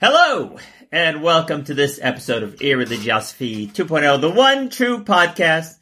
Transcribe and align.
Hello, 0.00 0.56
and 0.92 1.20
welcome 1.20 1.64
to 1.64 1.74
this 1.74 1.98
episode 2.00 2.44
of 2.44 2.54
Irreligiosity 2.60 3.72
2.0, 3.72 4.20
the 4.20 4.30
one 4.30 4.70
true 4.70 5.02
podcast, 5.02 5.74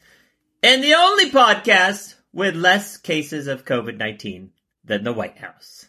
and 0.63 0.83
the 0.83 0.95
only 0.95 1.29
podcast 1.29 2.15
with 2.33 2.55
less 2.55 2.97
cases 2.97 3.45
of 3.45 3.65
COVID-19 3.65 4.49
than 4.83 5.03
the 5.03 5.13
White 5.13 5.37
House. 5.37 5.85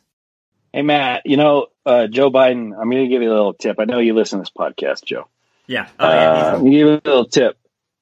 Hey, 0.71 0.83
Matt, 0.83 1.23
you 1.25 1.39
know, 1.39 1.69
uh, 1.87 2.07
Joe 2.07 2.31
Biden, 2.31 2.79
I'm 2.79 2.91
going 2.91 3.05
to 3.05 3.09
give 3.09 3.23
you 3.23 3.31
a 3.31 3.33
little 3.33 3.55
tip. 3.55 3.77
I 3.81 3.87
know 3.87 4.01
you 4.01 4.13
listen 4.13 4.39
to 4.39 4.43
this 4.43 4.51
podcast, 4.51 5.05
Joe. 5.07 5.29
Yeah. 5.67 5.89
Oh, 5.99 6.11
yeah. 6.11 6.31
Uh, 6.31 6.53
I'm 6.57 6.61
going 6.61 6.73
to 6.73 6.79
give 6.79 6.87
you 6.89 6.93
a 6.93 7.01
little 7.09 7.25
tip. 7.25 7.59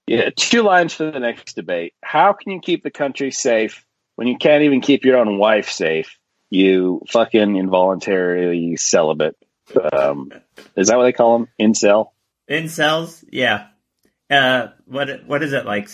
Yeah, 0.09 0.31
two 0.35 0.63
lines 0.63 0.95
for 0.95 1.09
the 1.13 1.21
next 1.21 1.55
debate. 1.55 1.95
How 2.03 2.33
can 2.33 2.51
you 2.51 2.61
keep 2.61 2.83
the 2.83 2.91
country 2.91 3.31
safe 3.31 3.87
when 4.17 4.27
you 4.27 4.37
can't 4.37 4.65
even 4.65 4.81
keep 4.81 5.05
your 5.05 5.19
own 5.19 5.39
wife 5.39 5.71
safe? 5.71 6.18
You 6.51 7.03
fucking 7.09 7.57
involuntarily 7.57 8.77
celibate. 8.77 9.37
Um, 9.93 10.33
is 10.77 10.89
that 10.89 10.97
what 10.97 11.05
they 11.05 11.13
call 11.13 11.39
them? 11.39 11.49
Incel? 11.61 12.11
Incels? 12.49 13.25
Yeah. 13.31 13.67
Uh, 14.31 14.69
what 14.87 15.27
what 15.27 15.43
is 15.43 15.53
it 15.53 15.67
like? 15.67 15.89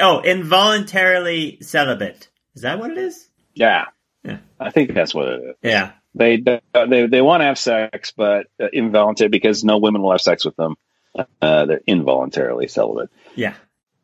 Oh, 0.00 0.20
involuntarily 0.20 1.58
celibate. 1.62 2.28
Is 2.54 2.62
that 2.62 2.78
what 2.78 2.90
it 2.90 2.98
is? 2.98 3.28
Yeah. 3.54 3.86
Yeah. 4.24 4.38
I 4.58 4.70
think 4.70 4.94
that's 4.94 5.14
what 5.14 5.28
it 5.28 5.40
is. 5.42 5.56
Yeah. 5.62 5.92
They 6.14 6.36
they 6.36 7.06
they 7.06 7.22
want 7.22 7.40
to 7.40 7.46
have 7.46 7.58
sex, 7.58 8.12
but 8.16 8.46
uh, 8.60 8.66
involuntary 8.72 9.30
because 9.30 9.64
no 9.64 9.78
women 9.78 10.02
will 10.02 10.12
have 10.12 10.20
sex 10.20 10.44
with 10.44 10.56
them. 10.56 10.76
Uh, 11.14 11.66
they're 11.66 11.80
involuntarily 11.86 12.68
celibate. 12.68 13.10
Yeah. 13.34 13.54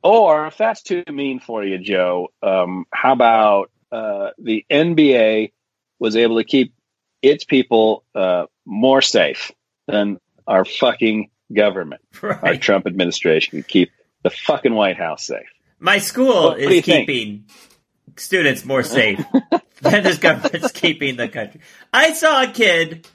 Or 0.02 0.46
if 0.46 0.56
that's 0.56 0.82
too 0.82 1.04
mean 1.10 1.40
for 1.40 1.64
you, 1.64 1.78
Joe, 1.78 2.28
um, 2.42 2.86
how 2.92 3.12
about 3.12 3.70
uh, 3.90 4.30
the 4.38 4.64
NBA 4.70 5.52
was 5.98 6.16
able 6.16 6.36
to 6.38 6.44
keep 6.44 6.74
its 7.22 7.44
people 7.44 8.04
uh, 8.14 8.46
more 8.64 9.02
safe 9.02 9.50
than 9.86 10.18
our 10.46 10.64
fucking 10.64 11.30
government, 11.52 12.02
Right. 12.22 12.42
our 12.42 12.56
Trump 12.56 12.86
administration, 12.86 13.62
keep 13.66 13.90
the 14.22 14.30
fucking 14.30 14.74
White 14.74 14.96
House 14.96 15.26
safe. 15.26 15.46
My 15.78 15.98
school 15.98 16.50
What 16.50 16.60
is 16.60 16.68
think? 16.84 17.06
keeping 17.06 17.44
students 18.16 18.64
more 18.64 18.82
safe 18.82 19.24
than 19.80 20.02
this 20.02 20.18
government's 20.18 20.72
keeping 20.72 21.16
the 21.16 21.28
country. 21.28 21.60
I 21.92 22.12
saw 22.14 22.42
a 22.42 22.48
kid 22.48 23.06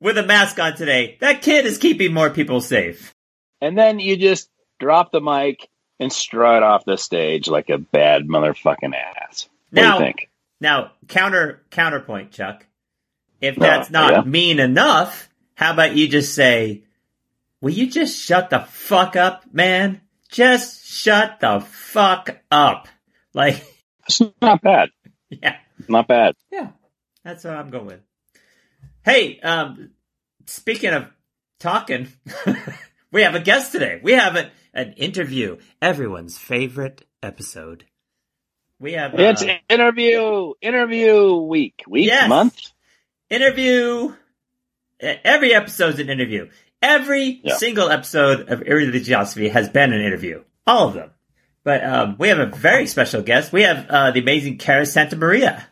with 0.00 0.18
a 0.18 0.24
mask 0.24 0.58
on 0.58 0.74
today. 0.76 1.16
That 1.20 1.42
kid 1.42 1.66
is 1.66 1.78
keeping 1.78 2.12
more 2.12 2.30
people 2.30 2.60
safe. 2.60 3.14
And 3.60 3.76
then 3.78 3.98
you 4.00 4.16
just 4.16 4.48
drop 4.80 5.12
the 5.12 5.20
mic 5.20 5.68
and 6.00 6.12
strut 6.12 6.62
off 6.62 6.84
the 6.84 6.96
stage 6.96 7.46
like 7.48 7.68
a 7.68 7.78
bad 7.78 8.26
motherfucking 8.26 8.94
ass. 8.94 9.48
What 9.70 9.82
Now- 9.82 9.98
do 9.98 10.04
you 10.04 10.06
think? 10.08 10.29
Now, 10.60 10.92
counter 11.08 11.62
counterpoint, 11.70 12.32
Chuck. 12.32 12.66
If 13.40 13.56
that's 13.56 13.90
not 13.90 14.12
yeah? 14.12 14.20
mean 14.22 14.60
enough, 14.60 15.30
how 15.54 15.72
about 15.72 15.96
you 15.96 16.08
just 16.08 16.34
say, 16.34 16.84
"Will 17.60 17.70
you 17.72 17.86
just 17.88 18.18
shut 18.22 18.50
the 18.50 18.60
fuck 18.60 19.16
up, 19.16 19.44
man? 19.52 20.02
Just 20.30 20.86
shut 20.86 21.40
the 21.40 21.60
fuck 21.60 22.40
up." 22.50 22.88
Like, 23.32 23.64
It's 24.08 24.20
not 24.42 24.60
bad. 24.60 24.88
yeah, 25.28 25.58
Not 25.86 26.08
bad. 26.08 26.34
yeah, 26.50 26.70
that's 27.22 27.44
what 27.44 27.54
I'm 27.54 27.70
going 27.70 27.86
with. 27.86 28.00
Hey, 29.04 29.38
um, 29.38 29.90
speaking 30.46 30.90
of 30.90 31.06
talking, 31.60 32.08
we 33.12 33.22
have 33.22 33.36
a 33.36 33.40
guest 33.40 33.70
today. 33.70 34.00
We 34.02 34.14
have 34.14 34.34
an, 34.34 34.50
an 34.74 34.94
interview, 34.94 35.58
everyone's 35.80 36.38
favorite 36.38 37.06
episode. 37.22 37.84
We 38.80 38.94
have 38.94 39.12
uh, 39.14 39.22
It's 39.22 39.44
interview 39.68 40.54
interview 40.60 41.34
week. 41.36 41.82
Week 41.86 42.06
Yes. 42.06 42.28
month? 42.28 42.58
interview. 43.28 44.14
Every 45.00 45.54
episode's 45.54 45.98
an 46.00 46.08
interview. 46.10 46.48
Every 46.82 47.40
Yeah. 47.44 47.56
single 47.56 47.90
episode 47.90 48.48
of 48.48 48.60
Irreligiosity 48.60 49.50
has 49.50 49.68
been 49.68 49.92
an 49.92 50.00
interview. 50.00 50.42
All 50.66 50.88
of 50.88 50.94
them. 50.94 51.10
But 51.62 51.84
um, 51.84 52.16
we 52.18 52.28
have 52.28 52.38
a 52.38 52.46
very 52.46 52.86
special 52.86 53.22
guest. 53.22 53.52
We 53.52 53.62
have 53.62 53.86
uh, 53.88 54.10
the 54.12 54.20
amazing 54.20 54.56
Cara 54.58 54.86
Santa 54.86 55.14
Maria. 55.16 55.66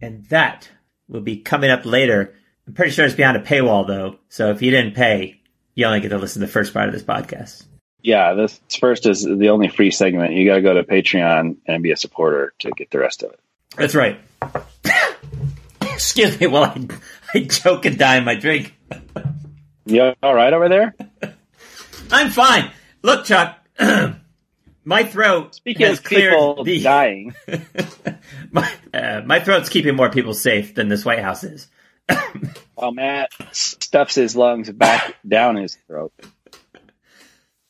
And 0.00 0.24
that 0.26 0.68
will 1.08 1.20
be 1.20 1.36
coming 1.38 1.70
up 1.70 1.84
later. 1.84 2.34
I'm 2.66 2.74
pretty 2.74 2.92
sure 2.92 3.04
it's 3.04 3.14
behind 3.14 3.36
a 3.36 3.40
paywall, 3.42 3.86
though. 3.86 4.18
So 4.28 4.50
if 4.50 4.62
you 4.62 4.70
didn't 4.70 4.94
pay, 4.94 5.40
you 5.74 5.84
only 5.84 6.00
get 6.00 6.10
to 6.10 6.18
listen 6.18 6.40
to 6.40 6.46
the 6.46 6.52
first 6.52 6.72
part 6.72 6.86
of 6.88 6.94
this 6.94 7.02
podcast. 7.02 7.64
Yeah, 8.02 8.34
this 8.34 8.60
first 8.78 9.06
is 9.06 9.22
the 9.22 9.50
only 9.50 9.68
free 9.68 9.90
segment. 9.90 10.32
You 10.32 10.46
got 10.46 10.56
to 10.56 10.62
go 10.62 10.74
to 10.74 10.84
Patreon 10.84 11.56
and 11.66 11.82
be 11.82 11.92
a 11.92 11.96
supporter 11.96 12.54
to 12.60 12.70
get 12.70 12.90
the 12.90 12.98
rest 12.98 13.22
of 13.22 13.32
it. 13.32 13.40
That's 13.76 13.94
right. 13.94 14.20
Excuse 15.82 16.40
me 16.40 16.46
while 16.46 16.64
I, 16.64 16.88
I 17.34 17.44
choke 17.44 17.84
and 17.84 17.98
die 17.98 18.16
in 18.16 18.24
my 18.24 18.34
drink. 18.34 18.74
You 19.84 20.14
all 20.22 20.34
right 20.34 20.52
over 20.52 20.68
there? 20.68 20.94
I'm 22.10 22.30
fine. 22.30 22.70
Look, 23.02 23.26
Chuck, 23.26 23.58
my 24.84 25.04
throat 25.04 25.54
Speaking 25.54 25.86
has 25.86 25.98
of 25.98 26.04
people 26.04 26.64
the 26.64 26.80
dying, 26.82 27.34
my, 28.50 28.72
uh, 28.94 29.22
my 29.24 29.40
throat's 29.40 29.68
keeping 29.68 29.96
more 29.96 30.10
people 30.10 30.34
safe 30.34 30.74
than 30.74 30.88
this 30.88 31.04
White 31.04 31.20
House 31.20 31.44
is. 31.44 31.68
while 32.74 32.92
Matt 32.92 33.30
stuffs 33.52 34.14
his 34.14 34.36
lungs 34.36 34.70
back 34.70 35.16
down 35.26 35.56
his 35.56 35.76
throat. 35.86 36.12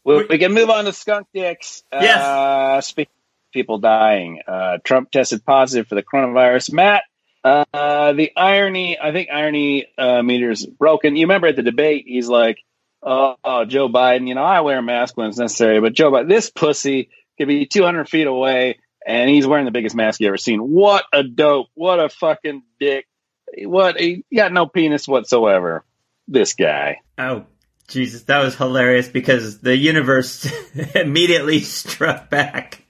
We, 0.05 0.25
we 0.25 0.39
can 0.39 0.53
move 0.53 0.71
on 0.71 0.85
to 0.87 0.93
skunk 0.93 1.27
dicks. 1.35 1.83
Yes. 1.93 2.21
Uh, 2.21 2.81
speaking 2.81 3.13
of 3.13 3.53
people 3.53 3.79
dying, 3.79 4.41
uh, 4.47 4.79
Trump 4.83 5.11
tested 5.11 5.45
positive 5.45 5.89
for 5.89 5.95
the 5.95 6.03
coronavirus. 6.03 6.73
Matt, 6.73 7.03
uh, 7.45 8.13
the 8.13 8.33
irony, 8.37 8.99
I 8.99 9.13
think 9.13 9.29
irony 9.31 9.87
uh, 9.99 10.23
is 10.27 10.67
broken. 10.67 11.17
You 11.17 11.25
remember 11.25 11.49
at 11.49 11.57
the 11.57 11.63
debate, 11.63 12.05
he's 12.07 12.29
like, 12.29 12.59
oh, 13.03 13.37
oh, 13.45 13.65
Joe 13.65 13.89
Biden, 13.89 14.29
you 14.29 14.35
know, 14.35 14.43
I 14.45 14.61
wear 14.61 14.79
a 14.79 14.83
mask 14.83 15.17
when 15.17 15.29
it's 15.29 15.39
necessary, 15.39 15.81
but 15.81 15.93
Joe 15.93 16.11
Biden, 16.11 16.29
this 16.29 16.51
pussy 16.51 17.11
could 17.39 17.49
be 17.49 17.67
200 17.67 18.09
feet 18.09 18.27
away 18.27 18.79
and 19.07 19.31
he's 19.31 19.47
wearing 19.47 19.65
the 19.65 19.71
biggest 19.71 19.97
mask 19.97 20.21
you 20.21 20.29
ever 20.29 20.37
seen. 20.37 20.61
What 20.61 21.05
a 21.13 21.23
dope. 21.23 21.69
What 21.75 22.01
a 22.01 22.09
fucking 22.09 22.63
dick. 22.79 23.07
What? 23.59 23.99
He 23.99 24.25
got 24.35 24.53
no 24.53 24.67
penis 24.67 25.09
whatsoever. 25.09 25.85
This 26.29 26.55
guy. 26.55 27.01
Oh, 27.19 27.47
Jesus, 27.91 28.23
that 28.25 28.43
was 28.43 28.55
hilarious 28.57 29.09
because 29.09 29.59
the 29.59 29.77
universe 29.77 30.49
immediately 30.95 31.61
struck 31.61 32.31
back. 32.31 32.83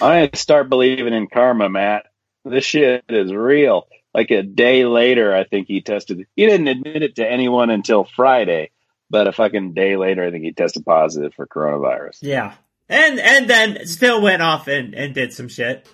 I 0.00 0.30
start 0.34 0.68
believing 0.68 1.12
in 1.14 1.26
karma, 1.26 1.68
Matt. 1.68 2.06
This 2.44 2.64
shit 2.64 3.04
is 3.08 3.32
real. 3.32 3.88
Like 4.14 4.30
a 4.30 4.42
day 4.42 4.84
later, 4.84 5.34
I 5.34 5.44
think 5.44 5.66
he 5.68 5.80
tested. 5.82 6.26
He 6.34 6.46
didn't 6.46 6.68
admit 6.68 7.02
it 7.02 7.16
to 7.16 7.30
anyone 7.30 7.70
until 7.70 8.04
Friday, 8.04 8.70
but 9.10 9.26
a 9.26 9.32
fucking 9.32 9.74
day 9.74 9.96
later, 9.96 10.24
I 10.24 10.30
think 10.30 10.44
he 10.44 10.52
tested 10.52 10.84
positive 10.84 11.34
for 11.34 11.46
coronavirus. 11.46 12.18
Yeah. 12.22 12.54
And 12.88 13.20
and 13.20 13.50
then 13.50 13.86
still 13.86 14.22
went 14.22 14.40
off 14.40 14.66
and, 14.66 14.94
and 14.94 15.14
did 15.14 15.32
some 15.32 15.48
shit. 15.48 15.86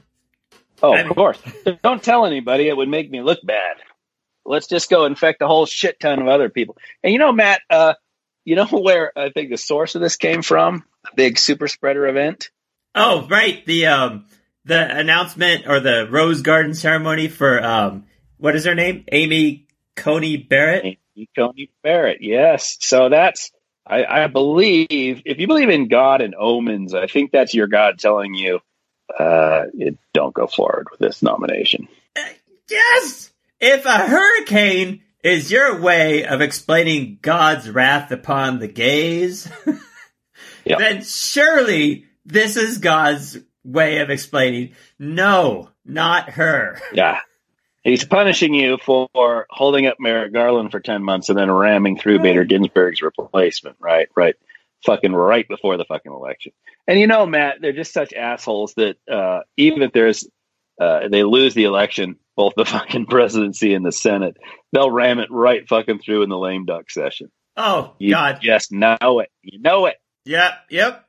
Oh, 0.83 0.93
I 0.93 1.01
of 1.01 1.07
mean- 1.07 1.15
course. 1.15 1.39
Don't 1.83 2.03
tell 2.03 2.25
anybody. 2.27 2.69
It 2.69 2.77
would 2.77 2.89
make 2.89 3.11
me 3.11 3.21
look 3.23 3.41
bad. 3.45 3.77
Let's 4.45 4.67
just 4.67 4.91
go 4.91 5.05
infect 5.07 5.43
a 5.43 5.47
whole 5.47 5.67
shit 5.67 5.99
ton 6.01 6.21
of 6.21 6.29
other 6.29 6.49
people. 6.49 6.77
And 7.03 7.13
you 7.13 7.19
know, 7.19 7.33
Matt, 7.33 7.63
uh, 7.71 7.95
you 8.45 8.57
know 8.57 8.67
where 8.71 9.13
I 9.17 9.31
think 9.31 9.51
the 9.51 9.59
source 9.59 9.95
of 9.95 10.01
this 10.01 10.17
came 10.17 10.43
from? 10.43 10.85
A 11.11 11.15
big 11.15 11.39
super 11.39 11.69
spreader 11.69 12.07
event. 12.07 12.51
Oh, 12.95 13.27
right. 13.29 13.65
The 13.67 13.87
um 13.87 14.27
the 14.65 14.97
announcement 14.97 15.67
or 15.67 15.81
the 15.81 16.09
Rose 16.11 16.43
Garden 16.43 16.75
ceremony 16.75 17.29
for 17.29 17.63
um 17.63 18.05
what 18.39 18.57
is 18.57 18.65
her 18.65 18.75
name? 18.75 19.05
Amy 19.11 19.67
Coney 19.97 20.37
Barrett? 20.37 20.85
Amy 20.85 21.29
Coney 21.37 21.71
Barrett. 21.83 22.19
Yes. 22.21 22.77
So 22.81 23.09
that's, 23.09 23.51
I, 23.87 24.05
I 24.05 24.27
believe, 24.27 25.23
if 25.25 25.39
you 25.39 25.47
believe 25.47 25.69
in 25.69 25.89
God 25.89 26.21
and 26.21 26.35
omens, 26.35 26.95
I 26.95 27.07
think 27.07 27.31
that's 27.31 27.55
your 27.55 27.67
God 27.67 27.99
telling 27.99 28.35
you, 28.35 28.61
uh, 29.19 29.65
it, 29.75 29.99
don't 30.13 30.35
go 30.35 30.47
forward 30.47 30.89
with 30.91 31.01
this 31.01 31.23
nomination. 31.23 31.89
Yes! 32.71 33.31
If 33.61 33.85
a 33.87 33.99
hurricane 33.99 35.03
is 35.23 35.51
your 35.51 35.81
way 35.81 36.25
of 36.27 36.41
explaining 36.41 37.19
God's 37.23 37.69
wrath 37.71 38.11
upon 38.11 38.59
the 38.59 38.69
gays, 38.69 39.51
Yeah. 40.65 40.79
then 40.79 41.03
surely 41.05 42.07
this 42.25 42.57
is 42.57 42.79
God's 42.79 43.39
way 43.65 43.99
of 43.99 44.11
explaining, 44.11 44.75
no, 44.99 45.71
not 45.85 46.31
her. 46.31 46.81
Yeah. 46.93 47.21
He's 47.83 48.03
punishing 48.05 48.55
you 48.55 48.79
for 48.79 49.47
holding 49.51 49.87
up 49.87 49.97
Merrick 50.01 50.33
Garland 50.33 50.71
for 50.71 50.81
10 50.81 51.03
months 51.05 51.29
and 51.29 51.37
then 51.39 51.51
ramming 51.51 51.99
through. 51.99 52.21
Bader 52.21 52.45
Ginsburg's 52.45 53.03
replacement, 53.03 53.77
right? 53.79 54.09
Right. 54.17 54.37
Fucking 54.87 55.13
right 55.13 55.47
before 55.47 55.77
the 55.77 55.85
fucking 55.85 56.11
election. 56.11 56.53
And 56.89 56.99
you 56.99 57.07
know, 57.07 57.27
Matt, 57.27 57.57
they're 57.61 57.73
just 57.75 57.93
such 57.93 58.15
assholes 58.15 58.73
that, 58.79 58.97
uh, 59.07 59.41
even 59.59 59.83
if 59.83 59.93
there's, 59.93 60.27
uh, 60.81 61.09
they 61.09 61.23
lose 61.23 61.55
the 61.55 61.65
election, 61.65 62.17
both 62.37 62.55
the 62.57 62.65
fucking 62.67 63.07
presidency 63.07 63.75
and 63.75 63.85
the 63.85 63.93
Senate, 63.93 64.37
they'll 64.73 64.91
ram 64.91 65.19
it 65.19 65.29
right 65.31 65.69
fucking 65.69 66.01
through 66.01 66.23
in 66.23 66.29
the 66.29 66.39
lame 66.39 66.65
duck 66.65 66.91
session. 66.91 67.31
Oh, 67.57 67.95
You 67.99 68.13
God. 68.15 68.41
just 68.43 68.73
know 68.73 69.21
it. 69.21 69.29
You 69.43 69.61
know 69.61 69.87
it. 69.87 69.97
Yep, 70.25 70.53
yep. 70.71 71.05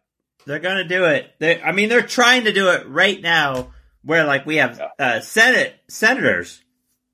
They're 0.46 0.60
gonna 0.60 0.84
do 0.88 1.06
it. 1.06 1.32
They, 1.40 1.60
I 1.62 1.72
mean, 1.72 1.90
they're 1.90 2.04
trying 2.04 2.44
to 2.44 2.54
do 2.54 2.70
it 2.70 2.88
right 2.88 3.20
now, 3.20 3.72
where 4.04 4.26
like 4.26 4.46
we 4.46 4.58
have 4.58 4.80
uh, 5.00 5.20
Senate 5.22 5.74
senators 5.88 6.62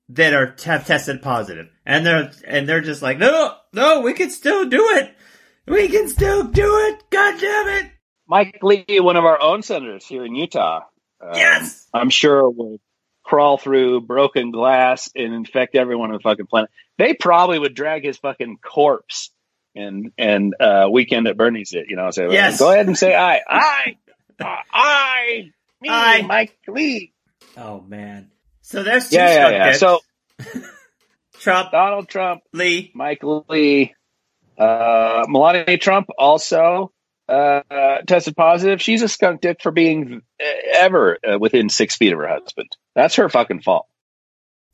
that 0.09 0.33
are 0.33 0.53
have 0.65 0.85
tested 0.85 1.21
positive, 1.21 1.69
and 1.85 2.05
they're 2.05 2.31
and 2.45 2.67
they're 2.67 2.81
just 2.81 3.01
like, 3.01 3.17
no, 3.19 3.55
no, 3.71 4.01
we 4.01 4.11
can 4.13 4.29
still 4.29 4.67
do 4.67 4.85
it. 4.97 5.15
We 5.65 5.87
can 5.87 6.09
still 6.09 6.43
do 6.43 6.77
it. 6.89 7.03
God 7.09 7.39
damn 7.39 7.67
it! 7.85 7.91
Mike 8.27 8.59
Lee, 8.61 8.99
one 8.99 9.15
of 9.15 9.23
our 9.23 9.41
own 9.41 9.61
senators 9.61 10.05
here 10.05 10.25
in 10.25 10.35
Utah, 10.35 10.81
um, 11.21 11.31
Yes! 11.35 11.87
I'm 11.93 12.09
sure 12.09 12.49
will 12.49 12.79
crawl 13.23 13.57
through 13.57 14.01
broken 14.01 14.51
glass 14.51 15.09
and 15.15 15.33
infect 15.33 15.75
everyone 15.75 16.09
on 16.09 16.15
the 16.17 16.19
fucking 16.21 16.47
planet. 16.47 16.69
They 16.97 17.13
probably 17.13 17.59
would 17.59 17.73
drag 17.73 18.03
his 18.03 18.17
fucking 18.17 18.57
corpse 18.63 19.31
and 19.75 20.11
and 20.17 20.53
uh, 20.59 20.87
weekend 20.91 21.27
at 21.27 21.37
Bernie's 21.37 21.73
it. 21.73 21.85
You 21.89 21.95
know, 21.95 22.09
say, 22.11 22.27
Yes. 22.31 22.59
go 22.59 22.71
ahead 22.71 22.87
and 22.87 22.97
say 22.97 23.15
I, 23.15 23.39
I, 23.47 23.97
I, 24.39 25.51
me, 25.79 25.89
I. 25.89 26.21
Mike 26.23 26.57
Lee. 26.67 27.13
Oh 27.57 27.81
man. 27.81 28.31
So 28.61 28.83
there's 28.83 29.09
two 29.09 29.15
Yeah, 29.17 29.49
yeah, 29.49 29.65
yeah. 29.67 29.71
So 29.73 29.99
Trump, 31.39 31.71
Donald 31.71 32.07
Trump, 32.07 32.41
Lee. 32.53 32.91
Mike 32.93 33.21
Lee, 33.49 33.93
uh, 34.57 35.25
Melania 35.27 35.77
Trump 35.77 36.09
also 36.17 36.91
uh, 37.31 38.01
tested 38.07 38.35
positive. 38.35 38.81
She's 38.81 39.01
a 39.01 39.07
skunk 39.07 39.41
dick 39.41 39.61
for 39.61 39.71
being 39.71 40.21
ever 40.77 41.17
uh, 41.27 41.39
within 41.39 41.69
six 41.69 41.95
feet 41.95 42.13
of 42.13 42.19
her 42.19 42.27
husband. 42.27 42.69
That's 42.95 43.15
her 43.15 43.29
fucking 43.29 43.61
fault. 43.61 43.87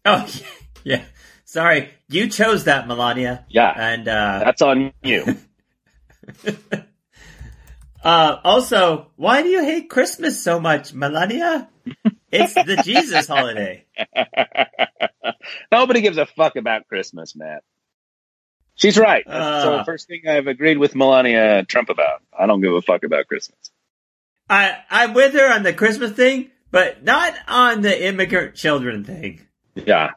Oh 0.05 0.27
yeah. 0.83 1.03
Sorry, 1.45 1.89
you 2.09 2.27
chose 2.27 2.65
that, 2.65 2.87
Melania. 2.87 3.45
Yeah, 3.47 3.71
And 3.73 4.07
uh, 4.07 4.41
that's 4.43 4.61
on 4.61 4.91
you. 5.01 5.37
uh, 8.03 8.37
also, 8.43 9.11
why 9.15 9.43
do 9.43 9.47
you 9.47 9.63
hate 9.63 9.89
Christmas 9.89 10.43
so 10.43 10.59
much, 10.59 10.93
Melania? 10.93 11.69
It's 12.31 12.53
the 12.53 12.81
Jesus 12.83 13.27
holiday. 13.27 13.85
Nobody 15.71 16.01
gives 16.01 16.17
a 16.17 16.25
fuck 16.25 16.57
about 16.57 16.89
Christmas, 16.89 17.33
Matt. 17.33 17.63
She's 18.77 18.97
right. 18.97 19.23
That's 19.27 19.65
Uh. 19.65 19.77
the 19.77 19.83
first 19.85 20.07
thing 20.07 20.21
I've 20.27 20.47
agreed 20.47 20.77
with 20.77 20.95
Melania 20.95 21.65
Trump 21.65 21.89
about. 21.89 22.21
I 22.37 22.45
don't 22.47 22.61
give 22.61 22.73
a 22.73 22.81
fuck 22.81 23.03
about 23.03 23.27
Christmas. 23.27 23.57
I 24.49 24.77
I'm 24.89 25.13
with 25.13 25.33
her 25.33 25.51
on 25.53 25.63
the 25.63 25.73
Christmas 25.73 26.11
thing, 26.13 26.51
but 26.71 27.03
not 27.03 27.33
on 27.47 27.81
the 27.81 28.07
immigrant 28.07 28.55
children 28.55 29.03
thing. 29.03 29.41
Yeah. 29.75 30.11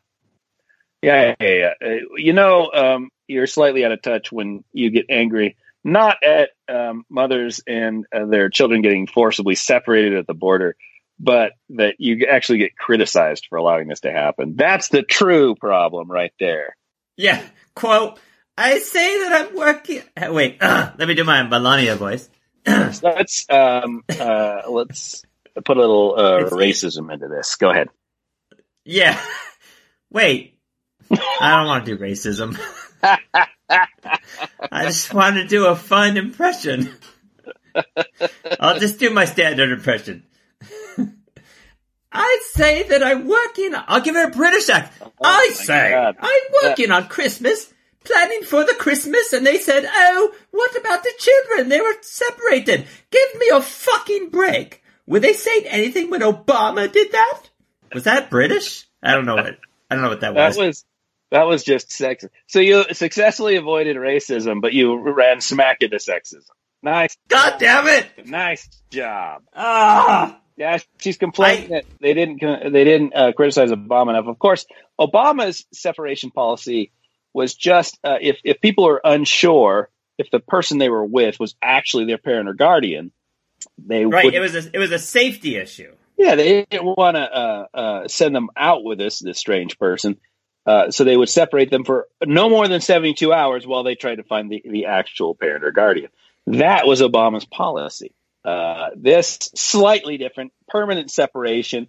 Yeah, 1.03 1.35
yeah, 1.41 1.49
yeah. 1.49 1.73
Uh, 1.85 1.95
you 2.17 2.33
know, 2.35 2.71
um, 2.73 3.09
you're 3.27 3.47
slightly 3.47 3.85
out 3.85 3.93
of 3.93 4.03
touch 4.03 4.31
when 4.31 4.63
you 4.73 4.91
get 4.91 5.07
angry, 5.09 5.57
not 5.83 6.19
at 6.23 6.51
um, 6.69 7.05
mothers 7.09 7.63
and 7.67 8.05
uh, 8.15 8.27
their 8.27 8.51
children 8.51 8.83
getting 8.83 9.07
forcibly 9.07 9.55
separated 9.55 10.15
at 10.15 10.27
the 10.27 10.35
border, 10.35 10.77
but 11.19 11.53
that 11.71 11.95
you 11.99 12.27
actually 12.31 12.59
get 12.59 12.77
criticized 12.77 13.47
for 13.49 13.57
allowing 13.57 13.89
this 13.89 14.01
to 14.01 14.13
happen. 14.13 14.55
That's 14.57 14.89
the 14.89 15.03
true 15.03 15.55
problem 15.55 16.11
right 16.11 16.33
there. 16.39 16.77
Yeah. 17.17 17.43
Quote. 17.75 18.21
I 18.57 18.79
say 18.79 19.19
that 19.23 19.33
I'm 19.33 19.57
working. 19.57 20.03
uh, 20.17 20.33
Wait. 20.33 20.59
let 20.61 21.07
me 21.07 21.15
do 21.15 21.25
my 21.25 21.43
Melania 21.43 21.97
voice. 21.97 22.29
So 22.67 22.73
let's 23.03 23.47
um, 23.49 24.05
uh, 24.09 24.63
let's 24.69 25.23
put 25.65 25.77
a 25.77 25.81
little 25.81 26.15
uh, 26.17 26.51
racism 26.51 27.13
into 27.13 27.29
this. 27.29 27.57
Go 27.57 27.71
ahead. 27.71 27.89
Yeah. 28.85 29.21
Wait. 30.11 30.59
I 31.11 31.57
don't 31.57 31.67
want 31.67 31.87
to 31.87 31.97
do 31.97 32.03
racism. 32.03 32.59
I 33.03 34.85
just 34.85 35.13
want 35.13 35.37
to 35.37 35.47
do 35.47 35.67
a 35.67 35.75
fun 35.75 36.17
impression. 36.17 36.93
I'll 38.61 38.79
just 38.79 38.99
do 38.99 39.11
my 39.11 39.25
standard 39.25 39.71
impression. 39.71 40.25
I 42.13 42.41
say 42.53 42.83
that 42.85 43.03
I'm 43.03 43.29
working. 43.29 43.73
I'll 43.75 44.01
give 44.01 44.17
it 44.17 44.29
a 44.29 44.37
British 44.37 44.69
accent. 44.69 45.13
I 45.23 45.51
say 45.55 45.91
God. 45.91 46.17
I'm 46.21 46.43
working 46.65 46.91
on 46.91 47.07
Christmas, 47.07 47.73
planning 48.05 48.43
for 48.43 48.65
the 48.65 48.75
Christmas, 48.79 49.33
and 49.33 49.47
they 49.47 49.59
said, 49.59 49.85
"Oh, 49.87 50.35
what 50.51 50.77
about 50.77 51.03
the 51.03 51.13
children? 51.19 51.69
They 51.69 51.81
were 51.81 51.97
separated. 52.03 52.87
Give 53.11 53.35
me 53.39 53.51
a 53.53 53.61
fucking 53.61 54.31
break." 54.31 54.83
Were 55.07 55.21
they 55.21 55.33
saying 55.33 55.65
anything 55.67 56.11
when 56.11 56.21
Obama 56.21 56.91
did 56.91 57.13
that? 57.13 57.43
Was 57.93 58.05
that 58.05 58.31
British? 58.31 58.87
I 59.03 59.15
don't 59.15 59.27
know 59.27 59.37
what. 59.37 59.59
I 59.91 59.95
don't 59.95 60.03
know 60.05 60.11
what 60.11 60.21
that 60.21 60.35
was. 60.35 60.57
That 60.57 60.67
was. 60.67 60.85
that 61.31 61.47
was 61.47 61.65
just 61.65 61.91
sex. 61.91 62.25
So 62.47 62.61
you 62.61 62.85
successfully 62.93 63.57
avoided 63.57 63.97
racism, 63.97 64.61
but 64.61 64.73
you 64.73 64.97
ran 65.13 65.41
smack 65.41 65.79
into 65.81 65.97
sexism. 65.97 66.47
Nice, 66.83 67.17
God 67.29 67.59
damn 67.59 67.87
it! 67.89 68.27
nice 68.27 68.69
job. 68.91 69.43
Ah, 69.55 70.41
Yeah, 70.57 70.79
she's 70.99 71.19
complaining 71.19 71.71
that 71.71 71.85
they 72.01 72.15
didn't 72.15 72.41
they 72.73 72.85
didn't 72.85 73.13
uh, 73.15 73.33
criticize 73.33 73.71
Obama 73.71 74.11
enough. 74.11 74.27
Of 74.29 74.39
course, 74.39 74.65
Obama's 74.99 75.67
separation 75.73 76.31
policy 76.31 76.93
was 77.33 77.55
just 77.55 77.99
uh, 78.05 78.19
if 78.21 78.39
if 78.45 78.61
people 78.61 78.87
are 78.89 79.01
unsure 79.05 79.89
if 80.19 80.31
the 80.31 80.41
person 80.41 80.79
they 80.79 80.89
were 80.89 81.05
with 81.05 81.41
was 81.41 81.55
actually 81.63 82.05
their 82.05 82.19
parent 82.19 82.49
or 82.49 82.55
guardian, 82.55 83.13
they 83.79 84.05
right. 84.05 84.27
would 84.27 84.35
It 84.35 84.41
was 84.41 84.55
a 84.55 84.71
it 84.75 84.79
was 84.79 84.93
a 84.93 84.99
safety 84.99 85.57
issue. 85.57 85.95
yeah 86.17 86.35
they 86.35 86.67
didn't 86.71 86.85
want 86.85 87.17
to 87.17 87.23
uh, 87.23 87.67
uh, 87.73 88.09
send 88.09 88.35
them 88.35 88.49
out 88.57 88.85
with 88.85 88.99
this 88.99 89.19
this 89.21 89.39
strange 89.39 89.79
person. 89.79 90.19
Uh, 90.67 90.91
so 90.91 91.05
they 91.05 91.17
would 91.17 91.31
separate 91.31 91.71
them 91.71 91.85
for 91.85 92.07
no 92.23 92.51
more 92.51 92.69
than 92.69 92.83
72 92.83 93.33
hours 93.33 93.67
while 93.67 93.83
they 93.83 93.95
tried 93.95 94.17
to 94.17 94.23
find 94.23 94.53
the, 94.53 94.63
the 94.65 94.87
actual 94.87 95.35
parent 95.35 95.65
or 95.65 95.73
guardian. 95.73 96.11
That 96.47 96.87
was 96.87 97.01
Obama's 97.01 97.47
policy. 97.47 98.13
Uh, 98.45 98.91
this 98.95 99.51
slightly 99.55 100.19
different, 100.19 100.53
permanent 100.69 101.11
separation. 101.11 101.89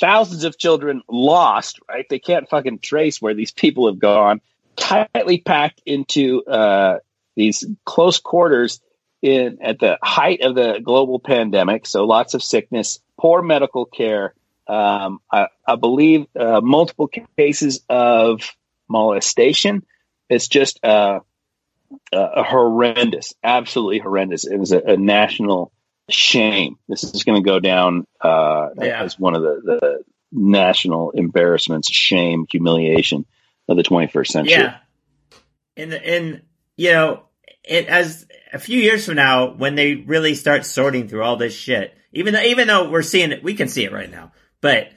Thousands 0.00 0.44
of 0.44 0.58
children 0.58 1.02
lost, 1.08 1.80
right? 1.88 2.06
They 2.08 2.18
can't 2.18 2.48
fucking 2.48 2.80
trace 2.80 3.20
where 3.20 3.34
these 3.34 3.52
people 3.52 3.88
have 3.88 3.98
gone. 3.98 4.40
Tightly 4.76 5.38
packed 5.38 5.82
into 5.86 6.44
uh, 6.44 6.98
these 7.36 7.64
close 7.84 8.18
quarters 8.18 8.80
in 9.22 9.58
at 9.62 9.78
the 9.78 9.98
height 10.02 10.42
of 10.42 10.54
the 10.54 10.80
global 10.82 11.18
pandemic. 11.18 11.86
So 11.86 12.04
lots 12.04 12.34
of 12.34 12.42
sickness, 12.42 13.00
poor 13.18 13.42
medical 13.42 13.86
care. 13.86 14.34
Um, 14.66 15.20
I, 15.30 15.48
I 15.66 15.76
believe 15.76 16.26
uh, 16.38 16.60
multiple 16.62 17.08
cases 17.36 17.80
of 17.88 18.40
molestation. 18.88 19.84
It's 20.28 20.48
just 20.48 20.82
uh, 20.84 21.20
uh, 22.12 22.42
horrendous, 22.42 23.34
absolutely 23.42 23.98
horrendous. 23.98 24.46
It 24.46 24.56
was 24.56 24.72
a, 24.72 24.78
a 24.80 24.96
national 24.96 25.72
shame. 26.10 26.78
This 26.88 27.04
is 27.04 27.24
going 27.24 27.42
to 27.42 27.46
go 27.46 27.60
down 27.60 28.06
uh, 28.20 28.70
Yeah. 28.80 29.02
as 29.02 29.18
one 29.18 29.34
of 29.34 29.42
the, 29.42 29.60
the 29.64 30.04
national 30.32 31.10
embarrassments, 31.10 31.90
shame, 31.90 32.46
humiliation 32.50 33.24
of 33.68 33.76
the 33.76 33.82
21st 33.82 34.26
century. 34.26 34.52
Yeah. 34.52 34.76
In 35.76 35.90
the 35.90 36.16
in 36.16 36.42
you 36.76 36.92
know 36.92 37.24
it 37.64 37.86
as 37.86 38.26
a 38.52 38.58
few 38.58 38.78
years 38.78 39.06
from 39.06 39.16
now 39.16 39.52
when 39.52 39.74
they 39.74 39.94
really 39.94 40.34
start 40.34 40.64
sorting 40.64 41.08
through 41.08 41.22
all 41.22 41.36
this 41.36 41.54
shit. 41.54 41.96
Even 42.12 42.34
though 42.34 42.42
even 42.42 42.68
though 42.68 42.90
we're 42.90 43.02
seeing 43.02 43.32
it, 43.32 43.42
we 43.42 43.54
can 43.54 43.68
see 43.68 43.84
it 43.84 43.92
right 43.92 44.10
now. 44.10 44.32
But 44.60 44.90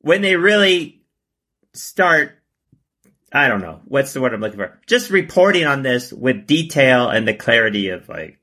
when 0.00 0.22
they 0.22 0.36
really 0.36 1.02
start, 1.72 2.38
I 3.32 3.48
don't 3.48 3.60
know 3.60 3.80
what's 3.86 4.12
the 4.12 4.20
word 4.20 4.34
I'm 4.34 4.40
looking 4.40 4.58
for. 4.58 4.78
Just 4.86 5.10
reporting 5.10 5.66
on 5.66 5.82
this 5.82 6.12
with 6.12 6.46
detail 6.46 7.08
and 7.08 7.26
the 7.26 7.34
clarity 7.34 7.88
of 7.88 8.08
like, 8.08 8.38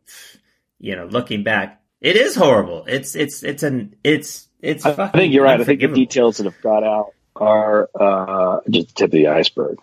you 0.80 0.96
know, 0.96 1.06
looking 1.06 1.44
back, 1.44 1.82
it 2.02 2.18
is 2.18 2.36
horrible. 2.36 2.84
It's 2.88 3.16
it's 3.16 3.44
it's 3.44 3.64
an 3.64 3.96
it's 4.04 4.50
it's. 4.60 4.86
I, 4.86 5.06
I 5.06 5.08
think 5.10 5.34
you're 5.34 5.46
right. 5.46 5.62
I 5.62 5.64
think 5.64 5.80
the 5.80 5.88
details 5.88 6.38
that 6.38 6.46
have 6.46 6.62
got 6.62 6.84
out 6.84 7.14
are 7.42 7.90
uh, 8.00 8.60
just 8.70 8.90
the 8.90 8.94
tip 8.94 9.06
of 9.08 9.12
the 9.12 9.28
iceberg. 9.28 9.80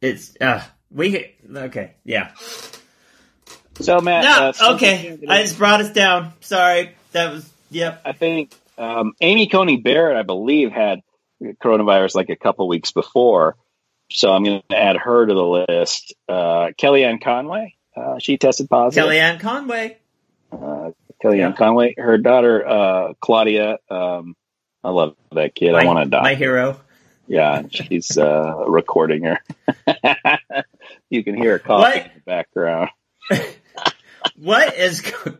It's 0.00 0.34
uh 0.40 0.62
we 0.92 1.34
okay 1.54 1.94
yeah. 2.04 2.32
So, 3.80 4.00
Matt, 4.00 4.24
No, 4.24 4.66
uh, 4.66 4.74
okay. 4.74 5.18
I 5.28 5.42
just 5.42 5.56
brought 5.58 5.80
us 5.80 5.90
down. 5.92 6.34
Sorry. 6.40 6.94
That 7.12 7.32
was, 7.32 7.50
yep. 7.70 8.02
I 8.04 8.12
think 8.12 8.54
um, 8.76 9.14
Amy 9.20 9.46
Coney 9.48 9.78
Barrett, 9.78 10.16
I 10.16 10.22
believe, 10.22 10.70
had 10.70 11.00
coronavirus 11.42 12.14
like 12.14 12.28
a 12.28 12.36
couple 12.36 12.68
weeks 12.68 12.92
before. 12.92 13.56
So 14.10 14.30
I'm 14.30 14.44
going 14.44 14.62
to 14.68 14.76
add 14.78 14.96
her 14.98 15.26
to 15.26 15.34
the 15.34 15.42
list. 15.70 16.14
Uh, 16.28 16.68
Kellyanne 16.78 17.22
Conway, 17.22 17.74
uh, 17.96 18.18
she 18.18 18.36
tested 18.36 18.68
positive. 18.68 19.08
Kellyanne 19.08 19.40
Conway. 19.40 19.96
uh, 20.52 20.90
Kellyanne 21.24 21.38
Yeah. 21.38 21.52
Conway, 21.52 21.94
her 21.96 22.18
daughter 22.18 22.68
uh, 22.68 23.12
Claudia. 23.20 23.78
Um, 23.90 24.36
I 24.84 24.90
love 24.90 25.16
that 25.32 25.54
kid. 25.54 25.74
I 25.74 25.86
want 25.86 26.04
to 26.04 26.10
die. 26.10 26.22
My 26.22 26.34
hero. 26.34 26.78
Yeah, 27.32 27.62
she's 27.70 28.18
uh, 28.18 28.64
recording 28.68 29.22
her. 29.24 29.38
you 31.08 31.24
can 31.24 31.34
hear 31.34 31.52
her 31.52 31.58
coughing 31.58 31.80
What? 31.80 31.96
in 32.06 32.10
the 32.14 32.20
background. 32.26 32.90
What 34.36 34.76
is 34.76 35.00
go- 35.00 35.36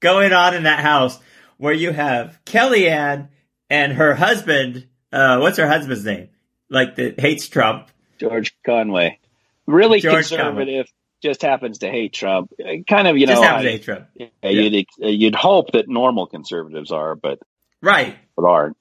going 0.00 0.32
on 0.32 0.54
in 0.54 0.62
that 0.64 0.78
house 0.80 1.18
where 1.56 1.72
you 1.72 1.90
have 1.92 2.38
Kellyanne 2.46 3.28
and 3.68 3.92
her 3.94 4.14
husband, 4.14 4.86
uh, 5.12 5.38
what's 5.38 5.58
her 5.58 5.66
husband's 5.66 6.04
name? 6.04 6.28
Like 6.68 6.94
that 6.96 7.18
hates 7.18 7.48
Trump. 7.48 7.88
George 8.18 8.54
Conway, 8.64 9.18
really 9.66 10.00
George 10.00 10.28
conservative, 10.28 10.86
just 11.22 11.42
happens 11.42 11.78
to 11.78 11.88
hate 11.90 12.12
Trump. 12.12 12.52
Kind 12.88 13.08
of, 13.08 13.16
you 13.18 13.26
know, 13.26 13.32
Just 13.32 13.42
happens 13.44 13.64
to 13.64 13.70
hate 13.70 13.82
Trump. 13.82 14.06
yeah, 14.14 14.28
you'd 14.50 14.86
uh, 15.02 15.06
you'd 15.08 15.34
hope 15.34 15.72
that 15.72 15.88
normal 15.88 16.26
conservatives 16.26 16.92
are, 16.92 17.14
but 17.16 17.40
Right. 17.82 18.16
but 18.36 18.44
aren't. 18.46 18.76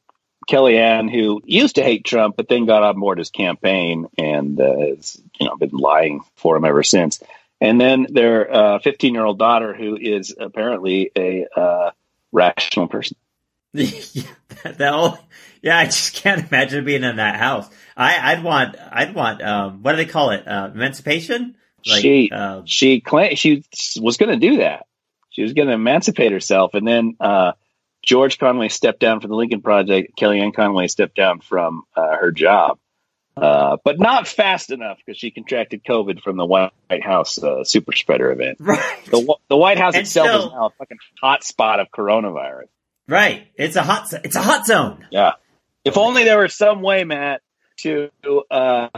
Kellyanne, 0.50 1.12
who 1.12 1.41
used 1.46 1.75
to 1.75 1.84
hate 1.84 2.03
Trump, 2.03 2.36
but 2.36 2.48
then 2.48 2.65
got 2.65 2.84
on 2.84 3.00
board 3.00 3.20
his 3.20 3.29
campaign 3.29 4.08
and 4.18 4.60
uh, 4.60 4.77
has 4.79 5.22
you 5.39 5.48
know 5.48 5.56
been 5.56 5.70
lying 5.70 6.22
for 6.36 6.58
him 6.58 6.65
ever 6.65 6.84
since. 6.84 7.22
And 7.62 7.79
then 7.79 8.08
their 8.10 8.79
15 8.82 9.12
uh, 9.12 9.13
year 9.13 9.25
old 9.25 9.38
daughter, 9.38 9.74
who 9.74 9.98
is 9.98 10.34
apparently 10.39 11.12
a 11.15 11.46
uh, 11.56 11.91
rational 12.32 12.88
person. 12.88 13.18
yeah, 13.74 14.24
that, 14.63 14.77
that 14.77 15.20
yeah, 15.62 15.77
I 15.77 15.86
just 15.86 16.15
can't 16.15 16.48
imagine 16.48 16.86
being 16.86 17.03
in 17.03 17.18
that 17.18 17.36
house. 17.36 17.70
I, 17.96 18.36
would 18.36 18.44
want, 18.46 18.75
I'd 18.79 19.13
want, 19.13 19.41
um, 19.41 19.84
what 19.84 19.91
do 19.91 19.98
they 19.98 20.06
call 20.06 20.32
it? 20.32 20.48
Uh, 20.48 20.72
emancipation? 20.74 21.56
Like, 21.86 22.01
she, 22.01 22.32
uh, 22.34 22.62
she 22.65 23.01
claimed 23.01 23.38
she 23.38 23.63
was 24.00 24.15
going 24.15 24.39
to 24.39 24.50
do 24.50 24.58
that. 24.58 24.86
She 25.32 25.41
was 25.41 25.53
going 25.53 25.68
to 25.68 25.74
emancipate 25.74 26.32
herself, 26.32 26.74
and 26.74 26.88
then 26.88 27.18
uh, 27.20 27.53
George 28.03 28.39
Conway 28.39 28.70
stepped 28.70 29.00
down 29.00 29.20
from 29.20 29.29
the 29.29 29.36
Lincoln 29.36 29.62
Project. 29.62 30.18
Kellyanne 30.18 30.53
Conway 30.53 30.88
stepped 30.88 31.15
down 31.15 31.39
from 31.41 31.84
uh, 31.96 32.15
her 32.15 32.32
job, 32.32 32.79
uh, 33.36 33.77
but 33.84 34.00
not 34.00 34.27
fast 34.27 34.72
enough 34.72 34.98
because 34.98 35.20
she 35.20 35.32
contracted 35.32 35.84
COVID 35.84 36.22
from 36.22 36.38
the 36.38 36.46
White 36.46 36.72
House 37.03 37.41
uh, 37.41 37.63
super 37.63 37.94
spreader 37.94 38.32
event. 38.32 38.58
Right. 38.70 39.06
The, 39.06 39.36
the 39.50 39.58
White 39.58 39.77
House 39.77 39.96
and 39.96 40.03
itself 40.03 40.27
so, 40.27 40.38
is 40.38 40.51
now 40.51 40.65
a 40.68 40.70
fucking 40.72 40.98
hot 41.22 41.44
spot 41.44 41.79
of 41.79 41.88
coronavirus. 41.91 42.68
Right. 43.08 43.48
It's 43.56 43.75
a 43.75 43.84
hot. 43.84 44.13
It's 44.24 44.36
a 44.36 44.41
hot 44.41 44.65
zone. 44.65 45.06
Yeah. 45.12 45.34
If 45.84 45.98
only 45.98 46.24
there 46.24 46.39
was 46.39 46.53
some 46.53 46.82
way, 46.82 47.03
Matt, 47.03 47.41
to 47.77 48.12
uh, 48.51 48.89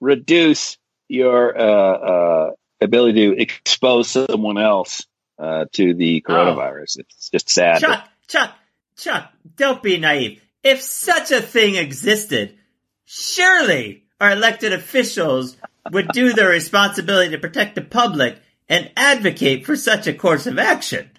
reduce 0.00 0.78
your 1.08 1.58
uh, 1.58 2.50
ability 2.80 3.26
to 3.26 3.40
expose 3.42 4.08
someone 4.08 4.58
else 4.58 5.06
to 5.38 5.94
the 5.94 6.24
oh. 6.26 6.30
coronavirus. 6.30 6.98
Oh. 6.98 7.00
It's 7.00 7.30
just 7.30 7.50
sad. 7.50 7.80
Chuck, 7.80 8.08
Chuck, 8.30 8.54
Chuck, 8.96 9.32
don't 9.56 9.82
be 9.82 9.98
naive. 9.98 10.40
If 10.62 10.82
such 10.82 11.32
a 11.32 11.42
thing 11.42 11.74
existed, 11.74 12.56
surely 13.04 14.04
our 14.20 14.30
elected 14.30 14.72
officials 14.72 15.56
would 15.90 16.08
do 16.12 16.32
their 16.32 16.50
responsibility 16.50 17.30
to 17.32 17.38
protect 17.38 17.74
the 17.74 17.82
public 17.82 18.38
and 18.68 18.88
advocate 18.96 19.66
for 19.66 19.74
such 19.74 20.06
a 20.06 20.14
course 20.14 20.46
of 20.46 20.60
action. 20.60 21.10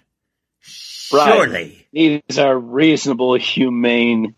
Surely. 0.60 1.86
Right. 1.92 2.22
These 2.28 2.38
are 2.38 2.58
reasonable, 2.58 3.34
humane 3.34 4.34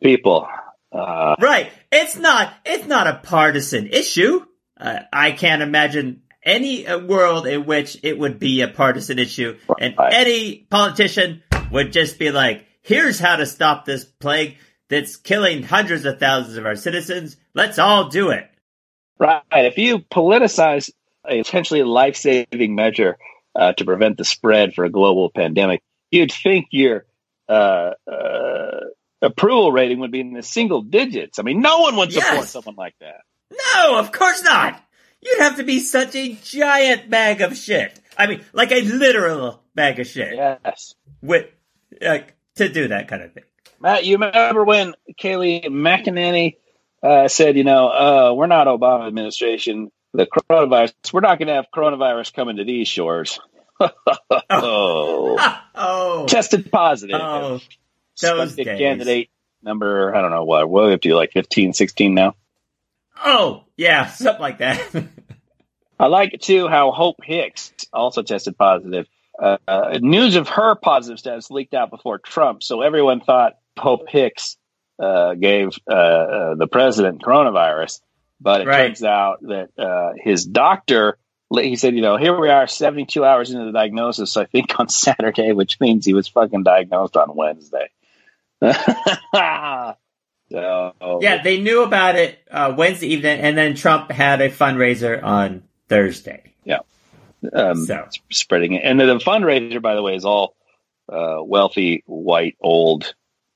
people. 0.00 0.46
Uh, 0.92 1.34
right. 1.40 1.72
It's 1.90 2.16
not, 2.16 2.54
it's 2.64 2.86
not 2.86 3.08
a 3.08 3.20
partisan 3.24 3.88
issue. 3.88 4.46
Uh, 4.78 5.00
I 5.12 5.32
can't 5.32 5.62
imagine 5.62 6.21
any 6.44 6.86
uh, 6.86 6.98
world 6.98 7.46
in 7.46 7.64
which 7.66 7.98
it 8.02 8.18
would 8.18 8.38
be 8.38 8.62
a 8.62 8.68
partisan 8.68 9.18
issue 9.18 9.56
and 9.78 9.94
any 9.98 10.66
politician 10.70 11.42
would 11.70 11.92
just 11.92 12.18
be 12.18 12.30
like, 12.30 12.66
here's 12.82 13.18
how 13.18 13.36
to 13.36 13.46
stop 13.46 13.84
this 13.84 14.04
plague 14.04 14.56
that's 14.88 15.16
killing 15.16 15.62
hundreds 15.62 16.04
of 16.04 16.18
thousands 16.18 16.56
of 16.56 16.66
our 16.66 16.76
citizens. 16.76 17.36
Let's 17.54 17.78
all 17.78 18.08
do 18.08 18.30
it. 18.30 18.48
Right. 19.18 19.42
If 19.52 19.78
you 19.78 20.00
politicize 20.00 20.90
a 21.26 21.42
potentially 21.42 21.82
life 21.82 22.16
saving 22.16 22.74
measure 22.74 23.16
uh, 23.54 23.72
to 23.74 23.84
prevent 23.84 24.18
the 24.18 24.24
spread 24.24 24.74
for 24.74 24.84
a 24.84 24.90
global 24.90 25.30
pandemic, 25.30 25.82
you'd 26.10 26.32
think 26.32 26.66
your 26.72 27.06
uh, 27.48 27.92
uh, 28.10 28.80
approval 29.22 29.72
rating 29.72 30.00
would 30.00 30.10
be 30.10 30.20
in 30.20 30.32
the 30.32 30.42
single 30.42 30.82
digits. 30.82 31.38
I 31.38 31.42
mean, 31.42 31.60
no 31.60 31.80
one 31.80 31.96
would 31.96 32.12
support 32.12 32.34
yes. 32.34 32.50
someone 32.50 32.74
like 32.76 32.94
that. 33.00 33.22
No, 33.74 33.98
of 33.98 34.12
course 34.12 34.42
not. 34.42 34.82
You'd 35.22 35.40
have 35.40 35.56
to 35.56 35.64
be 35.64 35.78
such 35.78 36.14
a 36.16 36.34
giant 36.34 37.08
bag 37.08 37.40
of 37.40 37.56
shit. 37.56 37.98
I 38.18 38.26
mean, 38.26 38.44
like 38.52 38.72
a 38.72 38.82
literal 38.82 39.62
bag 39.74 40.00
of 40.00 40.06
shit. 40.06 40.34
Yes. 40.34 40.94
With 41.22 41.46
like 42.00 42.34
to 42.56 42.68
do 42.68 42.88
that 42.88 43.08
kind 43.08 43.22
of 43.22 43.32
thing. 43.32 43.44
Matt, 43.80 44.04
you 44.04 44.18
remember 44.18 44.64
when 44.64 44.94
Kayleigh 45.20 45.66
McEnany 45.66 46.56
uh, 47.02 47.28
said, 47.28 47.56
you 47.56 47.64
know, 47.64 47.88
uh, 47.88 48.34
we're 48.34 48.46
not 48.46 48.66
Obama 48.66 49.06
administration. 49.06 49.90
The 50.14 50.26
coronavirus, 50.26 50.92
we're 51.12 51.20
not 51.20 51.38
going 51.38 51.48
to 51.48 51.54
have 51.54 51.66
coronavirus 51.74 52.34
coming 52.34 52.56
to 52.56 52.64
these 52.64 52.86
shores. 52.86 53.40
oh. 54.50 55.56
oh. 55.74 56.26
Tested 56.26 56.70
positive. 56.70 57.18
Oh. 57.20 57.60
Those. 58.20 58.54
Candidate 58.54 59.30
number, 59.62 60.14
I 60.14 60.20
don't 60.20 60.30
know 60.30 60.44
what, 60.44 60.68
we 60.68 60.92
up 60.92 61.00
to, 61.00 61.08
do, 61.08 61.14
like 61.14 61.32
15, 61.32 61.72
16 61.72 62.14
now? 62.14 62.34
Oh, 63.24 63.64
yeah, 63.76 64.06
something 64.10 64.40
like 64.40 64.58
that. 64.58 64.80
I 65.98 66.06
like 66.06 66.34
it 66.34 66.42
too 66.42 66.68
how 66.68 66.90
Hope 66.90 67.16
Hicks 67.22 67.72
also 67.92 68.22
tested 68.22 68.56
positive. 68.58 69.06
Uh, 69.38 69.56
uh, 69.66 69.98
news 70.00 70.36
of 70.36 70.48
her 70.48 70.74
positive 70.74 71.18
status 71.18 71.50
leaked 71.50 71.74
out 71.74 71.90
before 71.90 72.18
Trump, 72.18 72.62
so 72.62 72.82
everyone 72.82 73.20
thought 73.20 73.54
Hope 73.78 74.08
Hicks 74.08 74.56
uh, 74.98 75.34
gave 75.34 75.70
uh, 75.90 75.94
uh, 75.94 76.54
the 76.56 76.66
president 76.66 77.22
coronavirus. 77.22 78.00
But 78.40 78.62
it 78.62 78.66
right. 78.66 78.88
turns 78.88 79.04
out 79.04 79.40
that 79.42 79.70
uh, 79.78 80.12
his 80.16 80.44
doctor, 80.44 81.16
he 81.54 81.76
said, 81.76 81.94
you 81.94 82.02
know, 82.02 82.16
here 82.16 82.38
we 82.38 82.48
are 82.48 82.66
72 82.66 83.24
hours 83.24 83.52
into 83.52 83.66
the 83.66 83.72
diagnosis, 83.72 84.32
so 84.32 84.42
I 84.42 84.46
think 84.46 84.78
on 84.80 84.88
Saturday, 84.90 85.52
which 85.52 85.80
means 85.80 86.04
he 86.04 86.14
was 86.14 86.26
fucking 86.28 86.64
diagnosed 86.64 87.16
on 87.16 87.34
Wednesday. 87.36 87.88
so, 90.52 91.18
yeah, 91.20 91.42
they 91.42 91.60
knew 91.60 91.82
about 91.82 92.16
it 92.16 92.38
Wednesday 92.76 93.08
evening, 93.08 93.40
and 93.40 93.56
then 93.56 93.74
Trump 93.74 94.10
had 94.10 94.40
a 94.40 94.50
fundraiser 94.50 95.22
on 95.22 95.62
Thursday. 95.88 96.54
Yeah 96.64 96.80
um, 97.52 97.86
so. 97.86 98.08
spreading 98.30 98.74
it. 98.74 98.82
And 98.84 99.00
the, 99.00 99.06
the, 99.06 99.18
fundraiser, 99.18 99.80
by 99.80 99.94
the 99.94 100.02
way, 100.02 100.14
is 100.14 100.24
all 100.24 100.54
uh, 101.08 101.38
wealthy, 101.42 102.02
white, 102.06 102.56
old 102.60 103.14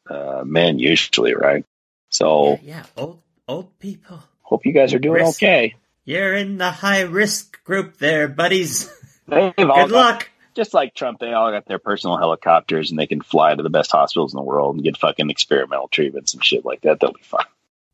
uh, 0.09 0.43
men, 0.45 0.79
usually, 0.79 1.35
right? 1.35 1.65
So 2.09 2.59
yeah, 2.62 2.79
yeah, 2.79 2.87
old 2.97 3.21
old 3.49 3.79
people. 3.79 4.23
Hope 4.43 4.65
you 4.65 4.73
guys 4.73 4.95
are 4.95 4.99
doing 4.99 5.25
risk. 5.25 5.43
okay. 5.43 5.75
You're 6.05 6.35
in 6.35 6.57
the 6.57 6.71
high 6.71 7.00
risk 7.00 7.62
group 7.65 7.99
there, 7.99 8.29
buddies. 8.29 8.88
Good 9.29 9.57
got, 9.57 9.91
luck. 9.91 10.31
Just 10.56 10.75
like 10.75 10.94
Trump, 10.94 11.20
they 11.20 11.32
all 11.32 11.52
got 11.52 11.66
their 11.66 11.78
personal 11.78 12.16
helicopters 12.16 12.90
and 12.90 12.98
they 12.98 13.06
can 13.06 13.20
fly 13.20 13.54
to 13.54 13.62
the 13.62 13.70
best 13.70 13.92
hospitals 13.92 14.32
in 14.32 14.38
the 14.38 14.42
world 14.42 14.75
and 14.75 14.82
get 14.82 14.96
fucking 14.96 15.30
experimental 15.30 15.88
treatments 15.88 16.32
and 16.32 16.42
shit 16.42 16.64
like 16.64 16.80
that. 16.80 16.98
They'll 16.98 17.12
be 17.12 17.22
fine. 17.22 17.44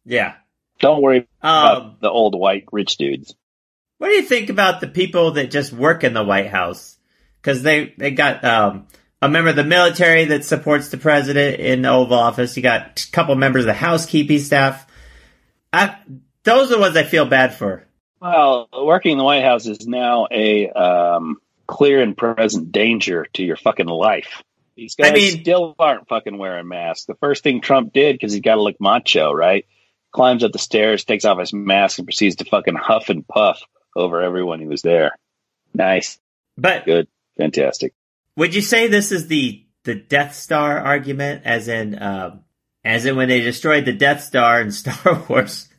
Yeah. 0.05 0.35
Don't 0.79 1.03
worry 1.03 1.29
um, 1.43 1.67
about 1.67 2.01
the 2.01 2.09
old 2.09 2.39
white 2.39 2.67
rich 2.73 2.97
dudes. 2.97 3.35
What 3.99 4.09
do 4.09 4.15
you 4.15 4.23
think 4.23 4.49
about 4.49 4.81
the 4.81 4.89
people 4.89 5.33
that 5.33 5.51
just 5.51 5.73
work 5.73 6.05
in 6.05 6.15
the 6.15 6.25
White 6.25 6.51
House? 6.51 6.99
Because 7.41 7.63
they 7.63 7.95
they 7.99 8.13
got 8.13 8.45
um, 8.45 8.87
a 9.21 9.29
member 9.29 9.51
of 9.51 9.57
the 9.57 9.65
military 9.65 10.27
that 10.27 10.45
supports 10.45 10.89
the 10.89 10.97
president 10.97 11.61
in 11.61 11.83
the 11.83 11.91
Oval 11.91 12.19
Office. 12.19 12.57
You 12.57 12.63
got 12.63 13.05
a 13.05 13.11
couple 13.13 13.35
members 13.35 13.63
of 13.63 13.67
the 13.67 13.75
housekeeping 13.75 14.39
staff. 14.39 14.87
I, 15.73 15.97
those 16.45 16.71
are 16.71 16.75
the 16.77 16.81
ones 16.81 16.97
I 16.97 17.05
feel 17.05 17.27
bad 17.27 17.55
for. 17.55 17.87
Well, 18.21 18.69
working 18.73 19.13
in 19.13 19.19
the 19.19 19.25
White 19.25 19.43
House 19.43 19.67
is 19.67 19.87
now 19.87 20.29
a 20.31 20.71
um, 20.71 21.41
clear 21.73 22.03
and 22.03 22.15
present 22.15 22.71
danger 22.71 23.27
to 23.33 23.43
your 23.43 23.57
fucking 23.57 23.87
life. 23.87 24.43
These 24.77 24.95
guys 24.95 25.13
I 25.13 25.15
mean, 25.15 25.41
still 25.41 25.75
aren't 25.79 26.07
fucking 26.07 26.37
wearing 26.37 26.69
masks. 26.69 27.07
The 27.07 27.15
first 27.15 27.43
thing 27.43 27.63
Trump 27.63 27.95
did, 27.95 28.15
because 28.15 28.33
he's 28.33 28.43
got 28.43 28.57
to 28.57 28.63
look 28.63 28.79
macho, 28.79 29.33
right? 29.33 29.65
Climbs 30.13 30.45
up 30.45 30.53
the 30.53 30.59
stairs, 30.59 31.05
takes 31.05 31.25
off 31.25 31.39
his 31.39 31.55
mask, 31.55 31.99
and 31.99 32.07
proceeds 32.07 32.37
to 32.37 32.45
fucking 32.45 32.75
huff 32.75 33.09
and 33.09 33.27
puff 33.27 33.63
over 33.97 34.21
everyone 34.21 34.61
who 34.61 34.69
was 34.69 34.83
there. 34.83 35.19
Nice. 35.73 36.19
But 36.59 36.85
good. 36.85 37.09
Fantastic. 37.39 37.95
Would 38.37 38.55
you 38.55 38.61
say 38.61 38.89
this 38.89 39.11
is 39.11 39.29
the 39.29 39.65
the 39.85 39.95
Death 39.95 40.35
Star 40.35 40.79
argument 40.79 41.43
as 41.47 41.69
in 41.69 42.01
um, 42.01 42.45
as 42.85 43.07
in 43.07 43.17
when 43.17 43.29
they 43.29 43.41
destroyed 43.41 43.87
the 43.87 43.95
Death 43.95 44.23
Star 44.23 44.61
in 44.61 44.71
Star 44.73 45.25
Wars? 45.27 45.71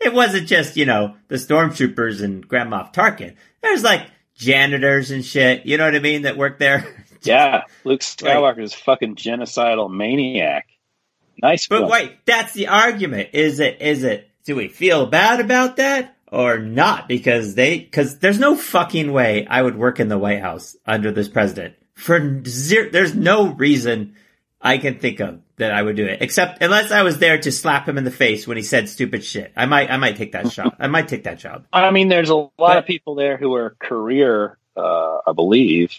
it 0.00 0.12
wasn't 0.12 0.48
just, 0.48 0.76
you 0.76 0.86
know, 0.86 1.16
the 1.28 1.36
stormtroopers 1.36 2.22
and 2.22 2.46
Grand 2.46 2.70
Moff 2.70 2.92
Tarkin. 2.92 3.36
There's 3.62 3.82
like 3.82 4.06
janitors 4.36 5.10
and 5.10 5.24
shit, 5.24 5.66
you 5.66 5.76
know 5.76 5.84
what 5.84 5.94
I 5.94 6.00
mean, 6.00 6.22
that 6.22 6.36
work 6.36 6.58
there. 6.58 7.06
yeah, 7.22 7.62
Luke 7.84 8.00
Skywalker 8.00 8.62
is 8.62 8.74
fucking 8.74 9.16
genocidal 9.16 9.90
maniac. 9.90 10.66
Nice. 11.42 11.68
But 11.68 11.80
film. 11.80 11.90
wait, 11.90 12.24
that's 12.24 12.54
the 12.54 12.68
argument. 12.68 13.30
Is 13.32 13.60
it 13.60 13.82
is 13.82 14.04
it 14.04 14.30
do 14.44 14.56
we 14.56 14.68
feel 14.68 15.06
bad 15.06 15.40
about 15.40 15.76
that? 15.76 16.16
or 16.32 16.58
not 16.58 17.08
because 17.08 17.54
they 17.54 17.78
because 17.78 18.18
there's 18.18 18.38
no 18.38 18.56
fucking 18.56 19.12
way 19.12 19.46
I 19.48 19.62
would 19.62 19.76
work 19.76 20.00
in 20.00 20.08
the 20.08 20.18
White 20.18 20.40
House 20.40 20.76
under 20.86 21.12
this 21.12 21.28
president 21.28 21.74
for 21.94 22.42
zero. 22.44 22.90
There's 22.90 23.14
no 23.14 23.48
reason 23.48 24.16
I 24.60 24.78
can 24.78 24.98
think 24.98 25.20
of 25.20 25.40
that 25.56 25.72
I 25.72 25.82
would 25.82 25.96
do 25.96 26.06
it 26.06 26.22
except 26.22 26.62
unless 26.62 26.90
I 26.90 27.02
was 27.02 27.18
there 27.18 27.38
to 27.38 27.52
slap 27.52 27.88
him 27.88 27.98
in 27.98 28.04
the 28.04 28.10
face 28.10 28.46
when 28.46 28.56
he 28.56 28.62
said 28.62 28.88
stupid 28.88 29.24
shit. 29.24 29.52
I 29.56 29.66
might 29.66 29.90
I 29.90 29.96
might 29.96 30.16
take 30.16 30.32
that 30.32 30.48
job. 30.48 30.74
I 30.78 30.86
might 30.86 31.08
take 31.08 31.24
that 31.24 31.38
job. 31.38 31.66
I 31.72 31.90
mean, 31.90 32.08
there's 32.08 32.30
a 32.30 32.34
lot 32.34 32.52
but, 32.56 32.76
of 32.78 32.86
people 32.86 33.14
there 33.14 33.36
who 33.36 33.54
are 33.54 33.76
career, 33.78 34.58
uh, 34.76 35.18
I 35.26 35.32
believe. 35.32 35.92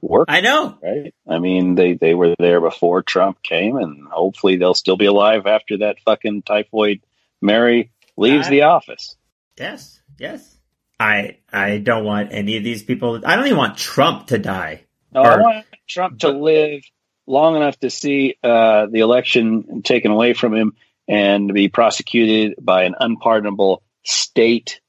Work. 0.00 0.26
I 0.28 0.40
know, 0.40 0.76
right? 0.82 1.14
I 1.28 1.38
mean, 1.38 1.76
they 1.76 1.94
they 1.94 2.14
were 2.14 2.34
there 2.36 2.60
before 2.60 3.02
Trump 3.02 3.40
came, 3.40 3.76
and 3.76 4.08
hopefully 4.08 4.56
they'll 4.56 4.74
still 4.74 4.96
be 4.96 5.06
alive 5.06 5.46
after 5.46 5.78
that 5.78 6.00
fucking 6.04 6.42
typhoid 6.42 7.02
Mary 7.40 7.92
leaves 8.16 8.48
I, 8.48 8.50
the 8.50 8.62
office. 8.62 9.14
Yes, 9.56 10.00
yes. 10.18 10.56
I 10.98 11.38
I 11.52 11.78
don't 11.78 12.04
want 12.04 12.32
any 12.32 12.56
of 12.56 12.64
these 12.64 12.82
people. 12.82 13.20
I 13.24 13.36
don't 13.36 13.46
even 13.46 13.58
want 13.58 13.78
Trump 13.78 14.26
to 14.28 14.38
die. 14.38 14.82
No, 15.12 15.20
or, 15.20 15.26
I 15.26 15.36
want 15.36 15.66
Trump 15.86 16.18
to 16.20 16.30
live 16.30 16.82
long 17.26 17.56
enough 17.56 17.78
to 17.80 17.90
see 17.90 18.36
uh, 18.42 18.86
the 18.86 19.00
election 19.00 19.82
taken 19.82 20.10
away 20.10 20.34
from 20.34 20.54
him 20.54 20.74
and 21.08 21.52
be 21.52 21.68
prosecuted 21.68 22.54
by 22.60 22.84
an 22.84 22.94
unpardonable 22.98 23.82
state 24.04 24.80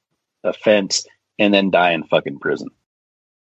offense 0.44 1.06
and 1.40 1.54
then 1.54 1.72
die 1.72 1.92
in 1.92 2.04
fucking 2.04 2.40
prison. 2.40 2.70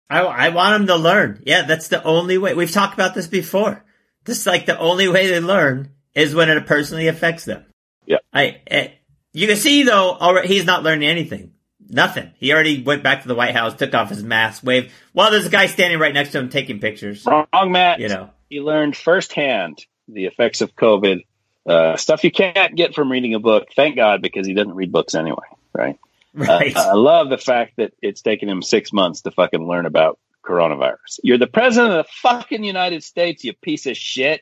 I, 0.09 0.21
I 0.21 0.49
want 0.49 0.81
him 0.81 0.87
to 0.87 0.95
learn. 0.95 1.41
Yeah, 1.45 1.63
that's 1.63 1.87
the 1.87 2.03
only 2.03 2.37
way. 2.37 2.53
We've 2.53 2.71
talked 2.71 2.93
about 2.93 3.15
this 3.15 3.27
before. 3.27 3.83
This 4.25 4.39
is 4.39 4.45
like 4.45 4.65
the 4.65 4.77
only 4.77 5.07
way 5.07 5.27
they 5.27 5.39
learn 5.39 5.91
is 6.13 6.35
when 6.35 6.49
it 6.49 6.65
personally 6.65 7.07
affects 7.07 7.45
them. 7.45 7.65
Yeah. 8.05 8.17
I, 8.31 8.61
I 8.69 8.99
you 9.33 9.47
can 9.47 9.57
see 9.57 9.83
though, 9.83 10.11
already 10.11 10.47
he's 10.47 10.65
not 10.65 10.83
learning 10.83 11.09
anything. 11.09 11.53
Nothing. 11.89 12.31
He 12.37 12.53
already 12.53 12.81
went 12.81 13.03
back 13.03 13.23
to 13.23 13.27
the 13.27 13.35
White 13.35 13.55
House, 13.55 13.75
took 13.75 13.93
off 13.93 14.09
his 14.09 14.23
mask, 14.23 14.63
waved. 14.63 14.91
While 15.11 15.31
there's 15.31 15.45
a 15.45 15.49
guy 15.49 15.67
standing 15.67 15.99
right 15.99 16.13
next 16.13 16.31
to 16.31 16.39
him 16.39 16.49
taking 16.49 16.79
pictures. 16.79 17.25
Wrong, 17.25 17.71
Matt. 17.71 17.99
You 17.99 18.07
know, 18.07 18.29
he 18.53 18.59
learned 18.61 18.95
firsthand 18.95 19.83
the 20.07 20.25
effects 20.25 20.61
of 20.61 20.75
COVID. 20.75 21.25
Uh, 21.67 21.95
stuff 21.97 22.23
you 22.23 22.31
can't 22.31 22.75
get 22.75 22.93
from 22.93 23.11
reading 23.11 23.33
a 23.33 23.39
book. 23.39 23.69
Thank 23.75 23.95
God, 23.95 24.21
because 24.21 24.45
he 24.45 24.53
doesn't 24.53 24.75
read 24.75 24.91
books 24.91 25.15
anyway, 25.15 25.47
right? 25.73 25.97
right? 26.35 26.75
Uh, 26.75 26.89
I 26.91 26.93
love 26.93 27.29
the 27.29 27.37
fact 27.37 27.77
that 27.77 27.93
it's 28.01 28.21
taken 28.21 28.47
him 28.49 28.61
six 28.61 28.93
months 28.93 29.21
to 29.21 29.31
fucking 29.31 29.65
learn 29.67 29.85
about 29.87 30.19
coronavirus. 30.45 31.19
You're 31.23 31.37
the 31.39 31.47
president 31.47 31.93
of 31.93 32.05
the 32.05 32.11
fucking 32.21 32.63
United 32.63 33.03
States, 33.03 33.43
you 33.43 33.53
piece 33.53 33.85
of 33.87 33.97
shit. 33.97 34.41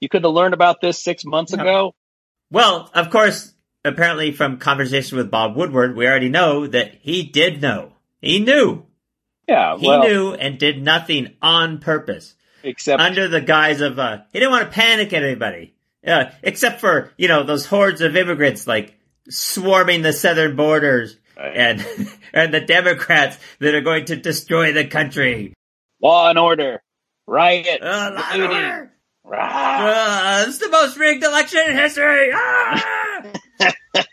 You 0.00 0.08
could 0.08 0.24
have 0.24 0.32
learned 0.32 0.54
about 0.54 0.80
this 0.80 1.02
six 1.02 1.24
months 1.24 1.52
Yeah. 1.52 1.60
ago. 1.62 1.94
well, 2.50 2.88
of 2.94 3.10
course, 3.10 3.52
apparently 3.84 4.32
from 4.32 4.56
conversation 4.58 5.18
with 5.18 5.30
Bob 5.30 5.56
Woodward, 5.56 5.96
we 5.96 6.06
already 6.06 6.28
know 6.30 6.66
that 6.66 6.94
he 7.02 7.24
did 7.24 7.60
know. 7.60 7.92
He 8.22 8.40
knew. 8.40 8.84
Yeah, 9.48 9.76
He 9.76 9.88
knew 9.98 10.32
and 10.34 10.56
did 10.58 10.80
nothing 10.80 11.34
on 11.42 11.78
purpose. 11.80 12.34
Except 12.62 13.00
under 13.00 13.28
the 13.28 13.40
guise 13.40 13.80
of 13.80 13.98
uh 13.98 14.18
he 14.32 14.38
didn't 14.38 14.52
want 14.52 14.64
to 14.66 14.70
panic 14.74 15.12
anybody. 15.12 15.74
Uh, 16.06 16.26
except 16.42 16.80
for 16.80 17.12
you 17.18 17.28
know 17.28 17.42
those 17.42 17.66
hordes 17.66 18.00
of 18.00 18.16
immigrants 18.16 18.66
like 18.66 18.98
swarming 19.28 20.02
the 20.02 20.12
southern 20.12 20.56
borders 20.56 21.16
Right. 21.36 21.56
and 21.56 21.86
and 22.34 22.52
the 22.54 22.60
democrats 22.60 23.38
that 23.60 23.74
are 23.74 23.80
going 23.80 24.04
to 24.06 24.16
destroy 24.16 24.72
the 24.72 24.84
country. 24.86 25.54
Law 26.02 26.28
and 26.30 26.38
order, 26.38 26.82
riot, 27.26 27.80
uh, 27.82 28.12
law 28.14 28.28
and 28.32 28.42
order. 28.42 28.92
Uh, 29.32 30.44
it's 30.48 30.58
the 30.58 30.68
most 30.70 30.98
rigged 30.98 31.22
election 31.24 31.60
in 31.68 31.76
history. 31.76 32.30
Ah! 32.34 33.26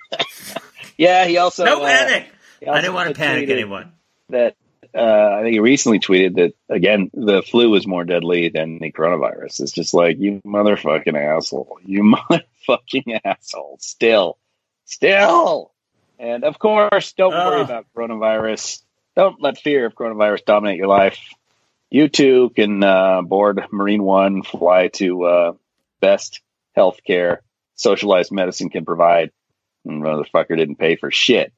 Yeah, 0.98 1.26
he 1.26 1.38
also 1.38 1.64
no 1.64 1.84
uh, 1.84 1.86
panic. 1.88 2.28
he 2.60 2.66
i 2.68 2.82
didn't 2.82 2.96
want 2.96 3.10
to 3.10 3.14
panic 3.16 3.50
anyone. 3.50 3.92
That 4.30 4.56
uh, 4.96 5.36
I 5.38 5.42
think 5.42 5.54
he 5.54 5.60
recently 5.60 6.00
tweeted 6.00 6.36
that 6.36 6.54
again 6.70 7.10
the 7.14 7.42
flu 7.42 7.76
is 7.76 7.88
more 7.88 8.04
deadly 8.04 8.50
than 8.50 8.80
the 8.80 8.92
coronavirus. 8.92 9.62
It's 9.62 9.72
just 9.72 9.94
like 9.94 10.18
you 10.20 10.42
motherfucking 10.46 11.16
asshole, 11.16 11.80
you 11.86 12.04
motherfucking 12.30 13.20
asshole. 13.24 13.78
Still, 13.80 14.38
still, 14.86 15.72
and 16.20 16.44
of 16.44 16.60
course, 16.60 17.14
don't 17.14 17.34
worry 17.34 17.62
about 17.62 17.86
coronavirus. 17.96 18.82
Don't 19.16 19.42
let 19.42 19.58
fear 19.58 19.86
of 19.86 19.96
coronavirus 19.96 20.46
dominate 20.46 20.78
your 20.78 20.88
life. 20.88 21.20
You 21.90 22.10
too 22.10 22.52
can 22.56 22.84
uh, 22.84 23.22
board 23.22 23.66
Marine 23.72 24.04
One, 24.04 24.44
fly 24.44 24.90
to 24.96 25.24
uh, 25.24 25.54
best 26.02 26.42
healthcare 26.78 27.38
socialized 27.76 28.32
medicine 28.32 28.70
can 28.70 28.86
provide. 28.86 29.32
And 29.86 30.04
motherfucker 30.04 30.58
didn't 30.58 30.76
pay 30.76 30.98
for 30.98 31.12
shit. 31.12 31.54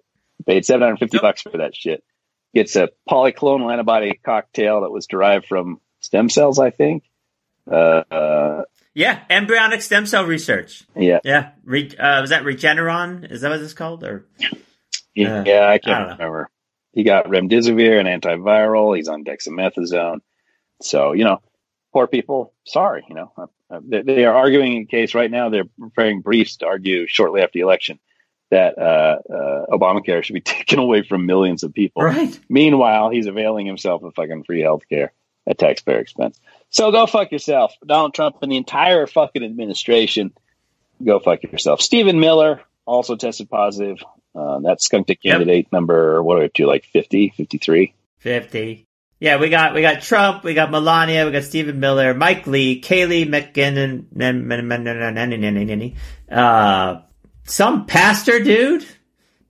Paid 0.45 0.65
seven 0.65 0.83
hundred 0.83 0.99
fifty 0.99 1.17
Nope. 1.17 1.23
bucks 1.23 1.41
for 1.41 1.57
that 1.57 1.75
shit. 1.75 2.03
Gets 2.53 2.75
a 2.75 2.89
polyclonal 3.09 3.71
antibody 3.71 4.19
cocktail 4.25 4.81
that 4.81 4.89
was 4.91 5.05
derived 5.07 5.45
from 5.45 5.79
stem 5.99 6.29
cells, 6.29 6.57
I 6.59 6.71
think. 6.71 7.03
Uh, 7.69 8.03
uh, 8.11 8.63
yeah 8.95 9.19
embryonic 9.29 9.83
stem 9.83 10.07
cell 10.07 10.25
research 10.25 10.83
yeah, 10.95 11.19
yeah 11.23 11.51
Re- 11.63 11.95
uh, 11.95 12.21
was 12.21 12.31
that 12.31 12.41
regeneron 12.41 13.29
is 13.31 13.41
that 13.41 13.51
what 13.51 13.59
it's 13.61 13.73
called 13.73 14.03
or 14.03 14.25
yeah, 15.13 15.41
Uh, 15.41 15.43
yeah, 15.45 15.59
I 15.59 15.73
I 15.73 15.77
can't 15.77 16.07
know. 16.07 16.13
remember. 16.13 16.49
He 16.93 17.03
got 17.03 17.25
remdesivir, 17.25 17.99
an 17.99 18.07
antiviral. 18.07 18.95
He's 18.95 19.07
on 19.07 19.23
dexamethasone. 19.23 20.19
So 20.81 21.11
you 21.13 21.23
know, 21.25 21.39
poor 21.93 22.07
people. 22.07 22.53
Sorry, 22.65 23.03
you 23.07 23.15
know, 23.15 23.31
uh, 23.37 23.79
they, 23.83 24.01
they 24.01 24.25
are 24.25 24.33
arguing 24.33 24.81
a 24.81 24.85
case 24.85 25.13
right 25.13 25.29
now. 25.29 25.49
They're 25.49 25.65
preparing 25.79 26.21
briefs 26.21 26.57
to 26.57 26.65
argue 26.67 27.05
shortly 27.05 27.41
after 27.41 27.53
the 27.53 27.61
election 27.61 27.99
that 28.51 28.77
uh, 28.77 29.17
uh, 29.31 29.65
Obamacare 29.71 30.23
should 30.23 30.33
be 30.33 30.41
taken 30.41 30.79
away 30.79 31.03
from 31.03 31.25
millions 31.25 31.63
of 31.63 31.73
people. 31.73 32.03
right 32.03 32.39
Meanwhile, 32.49 33.09
he's 33.11 33.27
availing 33.27 33.65
himself 33.65 34.03
of 34.03 34.13
fucking 34.15 34.43
free 34.43 34.61
health 34.61 34.83
care 34.89 35.11
at 35.47 35.57
taxpayer 35.57 35.99
expense. 35.99 36.39
So 36.69 36.91
go 36.91 37.05
fuck 37.05 37.31
yourself. 37.31 37.73
Donald 37.85 38.13
Trump 38.13 38.37
and 38.41 38.51
the 38.51 38.57
entire 38.57 39.07
fucking 39.07 39.43
administration, 39.43 40.31
go 41.03 41.19
fuck 41.19 41.43
yourself. 41.43 41.81
Stephen 41.81 42.19
Miller 42.19 42.61
also 42.85 43.15
tested 43.15 43.49
positive. 43.49 43.97
Uh, 44.35 44.59
that's 44.59 44.85
skunk 44.85 45.07
dick 45.07 45.19
Yep. 45.23 45.33
candidate 45.33 45.71
number, 45.71 46.21
what 46.21 46.37
are 46.37 46.41
we 46.41 46.45
up 46.45 46.53
to, 46.53 46.67
like 46.67 46.85
50, 46.85 47.33
53? 47.35 47.93
50. 48.19 48.85
Yeah, 49.21 49.37
we 49.37 49.49
got 49.49 49.73
we 49.73 49.81
got 49.81 50.01
Trump, 50.01 50.45
we 50.45 50.53
got 50.53 50.71
Melania, 50.71 51.25
we 51.25 51.31
got 51.31 51.43
Stephen 51.43 51.81
Miller, 51.81 52.13
Mike 52.13 52.47
Lee, 52.47 52.79
Kaylee 52.79 53.27
McGinnon, 53.27 54.05
uh, 56.31 57.01
some 57.49 57.85
pastor 57.85 58.39
dude, 58.43 58.85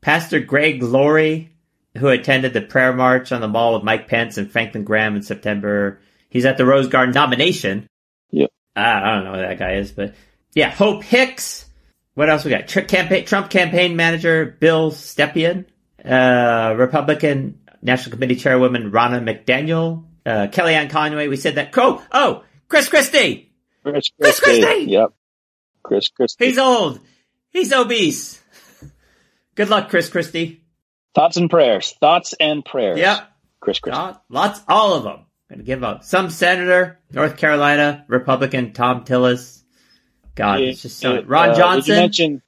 Pastor 0.01 0.39
Greg 0.39 0.81
Laurie, 0.81 1.51
who 1.97 2.07
attended 2.07 2.53
the 2.53 2.61
prayer 2.61 2.93
march 2.93 3.31
on 3.31 3.41
the 3.41 3.47
mall 3.47 3.73
with 3.73 3.83
Mike 3.83 4.07
Pence 4.07 4.37
and 4.37 4.49
Franklin 4.49 4.83
Graham 4.83 5.15
in 5.15 5.21
September. 5.21 5.99
He's 6.29 6.45
at 6.45 6.57
the 6.57 6.65
Rose 6.65 6.87
Garden 6.87 7.13
nomination. 7.13 7.87
Yep. 8.31 8.49
I 8.75 9.15
don't 9.15 9.25
know 9.25 9.33
who 9.33 9.41
that 9.41 9.59
guy 9.59 9.73
is, 9.73 9.91
but 9.91 10.15
yeah, 10.53 10.69
Hope 10.69 11.03
Hicks. 11.03 11.65
What 12.13 12.29
else 12.29 12.45
we 12.45 12.51
got? 12.51 12.67
Tr- 12.67 12.81
campaign, 12.81 13.25
Trump 13.25 13.49
campaign 13.49 13.95
manager 13.95 14.45
Bill 14.45 14.91
Stepien, 14.91 15.65
uh, 16.03 16.75
Republican 16.77 17.59
National 17.81 18.13
Committee 18.13 18.35
Chairwoman 18.35 18.91
Ronna 18.91 19.23
McDaniel, 19.23 20.05
uh, 20.25 20.47
Kellyanne 20.47 20.89
Conway. 20.89 21.27
We 21.27 21.37
said 21.37 21.55
that. 21.55 21.73
Oh, 21.77 22.03
oh, 22.11 22.43
Chris 22.67 22.87
Christie. 22.87 23.51
Chris 23.83 24.11
Chris 24.19 24.39
Christie. 24.39 24.61
Christie! 24.63 24.91
Yep. 24.91 25.13
Chris 25.83 26.09
Christie. 26.09 26.45
He's 26.45 26.57
old. 26.57 26.99
He's 27.51 27.71
obese. 27.73 28.41
Good 29.55 29.69
luck, 29.69 29.89
Chris 29.89 30.09
Christie. 30.09 30.63
Thoughts 31.15 31.37
and 31.37 31.49
prayers. 31.49 31.93
Thoughts 31.99 32.33
and 32.39 32.63
prayers. 32.63 32.99
Yep. 32.99 33.31
Chris 33.59 33.79
Christie. 33.79 33.97
Lot- 33.99 34.23
Lots, 34.29 34.61
all 34.67 34.93
of 34.93 35.03
them. 35.03 35.25
Gonna 35.49 35.63
give 35.63 35.83
up. 35.83 36.03
Some 36.03 36.29
senator, 36.29 36.99
North 37.11 37.37
Carolina, 37.37 38.05
Republican 38.07 38.71
Thom 38.73 39.03
Tillis. 39.03 39.63
God, 40.35 40.61
it's 40.61 40.83
just 40.83 40.99
so. 40.99 41.17
Uh, 41.17 41.21
Ron 41.25 41.49
Did 41.49 41.57
Johnson. 41.57 41.93
you 41.95 41.99
mention 41.99 42.41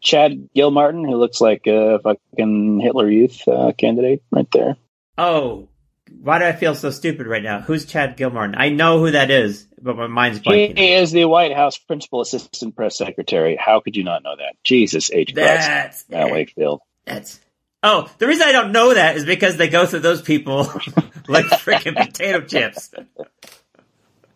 Chad 0.00 0.48
Gilmartin, 0.54 1.04
who 1.04 1.16
looks 1.16 1.40
like 1.40 1.66
a 1.68 2.00
fucking 2.00 2.80
Hitler 2.80 3.08
Youth 3.08 3.46
uh, 3.46 3.72
candidate 3.78 4.22
right 4.32 4.50
there? 4.50 4.76
Oh, 5.16 5.68
why 6.10 6.38
do 6.38 6.44
I 6.44 6.52
feel 6.52 6.74
so 6.74 6.90
stupid 6.90 7.26
right 7.26 7.42
now? 7.42 7.60
Who's 7.60 7.84
Chad 7.84 8.16
Gilmore? 8.16 8.52
I 8.56 8.70
know 8.70 8.98
who 8.98 9.10
that 9.12 9.30
is, 9.30 9.66
but 9.80 9.96
my 9.96 10.06
mind's 10.06 10.40
blanking. 10.40 10.78
He 10.78 10.92
is 10.94 11.12
the 11.12 11.24
White 11.26 11.54
House 11.54 11.78
principal 11.78 12.20
assistant 12.20 12.76
press 12.76 12.96
secretary. 12.96 13.56
How 13.56 13.80
could 13.80 13.96
you 13.96 14.04
not 14.04 14.22
know 14.22 14.36
that? 14.36 14.54
Jesus 14.64 15.10
H. 15.10 15.34
Christ. 15.34 15.66
That's 15.66 16.08
Matt 16.08 16.30
Wakefield. 16.32 16.80
that's. 17.04 17.40
Oh, 17.82 18.10
the 18.18 18.26
reason 18.26 18.48
I 18.48 18.52
don't 18.52 18.72
know 18.72 18.92
that 18.92 19.16
is 19.16 19.24
because 19.24 19.56
they 19.56 19.68
go 19.68 19.86
through 19.86 20.00
those 20.00 20.20
people 20.20 20.64
like 21.28 21.44
freaking 21.46 21.94
potato 21.94 22.40
chips. 22.40 22.90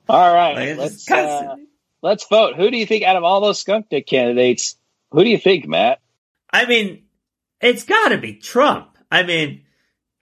All 0.08 0.34
right, 0.34 0.68
Like, 0.68 0.78
let's 0.78 1.10
uh, 1.10 1.56
let's 2.02 2.26
vote. 2.28 2.54
Who 2.56 2.70
do 2.70 2.76
you 2.76 2.86
think 2.86 3.04
out 3.04 3.16
of 3.16 3.24
all 3.24 3.40
those 3.40 3.58
skunk 3.58 3.88
dick 3.88 4.06
candidates? 4.06 4.76
Who 5.10 5.24
do 5.24 5.30
you 5.30 5.38
think, 5.38 5.66
Matt? 5.66 6.00
I 6.50 6.66
mean, 6.66 7.04
it's 7.60 7.84
got 7.84 8.10
to 8.10 8.18
be 8.18 8.34
Trump. 8.34 8.96
I 9.10 9.22
mean, 9.24 9.61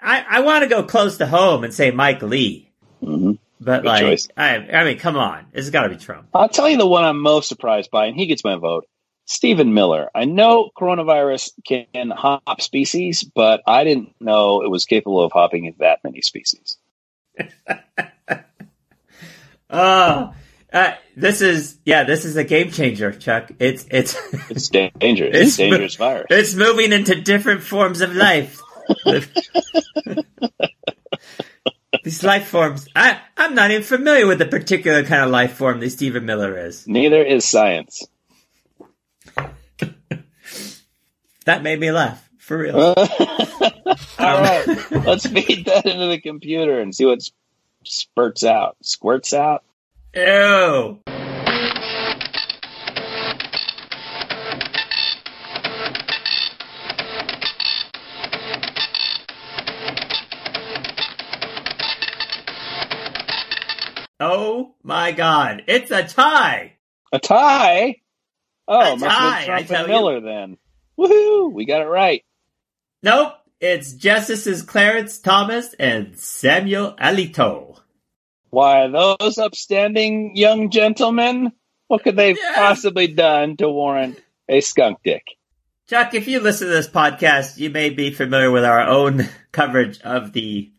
I 0.03 0.25
I 0.29 0.41
want 0.41 0.63
to 0.63 0.69
go 0.69 0.83
close 0.83 1.19
to 1.19 1.27
home 1.27 1.65
and 1.65 1.73
say 1.75 1.91
Mike 1.91 2.23
Lee, 2.23 2.71
hmm 3.03 3.33
but 3.61 3.83
Good 3.83 3.89
like, 3.89 4.01
choice. 4.01 4.29
I 4.37 4.57
I 4.57 4.85
mean, 4.85 4.99
come 4.99 5.17
on, 5.17 5.47
it's 5.53 5.71
got 5.71 5.83
to 5.83 5.91
be 5.91 5.97
Trump. 5.97 6.29
I'll 6.33 6.49
tell 6.49 6.69
you 6.69 6.79
the 6.79 6.87
one 6.87 7.05
I'm 7.05 7.21
most 7.21 7.49
surprised 7.49 7.91
by, 7.91 8.07
and 8.07 8.17
he 8.17 8.27
gets 8.27 8.43
my 8.45 8.57
vote. 8.57 8.87
Stephen 9.27 9.75
Miller. 9.75 10.11
I 10.15 10.25
know 10.25 10.71
coronavirus 10.77 11.53
can 11.65 12.11
hop 12.11 12.61
species, 12.61 13.23
but 13.23 13.63
I 13.67 13.85
didn't 13.85 14.15
know 14.21 14.63
it 14.63 14.71
was 14.71 14.87
capable 14.87 15.23
of 15.23 15.31
hopping 15.31 15.73
that 15.79 16.01
many 16.03 16.21
species. 16.23 16.77
Oh, 19.73 20.35
uh, 20.73 20.93
this 21.17 21.41
is 21.41 21.79
yeah, 21.85 22.03
this 22.05 22.25
is 22.25 22.37
a 22.37 22.43
game 22.43 22.73
changer, 22.73 23.13
Chuck. 23.13 23.53
It's 23.61 23.87
it's 23.91 24.17
It's 24.51 24.69
dangerous. 24.69 25.37
It's 25.37 25.51
It's 25.51 25.55
a 25.61 25.63
dangerous 25.63 25.95
virus. 25.97 26.27
it's 26.31 26.55
moving 26.55 26.93
into 26.93 27.21
different 27.21 27.63
forms 27.63 28.01
of 28.01 28.15
life. 28.15 28.61
These 32.05 32.25
life 32.25 32.47
forms, 32.47 32.89
I 32.95 33.21
I'm 33.37 33.55
not 33.55 33.71
even 33.71 33.83
familiar 33.83 34.27
with 34.27 34.39
the 34.39 34.47
particular 34.47 35.03
kind 35.05 35.23
of 35.23 35.31
life 35.31 35.55
form 35.55 35.81
that 35.81 35.91
Stephen 35.91 36.25
Miller 36.25 36.57
is. 36.67 36.87
Neither 36.87 37.23
is 37.23 37.45
science. 37.45 38.07
That 41.47 41.63
made 41.63 41.81
me 41.81 41.91
laugh 41.91 42.29
for 42.39 42.59
real. 42.59 42.77
All 42.79 42.95
right, 44.19 44.67
let's 44.91 45.27
feed 45.27 45.65
that 45.67 45.87
into 45.87 46.07
the 46.07 46.21
computer 46.21 46.81
and 46.81 46.95
see 46.95 47.07
what 47.07 47.23
spurts 47.85 48.45
out, 48.45 48.77
squirts 48.83 49.33
out. 49.33 49.65
Ew. 50.15 51.01
Oh 64.23 64.75
my 65.11 65.17
God! 65.17 65.63
It's 65.67 65.91
a 65.91 66.05
tie. 66.07 66.75
A 67.13 67.19
tie? 67.19 67.97
Oh, 68.69 68.93
A 68.95 68.97
must 68.97 69.05
have 69.05 69.13
tie, 69.13 69.39
been 69.39 69.47
Trump 69.47 69.61
I 69.61 69.63
tell 69.65 69.79
and 69.85 69.89
you. 69.89 69.95
Miller 69.95 70.21
then. 70.21 70.59
Woohoo! 70.99 71.53
We 71.53 71.65
got 71.65 71.83
it 71.83 71.87
right. 71.87 72.25
Nope. 73.03 73.35
It's 73.61 73.93
Justices 73.93 74.63
Clarence 74.63 75.19
Thomas 75.19 75.75
and 75.79 76.19
Samuel 76.19 76.95
Alito. 76.99 77.79
Why, 78.51 78.89
those 78.89 79.37
upstanding 79.39 80.35
young 80.35 80.71
gentlemen, 80.71 81.53
what 81.89 82.03
could 82.03 82.17
they 82.17 82.29
have 82.29 82.39
Yeah. 82.39 82.55
possibly 82.55 83.07
done 83.09 83.57
to 83.59 83.69
warrant 83.69 84.19
a 84.49 84.61
skunk 84.61 84.99
dick? 85.05 85.25
Chuck, 85.89 86.15
if 86.15 86.27
you 86.29 86.41
listen 86.41 86.69
to 86.69 86.73
this 86.73 86.89
podcast, 86.89 87.59
you 87.59 87.69
may 87.71 87.91
be 87.91 88.13
familiar 88.13 88.51
with 88.51 88.65
our 88.65 88.81
own 88.81 89.29
coverage 89.53 90.01
of 90.03 90.33
the 90.33 90.73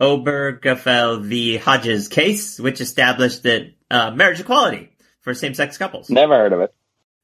Obergefell 0.00 1.22
v. 1.22 1.56
Hodges 1.56 2.08
case, 2.08 2.58
which 2.58 2.80
established 2.80 3.44
that 3.44 3.72
uh, 3.90 4.10
marriage 4.10 4.40
equality 4.40 4.90
for 5.20 5.34
same-sex 5.34 5.78
couples. 5.78 6.10
Never 6.10 6.36
heard 6.36 6.52
of 6.52 6.60
it. 6.60 6.74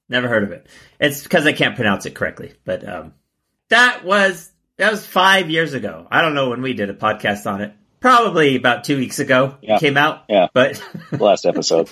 Never 0.09 0.29
heard 0.29 0.43
of 0.43 0.53
it. 0.53 0.67
It's 0.99 1.23
because 1.23 1.47
I 1.47 1.53
can't 1.53 1.77
pronounce 1.77 2.05
it 2.07 2.15
correctly. 2.15 2.53
But 2.65 2.87
um, 2.89 3.15
that 3.69 4.05
was 4.05 4.51
that 4.77 4.91
was 4.91 5.07
five 5.07 5.51
years 5.51 5.73
ago. 5.73 6.07
I 6.11 6.21
don't 6.21 6.35
know 6.35 6.51
when 6.51 6.63
we 6.63 6.73
did 6.73 6.91
a 6.91 6.95
podcast 6.95 7.51
on 7.51 7.61
it. 7.61 7.73
Probably 8.01 8.57
about 8.57 8.85
two 8.85 8.97
weeks 8.97 9.19
ago. 9.19 9.57
Yeah. 9.61 9.77
It 9.77 9.81
came 9.81 9.97
out. 9.97 10.25
Yeah. 10.29 10.49
But 10.53 10.83
Last 11.13 11.45
episode. 11.47 11.91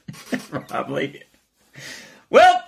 probably. 0.68 1.22
Well, 2.30 2.62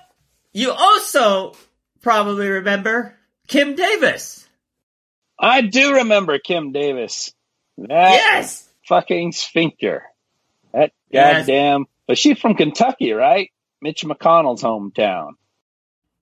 you 0.53 0.73
also 0.73 1.55
probably 2.03 2.49
remember 2.49 3.15
Kim 3.47 3.77
Davis. 3.77 4.36
I 5.39 5.61
do 5.63 5.95
remember 5.97 6.39
Kim 6.39 6.73
Davis. 6.73 7.33
That 7.79 8.13
Yes. 8.13 8.69
fucking 8.89 9.33
sphincter. 9.33 10.05
That 10.73 10.93
Yes. 11.11 11.47
goddamn. 11.47 11.87
But 12.07 12.19
she's 12.19 12.39
from 12.39 12.55
Kentucky, 12.55 13.13
right? 13.13 13.51
Mitch 13.83 14.03
McConnell's 14.05 14.63
hometown. 14.63 15.33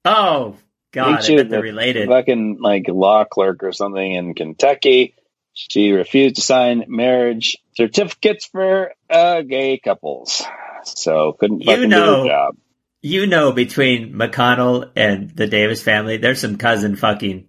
Oh 0.04 0.56
God, 0.92 1.18
I 1.18 1.20
she 1.22 1.36
bet 1.36 1.48
they're 1.50 1.60
the 1.60 1.62
related. 1.62 2.08
Fucking 2.08 2.58
like 2.60 2.86
law 2.88 3.24
clerk 3.24 3.62
or 3.62 3.72
something 3.72 4.12
in 4.14 4.34
Kentucky. 4.34 5.14
She 5.52 5.92
refused 5.92 6.36
to 6.36 6.42
sign 6.42 6.84
marriage 6.88 7.58
certificates 7.76 8.46
for 8.46 8.92
uh, 9.08 9.42
gay 9.42 9.78
couples, 9.78 10.42
so 10.82 11.32
couldn't 11.32 11.60
You 11.60 11.66
fucking 11.66 11.82
do 11.82 11.88
know- 11.88 12.22
her 12.24 12.28
job. 12.28 12.56
You 13.02 13.26
know, 13.26 13.52
between 13.52 14.14
McConnell 14.14 14.90
and 14.96 15.28
the 15.30 15.46
Davis 15.46 15.82
family, 15.82 16.16
there's 16.16 16.40
some 16.40 16.56
cousin 16.56 16.96
fucking 16.96 17.46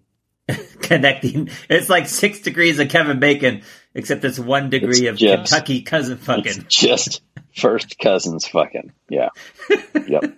connecting. 0.81 1.49
It's 1.69 1.89
like 1.89 2.07
six 2.07 2.39
degrees 2.39 2.79
of 2.79 2.89
Kevin 2.89 3.19
Bacon, 3.19 3.63
except 3.93 4.23
it's 4.23 4.39
one 4.39 4.69
degree 4.69 5.07
It's 5.07 5.09
of 5.09 5.17
just- 5.17 5.51
Kentucky 5.51 5.81
cousin 5.81 6.17
It's 6.17 6.25
fucking. 6.25 6.65
just 6.67 7.21
first 7.55 7.97
cousins 7.99 8.47
fucking. 8.47 8.91
Yeah. 9.09 9.29
Yep. 10.07 10.37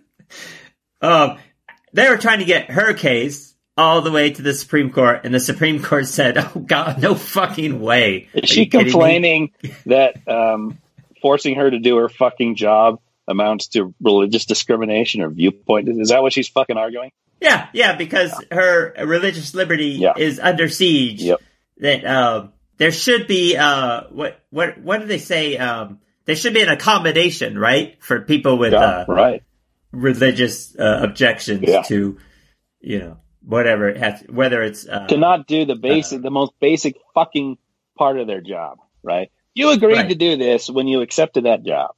Um, 1.01 1.37
they 1.93 2.09
were 2.09 2.17
trying 2.17 2.39
to 2.39 2.45
get 2.45 2.71
her 2.71 2.93
case 2.93 3.53
all 3.75 4.01
the 4.01 4.11
way 4.11 4.31
to 4.31 4.41
the 4.41 4.53
Supreme 4.53 4.91
Court, 4.91 5.21
and 5.25 5.33
the 5.33 5.39
Supreme 5.39 5.81
Court 5.83 6.07
said, 6.07 6.37
"Oh 6.37 6.59
God, 6.59 7.01
no 7.01 7.15
fucking 7.15 7.79
way." 7.81 8.29
Are 8.33 8.39
Is 8.41 8.49
she 8.49 8.65
kidding 8.65 8.85
me? 8.87 8.91
complaining 8.91 9.51
that 9.85 10.27
um, 10.27 10.77
forcing 11.21 11.55
her 11.55 11.69
to 11.69 11.79
do 11.79 11.97
her 11.97 12.07
fucking 12.09 12.55
job 12.55 12.99
amounts 13.27 13.67
to 13.69 13.93
religious 14.01 14.45
discrimination 14.45 15.21
or 15.21 15.29
viewpoint? 15.29 15.89
Is 15.89 16.09
that 16.09 16.21
what 16.21 16.33
she's 16.33 16.47
fucking 16.47 16.77
arguing? 16.77 17.11
Yeah, 17.41 17.67
yeah, 17.73 17.95
because 17.95 18.33
her 18.51 18.93
religious 19.05 19.53
liberty 19.53 19.89
Yeah. 19.99 20.13
is 20.17 20.39
under 20.39 20.69
siege. 20.69 21.21
Yep. 21.23 21.41
That 21.77 22.05
um, 22.05 22.53
there 22.77 22.91
should 22.91 23.27
be 23.27 23.55
uh, 23.55 24.03
what 24.11 24.39
what 24.49 24.79
what 24.79 24.99
do 25.01 25.05
they 25.05 25.19
say? 25.19 25.57
Um, 25.57 25.99
there 26.25 26.35
should 26.35 26.53
be 26.55 26.61
an 26.61 26.69
accommodation, 26.69 27.57
right, 27.57 27.95
for 28.03 28.21
people 28.21 28.57
with 28.57 28.73
Yeah, 28.73 28.79
uh, 28.79 29.05
right. 29.07 29.43
religious 29.91 30.75
uh, 30.77 30.99
objections 31.03 31.63
Yeah. 31.67 31.83
to, 31.83 32.17
you 32.81 32.99
know, 32.99 33.17
whatever 33.43 33.87
it 33.89 33.97
has, 33.97 34.23
whether 34.29 34.61
it's 34.61 34.87
uh, 34.87 35.07
To 35.07 35.17
not 35.17 35.47
do 35.47 35.65
the 35.65 35.75
basic, 35.75 36.21
the 36.21 36.31
most 36.31 36.53
basic 36.59 36.95
fucking 37.13 37.57
part 37.97 38.19
of 38.19 38.27
their 38.27 38.41
job, 38.41 38.79
right? 39.03 39.31
You 39.53 39.71
agreed 39.71 39.93
Right. 39.97 40.09
to 40.09 40.15
do 40.15 40.35
this 40.37 40.69
when 40.69 40.87
you 40.87 41.01
accepted 41.01 41.45
that 41.45 41.63
job. 41.63 41.91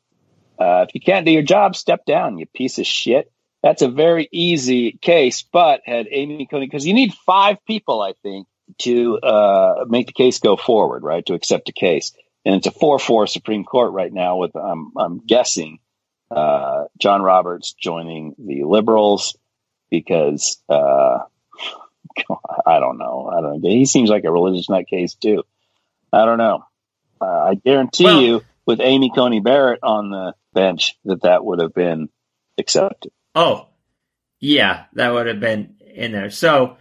Uh, 0.60 0.86
if 0.88 0.93
you 0.93 1.02
can't 1.02 1.25
do 1.25 1.32
your 1.32 1.41
job, 1.41 1.75
step 1.75 2.06
down, 2.06 2.38
you 2.38 2.45
piece 2.45 2.80
of 2.80 2.86
shit. 2.86 3.32
That's 3.61 3.81
a 3.81 3.89
very 3.89 4.29
easy 4.31 4.93
case, 4.93 5.43
but 5.51 5.81
had 5.85 6.07
Amy 6.09 6.45
Coney, 6.45 6.65
because 6.65 6.85
you 6.85 6.93
need 6.93 7.13
five 7.25 7.57
people, 7.65 8.01
I 8.01 8.13
think, 8.23 8.47
to 8.79 9.17
uh, 9.19 9.85
make 9.87 10.07
the 10.07 10.13
case 10.13 10.39
go 10.39 10.55
forward, 10.55 11.03
right? 11.03 11.25
To 11.25 11.33
accept 11.33 11.69
a 11.69 11.73
case. 11.73 12.13
And 12.45 12.55
it's 12.55 12.67
a 12.67 12.71
4 12.71 12.99
4 12.99 13.27
Supreme 13.27 13.65
Court 13.65 13.91
right 13.91 14.13
now, 14.13 14.37
with, 14.37 14.55
um, 14.55 14.93
I'm 14.97 15.19
guessing, 15.25 15.79
uh, 16.31 16.85
John 16.97 17.21
Roberts 17.21 17.73
joining 17.73 18.35
the 18.37 18.63
liberals 18.63 19.37
because, 19.89 20.61
uh, 20.69 21.19
I 22.65 22.79
don't 22.79 22.97
know. 22.97 23.29
I 23.31 23.41
don't 23.41 23.61
know. 23.61 23.69
He 23.69 23.85
seems 23.85 24.09
like 24.09 24.23
a 24.23 24.31
religious 24.31 24.67
nutcase, 24.67 25.19
too. 25.19 25.43
I 26.13 26.23
don't 26.25 26.37
know. 26.37 26.63
Uh, 27.19 27.25
I 27.25 27.55
guarantee 27.55 28.05
Well- 28.05 28.21
you, 28.21 28.41
with 28.65 28.79
Amy 28.79 29.11
Coney 29.13 29.41
Barrett 29.41 29.79
on 29.83 30.11
the 30.11 30.33
bench, 30.53 30.95
that 31.05 31.23
that 31.23 31.43
would 31.43 31.59
have 31.59 31.73
been 31.73 32.07
accepted. 32.57 33.11
Oh, 33.35 33.67
yeah, 34.39 34.85
that 34.93 35.13
would 35.13 35.27
have 35.27 35.39
been 35.39 35.75
in 35.93 36.11
there. 36.11 36.29
So, 36.29 36.77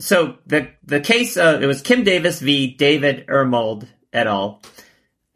so 0.00 0.38
the 0.46 0.70
the 0.84 1.00
case 1.00 1.36
uh, 1.36 1.58
it 1.60 1.66
was 1.66 1.82
Kim 1.82 2.04
Davis 2.04 2.40
v. 2.40 2.74
David 2.74 3.26
Ermold 3.26 3.86
et 4.12 4.26
al. 4.26 4.62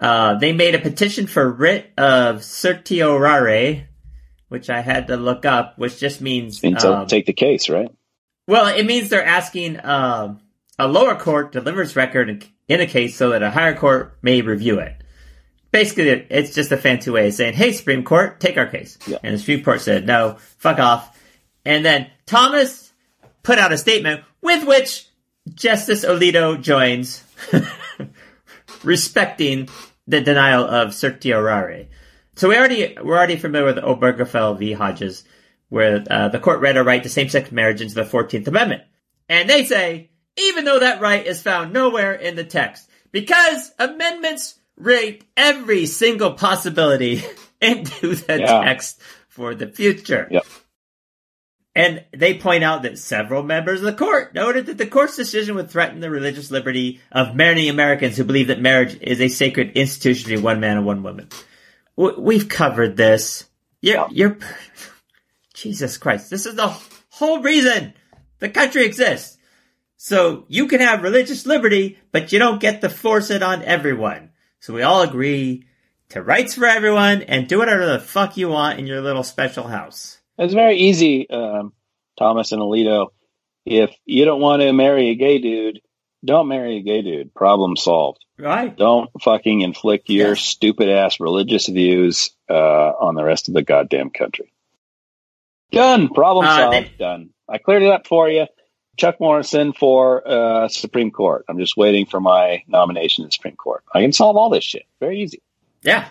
Uh, 0.01 0.35
they 0.35 0.53
made 0.53 0.75
a 0.75 0.81
petition 0.81 1.27
for 1.27 1.51
writ 1.51 1.93
of 1.97 2.43
certiorari, 2.43 3.87
which 4.49 4.69
I 4.69 4.81
had 4.81 5.09
to 5.09 5.17
look 5.17 5.45
up, 5.45 5.79
which 5.79 5.99
just 5.99 6.21
means 6.21 6.61
so 6.61 6.95
um, 6.95 7.07
take 7.07 7.27
the 7.27 7.33
case, 7.33 7.69
right? 7.69 7.91
well, 8.47 8.67
it 8.67 8.85
means 8.85 9.09
they're 9.09 9.25
asking 9.25 9.85
um, 9.85 10.41
a 10.79 10.89
lower 10.89 11.15
court 11.15 11.53
delivers 11.53 11.95
record 11.95 12.45
in 12.69 12.81
a 12.81 12.87
case 12.87 13.17
so 13.17 13.31
that 13.31 13.43
a 13.43 13.51
higher 13.51 13.77
court 13.77 14.19
may 14.23 14.43
review 14.43 14.79
it. 14.79 15.02
Basically, 15.73 16.09
it's 16.09 16.55
just 16.55 16.71
a 16.71 16.77
fancy 16.77 17.11
way 17.11 17.29
of 17.29 17.35
saying, 17.35 17.55
"Hey, 17.55 17.73
Supreme 17.73 18.05
Court, 18.05 18.39
take 18.39 18.59
our 18.59 18.67
case." 18.67 18.99
Yeah. 19.07 19.19
And 19.23 19.35
the 19.35 19.39
Supreme 19.39 19.65
Court 19.65 19.81
said, 19.81 20.07
"No, 20.07 20.37
fuck 20.59 20.79
off." 20.79 21.19
And 21.65 21.85
then 21.85 22.11
Thomas 22.27 22.93
put 23.43 23.59
out 23.59 23.73
a 23.73 23.79
statement 23.79 24.23
with 24.43 24.67
which 24.67 25.09
Justice 25.55 26.05
Alito 26.05 26.61
joins, 26.61 27.25
respecting 28.85 29.69
the 30.07 30.21
denial 30.21 30.65
of 30.65 30.95
certiorari. 30.95 31.89
So 32.37 32.49
we 32.49 32.57
already 32.57 32.97
we're 33.03 33.17
already 33.17 33.37
familiar 33.37 33.67
with 33.67 33.83
Obergefell 33.83 34.59
v. 34.59 34.73
Hodges, 34.73 35.25
where 35.69 36.05
uh, 36.11 36.29
the 36.29 36.39
court 36.39 36.61
read 36.61 36.77
a 36.77 36.85
right 36.85 37.03
to 37.03 37.09
same-sex 37.09 37.51
marriage 37.51 37.81
into 37.81 37.95
the 37.95 38.05
Fourteenth 38.05 38.47
Amendment, 38.47 38.83
and 39.29 39.49
they 39.49 39.65
say 39.65 40.11
even 40.37 40.65
though 40.65 40.81
that 40.81 41.01
right 41.01 41.27
is 41.27 41.43
found 41.43 41.73
nowhere 41.73 42.15
in 42.15 42.37
the 42.37 42.45
text, 42.45 42.89
because 43.11 43.73
amendments 43.79 44.59
rate 44.77 45.25
every 45.37 45.87
single 45.87 46.33
possibility 46.35 47.23
into 47.61 48.15
the 48.15 48.41
Yeah. 48.41 48.65
text 48.65 49.01
for 49.29 49.55
the 49.55 49.67
future. 49.69 50.29
Yep. 50.31 50.47
And 51.75 52.05
they 52.13 52.35
point 52.39 52.65
out 52.65 52.83
that 52.83 52.99
several 52.99 53.43
members 53.43 53.81
of 53.81 53.87
the 53.87 53.95
court 53.95 54.35
noted 54.35 54.67
that 54.67 54.77
the 54.77 54.87
court's 54.87 55.17
decision 55.17 55.55
would 55.55 55.71
threaten 55.71 56.01
the 56.01 56.11
religious 56.11 56.51
liberty 56.51 57.01
of 57.11 57.35
many 57.35 57.69
Americans 57.69 58.17
who 58.17 58.25
believe 58.25 58.49
that 58.49 58.61
marriage 58.61 58.99
is 59.01 59.23
a 59.23 59.29
sacred 59.29 59.73
institution 59.73 60.29
between 60.29 60.45
one 60.45 60.61
man 60.61 60.77
and 60.77 60.87
one 60.87 61.03
woman. 61.03 61.29
We've 61.97 62.49
covered 62.49 62.97
this. 62.97 63.47
You're, 63.81 63.97
Yeah. 63.97 64.07
you're, 64.11 64.39
Jesus 65.55 65.97
Christ. 65.97 66.29
This 66.29 66.45
is 66.45 66.57
the 66.57 66.75
whole 67.11 67.41
reason 67.41 67.95
the 68.39 68.51
country 68.51 68.85
exists. 68.85 69.39
So 69.97 70.45
you 70.49 70.67
can 70.67 70.81
have 70.81 71.03
religious 71.03 71.47
liberty, 71.47 71.99
but 72.11 72.33
you 72.33 72.39
don't 72.39 72.61
get 72.61 72.81
to 72.81 72.91
force 72.91 73.31
it 73.31 73.43
on 73.43 73.63
everyone. 73.63 74.31
So 74.63 74.73
we 74.73 74.83
all 74.83 75.03
agree 75.03 75.65
to 76.11 76.23
rights 76.23 76.55
for 76.55 76.67
everyone 76.67 77.23
and 77.23 77.49
do 77.49 77.59
whatever 77.59 77.85
the 77.85 77.99
fuck 77.99 78.37
you 78.37 78.49
want 78.49 78.79
in 78.79 78.87
your 78.87 79.01
little 79.01 79.25
special 79.25 79.65
house. 79.67 80.21
It's 80.39 80.55
very 80.55 80.77
easy, 80.77 81.29
um, 81.29 81.73
Thomas 82.17 82.53
and 82.53 82.63
Alito. 82.63 83.09
If 83.67 83.91
you 84.05 84.25
don't 84.25 84.41
want 84.41 84.63
to 84.63 84.73
marry 84.73 85.09
a 85.11 85.17
gay 85.17 85.39
dude, 85.39 85.81
don't 86.25 86.47
marry 86.47 86.77
a 86.77 86.81
gay 86.83 87.03
dude. 87.03 87.35
Problem 87.35 87.77
solved. 87.77 88.25
Right? 88.39 88.77
Don't 88.77 89.11
fucking 89.21 89.63
inflict 89.63 90.09
your 90.09 90.29
Yes. 90.31 90.43
stupid 90.43 90.89
ass 90.89 91.19
religious 91.19 91.67
views 91.67 92.31
uh, 92.49 92.55
on 93.01 93.17
the 93.17 93.25
rest 93.25 93.49
of 93.49 93.55
the 93.55 93.63
goddamn 93.63 94.11
country. 94.11 94.53
Done. 95.73 96.09
Problem 96.09 96.47
Uh, 96.47 96.57
solved. 96.57 96.75
then- 96.77 96.91
Done. 96.99 97.31
I 97.49 97.59
cleared 97.59 97.83
it 97.83 97.91
up 97.91 98.07
for 98.07 98.29
you. 98.31 98.47
Chuck 98.97 99.21
Morrison 99.21 99.73
for 99.73 100.27
uh, 100.27 100.69
Supreme 100.69 101.11
Court. 101.11 101.45
I'm 101.49 101.59
just 101.59 101.77
waiting 101.77 102.07
for 102.07 102.21
my 102.21 102.63
nomination 102.69 103.23
to 103.25 103.29
the 103.29 103.33
Supreme 103.33 103.57
Court. 103.57 103.83
I 103.93 104.01
can 104.03 104.13
solve 104.13 104.37
all 104.37 104.51
this 104.51 104.65
shit. 104.65 104.85
Very 105.01 105.21
easy. 105.23 105.43
Yeah. 105.83 106.09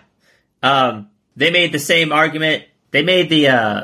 Um, 0.63 1.09
they 1.35 1.51
made 1.51 1.71
the 1.71 1.79
same 1.79 2.11
argument. 2.11 2.65
They 2.91 3.03
made 3.03 3.29
the, 3.29 3.47
uh, 3.49 3.83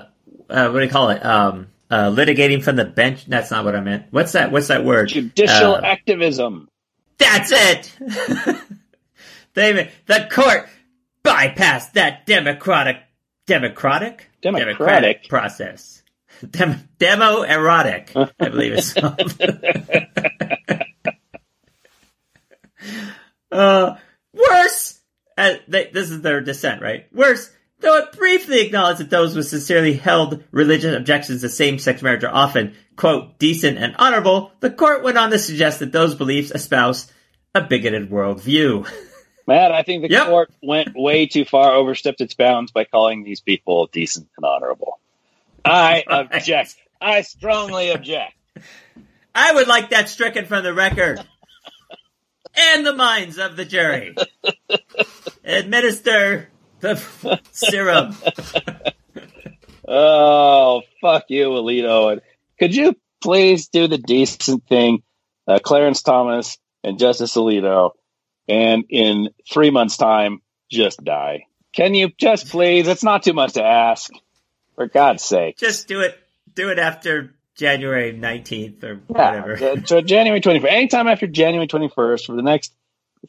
uh, 0.49 0.69
what 0.69 0.79
do 0.79 0.85
you 0.85 0.91
call 0.91 1.09
it? 1.11 1.23
Um, 1.25 1.67
uh, 1.89 2.09
litigating 2.09 2.63
from 2.63 2.75
the 2.75 2.85
bench. 2.85 3.25
That's 3.25 3.51
not 3.51 3.63
what 3.63 3.75
I 3.75 3.81
meant. 3.81 4.07
What's 4.11 4.33
that? 4.33 4.51
What's 4.51 4.67
that 4.67 4.83
word? 4.83 5.09
Judicial 5.09 5.75
Uh, 5.75 5.81
activism. 5.81 6.67
That's 7.17 7.51
it. 7.51 7.91
they 9.53 9.91
the 10.05 10.27
court 10.29 10.67
bypass 11.23 11.89
that 11.91 12.25
democratic, 12.25 12.97
democratic, 13.47 14.27
Democratic? 14.41 15.29
process. 15.29 15.96
Dem- 16.49 16.87
demo 16.99 17.41
erotic, 17.43 18.11
I 18.15 18.49
believe 18.49 18.73
it's 18.73 18.93
called. 18.95 19.33
uh, 23.51 23.95
worse, 24.33 24.99
uh, 25.37 25.53
they, 25.67 25.89
this 25.91 26.09
is 26.11 26.21
their 26.21 26.41
dissent, 26.41 26.81
right? 26.81 27.05
Worse, 27.13 27.51
though 27.79 27.97
it 27.97 28.11
briefly 28.13 28.61
acknowledged 28.65 28.99
that 28.99 29.09
those 29.09 29.35
with 29.35 29.47
sincerely 29.47 29.93
held 29.93 30.43
religious 30.51 30.95
objections 30.95 31.41
to 31.41 31.49
same-sex 31.49 32.01
marriage 32.01 32.23
are 32.23 32.33
often, 32.33 32.75
quote, 32.95 33.39
decent 33.39 33.77
and 33.77 33.95
honorable, 33.97 34.51
the 34.59 34.69
court 34.69 35.03
went 35.03 35.17
on 35.17 35.31
to 35.31 35.39
suggest 35.39 35.79
that 35.79 35.91
those 35.91 36.15
beliefs 36.15 36.51
espouse 36.51 37.11
a 37.55 37.61
bigoted 37.61 38.09
worldview. 38.09 38.87
Matt, 39.47 39.71
I 39.71 39.83
think 39.83 40.01
the 40.03 40.09
Yep. 40.09 40.27
court 40.27 40.51
went 40.61 40.89
way 40.93 41.25
too 41.25 41.45
far, 41.45 41.73
overstepped 41.73 42.19
its 42.21 42.33
bounds 42.33 42.71
by 42.71 42.83
calling 42.83 43.23
these 43.23 43.39
people 43.39 43.87
decent 43.87 44.27
and 44.35 44.45
honorable. 44.45 44.99
I 45.69 46.03
object. 46.09 46.75
I 47.01 47.21
strongly 47.21 47.89
object. 47.91 48.33
I 49.35 49.53
would 49.53 49.67
like 49.67 49.91
that 49.91 50.09
stricken 50.09 50.45
from 50.45 50.63
the 50.63 50.73
record. 50.73 51.19
and 52.55 52.85
the 52.85 52.93
minds 52.93 53.37
of 53.37 53.55
the 53.55 53.65
jury. 53.65 54.15
Administer 55.43 56.49
the 56.79 57.39
serum. 57.51 58.15
Oh, 59.87 60.81
fuck 61.01 61.25
you, 61.29 61.49
Alito. 61.49 62.11
And 62.13 62.21
could 62.59 62.75
you 62.75 62.95
please 63.21 63.69
do 63.69 63.87
the 63.87 63.97
decent 63.97 64.65
thing, 64.67 65.03
uh, 65.47 65.59
Clarence 65.59 66.01
Thomas 66.01 66.57
and 66.83 66.99
Justice 66.99 67.35
Alito, 67.35 67.91
and 68.47 68.83
in 68.89 69.29
three 69.51 69.69
months' 69.69 69.97
time, 69.97 70.41
just 70.69 71.03
die? 71.03 71.45
Can 71.73 71.93
you 71.95 72.09
just 72.19 72.49
please? 72.49 72.87
It's 72.87 73.03
not 73.03 73.23
too 73.23 73.33
much 73.33 73.53
to 73.53 73.63
ask. 73.63 74.11
For 74.77 74.87
God's 74.87 75.23
sake. 75.23 75.57
Just 75.57 75.87
do 75.87 75.99
it. 76.01 76.17
Do 76.53 76.69
it 76.69 76.79
after 76.79 77.35
January 77.55 78.13
19th 78.13 78.83
or 78.83 79.01
Yeah, 79.09 79.41
whatever. 79.45 79.81
so 79.85 80.01
January 80.01 80.39
21st. 80.39 80.71
Anytime 80.71 81.07
after 81.07 81.27
January 81.27 81.67
21st 81.67 82.25
for 82.25 82.35
the 82.35 82.41
next 82.43 82.71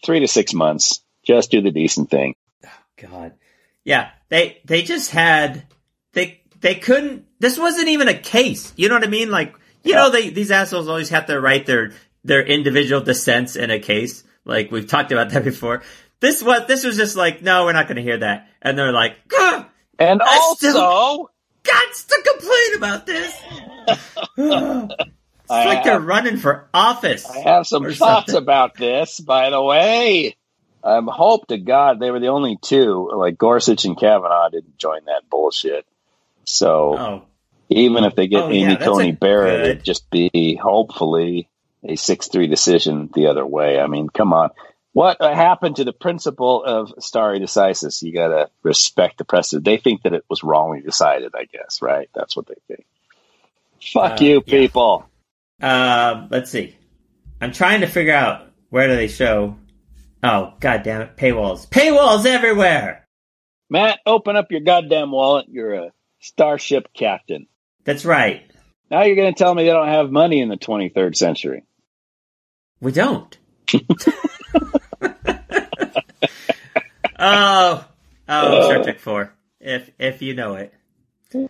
three 0.05 0.21
to 0.21 0.29
six 0.29 0.53
months, 0.55 1.03
just 1.25 1.51
do 1.51 1.61
the 1.63 1.71
decent 1.71 2.11
thing. 2.11 2.35
Oh, 2.65 2.69
God. 3.11 3.33
Yeah, 3.85 4.11
they 4.29 4.61
they 4.67 4.83
just 4.83 5.11
had 5.11 5.65
they 6.13 6.43
they 6.61 6.75
couldn't 6.75 7.25
this 7.41 7.59
wasn't 7.59 7.89
even 7.89 8.09
a 8.09 8.15
case. 8.15 8.73
You 8.77 8.89
know 8.91 8.95
what 8.97 9.05
I 9.05 9.09
mean? 9.09 9.31
Like, 9.31 9.55
you 9.83 9.93
Yeah. 9.93 9.97
know, 10.05 10.11
they 10.11 10.29
these 10.29 10.51
assholes 10.51 10.89
always 10.89 11.09
have 11.09 11.27
to 11.27 11.41
write 11.41 11.65
their 11.67 11.93
their 12.25 12.45
individual 12.45 13.01
dissents 13.01 13.57
in 13.57 13.71
a 13.71 13.79
case. 13.79 14.23
Like 14.45 14.71
we've 14.71 14.87
talked 14.87 15.11
about 15.13 15.31
that 15.31 15.45
before. 15.45 15.83
This 16.21 16.43
was 16.43 16.67
this 16.69 16.85
was 16.85 16.97
just 16.99 17.17
like, 17.17 17.41
no, 17.43 17.65
we're 17.65 17.73
not 17.73 17.87
going 17.87 17.97
to 17.97 18.03
hear 18.03 18.19
that. 18.19 18.49
And 18.61 18.77
they're 18.79 18.93
like, 18.93 19.29
"Gah, 19.29 19.65
And 19.99 20.21
I 20.21 20.37
also, 20.37 20.69
still- 20.71 21.31
Gots 21.69 22.07
to 22.07 22.23
complain 22.33 22.75
about 22.77 23.07
this. 23.07 23.43
it's 24.37 25.51
I 25.51 25.65
like 25.65 25.85
they're 25.85 26.01
running 26.01 26.37
for 26.37 26.69
office. 26.73 27.29
I 27.29 27.39
have 27.39 27.67
some 27.67 27.91
thoughts 27.93 28.33
about 28.33 28.75
this, 28.77 29.21
by 29.21 29.51
the 29.51 29.63
way. 29.63 30.37
I 30.83 30.97
um, 30.97 31.09
hope 31.09 31.49
to 31.49 31.59
God 31.59 31.99
they 32.01 32.11
were 32.11 32.21
the 32.21 32.29
only 32.29 32.57
two, 32.61 33.11
like 33.15 33.37
Gorsuch 33.37 33.85
and 33.85 33.99
Kavanaugh 33.99 34.49
didn't 34.51 34.79
join 34.79 35.05
that 35.07 35.29
bullshit. 35.29 35.85
So 36.45 36.97
Oh, 36.99 37.23
even 37.69 38.05
if 38.05 38.15
they 38.15 38.29
get 38.29 38.45
Oh, 38.45 38.49
yeah, 38.49 38.67
Amy 38.67 38.75
that's 38.77 38.85
Coney 38.85 39.13
Barrett, 39.13 39.61
good- 39.61 39.71
it'd 39.71 39.85
just 39.85 40.09
be 40.11 40.59
hopefully 40.63 41.49
a 41.85 41.97
6 41.97 42.29
3 42.29 42.47
decision 42.47 43.11
the 43.15 43.27
other 43.27 43.45
way. 43.47 43.79
I 43.79 43.87
mean, 43.87 44.09
come 44.09 44.33
on. 44.33 44.51
What 44.92 45.20
happened 45.20 45.77
to 45.77 45.85
the 45.85 45.92
principle 45.92 46.64
of 46.64 46.92
stare 46.98 47.38
decisis? 47.38 48.03
You 48.03 48.12
got 48.12 48.29
to 48.29 48.51
respect 48.62 49.18
the 49.18 49.24
precedent. 49.24 49.64
They 49.64 49.77
think 49.77 50.03
that 50.03 50.14
it 50.14 50.24
was 50.29 50.42
wrongly 50.42 50.81
decided, 50.81 51.33
I 51.37 51.44
guess, 51.44 51.81
right? 51.83 52.09
That's 52.14 52.37
what 52.37 52.46
they 52.46 52.55
think. 52.66 52.85
Fuck 53.92 54.20
Uh, 54.20 54.24
you, 54.24 54.42
yeah. 54.46 54.59
people. 54.61 55.09
Um, 55.62 56.29
let's 56.31 56.51
see. 56.51 56.74
I'm 57.40 57.53
trying 57.53 57.83
to 57.83 57.87
figure 57.87 58.14
out 58.14 58.46
where 58.70 58.88
do 58.88 58.96
they 58.96 59.09
show. 59.09 59.57
Oh, 60.22 60.55
god 60.59 60.83
damn 60.83 61.03
it! 61.03 61.16
Paywalls, 61.16 61.68
paywalls 61.68 62.27
everywhere. 62.27 63.07
Matt, 63.70 64.01
open 64.05 64.35
up 64.35 64.51
your 64.51 64.62
goddamn 64.62 65.12
wallet. 65.12 65.46
You're 65.48 65.74
a 65.74 65.92
starship 66.20 66.88
captain. 66.92 67.46
That's 67.85 68.05
right. 68.05 68.42
Now 68.90 69.03
you're 69.05 69.14
going 69.16 69.33
to 69.33 69.38
tell 69.38 69.55
me 69.55 69.62
they 69.64 69.70
don't 69.70 69.87
have 69.88 70.11
money 70.11 70.40
in 70.40 70.48
the 70.48 70.57
23rd 70.57 71.14
century. 71.14 71.62
We 72.81 72.90
don't. 72.90 73.37
oh, 77.19 77.85
oh, 78.29 78.65
Star 78.65 78.83
Trek 78.83 78.99
Four. 78.99 79.35
If 79.61 79.91
if 79.99 80.23
you 80.23 80.35
know 80.35 80.55
it. 80.55 80.73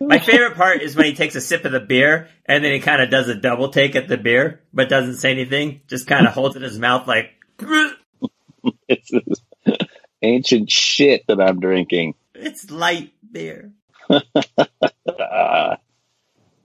My 0.01 0.19
favorite 0.19 0.55
part 0.55 0.81
is 0.81 0.95
when 0.95 1.05
he 1.05 1.13
takes 1.13 1.35
a 1.35 1.41
sip 1.41 1.63
of 1.63 1.71
the 1.71 1.79
beer 1.79 2.27
and 2.45 2.63
then 2.63 2.73
he 2.73 2.81
kind 2.81 3.01
of 3.01 3.09
does 3.09 3.29
a 3.29 3.35
double 3.35 3.69
take 3.69 3.95
at 3.95 4.09
the 4.09 4.17
beer, 4.17 4.61
but 4.73 4.89
doesn't 4.89 5.15
say 5.15 5.31
anything. 5.31 5.81
Just 5.87 6.05
kind 6.05 6.27
of 6.27 6.33
holds 6.33 6.57
it 6.57 6.63
in 6.63 6.69
his 6.69 6.77
mouth 6.77 7.07
like. 7.07 7.31
It's 8.89 9.09
this 9.27 9.41
ancient 10.21 10.69
shit 10.69 11.25
that 11.27 11.39
I'm 11.39 11.59
drinking. 11.59 12.15
It's 12.35 12.69
light 12.69 13.13
beer. 13.31 13.71
Ah, 15.21 15.77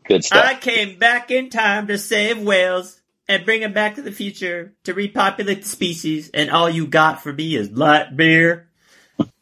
good 0.07 0.25
stuff. 0.25 0.45
I 0.45 0.55
came 0.55 0.99
back 0.99 1.31
in 1.31 1.51
time 1.51 1.89
to 1.89 1.99
save 1.99 2.41
whales 2.41 3.01
and 3.29 3.45
bring 3.45 3.61
them 3.61 3.73
back 3.73 3.95
to 3.95 4.03
the 4.03 4.13
future 4.13 4.75
to 4.85 4.95
repopulate 4.95 5.63
the 5.63 5.69
species, 5.69 6.31
and 6.35 6.51
all 6.51 6.69
you 6.69 6.87
got 6.87 7.23
for 7.23 7.33
me 7.33 7.57
is 7.57 7.71
light 7.71 8.17
beer. 8.17 8.69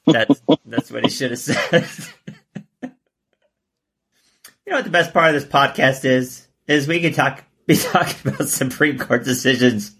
That's 0.06 0.40
that's 0.66 0.90
what 0.90 1.04
he 1.04 1.10
should 1.10 1.30
have 1.30 1.40
said. 1.40 1.88
you 2.82 2.90
know 4.66 4.76
what 4.76 4.84
the 4.84 4.90
best 4.90 5.12
part 5.12 5.34
of 5.34 5.40
this 5.40 5.50
podcast 5.50 6.04
is? 6.04 6.46
Is 6.66 6.86
we 6.86 7.00
can 7.00 7.12
talk 7.12 7.44
be 7.66 7.76
talking 7.76 8.32
about 8.32 8.48
Supreme 8.48 8.98
Court 8.98 9.24
decisions, 9.24 9.94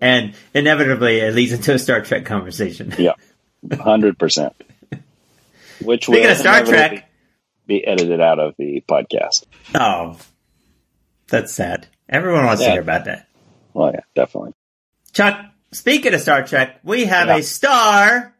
and 0.00 0.34
inevitably 0.54 1.20
it 1.20 1.34
leads 1.34 1.52
into 1.52 1.74
a 1.74 1.78
Star 1.78 2.00
Trek 2.02 2.24
conversation. 2.24 2.94
Yeah, 2.98 3.14
hundred 3.72 4.18
percent. 4.18 4.54
Which 5.80 6.04
Speaking 6.04 6.24
will 6.24 6.32
of 6.32 6.38
Star 6.38 6.64
Trek, 6.64 7.08
be 7.66 7.86
edited 7.86 8.20
out 8.20 8.40
of 8.40 8.54
the 8.58 8.82
podcast. 8.88 9.44
oh, 9.74 10.18
that's 11.28 11.52
sad. 11.52 11.86
Everyone 12.08 12.46
wants 12.46 12.62
to 12.62 12.70
hear 12.70 12.80
about 12.80 13.04
that. 13.06 13.28
Well, 13.74 13.92
yeah, 13.92 14.00
definitely. 14.14 14.54
Chuck, 15.12 15.44
speaking 15.72 16.14
of 16.14 16.20
Star 16.20 16.44
Trek, 16.46 16.80
we 16.82 17.04
have 17.06 17.28
Yeah. 17.28 17.36
a 17.36 17.42
star 17.42 18.34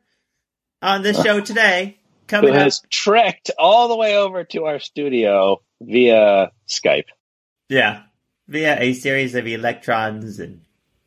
on 0.82 1.02
this 1.02 1.22
show 1.24 1.40
today 1.40 1.98
Who 2.22 2.26
coming 2.28 2.54
up. 2.54 2.62
has 2.62 2.82
trekked 2.90 3.50
all 3.58 3.88
the 3.88 3.96
way 3.96 4.16
over 4.16 4.44
to 4.44 4.64
our 4.66 4.78
studio 4.78 5.60
via 5.80 6.50
Skype? 6.66 7.06
Yeah, 7.68 8.02
via 8.48 8.80
a 8.80 8.92
series 8.94 9.34
of 9.34 9.46
electrons 9.46 10.40
and 10.40 10.62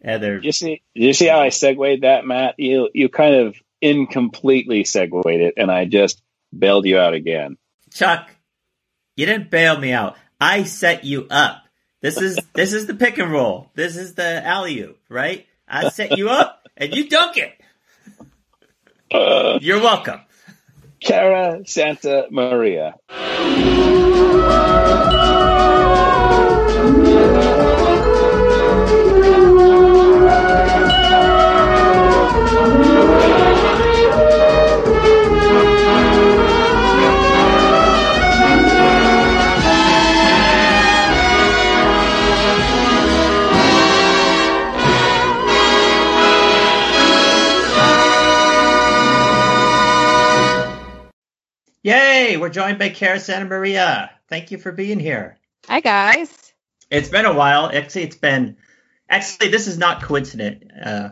other. 0.05 0.39
You 0.43 0.51
see, 0.51 0.81
you 0.93 1.13
see 1.13 1.27
how 1.27 1.39
I 1.41 1.49
segued 1.49 2.03
that, 2.03 2.25
Matt? 2.25 2.55
You 2.59 2.89
you 2.93 3.09
kind 3.09 3.35
of 3.35 3.55
incompletely 3.81 4.83
segued 4.83 5.25
it, 5.25 5.55
and 5.57 5.71
I 5.71 5.85
just 5.85 6.21
bailed 6.57 6.85
you 6.85 6.99
out 6.99 7.13
again. 7.15 7.57
Chuck, 7.93 8.29
you 9.15 9.25
didn't 9.25 9.49
bail 9.49 9.77
me 9.79 9.91
out. 9.91 10.17
I 10.39 10.63
set 10.63 11.03
you 11.03 11.27
up. 11.29 11.60
This 12.01 12.19
is 12.19 12.39
this 12.53 12.73
is 12.73 12.87
the 12.87 12.95
pick 12.95 13.19
and 13.19 13.31
roll. 13.31 13.69
This 13.75 13.95
is 13.95 14.15
the 14.15 14.45
alley 14.45 14.81
oop, 14.81 14.99
right? 15.07 15.45
I 15.67 15.89
set 15.89 16.17
you 16.17 16.29
up 16.29 16.67
and 16.75 16.93
you 16.93 17.07
dunk 17.07 17.37
it. 17.37 17.53
Uh, 19.11 19.59
You're 19.61 19.81
welcome. 19.81 20.21
Cara 20.99 21.61
Santa 21.65 22.27
Maria. 22.31 22.95
Yay! 51.91 52.37
We're 52.37 52.47
joined 52.47 52.79
by 52.79 52.87
Cara 52.87 53.19
Santa 53.19 53.43
Maria. 53.43 54.11
Thank 54.29 54.51
you 54.51 54.57
for 54.57 54.71
being 54.71 54.97
here. 54.97 55.37
Hi 55.67 55.81
guys. 55.81 56.53
It's 56.89 57.09
been 57.09 57.25
a 57.25 57.33
while. 57.33 57.69
Actually, 57.69 58.03
it's 58.03 58.15
been. 58.15 58.55
Actually, 59.09 59.49
this 59.49 59.67
is 59.67 59.77
not 59.77 60.01
coincident. 60.01 60.71
Uh, 60.81 61.09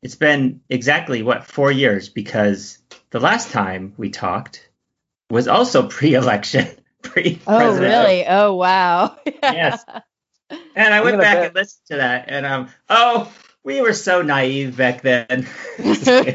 it's 0.00 0.14
been 0.14 0.62
exactly 0.70 1.22
what 1.22 1.44
four 1.44 1.70
years 1.70 2.08
because 2.08 2.78
the 3.10 3.20
last 3.20 3.50
time 3.50 3.92
we 3.98 4.08
talked 4.08 4.66
was 5.28 5.48
also 5.48 5.86
pre-election, 5.90 6.66
pre-president. 7.02 7.46
Oh 7.46 7.78
really? 7.78 8.26
Oh 8.26 8.54
wow. 8.54 9.18
Yes. 9.42 9.84
And 10.74 10.94
I 10.94 11.02
went 11.02 11.18
back 11.18 11.36
bet- 11.36 11.46
and 11.48 11.54
listened 11.54 11.86
to 11.88 11.96
that, 11.96 12.24
and 12.28 12.46
um, 12.46 12.68
oh, 12.88 13.30
we 13.64 13.82
were 13.82 13.92
so 13.92 14.22
naive 14.22 14.78
back 14.78 15.02
then. 15.02 15.46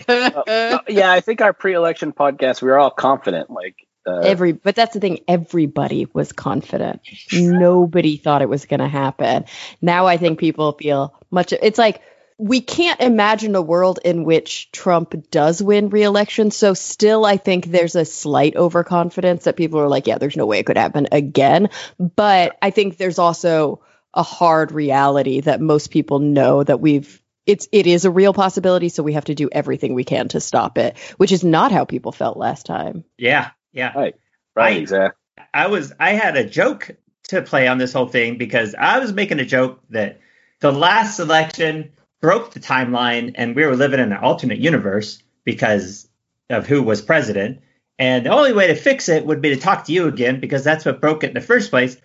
Uh, 0.07 0.79
yeah, 0.87 1.11
I 1.11 1.21
think 1.21 1.41
our 1.41 1.53
pre-election 1.53 2.13
podcast, 2.13 2.61
we 2.61 2.69
were 2.69 2.77
all 2.77 2.91
confident. 2.91 3.49
Like 3.49 3.86
uh, 4.07 4.19
Every, 4.19 4.53
but 4.53 4.75
that's 4.75 4.93
the 4.93 4.99
thing. 4.99 5.19
Everybody 5.27 6.07
was 6.13 6.31
confident. 6.31 7.01
Nobody 7.33 8.17
thought 8.17 8.41
it 8.41 8.49
was 8.49 8.65
going 8.65 8.79
to 8.79 8.87
happen. 8.87 9.45
Now 9.81 10.07
I 10.07 10.17
think 10.17 10.39
people 10.39 10.71
feel 10.73 11.13
much. 11.29 11.53
It's 11.53 11.77
like 11.77 12.01
we 12.37 12.61
can't 12.61 13.01
imagine 13.01 13.55
a 13.55 13.61
world 13.61 13.99
in 14.05 14.23
which 14.23 14.71
Trump 14.71 15.29
does 15.31 15.61
win 15.61 15.89
re-election. 15.89 16.51
So 16.51 16.73
still, 16.75 17.25
I 17.25 17.37
think 17.37 17.65
there's 17.65 17.95
a 17.95 18.05
slight 18.05 18.55
overconfidence 18.55 19.45
that 19.45 19.57
people 19.57 19.79
are 19.79 19.89
like, 19.89 20.07
yeah, 20.07 20.19
there's 20.19 20.37
no 20.37 20.45
way 20.45 20.59
it 20.59 20.65
could 20.65 20.77
happen 20.77 21.07
again. 21.11 21.69
But 21.99 22.55
I 22.61 22.69
think 22.69 22.97
there's 22.97 23.19
also 23.19 23.81
a 24.13 24.23
hard 24.23 24.71
reality 24.71 25.41
that 25.41 25.61
most 25.61 25.91
people 25.91 26.19
know 26.19 26.63
that 26.63 26.79
we've 26.79 27.21
it's 27.45 27.67
it 27.71 27.87
is 27.87 28.03
a 28.03 28.11
real 28.11 28.33
possibility 28.33 28.89
so 28.89 29.03
we 29.03 29.13
have 29.13 29.25
to 29.25 29.35
do 29.35 29.49
everything 29.51 29.93
we 29.93 30.03
can 30.03 30.27
to 30.27 30.39
stop 30.39 30.77
it 30.77 30.97
which 31.17 31.31
is 31.31 31.43
not 31.43 31.71
how 31.71 31.85
people 31.85 32.11
felt 32.11 32.35
last 32.35 32.65
time 32.65 33.03
yeah, 33.17 33.51
yeah. 33.77 33.93
right, 33.95 34.15
right, 34.55 34.75
I- 34.75 34.79
exactly. 34.79 35.17
I 35.53 35.67
was 35.67 35.93
I 35.99 36.11
had 36.11 36.35
a 36.35 36.43
joke 36.43 36.91
to 37.29 37.41
play 37.41 37.67
on 37.67 37.77
this 37.77 37.93
whole 37.93 38.07
thing 38.07 38.37
because 38.37 38.75
I 38.77 38.99
was 38.99 39.13
making 39.13 39.39
a 39.39 39.45
joke 39.45 39.79
that 39.91 40.19
the 40.59 40.71
last 40.71 41.19
election 41.19 41.91
broke 42.21 42.51
the 42.51 42.59
timeline 42.59 43.33
and 43.35 43.55
we 43.55 43.65
were 43.65 43.75
living 43.75 43.99
in 43.99 44.11
an 44.11 44.17
alternate 44.17 44.59
universe 44.59 45.21
because 45.43 46.07
of 46.49 46.65
who 46.67 46.81
was 46.83 47.01
president. 47.01 47.61
And 47.99 48.25
the 48.25 48.29
only 48.31 48.53
way 48.53 48.67
to 48.67 48.75
fix 48.75 49.09
it 49.09 49.25
would 49.25 49.41
be 49.41 49.49
to 49.49 49.57
talk 49.57 49.85
to 49.85 49.93
you 49.93 50.07
again 50.07 50.39
because 50.39 50.63
that's 50.63 50.85
what 50.85 51.01
broke 51.01 51.23
it 51.23 51.29
in 51.29 51.33
the 51.33 51.41
first 51.41 51.69
place. 51.69 51.97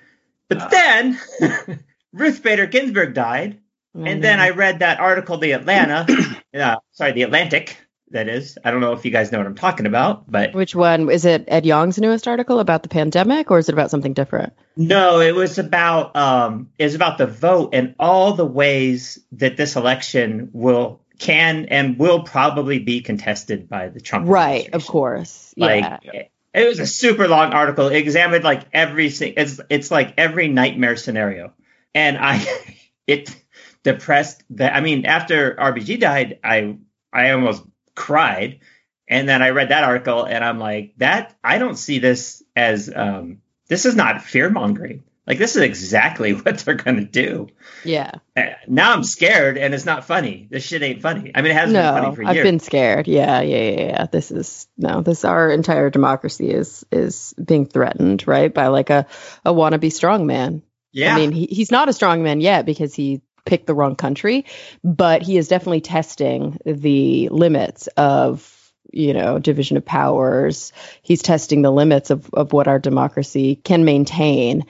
But 0.48 0.70
then 0.70 1.18
Ruth 2.12 2.42
Bader 2.42 2.66
Ginsburg 2.66 3.14
died, 3.14 3.58
and 3.94 4.24
then 4.24 4.40
I 4.40 4.50
read 4.50 4.78
that 4.78 5.00
article, 5.00 5.38
the 5.38 5.52
Atlanta, 5.52 6.06
uh, 6.54 6.76
sorry, 6.92 7.12
the 7.12 7.22
Atlantic. 7.22 7.76
That 8.12 8.29
is, 8.29 8.59
I 8.62 8.70
don't 8.70 8.81
know 8.81 8.92
if 8.92 9.05
you 9.07 9.11
guys 9.11 9.33
know 9.33 9.38
what 9.38 9.46
I'm 9.46 9.55
talking 9.55 9.87
about, 9.87 10.31
but 10.31 10.55
which 10.55 10.75
one? 10.75 11.11
Is 11.11 11.25
it 11.25 11.44
Ed 11.48 11.64
Yong's 11.64 11.98
newest 11.98 12.29
article 12.29 12.61
about 12.61 12.83
the 12.83 12.90
pandemic 12.90 13.51
or 13.51 13.59
is 13.59 13.70
it 13.70 13.72
about 13.72 13.90
something 13.90 14.12
different? 14.12 14.53
No, 14.77 15.20
it 15.20 15.35
was 15.35 15.59
about 15.59 16.14
um 16.14 16.70
it 16.79 16.85
was 16.85 16.94
about 16.94 17.16
the 17.16 17.27
vote 17.27 17.70
and 17.72 17.94
all 17.98 18.35
the 18.35 18.44
ways 18.44 19.18
that 19.33 19.57
this 19.57 19.77
election 19.77 20.51
will 20.53 21.01
can 21.18 21.66
and 21.66 21.98
will 21.98 22.22
probably 22.22 22.79
be 22.79 23.01
contested 23.01 23.68
by 23.68 23.88
the 23.88 24.01
Trump 24.01 24.29
right 24.29 24.68
of 24.75 24.87
course. 24.87 25.55
Like 25.57 25.85
yeah. 25.85 25.98
it, 26.12 26.33
it 26.53 26.68
was 26.68 26.81
a 26.81 26.87
super 26.87 27.29
long 27.29 27.53
article. 27.53 27.88
It 27.88 27.96
examined 27.96 28.44
like 28.44 28.66
every 28.75 29.07
it's 29.07 29.61
it's 29.70 29.90
like 29.90 30.14
every 30.18 30.48
nightmare 30.48 30.96
scenario. 30.96 31.55
And 31.94 32.18
I 32.18 32.44
it 33.07 33.35
depressed 33.83 34.42
that 34.51 34.75
I 34.77 34.81
mean 34.81 35.07
after 35.07 35.57
RBG 35.57 35.98
died, 35.98 36.40
I 36.44 36.77
I 37.12 37.31
almost 37.31 37.62
cried. 37.94 38.61
And 39.09 39.28
then 39.28 39.42
I 39.42 39.50
read 39.50 39.68
that 39.70 39.85
article 39.85 40.24
and 40.24 40.44
I'm 40.44 40.59
like, 40.59 40.94
that 40.98 41.37
I 41.42 41.59
don't 41.59 41.76
see 41.76 41.98
this 41.98 42.42
as 42.57 42.90
um 42.94 43.38
this 43.68 43.87
is 43.87 43.94
not 43.96 44.22
fear 44.22 44.50
mongering. 44.50 45.02
Like 45.26 45.38
this 45.38 45.55
is 45.57 45.62
exactly 45.62 46.33
what 46.33 46.59
they're 46.61 46.74
gonna 46.74 47.05
do. 47.05 47.48
yeah 47.85 48.12
Uh, 48.37 48.42
Now 48.66 48.92
I'm 48.92 49.05
scared 49.05 49.59
and 49.59 49.74
it's 49.74 49.85
not 49.87 50.05
funny. 50.05 50.48
This 50.50 50.64
shit 50.64 50.83
ain't 50.83 51.02
funny. 51.02 51.31
I 51.35 51.42
mean 51.42 51.50
it 51.52 51.55
hasn't 51.55 51.74
been 51.74 52.02
funny 52.02 52.16
for 52.16 52.22
years. 52.22 52.37
i've 52.37 52.42
been 52.42 52.61
scared 52.61 53.07
yeah 53.09 53.40
yeah 53.40 53.70
yeah 53.70 53.81
yeah 53.87 54.07
this 54.07 54.31
is 54.31 54.66
no 54.78 55.02
this 55.02 55.24
our 55.24 55.50
entire 55.50 55.90
democracy 55.90 56.50
is 56.50 56.85
is 56.90 57.35
being 57.42 57.66
threatened 57.66 58.26
right 58.26 58.52
by 58.52 58.68
like 58.68 58.90
a 58.90 59.07
a 59.44 59.52
wannabe 59.52 59.92
strong 59.92 60.26
man 60.26 60.62
yeah. 60.94 61.14
I 61.14 61.18
mean, 61.18 61.33
he, 61.33 61.46
he's 61.46 61.70
not 61.70 61.88
a 61.88 61.92
strong 61.94 62.22
man 62.22 62.42
yet 62.42 62.66
because 62.66 62.94
he 62.94 63.22
picked 63.44 63.66
the 63.66 63.74
wrong 63.74 63.96
country, 63.96 64.44
but 64.85 65.22
he 65.22 65.37
is 65.37 65.48
definitely 65.48 65.81
testing 65.81 66.59
the 66.64 67.28
limits 67.31 67.87
of, 67.96 68.72
you 68.92 69.14
know, 69.14 69.38
division 69.38 69.76
of 69.76 69.85
powers. 69.85 70.72
He's 71.02 71.22
testing 71.22 71.62
the 71.62 71.72
limits 71.72 72.11
of, 72.11 72.28
of 72.35 72.52
what 72.52 72.68
our 72.68 72.78
democracy 72.78 73.57
can 73.57 73.85
maintain. 73.85 74.64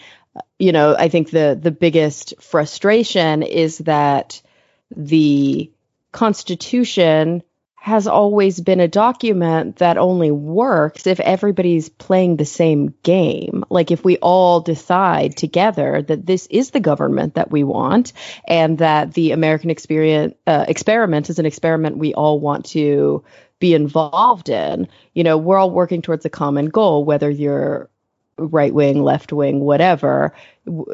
You 0.59 0.73
know, 0.73 0.97
I 0.97 1.09
think 1.09 1.31
the 1.31 1.59
the 1.61 1.71
biggest 1.71 2.35
frustration 2.41 3.43
is 3.43 3.79
that 3.79 4.41
the 4.97 5.71
Constitution 6.13 7.43
has 7.83 8.07
always 8.07 8.61
been 8.61 8.79
a 8.79 8.87
document 8.87 9.79
that 9.79 9.99
only 9.99 10.31
works 10.31 11.05
if 11.09 11.19
everybody's 11.19 11.89
playing 11.89 12.37
the 12.37 12.45
same 12.45 12.95
game. 13.03 13.65
Like 13.71 13.91
if 13.91 14.05
we 14.05 14.19
all 14.19 14.61
decide 14.61 15.37
together 15.37 16.01
that 16.01 16.25
this 16.25 16.47
is 16.47 16.71
the 16.71 16.79
government 16.79 17.35
that 17.35 17.51
we 17.51 17.65
want 17.65 18.13
and 18.47 18.79
that 18.79 19.15
the 19.15 19.33
American 19.33 19.71
experience, 19.71 20.37
uh, 20.47 20.65
experiment 20.69 21.29
is 21.29 21.41
an 21.41 21.47
experiment 21.47 21.99
we 21.99 22.15
all 22.15 22.39
want 22.39 22.67
to 22.67 23.25
be 23.59 23.75
involved 23.75 24.49
in, 24.49 24.87
you 25.13 25.25
know, 25.25 25.37
we're 25.37 25.59
all 25.59 25.73
working 25.73 26.03
towards 26.03 26.25
a 26.25 26.31
common 26.31 26.67
goal, 26.67 27.05
whether 27.05 27.29
you're 27.29 27.91
right 28.39 28.73
wing, 28.73 29.03
left 29.03 29.33
wing, 29.33 29.59
whatever. 29.59 30.35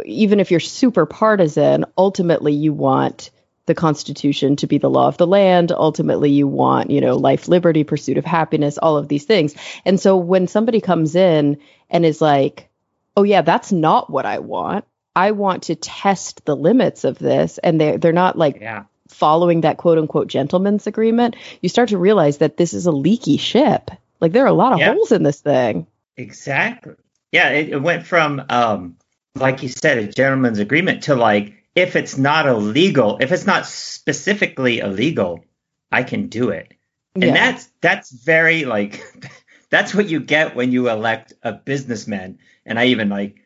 Even 0.07 0.41
if 0.41 0.51
you're 0.51 0.59
super 0.59 1.05
partisan, 1.05 1.85
ultimately 1.99 2.55
you 2.55 2.73
want 2.73 3.31
the 3.69 3.75
Constitution 3.77 4.57
to 4.57 4.67
be 4.67 4.79
the 4.79 4.91
law 4.91 5.07
of 5.07 5.17
the 5.17 5.27
land. 5.27 5.71
Ultimately, 5.71 6.31
you 6.33 6.49
want, 6.49 6.91
you 6.91 7.01
know, 7.01 7.17
life, 7.17 7.47
liberty, 7.47 7.85
pursuit 7.85 8.19
of 8.19 8.25
happiness, 8.25 8.79
all 8.79 8.97
of 8.97 9.07
these 9.07 9.25
things. 9.25 9.55
And 9.85 10.01
so 10.01 10.17
when 10.17 10.49
somebody 10.49 10.81
comes 10.81 11.15
in 11.15 11.59
and 11.89 12.05
is 12.05 12.21
like, 12.21 12.69
oh, 13.17 13.23
yeah, 13.23 13.43
that's 13.43 13.71
not 13.71 14.11
what 14.11 14.27
I 14.27 14.41
want. 14.41 14.85
I 15.15 15.31
want 15.31 15.65
to 15.65 15.77
test 15.77 16.45
the 16.45 16.57
limits 16.57 17.05
of 17.05 17.19
this. 17.19 17.59
And 17.59 17.81
they're, 17.81 17.99
they're 17.99 18.13
not 18.13 18.37
like 18.37 18.59
yeah. 18.61 18.85
following 19.09 19.61
that 19.61 19.77
quote 19.77 19.99
unquote 19.99 20.27
gentleman's 20.27 20.87
agreement. 20.89 21.37
You 21.61 21.69
start 21.69 21.91
to 21.91 21.99
realize 21.99 22.39
that 22.39 22.57
this 22.57 22.75
is 22.75 22.87
a 22.87 22.93
leaky 22.93 23.37
ship. 23.37 23.91
Like 24.21 24.33
there 24.33 24.45
are 24.45 24.49
a 24.49 24.53
lot 24.53 24.73
of 24.73 24.81
Yeah. 24.81 24.93
holes 24.93 25.13
in 25.13 25.23
this 25.23 25.41
thing. 25.41 25.87
Exactly. 26.17 26.95
Yeah, 27.31 27.51
it, 27.51 27.69
it 27.71 27.83
went 27.83 28.07
from 28.07 28.43
um 28.49 28.97
like 29.35 29.63
you 29.63 29.69
said, 29.69 29.99
a 29.99 30.07
gentleman's 30.09 30.59
agreement 30.59 31.05
to 31.05 31.15
like 31.15 31.58
if 31.75 31.97
it's 31.97 32.19
not 32.19 32.47
illegal, 32.47 33.19
if 33.21 33.33
it's 33.33 33.47
not 33.47 33.67
specifically 33.67 34.79
illegal, 34.81 35.45
I 35.93 36.03
can 36.03 36.29
do 36.29 36.51
it. 36.51 36.73
And 37.15 37.25
Yeah. 37.25 37.33
that's 37.35 37.69
that's 37.81 38.11
very 38.11 38.65
like 38.65 39.03
that's 39.71 39.95
what 39.95 40.09
you 40.09 40.21
get 40.21 40.55
when 40.57 40.73
you 40.73 40.89
elect 40.89 41.33
a 41.43 41.53
businessman. 41.53 42.39
And 42.67 42.79
I 42.79 42.87
even 42.87 43.09
like 43.09 43.37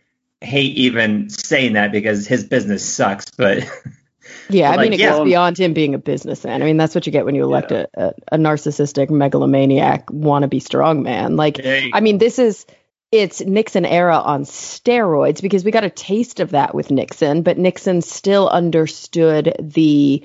hate 0.40 0.76
even 0.76 1.30
saying 1.30 1.74
that 1.74 1.92
because 1.92 2.26
his 2.26 2.44
business 2.44 2.84
sucks, 2.84 3.26
but 3.36 3.64
Yeah, 4.48 4.70
I 4.70 4.76
Like, 4.76 4.84
mean, 4.84 4.92
it 4.94 5.00
yeah. 5.00 5.12
goes 5.12 5.24
beyond 5.24 5.58
him 5.58 5.72
being 5.72 5.94
a 5.94 5.98
businessman. 5.98 6.62
I 6.62 6.64
mean, 6.66 6.76
that's 6.76 6.94
what 6.94 7.06
you 7.06 7.12
get 7.12 7.24
when 7.24 7.34
you 7.34 7.42
elect 7.42 7.72
a, 7.72 7.88
a, 7.94 8.12
a 8.32 8.36
narcissistic, 8.38 9.10
megalomaniac, 9.10 10.06
wannabe 10.06 10.62
strongman. 10.62 11.36
Like, 11.36 11.60
I 11.64 12.00
mean, 12.00 12.18
this 12.18 12.38
is 12.38 12.66
it's 13.12 13.40
Nixon 13.42 13.84
era 13.84 14.16
on 14.16 14.44
steroids 14.44 15.42
because 15.42 15.64
we 15.64 15.70
got 15.70 15.84
a 15.84 15.90
taste 15.90 16.40
of 16.40 16.50
that 16.50 16.74
with 16.74 16.90
Nixon, 16.90 17.42
but 17.42 17.58
Nixon 17.58 18.00
still 18.00 18.48
understood 18.48 19.54
the 19.60 20.24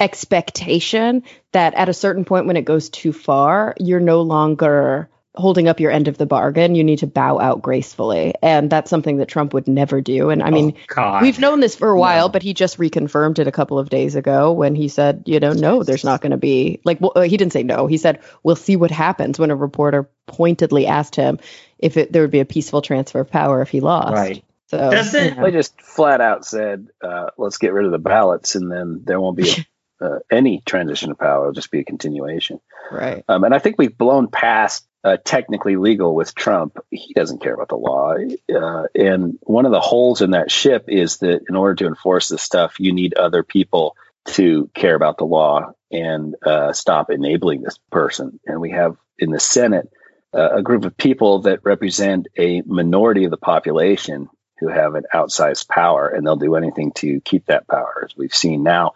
expectation 0.00 1.24
that 1.52 1.74
at 1.74 1.88
a 1.88 1.94
certain 1.94 2.24
point 2.24 2.46
when 2.46 2.56
it 2.56 2.64
goes 2.64 2.88
too 2.90 3.12
far, 3.12 3.74
you're 3.80 4.00
no 4.00 4.22
longer 4.22 5.08
holding 5.34 5.68
up 5.68 5.78
your 5.78 5.90
end 5.92 6.08
of 6.08 6.18
the 6.18 6.26
bargain. 6.26 6.74
You 6.74 6.82
need 6.82 7.00
to 7.00 7.06
bow 7.06 7.38
out 7.38 7.62
gracefully. 7.62 8.34
And 8.42 8.68
that's 8.70 8.90
something 8.90 9.18
that 9.18 9.28
Trump 9.28 9.54
would 9.54 9.68
never 9.68 10.00
do. 10.00 10.30
And 10.30 10.42
I 10.42 10.50
mean, 10.50 10.74
Oh, 10.96 11.18
We've 11.22 11.38
known 11.38 11.60
this 11.60 11.76
for 11.76 11.88
a 11.90 11.98
while, 11.98 12.26
No. 12.26 12.32
but 12.32 12.42
he 12.42 12.54
just 12.54 12.78
reconfirmed 12.78 13.38
it 13.38 13.46
a 13.46 13.52
couple 13.52 13.78
of 13.78 13.88
days 13.88 14.16
ago 14.16 14.50
when 14.52 14.74
he 14.74 14.88
said, 14.88 15.24
you 15.26 15.38
know, 15.38 15.52
no, 15.52 15.84
there's 15.84 16.04
not 16.04 16.22
going 16.22 16.32
to 16.32 16.38
be 16.38 16.80
like 16.84 17.00
well, 17.00 17.12
uh, 17.14 17.20
he 17.20 17.36
didn't 17.36 17.52
say 17.52 17.62
no. 17.62 17.86
He 17.86 17.98
said 17.98 18.20
we'll 18.42 18.56
see 18.56 18.74
what 18.76 18.90
happens 18.90 19.38
when 19.38 19.50
a 19.52 19.56
reporter 19.56 20.08
pointedly 20.26 20.86
asked 20.88 21.14
him 21.14 21.38
if 21.78 21.96
it, 21.96 22.12
there 22.12 22.22
would 22.22 22.30
be 22.30 22.40
a 22.40 22.44
peaceful 22.44 22.82
transfer 22.82 23.20
of 23.20 23.30
power 23.30 23.62
if 23.62 23.70
he 23.70 23.80
lost. 23.80 24.14
Right. 24.14 24.44
So 24.68 24.90
Doesn't- 24.90 25.24
you 25.24 25.34
know. 25.34 25.42
They 25.44 25.50
just 25.50 25.80
flat 25.80 26.20
out 26.20 26.44
said, 26.44 26.88
uh, 27.02 27.30
"Let's 27.38 27.58
get 27.58 27.72
rid 27.72 27.86
of 27.86 27.92
the 27.92 27.98
ballots, 27.98 28.54
and 28.54 28.70
then 28.70 29.02
there 29.04 29.20
won't 29.20 29.36
be 29.36 29.50
uh, 30.00 30.18
any 30.30 30.60
transition 30.64 31.10
of 31.10 31.18
power. 31.18 31.44
It'll 31.44 31.52
just 31.52 31.70
be 31.70 31.80
a 31.80 31.84
continuation." 31.84 32.60
right. 32.90 33.24
Um, 33.28 33.44
and 33.44 33.54
I 33.54 33.58
think 33.58 33.76
we've 33.78 33.96
blown 33.96 34.28
past 34.28 34.86
uh, 35.04 35.16
technically 35.24 35.76
legal 35.76 36.14
with 36.14 36.34
Trump. 36.34 36.78
He 36.90 37.14
doesn't 37.14 37.40
care 37.42 37.54
about 37.54 37.68
the 37.68 37.76
law. 37.76 38.14
Uh, 38.14 38.84
and 38.94 39.38
one 39.42 39.64
of 39.64 39.72
the 39.72 39.80
holes 39.80 40.22
in 40.22 40.32
that 40.32 40.50
ship 40.50 40.86
is 40.88 41.18
that 41.18 41.42
in 41.48 41.56
order 41.56 41.76
to 41.76 41.86
enforce 41.86 42.28
this 42.28 42.42
stuff, 42.42 42.80
you 42.80 42.92
need 42.92 43.14
other 43.14 43.42
people 43.42 43.96
to 44.26 44.68
care 44.74 44.94
about 44.94 45.16
the 45.16 45.24
law 45.24 45.72
and 45.90 46.34
uh, 46.44 46.72
stop 46.72 47.10
enabling 47.10 47.62
this 47.62 47.78
person. 47.90 48.40
And 48.44 48.60
we 48.60 48.72
have 48.72 48.96
in 49.18 49.30
the 49.30 49.40
Senate 49.40 49.90
a 50.32 50.62
group 50.62 50.84
of 50.84 50.96
people 50.96 51.40
that 51.40 51.64
represent 51.64 52.28
a 52.36 52.62
minority 52.62 53.24
of 53.24 53.30
the 53.30 53.36
population 53.38 54.28
who 54.60 54.68
have 54.68 54.94
an 54.94 55.04
outsized 55.14 55.68
power, 55.68 56.08
and 56.08 56.26
they'll 56.26 56.36
do 56.36 56.56
anything 56.56 56.92
to 56.92 57.20
keep 57.20 57.46
that 57.46 57.68
power, 57.68 58.06
as 58.08 58.16
we've 58.16 58.34
seen 58.34 58.62
now 58.62 58.92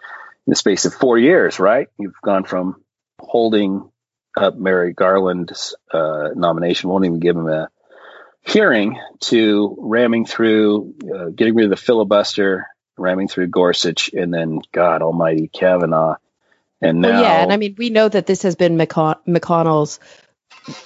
in 0.46 0.50
the 0.50 0.56
space 0.56 0.84
of 0.84 0.94
four 0.94 1.18
years, 1.18 1.58
right? 1.60 1.88
You've 1.98 2.20
gone 2.22 2.44
from 2.44 2.82
holding 3.20 3.90
up 4.36 4.56
Merrick 4.56 4.96
Garland's 4.96 5.76
uh, 5.92 6.30
nomination, 6.34 6.90
won't 6.90 7.04
even 7.04 7.20
give 7.20 7.36
him 7.36 7.48
a 7.48 7.68
hearing, 8.44 8.98
to 9.20 9.76
ramming 9.78 10.26
through, 10.26 10.94
uh, 11.14 11.26
getting 11.26 11.54
rid 11.54 11.64
of 11.64 11.70
the 11.70 11.76
filibuster, 11.76 12.66
ramming 12.98 13.28
through 13.28 13.46
Gorsuch, 13.48 14.10
and 14.12 14.34
then 14.34 14.60
God 14.72 15.02
Almighty 15.02 15.48
Kavanaugh 15.48 16.16
And 16.80 17.00
now, 17.00 17.10
Well, 17.10 17.22
yeah, 17.22 17.42
and 17.44 17.52
I 17.52 17.56
mean, 17.56 17.76
we 17.78 17.90
know 17.90 18.08
that 18.08 18.26
this 18.26 18.42
has 18.42 18.56
been 18.56 18.76
McCon- 18.76 19.18
McConnell's 19.26 20.00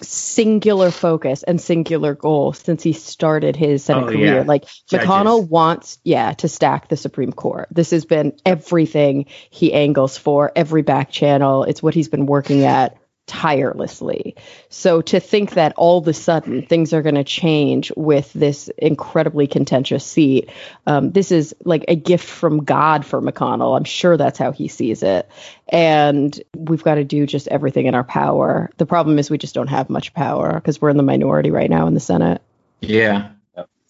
singular 0.00 0.90
focus 0.90 1.42
and 1.42 1.60
singular 1.60 2.14
goal 2.14 2.52
since 2.52 2.82
he 2.82 2.92
started 2.92 3.56
his 3.56 3.84
Senate 3.84 4.04
Oh, 4.04 4.06
career. 4.08 4.36
yeah. 4.36 4.42
Like 4.46 4.64
Judges. 4.88 5.06
McConnell 5.08 5.48
wants, 5.48 5.98
yeah, 6.04 6.32
to 6.34 6.48
stack 6.48 6.88
the 6.88 6.96
Supreme 6.96 7.32
Court. 7.32 7.68
This 7.70 7.90
has 7.90 8.04
been 8.04 8.32
everything 8.44 9.26
he 9.50 9.72
angles 9.72 10.16
for, 10.16 10.52
every 10.56 10.82
back 10.82 11.10
channel. 11.10 11.64
It's 11.64 11.82
what 11.82 11.94
he's 11.94 12.08
been 12.08 12.26
working 12.26 12.64
at 12.64 12.96
tirelessly. 13.26 14.36
So 14.68 15.02
to 15.02 15.20
think 15.20 15.54
that 15.54 15.72
all 15.76 15.98
of 15.98 16.08
a 16.08 16.12
sudden 16.12 16.62
things 16.62 16.92
are 16.92 17.02
going 17.02 17.16
to 17.16 17.24
change 17.24 17.92
with 17.96 18.32
this 18.32 18.68
incredibly 18.78 19.46
contentious 19.46 20.06
seat, 20.06 20.50
um, 20.86 21.10
this 21.10 21.32
is 21.32 21.54
like 21.64 21.84
a 21.88 21.96
gift 21.96 22.28
from 22.28 22.64
God 22.64 23.04
for 23.04 23.20
McConnell. 23.20 23.76
I'm 23.76 23.84
sure 23.84 24.16
that's 24.16 24.38
how 24.38 24.52
he 24.52 24.68
sees 24.68 25.02
it. 25.02 25.28
And 25.68 26.40
we've 26.56 26.84
got 26.84 26.94
to 26.96 27.04
do 27.04 27.26
just 27.26 27.48
everything 27.48 27.86
in 27.86 27.94
our 27.94 28.04
power. 28.04 28.70
The 28.76 28.86
problem 28.86 29.18
is 29.18 29.28
we 29.28 29.38
just 29.38 29.54
don't 29.54 29.68
have 29.68 29.90
much 29.90 30.14
power 30.14 30.54
because 30.54 30.80
we're 30.80 30.90
in 30.90 30.96
the 30.96 31.02
minority 31.02 31.50
right 31.50 31.70
now 31.70 31.86
in 31.86 31.94
the 31.94 32.00
Senate. 32.00 32.42
Yeah. 32.80 33.30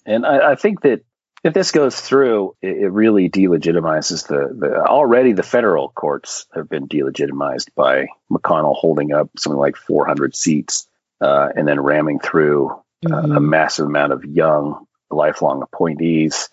and 0.06 0.24
I, 0.24 0.52
I 0.52 0.54
think 0.54 0.80
that 0.82 1.04
if 1.46 1.54
this 1.54 1.70
goes 1.70 1.98
through, 1.98 2.54
it, 2.60 2.76
it 2.76 2.88
really 2.88 3.30
delegitimizes 3.30 4.26
the, 4.26 4.54
the 4.58 4.76
already 4.84 5.32
the 5.32 5.42
federal 5.42 5.88
courts 5.90 6.46
have 6.54 6.68
been 6.68 6.88
delegitimized 6.88 7.68
by 7.74 8.08
McConnell 8.30 8.74
holding 8.76 9.12
up 9.12 9.30
something 9.38 9.58
like 9.58 9.76
400 9.76 10.34
seats 10.34 10.88
uh, 11.20 11.48
and 11.54 11.66
then 11.66 11.80
ramming 11.80 12.18
through 12.20 12.70
uh, 13.10 13.16
a 13.16 13.22
Mhm. 13.28 13.48
massive 13.48 13.86
amount 13.86 14.12
of 14.12 14.24
young, 14.24 14.86
lifelong 15.10 15.62
appointees 15.62 16.48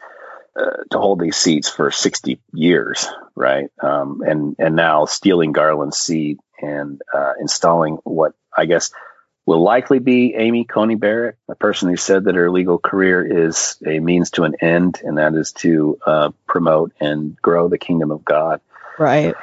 uh, 0.60 0.84
to 0.92 1.00
hold 1.00 1.20
these 1.20 1.36
seats 1.36 1.70
for 1.70 1.90
60 1.90 2.40
years, 2.54 3.08
right? 3.36 3.70
Um, 3.82 4.22
and 4.26 4.56
and 4.60 4.76
now 4.76 5.06
stealing 5.06 5.52
Garland's 5.52 5.98
seat 5.98 6.38
and 6.62 7.02
uh, 7.14 7.34
installing 7.42 7.98
what 8.04 8.34
I 8.56 8.66
guess 8.66 8.92
will 9.46 9.62
likely 9.62 10.00
be 10.00 10.36
Amy 10.36 10.64
Coney 10.64 10.96
Barrett, 10.96 11.38
a 11.50 11.56
person 11.56 11.90
who 11.90 11.98
said 11.98 12.26
that 12.26 12.36
her 12.36 12.50
legal 12.50 12.78
career 12.78 13.50
is 13.50 13.78
a 13.86 14.00
means 14.00 14.32
to 14.32 14.44
an 14.44 14.56
end, 14.62 15.02
and 15.04 15.18
that 15.18 15.36
is 15.36 15.52
to 15.54 16.00
uh, 16.06 16.32
promote 16.48 16.94
and 17.00 17.36
grow 17.42 17.68
the 17.68 17.78
kingdom 17.78 18.12
of 18.12 18.24
God. 18.24 18.62
Right. 18.98 19.36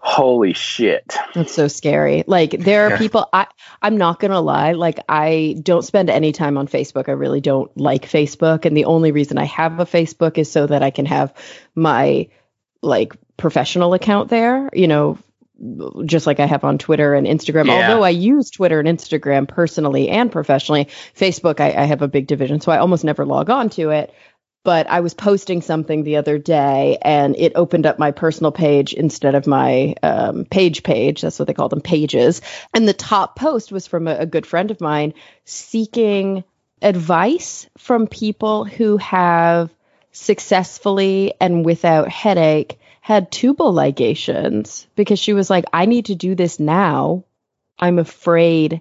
Holy 0.00 0.52
shit! 0.52 1.16
That's 1.34 1.52
so 1.52 1.66
scary. 1.66 2.22
Like 2.26 2.52
there 2.52 2.86
are 2.86 2.96
people 2.98 3.28
I 3.32 3.48
I'm 3.82 3.98
not 3.98 4.20
going 4.20 4.30
to 4.30 4.38
lie, 4.38 4.72
like 4.72 5.00
I 5.08 5.56
don't 5.60 5.84
spend 5.84 6.08
any 6.08 6.30
time 6.30 6.56
on 6.56 6.68
Facebook. 6.68 7.08
I 7.08 7.12
really 7.12 7.40
don't 7.40 7.76
like 7.76 8.08
Facebook 8.08 8.64
and 8.64 8.76
the 8.76 8.84
only 8.84 9.10
reason 9.10 9.38
I 9.38 9.44
have 9.44 9.80
a 9.80 9.84
Facebook 9.84 10.38
is 10.38 10.50
so 10.50 10.66
that 10.68 10.84
I 10.84 10.90
can 10.90 11.04
have 11.06 11.34
my 11.74 12.28
like 12.80 13.16
professional 13.36 13.92
account 13.92 14.30
there, 14.30 14.70
you 14.72 14.86
know, 14.86 15.18
just 16.04 16.26
like 16.26 16.40
I 16.40 16.46
have 16.46 16.64
on 16.64 16.78
Twitter 16.78 17.14
and 17.14 17.26
Instagram. 17.26 17.66
Yeah. 17.66 17.90
Although 17.90 18.04
I 18.04 18.10
use 18.10 18.50
Twitter 18.50 18.78
and 18.80 18.88
Instagram 18.88 19.48
personally 19.48 20.08
and 20.08 20.30
professionally, 20.30 20.88
Facebook 21.16 21.60
I, 21.60 21.72
I 21.72 21.84
have 21.84 22.02
a 22.02 22.08
big 22.08 22.26
division, 22.26 22.60
so 22.60 22.72
I 22.72 22.78
almost 22.78 23.04
never 23.04 23.24
log 23.24 23.50
on 23.50 23.70
to 23.70 23.90
it. 23.90 24.12
But 24.64 24.88
I 24.90 25.00
was 25.00 25.14
posting 25.14 25.62
something 25.62 26.02
the 26.02 26.16
other 26.16 26.36
day, 26.36 26.98
and 27.00 27.36
it 27.36 27.52
opened 27.54 27.86
up 27.86 27.98
my 27.98 28.10
personal 28.10 28.52
page 28.52 28.92
instead 28.92 29.34
of 29.34 29.46
my 29.46 29.94
um, 30.02 30.44
page 30.44 30.82
page. 30.82 31.22
That's 31.22 31.38
what 31.38 31.46
they 31.48 31.54
call 31.54 31.68
them, 31.68 31.80
pages. 31.80 32.42
And 32.74 32.86
the 32.86 32.92
top 32.92 33.36
post 33.36 33.72
was 33.72 33.86
from 33.86 34.08
a, 34.08 34.16
a 34.16 34.26
good 34.26 34.46
friend 34.46 34.70
of 34.70 34.80
mine 34.80 35.14
seeking 35.44 36.44
advice 36.82 37.66
from 37.78 38.08
people 38.08 38.64
who 38.64 38.98
have 38.98 39.70
successfully 40.12 41.32
and 41.40 41.64
without 41.64 42.08
headache 42.08 42.78
had 43.00 43.30
tubal 43.30 43.72
ligations 43.72 44.86
because 44.94 45.18
she 45.18 45.32
was 45.32 45.48
like, 45.48 45.64
I 45.72 45.86
need 45.86 46.06
to 46.06 46.14
do 46.14 46.34
this 46.34 46.60
now. 46.60 47.24
I'm 47.78 47.98
afraid 47.98 48.80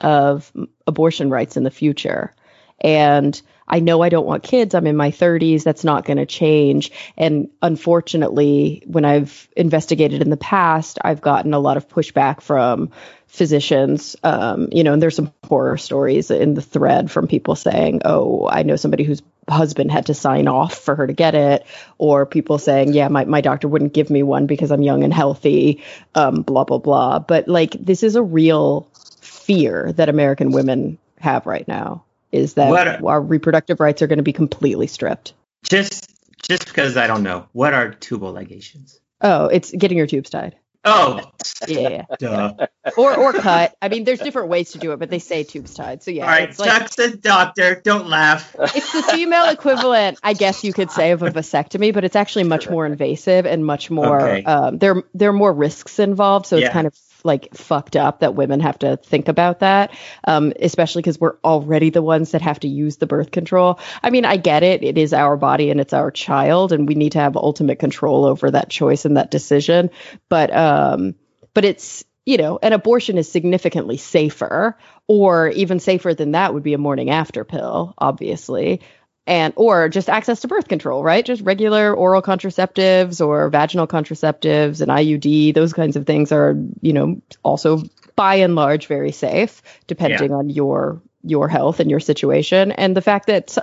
of 0.00 0.52
abortion 0.86 1.30
rights 1.30 1.56
in 1.56 1.64
the 1.64 1.70
future. 1.70 2.34
And 2.80 3.40
I 3.66 3.80
know 3.80 4.02
I 4.02 4.08
don't 4.08 4.26
want 4.26 4.42
kids. 4.42 4.74
I'm 4.74 4.86
in 4.86 4.96
my 4.96 5.10
30s. 5.10 5.62
That's 5.62 5.84
not 5.84 6.04
going 6.04 6.16
to 6.16 6.26
change. 6.26 6.90
And 7.16 7.48
unfortunately, 7.60 8.82
when 8.86 9.04
I've 9.04 9.48
investigated 9.56 10.22
in 10.22 10.30
the 10.30 10.36
past, 10.36 10.98
I've 11.02 11.20
gotten 11.20 11.52
a 11.52 11.58
lot 11.58 11.76
of 11.76 11.88
pushback 11.88 12.40
from 12.40 12.90
physicians. 13.26 14.16
Um, 14.22 14.68
you 14.72 14.84
know, 14.84 14.94
and 14.94 15.02
there's 15.02 15.16
some 15.16 15.32
horror 15.44 15.76
stories 15.76 16.30
in 16.30 16.54
the 16.54 16.62
thread 16.62 17.10
from 17.10 17.28
people 17.28 17.56
saying, 17.56 18.02
"Oh, 18.04 18.48
I 18.48 18.62
know 18.62 18.76
somebody 18.76 19.04
whose 19.04 19.22
husband 19.48 19.90
had 19.90 20.06
to 20.06 20.14
sign 20.14 20.48
off 20.48 20.74
for 20.74 20.94
her 20.94 21.06
to 21.06 21.12
get 21.12 21.34
it," 21.34 21.66
or 21.98 22.26
people 22.26 22.58
saying, 22.58 22.92
"Yeah, 22.92 23.08
my 23.08 23.24
my 23.24 23.40
doctor 23.40 23.68
wouldn't 23.68 23.92
give 23.92 24.10
me 24.10 24.22
one 24.22 24.46
because 24.46 24.70
I'm 24.70 24.82
young 24.82 25.04
and 25.04 25.12
healthy." 25.12 25.82
Um, 26.14 26.42
blah 26.42 26.64
blah 26.64 26.78
blah. 26.78 27.18
But 27.18 27.48
like, 27.48 27.72
this 27.72 28.02
is 28.02 28.16
a 28.16 28.22
real 28.22 28.88
fear 29.20 29.92
that 29.92 30.08
American 30.08 30.52
women 30.52 30.98
have 31.20 31.46
right 31.46 31.66
now 31.66 32.04
is 32.32 32.54
that 32.54 32.70
What 32.70 33.02
our 33.04 33.20
reproductive 33.20 33.80
rights 33.80 34.02
are 34.02 34.06
going 34.06 34.18
to 34.18 34.22
be 34.22 34.32
completely 34.32 34.86
stripped. 34.86 35.32
Just 35.68 36.10
just 36.42 36.66
because 36.66 36.96
I 36.96 37.06
don't 37.06 37.22
know. 37.22 37.46
What 37.52 37.74
are 37.74 37.90
tubal 37.90 38.32
ligations? 38.32 38.98
Oh, 39.20 39.46
it's 39.46 39.72
getting 39.72 39.98
your 39.98 40.06
tubes 40.06 40.30
tied. 40.30 40.56
Oh, 40.84 41.20
Yeah, 41.68 42.04
duh. 42.18 42.54
or 42.96 43.14
or 43.16 43.32
cut. 43.32 43.74
I 43.82 43.88
mean, 43.88 44.04
there's 44.04 44.20
different 44.20 44.48
ways 44.48 44.72
to 44.72 44.78
do 44.78 44.92
it, 44.92 44.98
but 44.98 45.10
they 45.10 45.18
say 45.18 45.42
tubes 45.44 45.74
tied. 45.74 46.02
So 46.02 46.10
yeah, 46.10 46.22
All 46.24 46.28
right, 46.30 46.48
it's 46.48 46.58
like 46.58 46.70
Chuck's 46.70 47.16
doctor. 47.16 47.80
Don't 47.84 48.06
laugh. 48.08 48.54
it's 48.58 48.92
the 48.92 49.02
female 49.02 49.48
equivalent, 49.50 50.18
I 50.22 50.34
guess 50.34 50.62
you 50.64 50.72
could 50.72 50.90
say, 50.90 51.10
of 51.10 51.22
a 51.22 51.30
vasectomy, 51.30 51.92
but 51.92 52.04
it's 52.04 52.16
actually 52.16 52.44
much 52.44 52.70
more 52.70 52.86
invasive 52.86 53.44
and 53.44 53.66
much 53.66 53.90
more. 53.90 54.20
Okay. 54.20 54.44
Um, 54.44 54.78
there 54.78 55.02
there 55.14 55.30
are 55.30 55.34
more 55.34 55.52
risks 55.52 55.98
involved, 55.98 56.46
so 56.46 56.56
Yeah. 56.56 56.66
it's 56.66 56.72
kind 56.72 56.86
of 56.86 56.94
like 57.24 57.54
fucked 57.54 57.96
up 57.96 58.20
that 58.20 58.34
women 58.34 58.60
have 58.60 58.78
to 58.80 58.96
think 58.96 59.28
about 59.28 59.60
that, 59.60 59.92
um, 60.24 60.52
especially 60.60 61.02
because 61.02 61.20
we're 61.20 61.36
already 61.44 61.90
the 61.90 62.02
ones 62.02 62.32
that 62.32 62.42
have 62.42 62.60
to 62.60 62.68
use 62.68 62.96
the 62.96 63.06
birth 63.06 63.30
control. 63.30 63.80
I 64.02 64.10
mean, 64.10 64.24
I 64.24 64.36
get 64.36 64.62
it; 64.62 64.82
it 64.82 64.98
is 64.98 65.12
our 65.12 65.36
body 65.36 65.70
and 65.70 65.80
it's 65.80 65.92
our 65.92 66.10
child, 66.10 66.72
and 66.72 66.88
we 66.88 66.94
need 66.94 67.12
to 67.12 67.20
have 67.20 67.36
ultimate 67.36 67.78
control 67.78 68.24
over 68.24 68.50
that 68.50 68.70
choice 68.70 69.04
and 69.04 69.16
that 69.16 69.30
decision. 69.30 69.90
But 70.28 70.54
um, 70.54 71.14
but 71.54 71.64
it's 71.64 72.04
you 72.28 72.36
know, 72.36 72.58
an 72.62 72.74
abortion 72.74 73.16
is 73.16 73.32
significantly 73.32 73.96
safer, 73.96 74.76
or 75.06 75.48
even 75.48 75.80
safer 75.80 76.12
than 76.12 76.32
that 76.32 76.52
would 76.52 76.62
be 76.62 76.74
a 76.74 76.78
morning 76.78 77.08
after 77.08 77.42
pill, 77.42 77.94
obviously. 77.96 78.82
And 79.28 79.52
or 79.56 79.90
just 79.90 80.08
access 80.08 80.40
to 80.40 80.48
birth 80.48 80.68
control, 80.68 81.04
right? 81.04 81.22
Just 81.22 81.42
regular 81.42 81.92
oral 81.92 82.22
contraceptives 82.22 83.24
or 83.24 83.50
vaginal 83.50 83.86
contraceptives 83.86 84.80
and 84.80 84.90
IUD, 84.90 85.52
those 85.52 85.74
kinds 85.74 85.96
of 85.96 86.06
things 86.06 86.32
are, 86.32 86.56
you 86.80 86.94
know, 86.94 87.20
also 87.42 87.82
by 88.16 88.36
and 88.36 88.54
large 88.54 88.86
very 88.86 89.12
safe, 89.12 89.62
depending 89.86 90.32
on 90.32 90.48
your 90.48 91.02
your 91.22 91.46
health 91.46 91.78
and 91.78 91.90
your 91.90 92.00
situation. 92.00 92.72
And 92.72 92.96
the 92.96 93.02
fact 93.02 93.26
that 93.26 93.58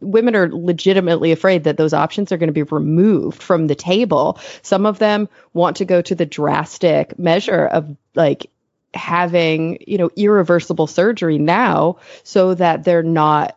women 0.00 0.34
are 0.34 0.48
legitimately 0.50 1.30
afraid 1.30 1.64
that 1.64 1.76
those 1.76 1.94
options 1.94 2.32
are 2.32 2.36
going 2.36 2.48
to 2.48 2.52
be 2.52 2.64
removed 2.64 3.40
from 3.40 3.68
the 3.68 3.76
table. 3.76 4.40
Some 4.62 4.86
of 4.86 4.98
them 4.98 5.28
want 5.52 5.76
to 5.76 5.84
go 5.84 6.02
to 6.02 6.16
the 6.16 6.26
drastic 6.26 7.16
measure 7.16 7.64
of 7.64 7.96
like 8.16 8.50
having, 8.92 9.78
you 9.86 9.98
know, 9.98 10.10
irreversible 10.16 10.88
surgery 10.88 11.38
now 11.38 11.98
so 12.24 12.54
that 12.54 12.82
they're 12.82 13.04
not 13.04 13.56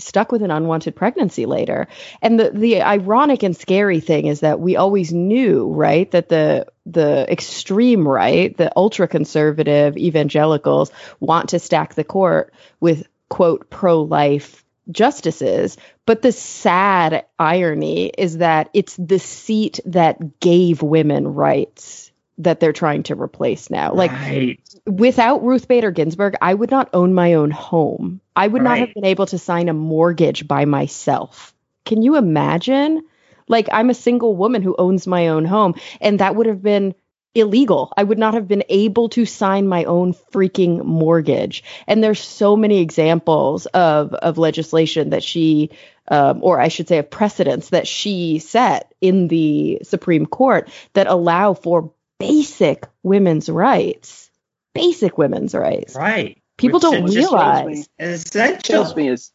stuck 0.00 0.32
with 0.32 0.42
an 0.42 0.50
unwanted 0.50 0.96
pregnancy 0.96 1.46
later. 1.46 1.88
And 2.22 2.38
the 2.38 2.50
the 2.50 2.82
ironic 2.82 3.42
and 3.42 3.56
scary 3.56 4.00
thing 4.00 4.26
is 4.26 4.40
that 4.40 4.60
we 4.60 4.76
always 4.76 5.12
knew, 5.12 5.66
right, 5.68 6.10
that 6.10 6.28
the 6.28 6.66
the 6.86 7.30
extreme 7.30 8.06
right, 8.06 8.56
the 8.56 8.72
ultra 8.76 9.06
conservative 9.08 9.96
evangelicals 9.96 10.90
want 11.20 11.50
to 11.50 11.58
stack 11.58 11.94
the 11.94 12.04
court 12.04 12.52
with 12.80 13.06
quote 13.28 13.70
pro 13.70 14.02
life 14.02 14.64
justices. 14.90 15.76
But 16.06 16.22
the 16.22 16.32
sad 16.32 17.24
irony 17.38 18.06
is 18.06 18.38
that 18.38 18.70
it's 18.74 18.96
the 18.96 19.18
seat 19.18 19.80
that 19.86 20.40
gave 20.40 20.82
women 20.82 21.28
rights 21.28 22.10
that 22.38 22.58
they're 22.58 22.72
trying 22.72 23.02
to 23.04 23.14
replace 23.14 23.70
now. 23.70 23.92
Like 23.92 24.12
right. 24.12 24.58
without 24.86 25.44
Ruth 25.44 25.68
Bader 25.68 25.90
Ginsburg, 25.90 26.34
I 26.40 26.54
would 26.54 26.70
not 26.70 26.88
own 26.92 27.14
my 27.14 27.34
own 27.34 27.50
home. 27.50 28.20
I 28.40 28.46
would 28.48 28.62
not 28.62 28.70
Right. 28.70 28.80
have 28.80 28.94
been 28.94 29.04
able 29.04 29.26
to 29.26 29.38
sign 29.38 29.68
a 29.68 29.74
mortgage 29.74 30.48
by 30.48 30.64
myself. 30.64 31.54
Can 31.84 32.00
you 32.02 32.16
imagine? 32.16 33.02
Like, 33.48 33.68
I'm 33.70 33.90
a 33.90 33.94
single 33.94 34.34
woman 34.34 34.62
who 34.62 34.74
owns 34.78 35.06
my 35.06 35.28
own 35.28 35.44
home, 35.44 35.74
and 36.00 36.20
that 36.20 36.34
would 36.36 36.46
have 36.46 36.62
been 36.62 36.94
illegal. 37.34 37.92
I 37.96 38.02
would 38.02 38.18
not 38.18 38.34
have 38.34 38.48
been 38.48 38.64
able 38.68 39.08
to 39.10 39.24
sign 39.26 39.68
my 39.68 39.84
own 39.84 40.14
freaking 40.32 40.82
mortgage. 40.84 41.62
And 41.86 42.02
there's 42.02 42.20
so 42.20 42.56
many 42.56 42.78
examples 42.80 43.66
of 43.66 44.14
of 44.14 44.38
legislation 44.38 45.10
that 45.10 45.22
she, 45.22 45.70
um, 46.08 46.40
or 46.42 46.58
I 46.58 46.68
should 46.68 46.88
say, 46.88 46.98
of 46.98 47.10
precedents 47.10 47.68
that 47.70 47.86
she 47.86 48.38
set 48.38 48.92
in 49.00 49.28
the 49.28 49.80
Supreme 49.82 50.26
Court 50.26 50.70
that 50.94 51.06
allow 51.08 51.52
for 51.54 51.92
basic 52.18 52.86
women's 53.02 53.48
rights. 53.50 54.30
Basic 54.74 55.18
women's 55.18 55.54
rights. 55.54 55.94
Right. 55.94 56.39
People 56.60 56.78
Which 56.78 56.82
don't 56.82 57.06
just 57.06 57.16
realize. 57.16 57.88
Essential. 57.98 58.60
kills 58.62 58.94
me 58.94 59.08
is 59.08 59.32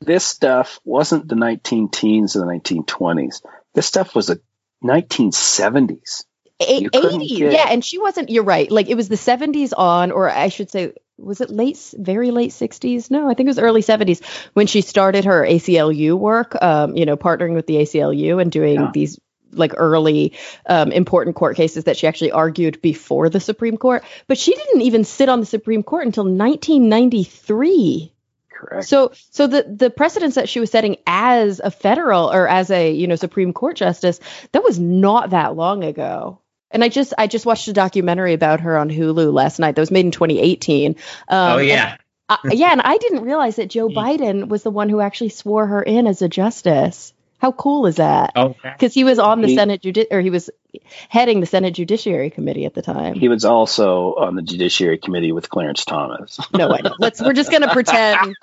this 0.00 0.24
stuff 0.24 0.80
wasn't 0.84 1.28
the 1.28 1.34
19 1.34 1.90
teens 1.90 2.34
or 2.34 2.40
the 2.40 2.46
1920s. 2.46 3.42
This 3.74 3.86
stuff 3.86 4.14
was 4.14 4.28
the 4.28 4.40
1970s. 4.82 6.24
A- 6.60 6.80
80s. 6.84 7.38
Get... 7.38 7.52
Yeah, 7.52 7.66
and 7.68 7.84
she 7.84 7.98
wasn't. 7.98 8.30
You're 8.30 8.44
right. 8.44 8.70
Like 8.70 8.88
it 8.88 8.94
was 8.94 9.08
the 9.08 9.16
70s 9.16 9.72
on, 9.76 10.12
or 10.12 10.30
I 10.30 10.48
should 10.48 10.70
say, 10.70 10.92
was 11.18 11.40
it 11.42 11.50
late, 11.50 11.94
very 11.98 12.30
late 12.30 12.52
60s? 12.52 13.10
No, 13.10 13.28
I 13.28 13.34
think 13.34 13.48
it 13.48 13.50
was 13.50 13.58
early 13.58 13.82
70s 13.82 14.22
when 14.54 14.66
she 14.66 14.80
started 14.80 15.26
her 15.26 15.44
ACLU 15.44 16.14
work. 16.14 16.56
Um, 16.62 16.96
you 16.96 17.04
know, 17.04 17.16
partnering 17.16 17.54
with 17.54 17.66
the 17.66 17.76
ACLU 17.76 18.40
and 18.40 18.50
doing 18.50 18.80
yeah. 18.80 18.90
these 18.94 19.18
like 19.52 19.74
early 19.76 20.34
um, 20.66 20.92
important 20.92 21.36
court 21.36 21.56
cases 21.56 21.84
that 21.84 21.96
she 21.96 22.06
actually 22.06 22.32
argued 22.32 22.82
before 22.82 23.28
the 23.28 23.40
Supreme 23.40 23.76
Court. 23.76 24.04
But 24.26 24.38
she 24.38 24.54
didn't 24.54 24.82
even 24.82 25.04
sit 25.04 25.28
on 25.28 25.40
the 25.40 25.46
Supreme 25.46 25.82
Court 25.82 26.06
until 26.06 26.24
1993. 26.24 28.12
Correct. 28.50 28.86
So, 28.86 29.12
so 29.30 29.46
the 29.48 29.64
the 29.68 29.90
precedents 29.90 30.36
that 30.36 30.48
she 30.48 30.60
was 30.60 30.70
setting 30.70 30.96
as 31.06 31.60
a 31.62 31.70
federal 31.70 32.32
or 32.32 32.46
as 32.46 32.70
a 32.70 32.92
you 32.92 33.06
know 33.08 33.16
Supreme 33.16 33.52
Court 33.52 33.76
justice, 33.76 34.20
that 34.52 34.62
was 34.62 34.78
not 34.78 35.30
that 35.30 35.56
long 35.56 35.82
ago. 35.82 36.38
And 36.70 36.82
I 36.82 36.88
just 36.88 37.12
I 37.18 37.26
just 37.26 37.44
watched 37.44 37.68
a 37.68 37.72
documentary 37.72 38.34
about 38.34 38.60
her 38.60 38.78
on 38.78 38.88
Hulu 38.88 39.32
last 39.32 39.58
night 39.58 39.74
that 39.74 39.82
was 39.82 39.90
made 39.90 40.06
in 40.06 40.12
2018. 40.12 40.96
Um, 41.28 41.52
oh 41.52 41.58
yeah. 41.58 41.96
I, 42.28 42.38
yeah, 42.52 42.72
and 42.72 42.80
I 42.80 42.96
didn't 42.96 43.24
realize 43.24 43.56
that 43.56 43.68
Joe 43.68 43.88
Biden 43.90 44.48
was 44.48 44.62
the 44.62 44.70
one 44.70 44.88
who 44.88 45.00
actually 45.00 45.30
swore 45.30 45.66
her 45.66 45.82
in 45.82 46.06
as 46.06 46.22
a 46.22 46.28
justice. 46.28 47.12
How 47.42 47.50
cool 47.50 47.86
is 47.86 47.96
that? 47.96 48.34
Oh, 48.36 48.54
because 48.62 48.94
he 48.94 49.02
was 49.02 49.18
on 49.18 49.40
the 49.40 49.48
he, 49.48 49.56
Senate 49.56 49.82
Judi- 49.82 50.06
or 50.12 50.20
he 50.20 50.30
was 50.30 50.48
heading 51.08 51.40
the 51.40 51.46
Senate 51.46 51.74
Judiciary 51.74 52.30
Committee 52.30 52.66
at 52.66 52.74
the 52.74 52.82
time. 52.82 53.14
He 53.14 53.26
was 53.26 53.44
also 53.44 54.14
on 54.14 54.36
the 54.36 54.42
Judiciary 54.42 54.98
Committee 54.98 55.32
with 55.32 55.50
Clarence 55.50 55.84
Thomas. 55.84 56.38
no, 56.54 56.70
I 56.70 56.82
know. 56.82 56.94
Let's. 57.00 57.20
We're 57.20 57.32
just 57.32 57.50
gonna 57.50 57.72
pretend. 57.72 58.36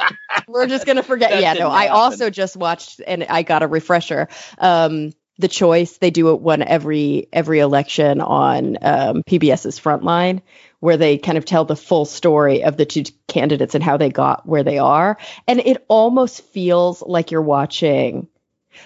we're 0.49 0.67
just 0.67 0.85
gonna 0.85 1.01
forget. 1.01 1.31
That 1.31 1.41
yeah, 1.41 1.53
no. 1.53 1.69
I 1.69 1.87
also 1.87 2.29
just 2.29 2.57
watched 2.57 2.99
and 3.07 3.23
I 3.23 3.43
got 3.43 3.63
a 3.63 3.67
refresher. 3.67 4.27
Um, 4.57 5.13
the 5.37 5.47
choice 5.47 5.95
they 5.95 6.11
do 6.11 6.31
it 6.31 6.41
one 6.41 6.61
every 6.61 7.29
every 7.31 7.59
election 7.59 8.19
on 8.19 8.77
um, 8.81 9.23
PBS's 9.23 9.79
Frontline, 9.79 10.41
where 10.81 10.97
they 10.97 11.17
kind 11.17 11.37
of 11.37 11.45
tell 11.45 11.63
the 11.63 11.77
full 11.77 12.03
story 12.03 12.65
of 12.65 12.75
the 12.75 12.85
two 12.85 13.03
candidates 13.29 13.75
and 13.75 13.83
how 13.83 13.95
they 13.95 14.09
got 14.09 14.45
where 14.45 14.63
they 14.63 14.77
are, 14.77 15.17
and 15.47 15.61
it 15.61 15.85
almost 15.87 16.41
feels 16.47 17.01
like 17.01 17.31
you're 17.31 17.41
watching 17.41 18.27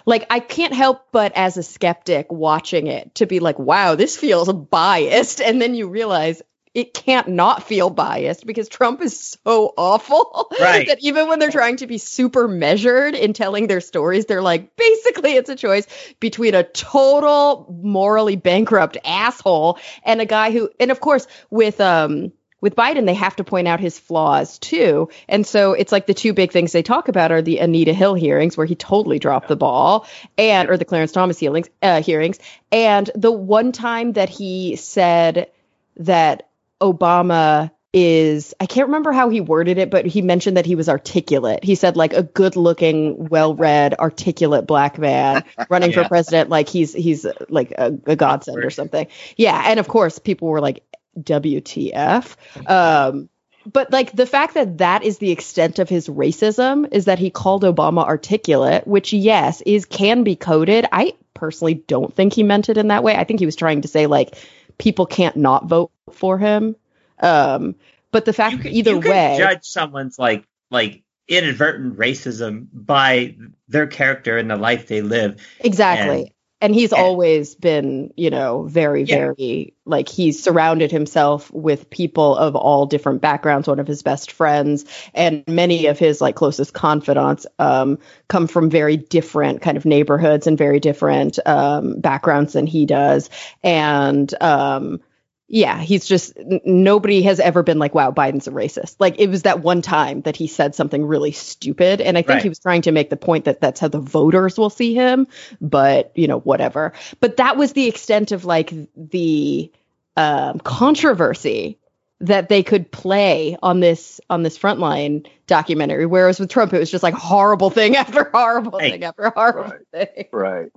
like 0.05 0.25
I 0.29 0.39
can't 0.39 0.73
help 0.73 1.07
but 1.11 1.33
as 1.35 1.57
a 1.57 1.63
skeptic 1.63 2.31
watching 2.31 2.87
it 2.87 3.15
to 3.15 3.25
be 3.25 3.39
like, 3.39 3.59
wow, 3.59 3.95
this 3.95 4.17
feels 4.17 4.51
biased. 4.51 5.41
And 5.41 5.61
then 5.61 5.75
you 5.75 5.87
realize 5.87 6.41
it 6.73 6.93
can't 6.93 7.27
not 7.27 7.63
feel 7.63 7.89
biased 7.91 8.47
because 8.47 8.67
Trump 8.67 9.01
is 9.01 9.37
so 9.45 9.73
awful 9.77 10.51
right. 10.59 10.87
that 10.89 10.97
even 11.01 11.27
when 11.27 11.37
they're 11.37 11.51
trying 11.51 11.77
to 11.77 11.87
be 11.87 11.99
super 11.99 12.47
measured 12.47 13.13
in 13.13 13.33
telling 13.33 13.67
their 13.67 13.81
stories, 13.81 14.25
they're 14.25 14.41
like, 14.41 14.75
basically, 14.75 15.33
it's 15.33 15.49
a 15.49 15.55
choice 15.55 15.85
between 16.19 16.55
a 16.55 16.63
total 16.63 17.67
morally 17.81 18.37
bankrupt 18.37 18.97
asshole 19.05 19.77
and 20.03 20.19
a 20.19 20.25
guy 20.25 20.51
who, 20.51 20.69
and 20.79 20.89
of 20.89 20.99
course, 20.99 21.27
with 21.51 21.79
um 21.79 22.31
with 22.63 22.77
Biden, 22.77 23.05
they 23.05 23.13
have 23.13 23.35
to 23.35 23.43
point 23.43 23.67
out 23.67 23.81
his 23.81 23.99
flaws 23.99 24.57
too. 24.57 25.09
And 25.27 25.45
so 25.45 25.73
it's 25.73 25.91
like 25.91 26.07
the 26.07 26.13
two 26.13 26.33
big 26.33 26.53
things 26.53 26.71
they 26.71 26.81
talk 26.81 27.09
about 27.09 27.33
are 27.33 27.41
the 27.41 27.57
Anita 27.57 27.91
Hill 27.91 28.13
hearings, 28.13 28.55
where 28.55 28.65
he 28.65 28.73
totally 28.73 29.19
dropped 29.19 29.49
the 29.49 29.57
ball, 29.57 30.07
and 30.37 30.69
or 30.69 30.77
the 30.77 30.85
Clarence 30.85 31.11
Thomas 31.11 31.37
hearings, 31.37 31.69
uh, 31.81 32.01
hearings, 32.01 32.39
and 32.71 33.11
the 33.15 33.33
one 33.33 33.73
time 33.73 34.13
that 34.13 34.29
he 34.29 34.77
said 34.77 35.51
that 35.97 36.47
Obama 36.79 37.69
is 37.91 38.55
I 38.61 38.65
can't 38.65 38.87
remember 38.87 39.11
how 39.11 39.27
he 39.27 39.41
worded 39.41 39.77
it, 39.77 39.91
but 39.91 40.05
he 40.05 40.21
mentioned 40.21 40.55
that 40.55 40.65
he 40.65 40.75
was 40.75 40.87
articulate. 40.87 41.65
He 41.65 41.75
said 41.75 41.97
like 41.97 42.13
a 42.13 42.23
good-looking, 42.23 43.27
well-read, 43.27 43.95
articulate 43.95 44.65
black 44.65 44.97
man 44.97 45.43
running 45.69 45.91
yeah. 45.91 46.03
for 46.03 46.07
president, 46.07 46.49
like 46.49 46.69
he's 46.69 46.93
he's 46.93 47.25
like 47.49 47.71
a, 47.77 47.93
a 48.05 48.15
godsend 48.15 48.63
or 48.63 48.69
something. 48.69 49.05
Yeah, 49.35 49.61
and 49.67 49.81
of 49.81 49.89
course 49.89 50.17
people 50.17 50.47
were 50.47 50.61
like, 50.61 50.81
WTF. 51.19 52.35
Um, 52.69 53.29
but 53.65 53.91
like 53.91 54.11
the 54.11 54.25
fact 54.25 54.55
that 54.55 54.79
that 54.79 55.03
is 55.03 55.19
the 55.19 55.31
extent 55.31 55.79
of 55.79 55.87
his 55.89 56.07
racism 56.07 56.87
is 56.91 57.05
that 57.05 57.19
he 57.19 57.29
called 57.29 57.63
Obama 57.63 58.03
articulate, 58.03 58.85
which 58.85 59.13
yes 59.13 59.61
is 59.61 59.85
can 59.85 60.23
be 60.23 60.35
coded. 60.35 60.85
I 60.91 61.13
personally 61.33 61.75
don't 61.75 62.13
think 62.13 62.33
he 62.33 62.43
meant 62.43 62.69
it 62.69 62.77
in 62.77 62.89
that 62.89 63.03
way. 63.03 63.15
I 63.15 63.23
think 63.23 63.39
he 63.39 63.45
was 63.45 63.55
trying 63.55 63.81
to 63.81 63.87
say 63.87 64.07
like 64.07 64.35
people 64.77 65.05
can't 65.05 65.37
not 65.37 65.65
vote 65.65 65.91
for 66.11 66.37
him. 66.37 66.75
Um, 67.19 67.75
but 68.11 68.25
the 68.25 68.33
fact 68.33 68.61
can, 68.61 68.71
either 68.71 68.99
way, 68.99 69.37
judge 69.37 69.63
someone's 69.63 70.19
like 70.19 70.45
like 70.69 71.03
inadvertent 71.27 71.97
racism 71.97 72.67
by 72.73 73.37
their 73.69 73.87
character 73.87 74.37
and 74.37 74.51
the 74.51 74.57
life 74.57 74.87
they 74.87 75.01
live. 75.01 75.41
Exactly 75.61 76.33
and 76.63 76.73
he's 76.73 76.93
always 76.93 77.55
been 77.55 78.11
you 78.15 78.29
know 78.29 78.63
very 78.63 79.03
yeah. 79.03 79.17
very 79.17 79.73
like 79.85 80.07
he's 80.07 80.41
surrounded 80.41 80.91
himself 80.91 81.51
with 81.51 81.89
people 81.89 82.35
of 82.37 82.55
all 82.55 82.85
different 82.85 83.21
backgrounds 83.21 83.67
one 83.67 83.79
of 83.79 83.85
his 83.85 84.01
best 84.01 84.31
friends 84.31 84.85
and 85.13 85.43
many 85.47 85.87
of 85.87 85.99
his 85.99 86.21
like 86.21 86.35
closest 86.35 86.73
confidants 86.73 87.45
um, 87.59 87.99
come 88.29 88.47
from 88.47 88.69
very 88.69 88.95
different 88.95 89.61
kind 89.61 89.75
of 89.75 89.85
neighborhoods 89.85 90.47
and 90.47 90.57
very 90.57 90.79
different 90.79 91.37
um, 91.45 91.99
backgrounds 91.99 92.53
than 92.53 92.65
he 92.65 92.85
does 92.85 93.29
and 93.61 94.33
um, 94.41 95.01
yeah, 95.47 95.79
he's 95.79 96.05
just 96.05 96.33
nobody 96.65 97.21
has 97.23 97.39
ever 97.39 97.63
been 97.63 97.77
like, 97.77 97.93
wow, 97.93 98.11
Biden's 98.11 98.47
a 98.47 98.51
racist. 98.51 98.95
Like 98.99 99.19
it 99.19 99.29
was 99.29 99.43
that 99.43 99.61
one 99.61 99.81
time 99.81 100.21
that 100.21 100.35
he 100.35 100.47
said 100.47 100.73
something 100.73 101.05
really 101.05 101.31
stupid. 101.31 102.01
And 102.01 102.17
I 102.17 102.21
think 102.21 102.29
right. 102.29 102.43
he 102.43 102.49
was 102.49 102.59
trying 102.59 102.83
to 102.83 102.91
make 102.91 103.09
the 103.09 103.17
point 103.17 103.45
that 103.45 103.61
that's 103.61 103.79
how 103.79 103.89
the 103.89 103.99
voters 103.99 104.57
will 104.57 104.69
see 104.69 104.93
him, 104.93 105.27
but 105.61 106.11
you 106.15 106.27
know, 106.27 106.39
whatever. 106.39 106.93
But 107.19 107.37
that 107.37 107.57
was 107.57 107.73
the 107.73 107.87
extent 107.87 108.31
of 108.31 108.45
like 108.45 108.73
the 108.95 109.71
um, 110.15 110.59
controversy 110.59 111.77
that 112.21 112.47
they 112.47 112.63
could 112.63 112.89
play 112.89 113.57
on 113.61 113.81
this 113.81 114.21
on 114.29 114.43
this 114.43 114.57
frontline 114.57 115.27
documentary. 115.45 116.05
Whereas 116.05 116.39
with 116.39 116.49
Trump, 116.49 116.73
it 116.73 116.79
was 116.79 116.89
just 116.89 117.03
like 117.03 117.13
horrible 117.13 117.69
thing 117.69 117.95
after 117.97 118.29
horrible 118.33 118.79
hey, 118.79 118.91
thing 118.91 119.03
after 119.03 119.29
horrible 119.29 119.73
right, 119.91 120.09
thing. 120.15 120.25
Right. 120.31 120.71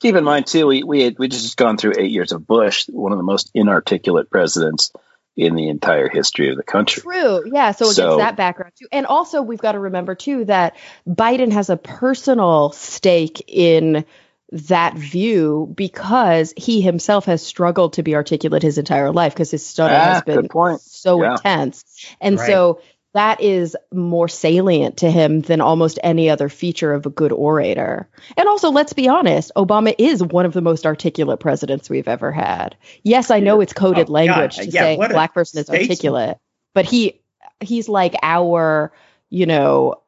Keep 0.00 0.14
in 0.14 0.24
mind 0.24 0.46
too, 0.46 0.66
we 0.66 0.82
we 0.82 1.02
had 1.02 1.18
we 1.18 1.28
just 1.28 1.56
gone 1.56 1.76
through 1.76 1.94
eight 1.98 2.10
years 2.10 2.32
of 2.32 2.46
Bush, 2.46 2.88
one 2.88 3.12
of 3.12 3.18
the 3.18 3.24
most 3.24 3.50
inarticulate 3.54 4.30
presidents 4.30 4.92
in 5.36 5.54
the 5.54 5.68
entire 5.68 6.08
history 6.08 6.50
of 6.50 6.56
the 6.56 6.64
country. 6.64 7.00
True. 7.00 7.42
Yeah. 7.46 7.70
So, 7.70 7.92
so 7.92 8.04
against 8.04 8.18
that 8.18 8.36
background 8.36 8.72
too. 8.76 8.88
And 8.90 9.06
also 9.06 9.40
we've 9.40 9.60
got 9.60 9.72
to 9.72 9.78
remember 9.78 10.16
too 10.16 10.44
that 10.46 10.76
Biden 11.06 11.52
has 11.52 11.70
a 11.70 11.76
personal 11.76 12.72
stake 12.72 13.44
in 13.46 14.04
that 14.50 14.94
view 14.94 15.72
because 15.76 16.52
he 16.56 16.80
himself 16.80 17.26
has 17.26 17.44
struggled 17.44 17.94
to 17.94 18.02
be 18.02 18.16
articulate 18.16 18.62
his 18.62 18.78
entire 18.78 19.12
life 19.12 19.32
because 19.32 19.50
his 19.50 19.64
study 19.64 19.94
ah, 19.94 20.14
has 20.14 20.22
been 20.22 20.48
so 20.80 21.22
yeah. 21.22 21.32
intense. 21.32 21.84
And 22.20 22.38
right. 22.38 22.46
so 22.46 22.80
that 23.14 23.40
is 23.40 23.76
more 23.92 24.28
salient 24.28 24.98
to 24.98 25.10
him 25.10 25.40
than 25.40 25.60
almost 25.60 25.98
any 26.02 26.28
other 26.28 26.48
feature 26.48 26.92
of 26.92 27.06
a 27.06 27.10
good 27.10 27.32
orator. 27.32 28.08
And 28.36 28.48
also, 28.48 28.70
let's 28.70 28.92
be 28.92 29.08
honest, 29.08 29.50
Obama 29.56 29.94
is 29.96 30.22
one 30.22 30.44
of 30.44 30.52
the 30.52 30.60
most 30.60 30.84
articulate 30.84 31.40
presidents 31.40 31.88
we've 31.88 32.08
ever 32.08 32.30
had. 32.30 32.76
Yes, 33.02 33.30
I 33.30 33.40
know 33.40 33.60
it's 33.60 33.72
coded 33.72 34.10
oh, 34.10 34.12
language 34.12 34.56
God. 34.56 34.64
to 34.64 34.70
yeah, 34.70 34.80
say 34.82 34.94
a 34.94 35.08
black 35.08 35.32
person 35.32 35.60
is 35.60 35.70
articulate, 35.70 36.38
but 36.74 36.84
he 36.84 37.20
he's 37.60 37.88
like 37.88 38.14
our, 38.22 38.92
you 39.30 39.46
know, 39.46 40.02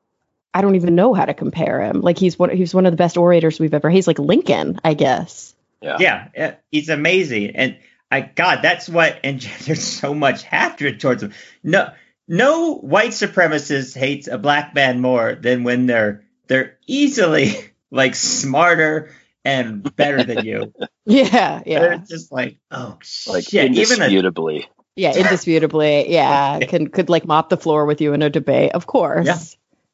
I 0.53 0.61
don't 0.61 0.77
even 0.77 0.95
know 0.95 1.15
how 1.15 1.25
to 1.25 1.35
compare 1.35 1.83
him. 1.83 2.03
Like 2.03 2.19
he's 2.19 2.39
one 2.39 2.51
he's 2.51 2.75
one 2.75 2.85
of 2.85 2.93
the 2.93 2.99
best 2.99 3.17
orators 3.17 3.59
we've 3.59 3.73
ever. 3.73 3.89
Had. 3.89 3.97
He's 3.97 4.07
like 4.07 4.19
Lincoln, 4.19 4.79
I 4.85 4.95
guess. 4.95 5.55
Yeah. 5.81 6.29
Yeah, 6.37 6.55
he's 6.71 6.91
amazing. 6.91 7.57
And 7.57 7.79
I 8.11 8.21
God, 8.21 8.61
that's 8.63 8.91
what 8.91 9.21
engendered 9.25 9.79
so 9.79 10.13
much 10.13 10.43
hatred 10.43 11.01
towards 11.01 11.23
him. 11.23 11.33
No 11.63 11.93
no 12.31 12.77
white 12.77 13.11
supremacist 13.11 13.97
hates 13.97 14.29
a 14.29 14.39
black 14.39 14.73
man 14.73 15.01
more 15.01 15.35
than 15.35 15.65
when 15.65 15.87
they're 15.87 16.23
they're 16.47 16.79
easily 16.87 17.55
like 17.91 18.15
smarter 18.15 19.11
and 19.45 19.95
better 19.97 20.23
than 20.23 20.45
you. 20.45 20.73
yeah, 21.07 21.61
yeah. 21.67 21.81
They're 21.81 21.99
just 21.99 22.31
like, 22.31 22.59
oh 22.71 22.99
like 23.27 23.45
shit. 23.45 23.67
indisputably. 23.67 24.59
Even 24.59 24.69
a, 24.69 24.75
yeah, 24.95 25.17
indisputably. 25.17 26.13
Yeah, 26.13 26.61
can 26.69 26.89
could 26.89 27.11
like 27.11 27.27
mop 27.27 27.49
the 27.49 27.57
floor 27.57 27.85
with 27.85 28.01
you 28.01 28.13
in 28.13 28.23
a 28.23 28.31
debate, 28.31 28.73
of 28.73 28.87
course. 28.87 29.27
Yeah. 29.27 29.39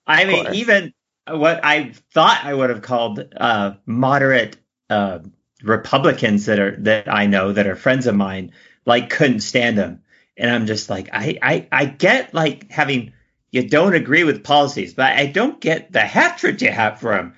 I 0.07 0.25
mean, 0.27 0.55
even 0.55 0.93
what 1.27 1.65
I 1.65 1.95
thought 2.13 2.45
I 2.45 2.53
would 2.53 2.69
have 2.69 2.83
called 2.83 3.35
uh, 3.35 3.75
moderate 3.87 4.59
uh, 4.91 5.21
Republicans 5.63 6.47
that 6.47 6.59
are 6.59 6.77
that 6.81 7.09
I 7.09 7.27
know 7.27 7.53
that 7.53 7.67
are 7.67 7.77
friends 7.77 8.07
of 8.07 8.15
mine, 8.15 8.53
like 8.85 9.09
couldn't 9.09 9.41
stand 9.41 9.79
them, 9.79 10.03
and 10.37 10.51
I'm 10.51 10.67
just 10.67 10.91
like, 10.91 11.09
I 11.13 11.39
I 11.43 11.69
I 11.73 11.85
get 11.87 12.35
like 12.35 12.71
having 12.71 13.13
you 13.53 13.69
don't 13.69 13.95
agree 13.95 14.25
with 14.25 14.45
policies, 14.45 14.95
but 14.95 15.13
I 15.13 15.27
don't 15.27 15.61
get 15.61 15.93
the 15.93 16.01
hatred 16.01 16.61
you 16.61 16.71
have 16.71 17.01
for 17.01 17.15
them. 17.15 17.35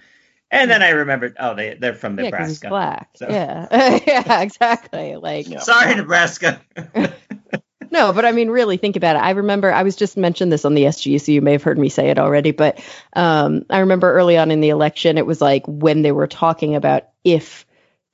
And 0.51 0.71
then 0.71 0.83
I 0.83 0.91
remembered, 0.91 1.37
oh, 1.39 1.55
they 1.55 1.75
they're 1.75 1.95
from 1.95 2.17
Nebraska. 2.17 2.39
Yeah, 2.39 2.49
he's 2.49 2.61
black. 2.61 3.11
So. 3.15 3.27
Yeah, 3.29 4.01
yeah, 4.07 4.41
exactly. 4.41 5.17
Like, 5.17 5.47
sorry, 5.61 5.95
Nebraska. 5.95 6.61
no, 7.91 8.13
but 8.13 8.25
I 8.25 8.33
mean, 8.33 8.49
really 8.49 8.79
think 8.79 8.97
about 8.97 9.17
it. 9.17 9.21
I 9.21 9.31
remember 9.31 9.71
I 9.71 9.83
was 9.83 9.95
just 9.95 10.17
mentioned 10.17 10.51
this 10.51 10.65
on 10.65 10.75
the 10.75 10.85
SG, 10.85 11.21
so 11.21 11.33
you 11.33 11.43
may 11.43 11.53
have 11.53 11.63
heard 11.63 11.79
me 11.79 11.91
say 11.91 12.09
it 12.09 12.19
already. 12.19 12.53
But 12.53 12.83
um, 13.13 13.67
I 13.69 13.81
remember 13.81 14.13
early 14.13 14.39
on 14.39 14.51
in 14.51 14.61
the 14.61 14.71
election, 14.71 15.19
it 15.19 15.27
was 15.27 15.43
like 15.43 15.65
when 15.67 16.01
they 16.01 16.13
were 16.13 16.27
talking 16.27 16.75
about 16.75 17.09
if 17.25 17.67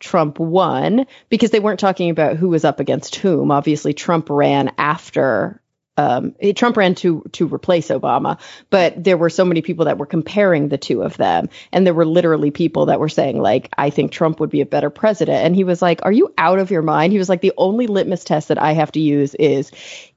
Trump 0.04 0.38
won 0.38 1.06
because 1.30 1.50
they 1.50 1.60
weren't 1.60 1.80
talking 1.80 2.10
about 2.10 2.36
who 2.36 2.50
was 2.50 2.64
up 2.64 2.78
against 2.78 3.16
whom. 3.16 3.50
Obviously, 3.50 3.94
Trump 3.94 4.28
ran 4.28 4.70
after 4.76 5.62
um, 5.96 6.34
Trump 6.56 6.76
ran 6.76 6.96
to 6.96 7.22
to 7.32 7.46
replace 7.46 7.88
Obama, 7.88 8.40
but 8.68 9.02
there 9.02 9.16
were 9.16 9.30
so 9.30 9.44
many 9.44 9.62
people 9.62 9.84
that 9.84 9.96
were 9.96 10.06
comparing 10.06 10.68
the 10.68 10.76
two 10.76 11.02
of 11.02 11.16
them, 11.16 11.48
and 11.72 11.86
there 11.86 11.94
were 11.94 12.04
literally 12.04 12.50
people 12.50 12.86
that 12.86 12.98
were 12.98 13.08
saying 13.08 13.40
like, 13.40 13.70
"I 13.78 13.90
think 13.90 14.10
Trump 14.10 14.40
would 14.40 14.50
be 14.50 14.60
a 14.60 14.66
better 14.66 14.90
president," 14.90 15.44
and 15.44 15.54
he 15.54 15.62
was 15.62 15.80
like, 15.80 16.00
"Are 16.02 16.12
you 16.12 16.34
out 16.36 16.58
of 16.58 16.72
your 16.72 16.82
mind?" 16.82 17.12
He 17.12 17.18
was 17.18 17.28
like, 17.28 17.42
"The 17.42 17.52
only 17.56 17.86
litmus 17.86 18.24
test 18.24 18.48
that 18.48 18.60
I 18.60 18.72
have 18.72 18.90
to 18.92 19.00
use 19.00 19.34
is 19.36 19.70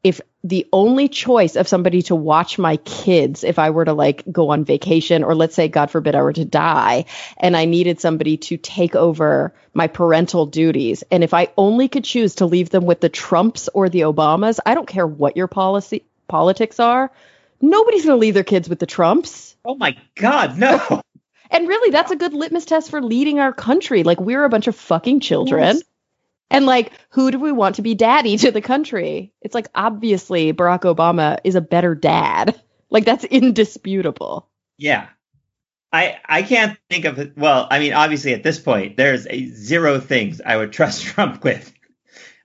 if 0.07 0.21
the 0.41 0.65
only 0.71 1.09
choice 1.09 1.57
of 1.57 1.67
somebody 1.67 2.01
to 2.03 2.15
watch 2.15 2.57
my 2.57 2.77
kids 2.77 3.43
if 3.43 3.59
I 3.59 3.71
were 3.71 3.83
to 3.83 3.91
like 3.91 4.23
go 4.31 4.51
on 4.51 4.63
vacation 4.63 5.25
or 5.25 5.35
let's 5.35 5.53
say 5.53 5.67
God 5.67 5.91
forbid 5.91 6.15
I 6.15 6.21
were 6.21 6.31
to 6.31 6.45
die 6.45 7.05
and 7.37 7.57
I 7.57 7.65
needed 7.65 7.99
somebody 7.99 8.37
to 8.37 8.55
take 8.55 8.95
over 8.95 9.53
my 9.73 9.87
parental 9.87 10.45
duties 10.45 11.03
and 11.11 11.25
if 11.25 11.33
I 11.33 11.49
only 11.57 11.89
could 11.89 12.05
choose 12.05 12.35
to 12.35 12.45
leave 12.45 12.69
them 12.69 12.85
with 12.85 13.01
the 13.01 13.09
Trumps 13.09 13.67
or 13.73 13.89
the 13.89 14.01
Obamas 14.01 14.59
I 14.65 14.75
don't 14.75 14.87
care 14.87 15.05
what 15.05 15.35
your 15.35 15.47
policy 15.47 16.05
politics 16.29 16.79
are 16.79 17.11
nobody's 17.59 18.05
going 18.05 18.15
to 18.15 18.21
leave 18.21 18.33
their 18.33 18.45
kids 18.45 18.69
with 18.69 18.79
the 18.79 18.85
Trumps. 18.85 19.57
Oh 19.65 19.75
my 19.75 19.97
god 20.15 20.57
no. 20.57 21.01
And 21.49 21.67
really 21.67 21.91
that's 21.91 22.11
a 22.11 22.15
good 22.15 22.33
litmus 22.33 22.65
test 22.65 22.89
for 22.89 23.01
leading 23.01 23.39
our 23.39 23.51
country. 23.51 24.03
Like 24.03 24.21
we're 24.21 24.45
a 24.45 24.49
bunch 24.49 24.67
of 24.67 24.75
fucking 24.75 25.19
children. 25.19 25.75
Yes 25.75 25.83
and 26.49 26.65
like, 26.65 26.91
who 27.09 27.31
do 27.31 27.39
we 27.39 27.51
want 27.51 27.75
to 27.75 27.81
be 27.81 27.95
daddy 27.95 28.37
to 28.37 28.51
the 28.51 28.61
country? 28.61 29.33
It's 29.41 29.55
like, 29.55 29.67
obviously, 29.75 30.53
Barack 30.53 30.81
Obama 30.81 31.39
is 31.43 31.55
a 31.55 31.61
better 31.61 31.95
dad. 31.95 32.59
Like, 32.89 33.05
that's 33.05 33.25
indisputable. 33.25 34.49
Yeah. 34.77 35.07
I, 35.91 36.19
I 36.25 36.43
can't 36.43 36.77
think 36.89 37.05
of 37.05 37.19
it. 37.19 37.37
Well, 37.37 37.67
I 37.69 37.79
mean, 37.79 37.93
obviously, 37.93 38.33
at 38.33 38.43
this 38.43 38.59
point, 38.59 38.97
there's 38.97 39.27
a 39.27 39.47
zero 39.47 39.99
things 39.99 40.41
I 40.45 40.57
would 40.57 40.71
trust 40.73 41.03
Trump 41.03 41.43
with. 41.43 41.73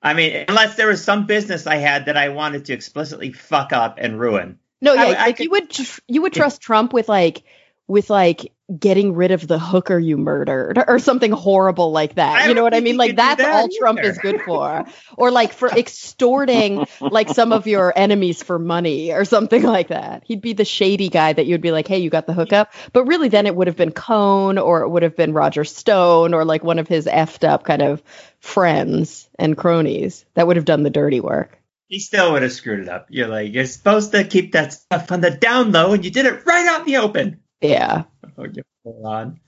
I 0.03 0.15
mean, 0.15 0.47
unless 0.49 0.75
there 0.77 0.89
was 0.89 1.05
some 1.05 1.27
business 1.27 1.67
I 1.67 1.77
had 1.77 2.07
that 2.07 2.17
I 2.17 2.31
wanted 2.31 2.65
to 2.67 2.73
explicitly 2.73 3.33
fuck 3.33 3.73
up 3.73 3.99
and 3.99 4.19
ruin. 4.19 4.59
No, 4.81 4.95
yeah, 4.95 5.01
I, 5.01 5.09
like 5.09 5.19
I 5.19 5.33
could, 5.33 5.45
you 5.45 5.51
would 5.51 5.79
you 6.09 6.23
would 6.23 6.33
trust. 6.33 6.61
Trump 6.61 6.93
with 6.93 7.09
like 7.09 7.45
with 7.87 8.11
like 8.11 8.53
getting 8.79 9.14
rid 9.14 9.31
of 9.31 9.47
the 9.47 9.59
hooker 9.59 9.99
you 9.99 10.16
murdered 10.16 10.83
or 10.87 10.99
something 10.99 11.33
horrible 11.33 11.93
like 11.93 12.14
that. 12.14 12.49
You 12.49 12.55
know 12.55 12.62
what 12.62 12.75
I 12.75 12.81
mean? 12.81 12.97
Like 12.97 13.16
that's 13.16 13.43
that 13.43 13.55
all 13.55 13.64
either. 13.64 13.77
Trump 13.79 14.01
is 14.03 14.18
good 14.18 14.41
for. 14.43 14.85
or 15.16 15.31
like 15.31 15.53
for 15.53 15.68
extorting 15.68 16.87
like 17.01 17.29
some 17.29 17.53
of 17.53 17.66
your 17.66 17.93
enemies 17.95 18.43
for 18.43 18.59
money 18.59 19.12
or 19.12 19.25
something 19.25 19.62
like 19.62 19.89
that. 19.89 20.23
He'd 20.27 20.41
be 20.41 20.53
the 20.53 20.64
shady 20.64 21.09
guy 21.09 21.33
that 21.33 21.47
you'd 21.47 21.61
be 21.61 21.73
like, 21.73 21.89
"Hey, 21.89 21.99
you 21.99 22.11
got 22.11 22.27
the 22.27 22.33
hookup?" 22.33 22.73
But 22.93 23.05
really 23.05 23.29
then 23.29 23.47
it 23.47 23.55
would 23.55 23.66
have 23.66 23.77
been 23.77 23.93
Cohn 23.93 24.59
or 24.59 24.83
it 24.83 24.89
would 24.89 25.03
have 25.03 25.16
been 25.16 25.33
Roger 25.33 25.64
Stone 25.64 26.35
or 26.35 26.45
like 26.45 26.64
one 26.64 26.79
of 26.79 26.89
his 26.89 27.07
effed 27.07 27.47
up 27.47 27.64
kind 27.64 27.83
of 27.83 28.03
friends 28.41 29.29
and 29.39 29.57
cronies 29.57 30.25
that 30.35 30.47
would 30.47 30.57
have 30.57 30.64
done 30.64 30.83
the 30.83 30.91
dirty 30.91 31.20
work. 31.20 31.59
He 31.89 31.99
still 31.99 32.33
would 32.33 32.43
have 32.43 32.53
screwed 32.53 32.81
it 32.81 32.89
up. 32.89 33.09
You're 33.11 33.29
like, 33.29 33.53
you're 33.53 33.66
supposed 33.66 34.12
to 34.12 34.25
keep 34.25 34.53
that 34.53 34.73
stuff 34.73 35.12
on 35.12 35.20
the 35.20 35.31
down 35.31 35.73
low, 35.73 35.93
and 35.93 36.03
you 36.03 36.11
did 36.11 36.25
it 36.25 36.47
right 36.47 36.66
out 36.66 36.81
in 36.81 36.87
the 36.87 36.97
open. 36.97 37.41
Yeah. 37.61 38.05
Oh, 38.39 38.45
you 38.45 38.62
on. 39.05 39.41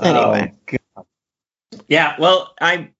Anyway. 0.00 0.52
Oh, 0.96 1.06
yeah. 1.88 2.16
Well, 2.18 2.54
I, 2.60 2.90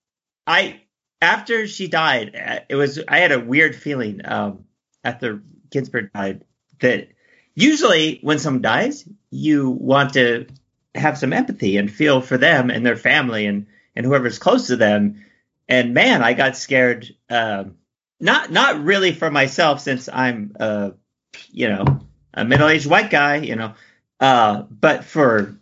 I, 0.46 0.80
after 1.20 1.66
she 1.66 1.88
died, 1.88 2.64
it 2.68 2.74
was, 2.74 3.00
I 3.08 3.18
had 3.18 3.32
a 3.32 3.40
weird 3.40 3.74
feeling, 3.74 4.20
um, 4.24 4.64
after 5.02 5.42
Ginsburg 5.70 6.12
died 6.12 6.44
that 6.80 7.08
usually 7.54 8.18
when 8.22 8.38
someone 8.38 8.62
dies, 8.62 9.08
you 9.30 9.70
want 9.70 10.14
to 10.14 10.46
have 10.94 11.18
some 11.18 11.32
empathy 11.32 11.76
and 11.76 11.90
feel 11.90 12.20
for 12.20 12.38
them 12.38 12.70
and 12.70 12.84
their 12.84 12.96
family 12.96 13.46
and, 13.46 13.66
and 13.96 14.06
whoever's 14.06 14.38
close 14.38 14.68
to 14.68 14.76
them. 14.76 15.24
And 15.68 15.94
man, 15.94 16.22
I 16.22 16.34
got 16.34 16.56
scared, 16.56 17.14
um, 17.30 17.76
not, 18.20 18.50
not 18.50 18.84
really 18.84 19.12
for 19.12 19.30
myself 19.30 19.80
since 19.80 20.08
I'm, 20.12 20.54
uh, 20.60 20.90
you 21.50 21.68
know, 21.68 22.00
a 22.32 22.44
middle-aged 22.44 22.86
white 22.86 23.10
guy, 23.10 23.36
you 23.36 23.56
know, 23.56 23.74
uh, 24.24 24.62
but 24.70 25.04
for 25.04 25.54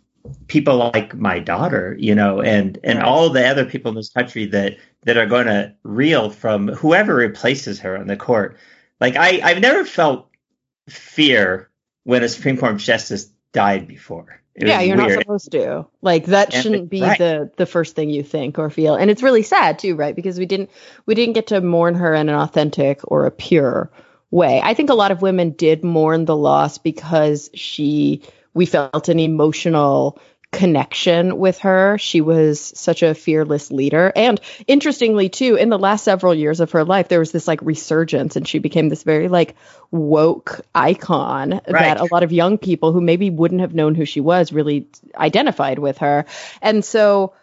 people 0.47 0.77
like 0.77 1.13
my 1.13 1.37
daughter, 1.37 1.97
you 1.99 2.15
know, 2.15 2.41
and 2.41 2.79
and 2.81 2.99
right. 2.99 3.05
all 3.05 3.29
the 3.29 3.45
other 3.45 3.65
people 3.65 3.89
in 3.89 3.95
this 3.95 4.09
country 4.09 4.45
that 4.45 4.77
that 5.01 5.17
are 5.17 5.25
going 5.25 5.47
to 5.47 5.75
reel 5.83 6.29
from 6.29 6.69
whoever 6.69 7.13
replaces 7.13 7.81
her 7.81 7.97
on 7.97 8.07
the 8.07 8.15
court. 8.15 8.55
Like 9.01 9.17
I, 9.17 9.41
I've 9.43 9.59
never 9.59 9.83
felt 9.83 10.29
fear 10.87 11.69
when 12.05 12.23
a 12.23 12.29
Supreme 12.29 12.55
Court 12.55 12.77
justice 12.77 13.29
died 13.51 13.85
before. 13.85 14.41
It 14.55 14.69
yeah, 14.69 14.79
you're 14.79 14.95
weird. 14.95 15.09
not 15.09 15.19
supposed 15.19 15.51
to. 15.51 15.85
Like 16.01 16.27
that 16.27 16.53
shouldn't 16.53 16.89
be 16.89 17.01
right. 17.01 17.17
the 17.17 17.51
the 17.57 17.65
first 17.65 17.97
thing 17.97 18.09
you 18.09 18.23
think 18.23 18.59
or 18.59 18.69
feel. 18.69 18.95
And 18.95 19.11
it's 19.11 19.23
really 19.23 19.43
sad 19.43 19.77
too, 19.77 19.97
right? 19.97 20.15
Because 20.15 20.39
we 20.39 20.45
didn't 20.45 20.69
we 21.05 21.15
didn't 21.15 21.33
get 21.33 21.47
to 21.47 21.59
mourn 21.59 21.95
her 21.95 22.13
in 22.13 22.29
an 22.29 22.35
authentic 22.35 23.01
or 23.03 23.25
a 23.25 23.31
pure 23.31 23.91
way. 24.31 24.61
I 24.63 24.73
think 24.73 24.89
a 24.89 24.95
lot 24.95 25.11
of 25.11 25.21
women 25.21 25.49
did 25.51 25.83
mourn 25.83 26.23
the 26.23 26.37
loss 26.37 26.77
because 26.77 27.49
she 27.53 28.21
we 28.53 28.65
felt 28.65 29.09
an 29.09 29.19
emotional 29.19 30.19
connection 30.53 31.37
with 31.37 31.59
her. 31.59 31.97
She 31.97 32.21
was 32.21 32.59
such 32.75 33.01
a 33.01 33.15
fearless 33.15 33.71
leader. 33.71 34.13
And 34.15 34.39
interestingly, 34.67 35.27
too, 35.27 35.55
in 35.55 35.69
the 35.69 35.79
last 35.79 36.03
several 36.03 36.33
years 36.33 36.59
of 36.59 36.71
her 36.71 36.85
life, 36.85 37.07
there 37.07 37.19
was 37.19 37.31
this 37.31 37.47
like 37.47 37.61
resurgence 37.63 38.35
and 38.35 38.47
she 38.47 38.59
became 38.59 38.87
this 38.87 39.03
very 39.03 39.27
like 39.27 39.55
woke 39.89 40.61
icon 40.73 41.53
right. 41.53 41.63
that 41.67 41.99
a 41.99 42.07
lot 42.11 42.23
of 42.23 42.31
young 42.31 42.57
people 42.59 42.93
who 42.93 43.01
maybe 43.01 43.29
wouldn't 43.29 43.61
have 43.61 43.73
known 43.73 43.95
who 43.95 44.05
she 44.05 44.21
was 44.21 44.53
really 44.53 44.87
identified 45.15 45.79
with 45.79 45.97
her. 45.97 46.25
And 46.61 46.85
so, 46.85 47.33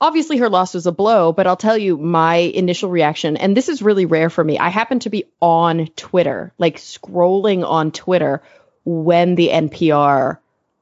obviously 0.00 0.38
her 0.38 0.48
loss 0.48 0.72
was 0.72 0.86
a 0.86 0.92
blow, 0.92 1.32
but 1.32 1.46
I'll 1.46 1.56
tell 1.56 1.76
you 1.76 1.98
my 1.98 2.36
initial 2.36 2.88
reaction, 2.88 3.36
and 3.36 3.56
this 3.56 3.68
is 3.68 3.82
really 3.82 4.06
rare 4.06 4.30
for 4.30 4.42
me. 4.42 4.58
I 4.58 4.70
happened 4.70 5.02
to 5.02 5.10
be 5.10 5.24
on 5.40 5.88
Twitter, 5.96 6.52
like 6.56 6.78
scrolling 6.78 7.68
on 7.68 7.92
Twitter 7.92 8.42
when 8.84 9.34
the 9.34 9.48
NPR 9.48 10.38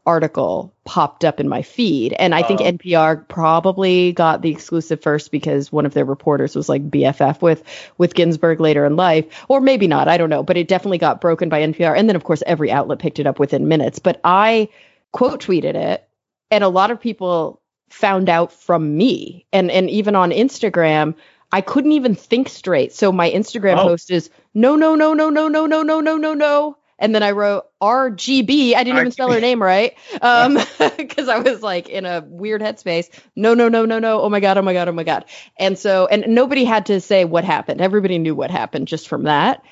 article 0.09 0.75
popped 0.85 1.23
up 1.23 1.39
in 1.39 1.51
my 1.51 1.61
feed. 1.61 2.15
And 2.15 2.35
I 2.35 2.43
think 2.43 2.63
oh. 2.63 2.65
NPR 2.65 3.29
probably 3.29 4.13
got 4.13 4.41
the 4.41 4.51
exclusive 4.51 5.03
first 5.03 5.31
because 5.31 5.71
one 5.71 5.85
of 5.85 5.93
their 5.93 6.07
reporters 6.07 6.57
was 6.57 6.67
like 6.67 6.91
BFF 6.91 7.43
with 7.43 7.63
with 7.99 8.15
Ginsburg 8.15 8.59
later 8.59 8.87
in 8.87 8.97
life, 8.97 9.27
or 9.49 9.61
maybe 9.61 9.87
not. 9.87 10.09
I 10.09 10.17
don't 10.17 10.31
know, 10.31 10.43
but 10.43 10.57
it 10.57 10.67
definitely 10.67 10.97
got 10.97 11.21
broken 11.21 11.51
by 11.51 11.61
NPR. 11.61 11.97
And 11.97 12.09
then 12.09 12.17
of 12.17 12.25
course 12.25 12.43
every 12.47 12.71
outlet 12.71 13.01
picked 13.01 13.19
it 13.19 13.27
up 13.27 13.39
within 13.39 13.69
minutes. 13.69 13.99
But 13.99 14.19
I 14.25 14.71
quote 15.13 15.45
tweeted 15.45 15.75
it, 15.75 16.09
and 16.51 16.65
a 16.65 16.69
lot 16.69 16.91
of 16.91 16.99
people 16.99 17.61
found 17.91 18.31
out 18.31 18.51
from 18.51 18.97
me, 18.97 19.45
and 19.53 19.71
and 19.71 19.91
even 19.91 20.17
on 20.17 20.31
Instagram. 20.31 21.15
I 21.51 21.63
couldn't 21.63 21.93
even 21.93 22.15
think 22.15 22.51
straight. 22.51 22.93
So 22.93 23.11
my 23.11 23.31
Instagram 23.31 23.79
oh. 23.79 23.85
post 23.85 24.11
is 24.11 24.29
no, 24.53 24.77
no, 24.77 24.95
no, 24.95 25.15
no, 25.15 25.31
no, 25.31 25.49
no, 25.49 25.65
no, 25.65 25.83
no, 25.83 26.01
no, 26.01 26.17
no, 26.19 26.35
no 26.35 26.77
and 26.99 27.15
then 27.15 27.23
I 27.23 27.31
wrote 27.31 27.67
RGB. 27.81 28.75
I 28.75 28.85
didn't 28.85 28.99
even 28.99 29.13
spell 29.13 29.33
her 29.33 29.41
name 29.41 29.63
right. 29.63 29.97
Um, 30.21 30.59
because 30.97 31.29
I 31.29 31.39
was 31.39 31.63
like 31.63 31.89
in 31.89 32.05
a 32.07 32.25
weird 32.27 32.61
headspace. 32.61 33.09
No, 33.37 33.55
no, 33.55 33.69
no, 33.69 33.85
no, 33.85 33.99
no. 33.99 34.21
Oh 34.21 34.29
my 34.29 34.41
God. 34.41 34.59
Oh 34.59 34.63
my 34.63 34.73
God. 34.73 34.89
Oh 34.89 34.93
my 34.93 35.05
God. 35.05 35.25
And 35.59 35.79
so, 35.79 36.07
and 36.07 36.35
nobody 36.35 36.65
had 36.65 36.87
to 36.87 37.01
say 37.01 37.25
what 37.25 37.45
happened. 37.45 37.81
Everybody 37.81 38.19
knew 38.19 38.35
what 38.35 38.51
happened 38.51 38.89
just 38.89 39.09
from 39.09 39.25
that. 39.25 39.63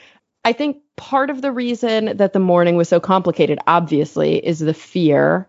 I 0.45 0.53
think 0.53 0.79
part 0.95 1.31
of 1.31 1.43
the 1.43 1.51
reason 1.51 2.17
that 2.19 2.33
the 2.33 2.39
morning 2.39 2.77
was 2.77 2.89
so 2.89 3.01
complicated, 3.01 3.59
obviously, 3.67 4.37
is 4.37 4.61
the 4.61 4.75
fear 4.75 5.49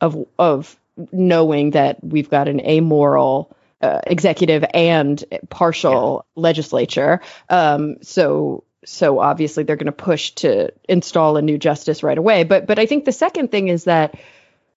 of, 0.00 0.16
of 0.38 0.78
knowing 1.12 1.72
that 1.72 2.02
we've 2.02 2.30
got 2.30 2.48
an 2.48 2.60
amoral 2.60 3.54
uh, 3.82 4.00
executive 4.06 4.64
and 4.72 5.22
partial 5.50 6.24
yeah. 6.34 6.40
legislature. 6.42 7.20
Um, 7.48 7.96
so 8.02 8.64
so 8.88 9.18
obviously 9.18 9.64
they're 9.64 9.76
going 9.76 9.86
to 9.86 9.92
push 9.92 10.30
to 10.30 10.72
install 10.88 11.36
a 11.36 11.42
new 11.42 11.58
justice 11.58 12.02
right 12.02 12.16
away. 12.16 12.44
But 12.44 12.66
but 12.66 12.78
I 12.78 12.86
think 12.86 13.04
the 13.04 13.12
second 13.12 13.50
thing 13.50 13.68
is 13.68 13.84
that 13.84 14.18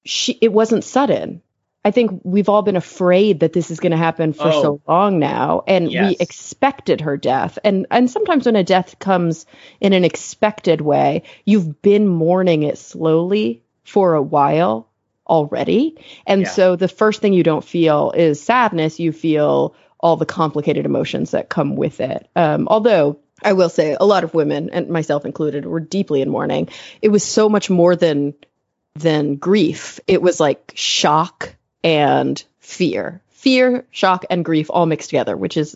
she 0.04 0.38
it 0.42 0.52
wasn't 0.52 0.84
sudden. 0.84 1.42
I 1.84 1.90
think 1.90 2.22
we've 2.24 2.50
all 2.50 2.62
been 2.62 2.76
afraid 2.76 3.40
that 3.40 3.54
this 3.54 3.72
is 3.72 3.80
going 3.80 3.94
to 3.94 3.98
happen 3.98 4.34
for 4.34 4.50
oh. 4.50 4.62
so 4.62 4.82
long 4.88 5.18
now, 5.18 5.64
and 5.66 5.92
yes. 5.92 6.10
we 6.10 6.18
expected 6.20 7.02
her 7.02 7.18
death. 7.18 7.58
And 7.64 7.88
and 7.90 8.12
sometimes 8.12 8.46
when 8.46 8.58
a 8.58 8.64
death 8.64 9.00
comes 9.00 9.46
in 9.80 9.94
an 9.94 10.04
expected 10.04 10.82
way, 10.82 11.24
you've 11.46 11.82
been 11.82 12.08
mourning 12.08 12.64
it 12.64 12.78
slowly 12.78 13.64
for 13.84 14.14
a 14.14 14.22
while 14.22 14.90
already, 15.26 15.98
and 16.28 16.42
yeah. 16.42 16.50
so 16.50 16.76
the 16.76 16.90
first 16.90 17.22
thing 17.22 17.34
you 17.34 17.44
don't 17.44 17.64
feel 17.64 18.12
is 18.12 18.42
sadness. 18.42 19.00
You 19.00 19.14
feel 19.14 19.74
all 20.02 20.18
the 20.18 20.26
complicated 20.26 20.86
emotions 20.86 21.32
that 21.32 21.48
come 21.48 21.76
with 21.76 22.02
it. 22.02 22.28
Um, 22.36 22.68
although 22.68 23.20
I 23.44 23.54
will 23.54 23.70
say 23.70 23.96
a 24.00 24.06
lot 24.06 24.24
of 24.24 24.34
women 24.34 24.70
and 24.72 24.90
myself 24.90 25.26
included 25.26 25.66
were 25.66 25.80
deeply 25.80 26.22
in 26.22 26.30
mourning. 26.30 26.70
It 27.02 27.10
was 27.10 27.24
so 27.24 27.50
much 27.50 27.70
more 27.70 27.96
than 27.96 28.34
than 28.96 29.36
grief. 29.36 30.00
It 30.08 30.22
was 30.22 30.40
like 30.40 30.74
shock 30.76 31.56
and 31.84 32.42
fear. 32.60 33.22
Fear, 33.30 33.86
shock 33.92 34.26
and 34.30 34.46
grief 34.46 34.68
all 34.70 34.86
mixed 34.86 35.10
together, 35.10 35.36
which 35.36 35.58
is 35.58 35.76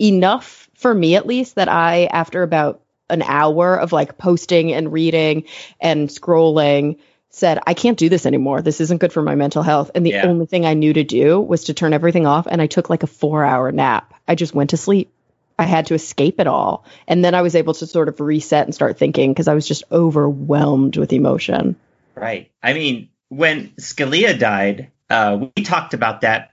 enough 0.00 0.68
for 0.74 0.92
me 0.92 1.16
at 1.16 1.26
least 1.26 1.54
that 1.56 1.68
I 1.68 2.06
after 2.06 2.42
about 2.42 2.80
an 3.10 3.22
hour 3.22 3.76
of 3.76 3.92
like 3.92 4.18
posting 4.18 4.72
and 4.72 4.92
reading 4.92 5.44
and 5.80 6.08
scrolling 6.08 6.98
said, 7.30 7.58
I 7.66 7.74
can't 7.74 7.98
do 7.98 8.08
this 8.08 8.26
anymore. 8.26 8.62
This 8.62 8.80
isn't 8.80 9.00
good 9.00 9.12
for 9.12 9.22
my 9.22 9.34
mental 9.34 9.62
health. 9.62 9.90
And 9.94 10.06
the 10.06 10.10
Yeah. 10.10 10.26
only 10.26 10.46
thing 10.46 10.64
I 10.64 10.74
knew 10.74 10.92
to 10.92 11.02
do 11.04 11.40
was 11.40 11.64
to 11.64 11.74
turn 11.74 11.92
everything 11.92 12.26
off. 12.26 12.46
And 12.48 12.62
I 12.62 12.66
took 12.68 12.88
like 12.88 13.02
a 13.02 13.08
four 13.08 13.44
hour 13.44 13.72
nap. 13.72 14.14
I 14.28 14.36
just 14.36 14.54
went 14.54 14.70
to 14.70 14.76
sleep. 14.76 15.12
I 15.58 15.64
had 15.64 15.86
to 15.86 15.94
escape 15.94 16.40
it 16.40 16.46
all. 16.46 16.84
And 17.06 17.24
then 17.24 17.34
I 17.34 17.42
was 17.42 17.54
able 17.54 17.74
to 17.74 17.86
sort 17.86 18.08
of 18.08 18.20
reset 18.20 18.66
and 18.66 18.74
start 18.74 18.98
thinking 18.98 19.32
because 19.32 19.48
I 19.48 19.54
was 19.54 19.66
just 19.66 19.84
overwhelmed 19.92 20.96
with 20.96 21.12
emotion. 21.12 21.76
Right. 22.14 22.50
I 22.62 22.72
mean, 22.74 23.08
when 23.28 23.70
Scalia 23.80 24.38
died, 24.38 24.90
uh, 25.10 25.46
we 25.56 25.62
talked 25.62 25.94
about 25.94 26.22
that. 26.22 26.50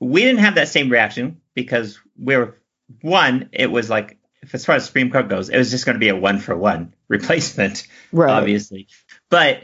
We 0.00 0.22
didn't 0.22 0.40
have 0.40 0.56
that 0.56 0.68
same 0.68 0.90
reaction 0.90 1.40
because 1.54 1.98
we 2.18 2.36
were 2.36 2.58
one. 3.00 3.48
It 3.52 3.70
was 3.70 3.88
like, 3.88 4.18
as 4.52 4.64
far 4.64 4.74
as 4.76 4.84
Supreme 4.84 5.10
Court 5.10 5.28
goes, 5.28 5.48
it 5.48 5.56
was 5.56 5.70
just 5.70 5.86
going 5.86 5.94
to 5.94 6.00
be 6.00 6.08
a 6.10 6.16
one 6.16 6.38
for 6.38 6.56
one 6.56 6.94
replacement, 7.08 7.86
Right. 8.12 8.30
obviously. 8.30 8.88
But 9.30 9.62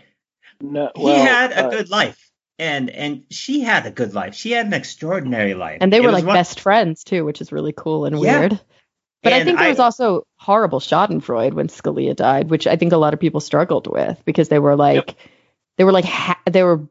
No, 0.61 0.91
he 0.97 1.11
had 1.11 1.53
a 1.53 1.67
uh, 1.67 1.71
good 1.71 1.91
life, 1.91 2.30
and 2.61 2.91
and 2.91 3.25
she 3.31 3.61
had 3.61 3.87
a 3.87 3.91
good 3.91 4.15
life. 4.15 4.35
She 4.35 4.53
had 4.53 4.67
an 4.67 4.75
extraordinary 4.75 5.55
life, 5.55 5.79
And 5.81 5.93
they 5.93 6.01
were 6.01 6.13
like 6.13 6.25
one- 6.27 6.37
best 6.37 6.61
friends 6.61 7.03
too, 7.05 7.25
which 7.25 7.41
is 7.41 7.51
really 7.51 7.73
cool 7.77 8.05
and 8.05 8.21
Yeah. 8.21 8.41
weird. 8.41 8.61
But 9.23 9.33
I 9.33 9.45
think 9.45 9.59
there 9.59 9.67
I- 9.67 9.71
was 9.71 9.81
also 9.81 10.27
horrible 10.39 10.81
Schadenfreude 10.81 11.55
when 11.55 11.69
Scalia 11.69 12.15
died, 12.15 12.49
which 12.51 12.67
I 12.67 12.77
think 12.77 12.93
a 12.93 12.97
lot 12.97 13.13
of 13.15 13.21
people 13.21 13.41
struggled 13.41 13.87
with 13.87 14.23
because 14.25 14.49
they 14.49 14.59
were 14.59 14.77
like, 14.77 15.15
they 15.77 15.85
were 15.85 15.93
like, 15.93 16.05
ha- 16.07 16.41
they 16.51 16.63
were 16.63 16.89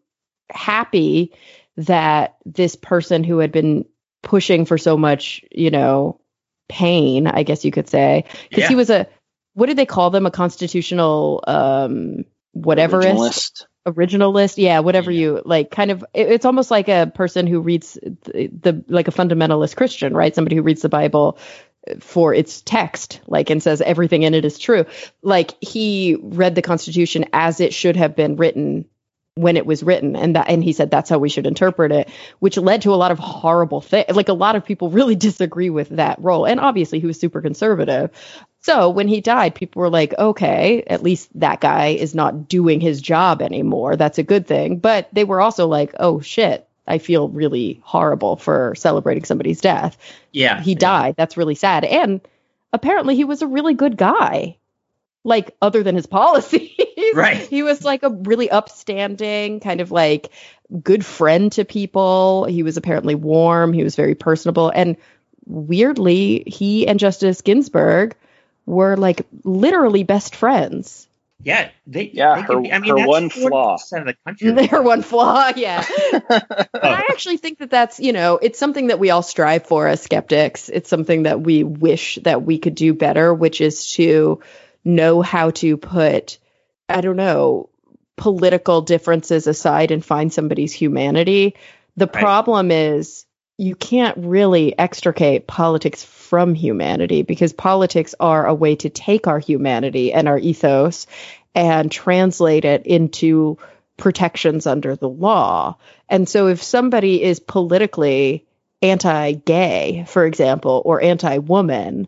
happy 0.51 1.33
that 1.77 2.37
this 2.45 2.75
person 2.75 3.23
who 3.23 3.37
had 3.39 3.51
been 3.51 3.85
pushing 4.21 4.65
for 4.65 4.77
so 4.77 4.97
much, 4.97 5.43
you 5.51 5.71
know, 5.71 6.19
pain, 6.67 7.25
I 7.25 7.43
guess 7.43 7.65
you 7.65 7.71
could 7.71 7.87
say, 7.89 8.25
because 8.49 8.67
he 8.67 8.75
was 8.75 8.89
a, 8.91 9.07
what 9.53 9.65
did 9.67 9.77
they 9.77 9.85
call 9.87 10.09
them? 10.11 10.25
A 10.27 10.31
constitutional, 10.31 11.43
um, 11.47 12.25
whateverist 12.55 13.65
originalist. 13.85 14.55
yeah 14.57 14.79
whatever 14.79 15.09
Yeah. 15.11 15.19
you 15.21 15.41
like 15.45 15.71
kind 15.71 15.91
of 15.91 16.03
it- 16.13 16.29
it's 16.31 16.45
almost 16.45 16.69
like 16.69 16.87
a 16.89 17.11
person 17.13 17.47
who 17.47 17.61
reads 17.61 17.93
the, 17.93 18.47
the 18.61 18.83
like 18.87 19.07
a 19.07 19.11
fundamentalist 19.11 19.75
christian 19.75 20.13
right 20.13 20.35
somebody 20.35 20.55
who 20.55 20.61
reads 20.61 20.81
the 20.81 20.89
bible 20.89 21.37
for 21.99 22.33
its 22.33 22.61
text 22.61 23.21
like 23.27 23.49
and 23.49 23.63
says 23.63 23.81
everything 23.81 24.23
in 24.23 24.33
it 24.33 24.45
is 24.45 24.59
true 24.59 24.85
like 25.23 25.55
he 25.61 26.17
read 26.21 26.55
the 26.55 26.61
constitution 26.61 27.25
as 27.33 27.59
it 27.61 27.73
should 27.73 27.95
have 27.95 28.15
been 28.15 28.35
written 28.35 28.85
when 29.35 29.55
it 29.55 29.65
was 29.65 29.81
written 29.81 30.17
and 30.17 30.35
that 30.35 30.49
and 30.49 30.61
he 30.61 30.73
said 30.73 30.91
that's 30.91 31.09
how 31.09 31.17
we 31.17 31.29
should 31.29 31.47
interpret 31.47 31.93
it 31.93 32.09
which 32.39 32.57
led 32.57 32.81
to 32.81 32.93
a 32.93 32.95
lot 32.95 33.11
of 33.11 33.17
horrible 33.19 33.79
things 33.79 34.05
like 34.13 34.27
a 34.27 34.33
lot 34.33 34.57
of 34.57 34.65
people 34.65 34.89
really 34.89 35.15
disagree 35.29 35.69
with 35.69 35.87
that 35.89 36.19
role 36.21 36.45
and 36.45 36.59
obviously 36.59 36.99
he 36.99 37.07
was 37.07 37.17
super 37.19 37.41
conservative 37.41 38.11
so 38.61 38.89
when 38.89 39.07
he 39.07 39.21
died 39.21 39.55
people 39.55 39.81
were 39.81 39.89
like 39.89 40.13
okay 40.17 40.83
at 40.87 41.03
least 41.03 41.29
that 41.39 41.61
guy 41.61 41.87
is 41.87 42.13
not 42.15 42.47
doing 42.47 42.81
his 42.81 43.01
job 43.01 43.41
anymore. 43.41 43.95
That's 43.95 44.17
a 44.17 44.23
good 44.23 44.47
thing. 44.47 44.77
But 44.79 45.09
they 45.13 45.23
were 45.23 45.41
also 45.41 45.67
like 45.67 45.93
oh 45.99 46.19
shit 46.21 46.67
i 46.87 46.97
feel 46.97 47.29
really 47.29 47.79
horrible 47.83 48.35
for 48.35 48.73
celebrating 48.75 49.23
somebody's 49.23 49.61
death. 49.61 49.97
Yeah, 50.31 50.61
he 50.61 50.71
yeah. 50.73 50.79
died. 50.79 51.15
That's 51.17 51.37
really 51.37 51.55
sad. 51.55 51.85
And 51.85 52.21
apparently 52.73 53.15
he 53.15 53.23
was 53.23 53.41
a 53.41 53.47
really 53.47 53.73
good 53.73 53.97
guy. 53.97 54.57
Like 55.25 55.55
other 55.61 55.83
than 55.83 55.95
his 55.95 56.07
policies. 56.19 56.71
Right. 57.13 57.37
he 57.37 57.63
was 57.63 57.83
like 57.83 58.03
a 58.03 58.09
really 58.09 58.49
upstanding 58.49 59.59
kind 59.59 59.81
of 59.81 59.91
like 59.91 60.29
good 60.83 61.03
friend 61.05 61.51
to 61.53 61.65
people. 61.65 62.45
He 62.45 62.63
was 62.63 62.77
apparently 62.77 63.15
warm. 63.15 63.73
He 63.73 63.83
was 63.83 63.95
very 63.95 64.15
personable. 64.15 64.69
And 64.69 64.95
weirdly 65.45 66.43
he 66.45 66.87
and 66.87 66.99
justice 66.99 67.41
ginsburg 67.41 68.15
were 68.69 68.95
like 68.95 69.25
literally 69.43 70.03
best 70.03 70.35
friends 70.35 71.07
Yeah, 71.43 71.69
they. 71.87 72.09
Yeah, 72.13 72.35
they 72.35 72.41
her- 72.41 72.61
be- 72.61 72.71
I 72.73 72.79
mean, 72.79 72.91
her 72.91 72.97
that's 72.97 73.07
one 73.07 73.29
flaw. 73.29 73.75
of 73.75 74.05
the 74.05 74.15
country. 74.25 74.51
their 74.67 74.81
one 74.81 75.01
flaw 75.03 75.51
yeah 75.55 75.85
But 76.27 76.83
I 76.83 77.03
actually 77.11 77.37
think 77.37 77.59
that 77.59 77.69
that's, 77.71 77.99
you 77.99 78.11
know, 78.13 78.39
it's 78.41 78.59
something 78.59 78.87
that 78.87 78.99
we 78.99 79.09
all 79.09 79.21
strive 79.23 79.65
for 79.65 79.87
as 79.87 80.01
skeptics. 80.01 80.67
It's 80.69 80.89
something 80.89 81.23
that 81.23 81.39
we 81.41 81.63
wish 81.63 82.19
that 82.23 82.43
we 82.43 82.57
could 82.59 82.75
do 82.75 82.93
better, 82.93 83.33
which 83.33 83.61
is 83.61 83.93
to 83.93 84.41
know 84.83 85.21
how 85.21 85.51
to 85.51 85.77
put, 85.77 86.37
I 86.89 87.01
don't 87.01 87.15
know, 87.17 87.69
political 88.17 88.81
differences 88.81 89.47
aside 89.47 89.91
and 89.91 90.03
find 90.03 90.31
somebody's 90.33 90.73
humanity. 90.73 91.55
The 91.95 92.05
Right. 92.07 92.21
problem 92.23 92.71
is 92.71 93.25
you 93.59 93.75
can't 93.75 94.17
really 94.17 94.77
extricate 94.79 95.45
politics 95.45 96.01
from 96.01 96.55
humanity 96.55 97.23
because 97.23 97.51
politics 97.51 98.15
are 98.17 98.47
a 98.47 98.53
way 98.53 98.77
to 98.77 98.89
take 98.89 99.27
our 99.27 99.37
humanity 99.39 100.13
and 100.13 100.29
our 100.29 100.39
ethos 100.39 101.07
and 101.53 101.91
translate 101.91 102.63
it 102.63 102.85
into 102.85 103.57
protections 103.97 104.65
under 104.65 104.95
the 104.95 105.09
law. 105.09 105.75
And 106.07 106.27
so 106.29 106.47
if 106.47 106.63
somebody 106.63 107.21
is 107.21 107.41
politically 107.41 108.45
anti 108.81 109.33
gay, 109.33 110.05
for 110.07 110.25
example, 110.25 110.81
or 110.85 111.03
anti 111.03 111.39
woman, 111.39 112.07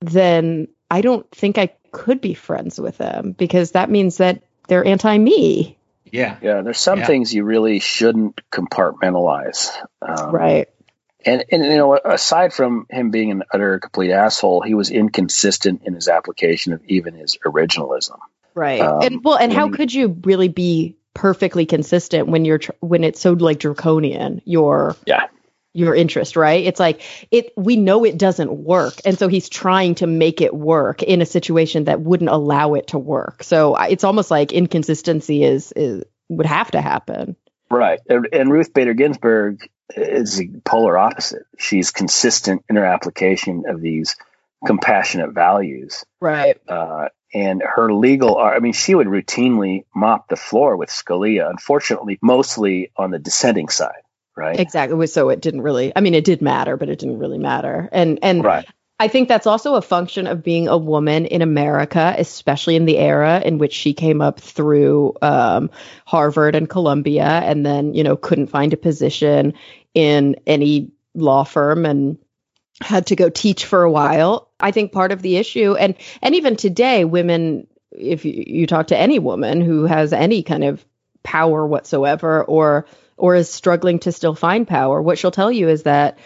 then 0.00 0.66
I 0.90 1.02
don't 1.02 1.30
think 1.30 1.58
I 1.58 1.68
could 1.92 2.20
be 2.20 2.34
friends 2.34 2.80
with 2.80 2.98
them 2.98 3.32
because 3.38 3.70
that 3.70 3.88
means 3.88 4.16
that 4.16 4.42
they're 4.66 4.84
anti 4.84 5.16
me. 5.16 5.78
Yeah, 6.10 6.38
Yeah, 6.42 6.62
there's 6.62 6.80
some 6.80 6.98
Yeah. 7.00 7.06
things 7.06 7.32
you 7.32 7.44
really 7.44 7.78
shouldn't 7.78 8.40
compartmentalize. 8.50 9.70
Um, 10.02 10.34
Right. 10.34 10.68
And, 11.28 11.44
and 11.52 11.64
you 11.64 11.76
know, 11.76 11.98
aside 12.02 12.52
from 12.52 12.86
him 12.90 13.10
being 13.10 13.30
an 13.30 13.42
utter 13.52 13.78
complete 13.78 14.10
asshole, 14.12 14.62
he 14.62 14.74
was 14.74 14.90
inconsistent 14.90 15.82
in 15.84 15.94
his 15.94 16.08
application 16.08 16.72
of 16.72 16.82
even 16.86 17.14
his 17.14 17.36
originalism. 17.44 18.18
Right. 18.54 18.80
Um, 18.80 19.02
and 19.02 19.24
well, 19.24 19.36
and 19.36 19.52
how 19.52 19.66
when- 19.66 19.74
could 19.74 19.92
you 19.92 20.16
really 20.24 20.48
be 20.48 20.96
perfectly 21.14 21.66
consistent 21.66 22.28
when 22.28 22.44
you're 22.44 22.58
tr- 22.58 22.72
when 22.80 23.04
it's 23.04 23.20
so 23.20 23.32
like 23.32 23.58
draconian 23.58 24.40
your 24.44 24.96
Yeah. 25.04 25.26
your 25.74 25.94
interest, 25.94 26.36
right? 26.36 26.64
It's 26.64 26.80
like 26.80 27.02
it 27.30 27.52
we 27.56 27.76
know 27.76 28.04
it 28.04 28.16
doesn't 28.16 28.52
work. 28.52 28.94
And 29.04 29.18
so 29.18 29.28
he's 29.28 29.48
trying 29.48 29.96
to 29.96 30.06
make 30.06 30.40
it 30.40 30.54
work 30.54 31.02
in 31.02 31.20
a 31.20 31.26
situation 31.26 31.84
that 31.84 32.00
wouldn't 32.00 32.30
allow 32.30 32.74
it 32.74 32.88
to 32.88 32.98
work. 32.98 33.42
So 33.42 33.76
it's 33.76 34.04
almost 34.04 34.30
like 34.30 34.52
inconsistency 34.52 35.44
is, 35.44 35.72
is 35.72 36.04
would 36.28 36.46
have 36.46 36.70
to 36.72 36.80
happen. 36.80 37.36
Right. 37.70 38.00
And, 38.08 38.28
and 38.32 38.50
Ruth 38.50 38.72
Bader 38.72 38.94
Ginsburg 38.94 39.68
is 39.96 40.36
the 40.36 40.50
polar 40.64 40.98
opposite. 40.98 41.46
She's 41.58 41.90
consistent 41.90 42.64
in 42.68 42.76
her 42.76 42.84
application 42.84 43.64
of 43.68 43.80
these 43.80 44.16
compassionate 44.66 45.32
values. 45.32 46.04
Right. 46.20 46.56
Uh, 46.68 47.08
and 47.32 47.62
her 47.62 47.92
legal, 47.92 48.38
I 48.38 48.58
mean, 48.58 48.72
she 48.72 48.94
would 48.94 49.06
routinely 49.06 49.84
mop 49.94 50.28
the 50.28 50.36
floor 50.36 50.76
with 50.76 50.88
Scalia, 50.88 51.48
unfortunately, 51.48 52.18
mostly 52.22 52.90
on 52.96 53.10
the 53.10 53.18
dissenting 53.18 53.68
side. 53.68 54.02
Right. 54.36 54.58
Exactly. 54.58 55.06
So 55.08 55.30
it 55.30 55.40
didn't 55.40 55.62
really 55.62 55.92
I 55.96 56.00
mean 56.00 56.14
it 56.14 56.24
did 56.24 56.40
matter, 56.40 56.76
but 56.76 56.88
it 56.88 57.00
didn't 57.00 57.18
really 57.18 57.38
matter. 57.38 57.88
And 57.90 58.20
and 58.22 58.44
Right. 58.44 58.68
I 59.00 59.08
think 59.08 59.28
that's 59.28 59.46
also 59.46 59.76
a 59.76 59.82
function 59.82 60.26
of 60.26 60.42
being 60.42 60.66
a 60.66 60.76
woman 60.76 61.26
in 61.26 61.40
America, 61.40 62.14
especially 62.18 62.74
in 62.74 62.84
the 62.84 62.98
era 62.98 63.40
in 63.44 63.58
which 63.58 63.72
she 63.72 63.94
came 63.94 64.20
up 64.20 64.40
through 64.40 65.14
um, 65.22 65.70
Harvard 66.04 66.56
and 66.56 66.68
Columbia, 66.68 67.24
and 67.24 67.64
then 67.64 67.94
you 67.94 68.02
know 68.02 68.16
couldn't 68.16 68.48
find 68.48 68.72
a 68.72 68.76
position 68.76 69.54
in 69.94 70.36
any 70.46 70.90
law 71.14 71.44
firm 71.44 71.86
and 71.86 72.18
had 72.80 73.06
to 73.06 73.16
go 73.16 73.28
teach 73.28 73.64
for 73.66 73.82
a 73.82 73.90
while. 73.90 74.50
I 74.58 74.72
think 74.72 74.90
part 74.90 75.12
of 75.12 75.22
the 75.22 75.36
issue, 75.36 75.76
and 75.76 75.94
and 76.20 76.34
even 76.34 76.56
today, 76.56 77.04
women, 77.04 77.68
if 77.92 78.24
you, 78.24 78.44
you 78.46 78.66
talk 78.66 78.88
to 78.88 78.98
any 78.98 79.20
woman 79.20 79.60
who 79.60 79.84
has 79.84 80.12
any 80.12 80.42
kind 80.42 80.64
of 80.64 80.84
power 81.22 81.64
whatsoever, 81.64 82.42
or 82.42 82.86
or 83.16 83.36
is 83.36 83.48
struggling 83.48 84.00
to 84.00 84.12
still 84.12 84.34
find 84.34 84.66
power, 84.66 85.00
what 85.00 85.18
she'll 85.18 85.30
tell 85.30 85.52
you 85.52 85.68
is 85.68 85.84
that 85.84 86.18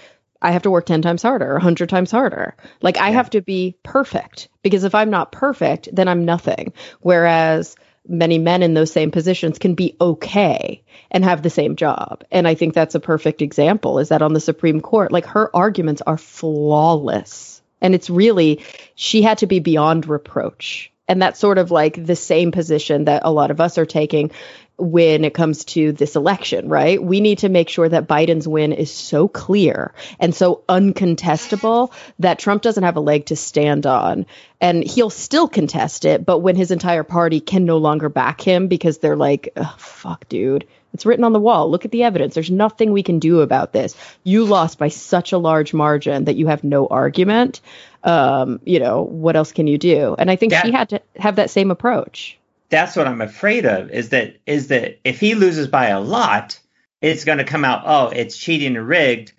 I 0.42 0.50
have 0.50 0.62
to 0.62 0.70
work 0.70 0.86
10 0.86 1.02
times 1.02 1.22
harder 1.22 1.50
or 1.50 1.54
100 1.54 1.88
times 1.88 2.10
harder. 2.10 2.56
Like 2.82 2.98
I 2.98 3.10
have 3.10 3.30
to 3.30 3.40
be 3.40 3.76
perfect 3.82 4.48
because 4.62 4.84
if 4.84 4.94
I'm 4.94 5.10
not 5.10 5.32
perfect, 5.32 5.88
then 5.92 6.08
I'm 6.08 6.24
nothing. 6.24 6.72
Whereas 7.00 7.76
many 8.06 8.38
men 8.38 8.62
in 8.62 8.74
those 8.74 8.92
same 8.92 9.10
positions 9.10 9.58
can 9.58 9.74
be 9.74 9.96
okay 10.00 10.82
and 11.10 11.24
have 11.24 11.42
the 11.42 11.50
same 11.50 11.76
job. 11.76 12.24
And 12.30 12.48
I 12.48 12.54
think 12.54 12.74
that's 12.74 12.96
a 12.96 13.00
perfect 13.00 13.42
example 13.42 14.00
is 14.00 14.08
that 14.08 14.22
on 14.22 14.32
the 14.32 14.40
Supreme 14.40 14.80
Court, 14.80 15.12
like 15.12 15.26
her 15.26 15.54
arguments 15.54 16.02
are 16.02 16.18
flawless. 16.18 17.62
And 17.80 17.94
it's 17.94 18.10
really, 18.10 18.62
she 18.94 19.22
had 19.22 19.38
to 19.38 19.46
be 19.46 19.58
beyond 19.58 20.08
reproach. 20.08 20.91
And 21.12 21.20
that's 21.20 21.38
sort 21.38 21.58
of 21.58 21.70
like 21.70 22.02
the 22.02 22.16
same 22.16 22.52
position 22.52 23.04
that 23.04 23.20
a 23.26 23.30
lot 23.30 23.50
of 23.50 23.60
us 23.60 23.76
are 23.76 23.84
taking 23.84 24.30
when 24.78 25.26
it 25.26 25.34
comes 25.34 25.66
to 25.66 25.92
this 25.92 26.16
election, 26.16 26.70
right? 26.70 27.02
We 27.02 27.20
need 27.20 27.40
to 27.40 27.50
make 27.50 27.68
sure 27.68 27.86
that 27.86 28.08
Biden's 28.08 28.48
win 28.48 28.72
is 28.72 28.90
so 28.90 29.28
clear 29.28 29.92
and 30.18 30.34
so 30.34 30.62
uncontestable 30.70 31.92
that 32.20 32.38
Trump 32.38 32.62
doesn't 32.62 32.82
have 32.82 32.96
a 32.96 33.00
leg 33.00 33.26
to 33.26 33.36
stand 33.36 33.84
on. 33.84 34.24
And 34.58 34.82
he'll 34.82 35.10
still 35.10 35.48
contest 35.48 36.06
it, 36.06 36.24
but 36.24 36.38
when 36.38 36.56
his 36.56 36.70
entire 36.70 37.04
party 37.04 37.40
can 37.40 37.66
no 37.66 37.76
longer 37.76 38.08
back 38.08 38.40
him 38.40 38.68
because 38.68 38.96
they're 38.96 39.14
like, 39.14 39.52
"Ugh, 39.54 39.78
fuck, 39.78 40.26
dude. 40.30 40.66
It's 40.94 41.06
written 41.06 41.24
on 41.24 41.32
the 41.32 41.40
wall. 41.40 41.70
Look 41.70 41.84
at 41.84 41.90
the 41.90 42.04
evidence. 42.04 42.34
There's 42.34 42.50
nothing 42.50 42.92
we 42.92 43.02
can 43.02 43.18
do 43.18 43.40
about 43.40 43.72
this. 43.72 43.94
You 44.24 44.44
lost 44.44 44.78
by 44.78 44.88
such 44.88 45.32
a 45.32 45.38
large 45.38 45.74
margin 45.74 46.24
that 46.24 46.36
you 46.36 46.46
have 46.46 46.64
no 46.64 46.86
argument. 46.86 47.60
Um, 48.04 48.60
you 48.64 48.80
know, 48.80 49.02
what 49.02 49.36
else 49.36 49.52
can 49.52 49.66
you 49.66 49.78
do? 49.78 50.16
And 50.18 50.30
I 50.30 50.36
think 50.36 50.52
That- 50.52 50.64
she 50.64 50.72
had 50.72 50.88
to 50.90 51.00
have 51.16 51.36
that 51.36 51.50
same 51.50 51.70
approach. 51.70 52.38
that's 52.68 52.96
what 52.96 53.06
I'm 53.06 53.20
afraid 53.20 53.66
of 53.66 53.90
is 53.90 54.08
that 54.08 54.38
is 54.46 54.68
that 54.68 54.98
if 55.04 55.20
he 55.20 55.34
loses 55.34 55.68
by 55.68 55.88
a 55.88 56.00
lot, 56.00 56.58
it's 57.02 57.24
going 57.24 57.38
to 57.38 57.44
come 57.44 57.64
out. 57.66 57.82
Oh, 57.84 58.08
it's 58.08 58.36
cheating 58.36 58.76
and 58.76 58.88
rigged. 58.88 59.32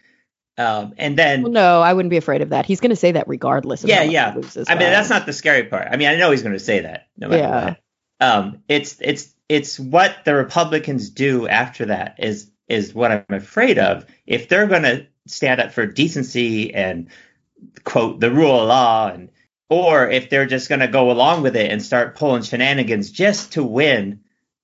Um, 0.55 0.93
and 0.97 1.17
then 1.17 1.41
well, 1.41 1.51
no, 1.51 1.81
I 1.81 1.93
wouldn't 1.93 2.11
be 2.11 2.17
afraid 2.17 2.43
of 2.43 2.49
that. 2.49 2.67
He's 2.67 2.79
going 2.79 2.91
to 2.91 2.95
say 2.95 3.13
that 3.13 3.27
regardless. 3.27 3.83
Of 3.83 3.89
yeah, 3.89 4.03
yeah. 4.03 4.29
I 4.67 4.75
mean, 4.75 4.91
that's 4.91 5.09
not 5.09 5.25
the 5.25 5.33
scary 5.33 5.63
part. 5.63 5.87
I 5.89 5.97
mean, 5.97 6.07
I 6.09 6.15
know 6.15 6.29
he's 6.29 6.43
going 6.43 6.53
to 6.53 6.59
say 6.59 6.81
that 6.81 7.07
no 7.17 7.27
matter 7.27 7.41
yeah. 7.41 7.65
what. 7.65 7.79
Um, 8.21 8.63
it's 8.69 8.97
it's 9.01 9.33
it's 9.49 9.79
what 9.79 10.15
the 10.25 10.35
Republicans 10.35 11.09
do 11.09 11.47
after 11.47 11.87
that 11.87 12.17
is 12.19 12.51
is 12.69 12.93
what 12.93 13.11
I'm 13.11 13.25
afraid 13.29 13.79
of. 13.79 14.05
If 14.27 14.47
they're 14.47 14.67
going 14.67 14.83
to 14.83 15.07
stand 15.27 15.59
up 15.59 15.71
for 15.71 15.87
decency 15.87 16.73
and 16.73 17.09
quote 17.83 18.19
the 18.19 18.31
rule 18.31 18.61
of 18.61 18.67
law 18.67 19.09
and 19.09 19.29
or 19.69 20.09
if 20.09 20.29
they're 20.29 20.45
just 20.45 20.69
going 20.69 20.81
to 20.81 20.87
go 20.87 21.11
along 21.11 21.41
with 21.41 21.55
it 21.55 21.71
and 21.71 21.81
start 21.81 22.15
pulling 22.15 22.43
shenanigans 22.43 23.09
just 23.09 23.53
to 23.53 23.63
win. 23.63 24.19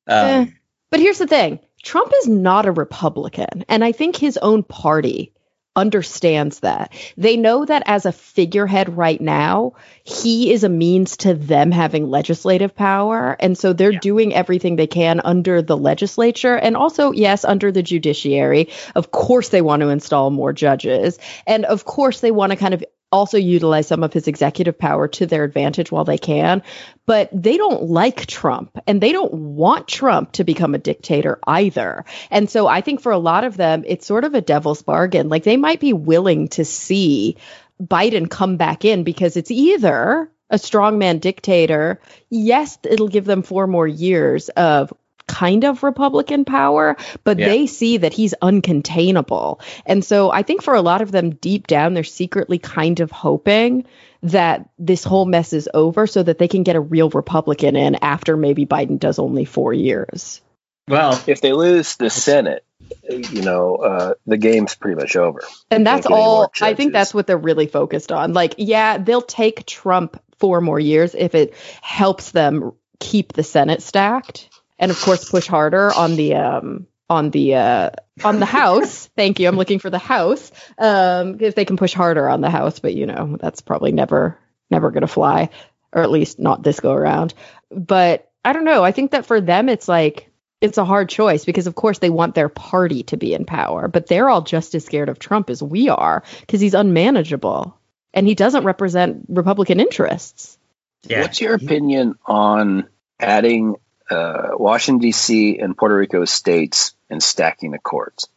Um, 0.08 0.28
eh, 0.28 0.45
but 0.91 1.00
here's 1.00 1.18
the 1.18 1.28
thing 1.28 1.60
Trump 1.84 2.12
is 2.20 2.28
not 2.28 2.66
a 2.66 2.72
Republican. 2.72 3.66
And 3.68 3.84
I 3.84 3.91
think 3.91 4.16
his 4.16 4.38
own 4.38 4.64
party 4.64 5.34
understands 5.80 6.60
that. 6.60 6.94
They 7.18 7.38
know 7.38 7.66
that 7.66 7.84
as 7.88 8.06
a 8.06 8.12
figurehead 8.12 8.96
right 8.96 9.20
now, 9.20 9.74
he 10.04 10.54
is 10.54 10.64
a 10.64 10.70
means 10.70 11.18
to 11.18 11.34
them 11.34 11.72
having 11.72 12.10
legislative 12.10 12.76
power. 12.76 13.36
And 13.40 13.58
so 13.58 13.74
they're 13.74 13.94
yeah. 13.94 14.00
doing 14.00 14.34
everything 14.34 14.76
they 14.76 14.88
can 14.88 15.22
under 15.24 15.62
the 15.62 15.78
legislature 15.78 16.56
and 16.56 16.78
also, 16.78 17.12
yes, 17.12 17.44
under 17.44 17.72
the 17.72 17.82
judiciary. 17.84 18.70
Of 18.96 19.12
course, 19.12 19.50
they 19.50 19.62
want 19.62 19.82
to 19.82 19.90
install 19.90 20.30
more 20.30 20.54
judges. 20.54 21.18
And 21.48 21.66
of 21.66 21.86
course, 21.86 22.20
they 22.20 22.32
want 22.32 22.52
to 22.52 22.58
kind 22.58 22.74
of 22.74 22.84
also 23.12 23.38
utilize 23.38 23.88
some 23.88 24.03
of 24.03 24.14
his 24.14 24.28
executive 24.28 24.78
power 24.78 25.07
to 25.07 25.26
their 25.26 25.43
advantage 25.43 25.91
while 25.91 26.03
they 26.03 26.18
can. 26.18 26.62
But 27.05 27.30
they 27.34 27.57
don't 27.57 27.84
like 27.84 28.28
Trump 28.28 28.78
and 28.86 29.01
they 29.01 29.12
don't 29.12 29.34
want 29.34 29.88
Trump 29.88 30.34
to 30.34 30.43
become 30.43 30.76
a 30.76 30.80
dictator 30.80 31.39
either. 31.47 32.05
And 32.30 32.49
so 32.49 32.68
I 32.68 32.82
think 32.82 33.01
for 33.01 33.12
a 33.12 33.18
lot 33.18 33.43
of 33.43 33.57
them, 33.57 33.84
it's 33.88 34.05
sort 34.05 34.26
of 34.26 34.36
a 34.36 34.41
devil's 34.41 34.82
bargain. 34.82 35.30
Like 35.30 35.43
they 35.43 35.57
might 35.57 35.80
be 35.80 35.93
willing 35.93 36.49
to 36.49 36.66
see 36.66 37.38
Biden 37.82 38.30
come 38.30 38.57
back 38.57 38.86
in 38.86 39.03
because 39.03 39.38
it's 39.38 39.51
either 39.51 40.30
a 40.49 40.55
strongman 40.55 41.22
dictator. 41.22 41.99
Yes, 42.30 42.78
it'll 42.84 43.07
give 43.07 43.26
them 43.26 43.43
four 43.43 43.68
more 43.68 43.88
years 43.88 44.49
of 44.49 44.93
kind 45.30 45.64
of 45.64 45.84
Republican 45.84 46.44
power, 46.44 46.98
but 47.24 47.38
yeah. 47.38 47.48
they 47.48 47.68
see 47.68 47.98
that 47.98 48.14
he's 48.14 48.34
uncontainable. 48.42 49.62
And 49.86 50.04
so 50.04 50.32
I 50.32 50.42
think 50.42 50.64
for 50.64 50.74
a 50.74 50.82
lot 50.82 51.02
of 51.02 51.12
them, 51.12 51.30
deep 51.30 51.68
down, 51.68 51.94
they're 51.94 52.04
secretly 52.04 52.58
kind 52.58 53.00
of 53.00 53.12
hoping 53.12 53.86
that 54.24 54.68
this 54.80 55.04
whole 55.04 55.26
mess 55.26 55.54
is 55.54 55.70
over 55.74 56.08
so 56.08 56.24
that 56.24 56.40
they 56.40 56.48
can 56.48 56.64
get 56.64 56.76
a 56.76 56.82
real 56.82 57.10
Republican 57.10 57.76
in 57.76 57.96
after 58.02 58.36
maybe 58.36 58.66
Biden 58.66 59.00
does 59.00 59.20
only 59.20 59.46
four 59.46 59.72
years. 59.72 60.42
Well, 60.88 61.22
if 61.28 61.42
they 61.42 61.54
lose 61.54 61.96
the 61.98 62.10
Senate, 62.10 62.66
you 63.08 63.44
know, 63.44 63.76
uh, 63.76 64.14
the 64.26 64.38
game's 64.38 64.74
pretty 64.74 65.00
much 65.00 65.16
over. 65.16 65.44
And 65.70 65.86
that's 65.86 66.08
all, 66.08 66.52
I 66.60 66.74
think 66.74 66.92
that's 66.92 67.14
what 67.14 67.28
they're 67.28 67.38
really 67.38 67.68
focused 67.68 68.12
on. 68.12 68.34
Like, 68.34 68.56
yeah, 68.58 68.98
they'll 68.98 69.22
take 69.22 69.68
Trump 69.68 70.20
four 70.40 70.60
more 70.60 70.80
years 70.80 71.14
if 71.14 71.36
it 71.36 71.54
helps 71.82 72.32
them 72.32 72.74
keep 73.00 73.34
the 73.34 73.44
Senate 73.44 73.84
stacked 73.84 74.50
and 74.80 74.92
of 74.92 75.00
course 75.00 75.30
push 75.30 75.46
harder 75.46 75.94
on 75.94 76.16
the 76.16 76.36
um, 76.36 76.88
on 77.10 77.30
the 77.32 77.56
uh, 77.56 77.90
on 78.24 78.40
the 78.40 78.46
house. 78.46 79.08
Thank 79.16 79.40
you. 79.40 79.48
I'm 79.48 79.58
looking 79.58 79.80
for 79.80 79.90
the 79.90 80.00
house. 80.00 80.52
Um, 80.78 81.38
if 81.40 81.56
they 81.56 81.66
can 81.66 81.78
push 81.78 81.94
harder 81.94 82.28
on 82.28 82.42
the 82.42 82.50
house, 82.50 82.80
but 82.80 82.96
you 82.96 83.06
know 83.06 83.38
that's 83.40 83.62
probably 83.62 83.92
never 83.92 84.40
never 84.72 84.92
going 84.92 85.02
to 85.02 85.08
fly, 85.08 85.50
or 85.92 86.02
at 86.02 86.12
least 86.12 86.40
not 86.40 86.64
this 86.64 86.80
go 86.80 86.94
around. 86.94 87.34
But 87.70 88.32
I 88.44 88.54
don't 88.54 88.66
know. 88.66 88.84
I 88.84 88.92
think 88.92 89.12
that 89.12 89.26
for 89.26 89.42
them, 89.42 89.70
it's 89.70 89.88
like 89.88 90.32
it's 90.62 90.78
a 90.78 90.86
hard 90.86 91.10
choice 91.10 91.46
because 91.46 91.68
of 91.68 91.76
course 91.76 92.00
they 92.00 92.10
want 92.10 92.36
their 92.36 92.50
party 92.50 93.04
to 93.04 93.18
be 93.18 93.34
in 93.34 93.46
power, 93.46 93.88
but 93.88 94.08
they're 94.08 94.30
all 94.30 94.42
just 94.42 94.76
as 94.76 94.86
scared 94.86 95.10
of 95.10 95.20
Trump 95.20 95.50
as 95.50 95.64
we 95.64 95.90
are 95.90 96.24
because 96.42 96.62
he's 96.62 96.74
unmanageable 96.74 97.78
and 98.14 98.28
he 98.28 98.36
doesn't 98.36 98.64
represent 98.64 99.26
Republican 99.30 99.80
interests. 99.80 100.58
Yeah. 101.04 101.22
What's 101.22 101.40
your 101.40 101.56
opinion 101.56 102.16
on 102.26 102.90
adding 103.20 103.76
uh, 104.10 104.49
Washington 104.53 104.99
D.C. 104.99 105.60
and 105.60 105.78
Puerto 105.78 105.95
Rico 105.95 106.26
states 106.26 106.93
and 107.10 107.22
stacking 107.22 107.72
the 107.72 107.80
courts, 107.80 108.28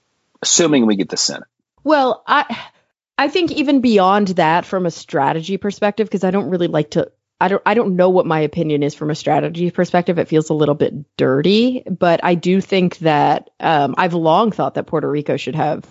assuming 0.41 0.87
we 0.87 0.97
get 0.97 1.09
the 1.09 1.17
Senate. 1.17 1.49
Well, 1.85 2.23
I 2.27 2.71
I 3.19 3.29
think 3.29 3.53
even 3.53 3.81
beyond 3.81 4.29
that, 4.29 4.65
from 4.65 4.87
a 4.87 4.91
strategy 4.91 5.57
perspective, 5.57 6.07
because 6.07 6.25
I 6.25 6.31
don't 6.31 6.51
really 6.51 6.69
like 6.69 6.91
to. 6.93 7.11
I 7.41 7.49
don't 7.49 7.63
I 7.67 7.75
don't 7.75 7.97
know 7.97 8.11
what 8.11 8.27
my 8.27 8.41
opinion 8.41 8.83
is 8.83 8.95
from 8.95 9.11
a 9.11 9.15
strategy 9.15 9.71
perspective. 9.71 10.19
It 10.19 10.29
feels 10.29 10.51
a 10.51 10.55
little 10.55 10.75
bit 10.75 11.17
dirty, 11.17 11.83
but 11.83 12.21
I 12.23 12.35
do 12.35 12.61
think 12.61 12.99
that 12.99 13.51
um, 13.59 13.95
I've 13.99 14.15
long 14.15 14.53
thought 14.53 14.75
that 14.75 14.87
Puerto 14.87 15.11
Rico 15.11 15.37
should 15.37 15.57
have 15.57 15.85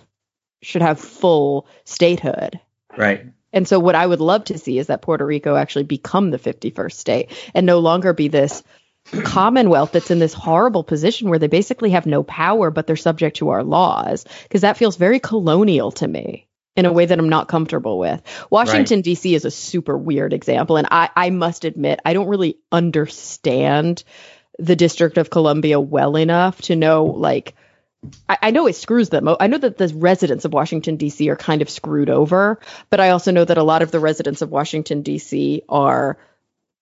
should 0.62 0.82
have 0.82 1.00
full 1.00 1.68
statehood. 1.84 2.60
Right. 2.96 3.26
And 3.54 3.68
so 3.68 3.80
what 3.80 3.96
I 3.96 4.06
would 4.06 4.22
love 4.22 4.46
to 4.46 4.58
see 4.58 4.80
is 4.80 4.88
that 4.88 5.02
Puerto 5.02 5.26
Rico 5.26 5.56
actually 5.56 5.84
become 5.84 6.32
the 6.32 6.40
51st 6.40 6.94
state 6.94 7.32
and 7.54 7.66
no 7.66 7.80
longer 7.80 8.14
be 8.14 8.30
this 8.30 8.64
commonwealth 9.24 9.92
that's 9.92 10.12
in 10.12 10.20
this 10.20 10.34
horrible 10.34 10.84
position 10.84 11.30
where 11.30 11.40
they 11.40 11.48
basically 11.48 11.90
have 11.92 12.06
no 12.06 12.24
power 12.24 12.72
but 12.72 12.88
they're 12.88 12.96
subject 12.96 13.38
to 13.38 13.50
our 13.50 13.64
laws 13.64 14.26
because 14.44 14.62
that 14.62 14.78
feels 14.78 14.96
very 14.96 15.20
colonial 15.20 15.92
to 15.92 16.08
me 16.08 16.48
in 16.76 16.86
a 16.86 16.94
way 16.94 17.06
that 17.06 17.20
I'm 17.20 17.28
not 17.28 17.50
comfortable 17.50 18.00
with. 18.00 18.22
Washington 18.50 19.00
right. 19.00 19.06
DC 19.06 19.36
is 19.36 19.44
a 19.44 19.52
super 19.52 19.98
weird 19.98 20.34
example 20.34 20.78
and 20.78 20.88
I 20.90 21.10
I 21.16 21.30
must 21.30 21.66
admit 21.66 22.00
I 22.06 22.14
don't 22.14 22.30
really 22.30 22.58
understand 22.72 24.04
the 24.60 24.76
District 24.76 25.18
of 25.18 25.30
Columbia 25.30 25.80
well 25.80 26.16
enough 26.16 26.62
to 26.64 26.76
know 26.76 27.06
like 27.06 27.56
I, 28.30 28.38
I 28.44 28.52
know 28.52 28.68
it 28.68 28.76
screws 28.76 29.10
them. 29.10 29.30
I 29.40 29.48
know 29.48 29.58
that 29.58 29.78
the 29.78 29.94
residents 29.96 30.46
of 30.46 30.54
Washington 30.54 30.96
D.C. 30.96 31.30
are 31.30 31.36
kind 31.36 31.62
of 31.62 31.70
screwed 31.70 32.10
over, 32.10 32.60
but 32.90 33.00
I 33.00 33.10
also 33.10 33.32
know 33.32 33.46
that 33.46 33.58
a 33.58 33.64
lot 33.64 33.84
of 33.84 33.92
the 33.92 34.00
residents 34.00 34.42
of 34.42 34.50
Washington 34.50 35.04
D.C. 35.04 35.64
are 35.70 36.18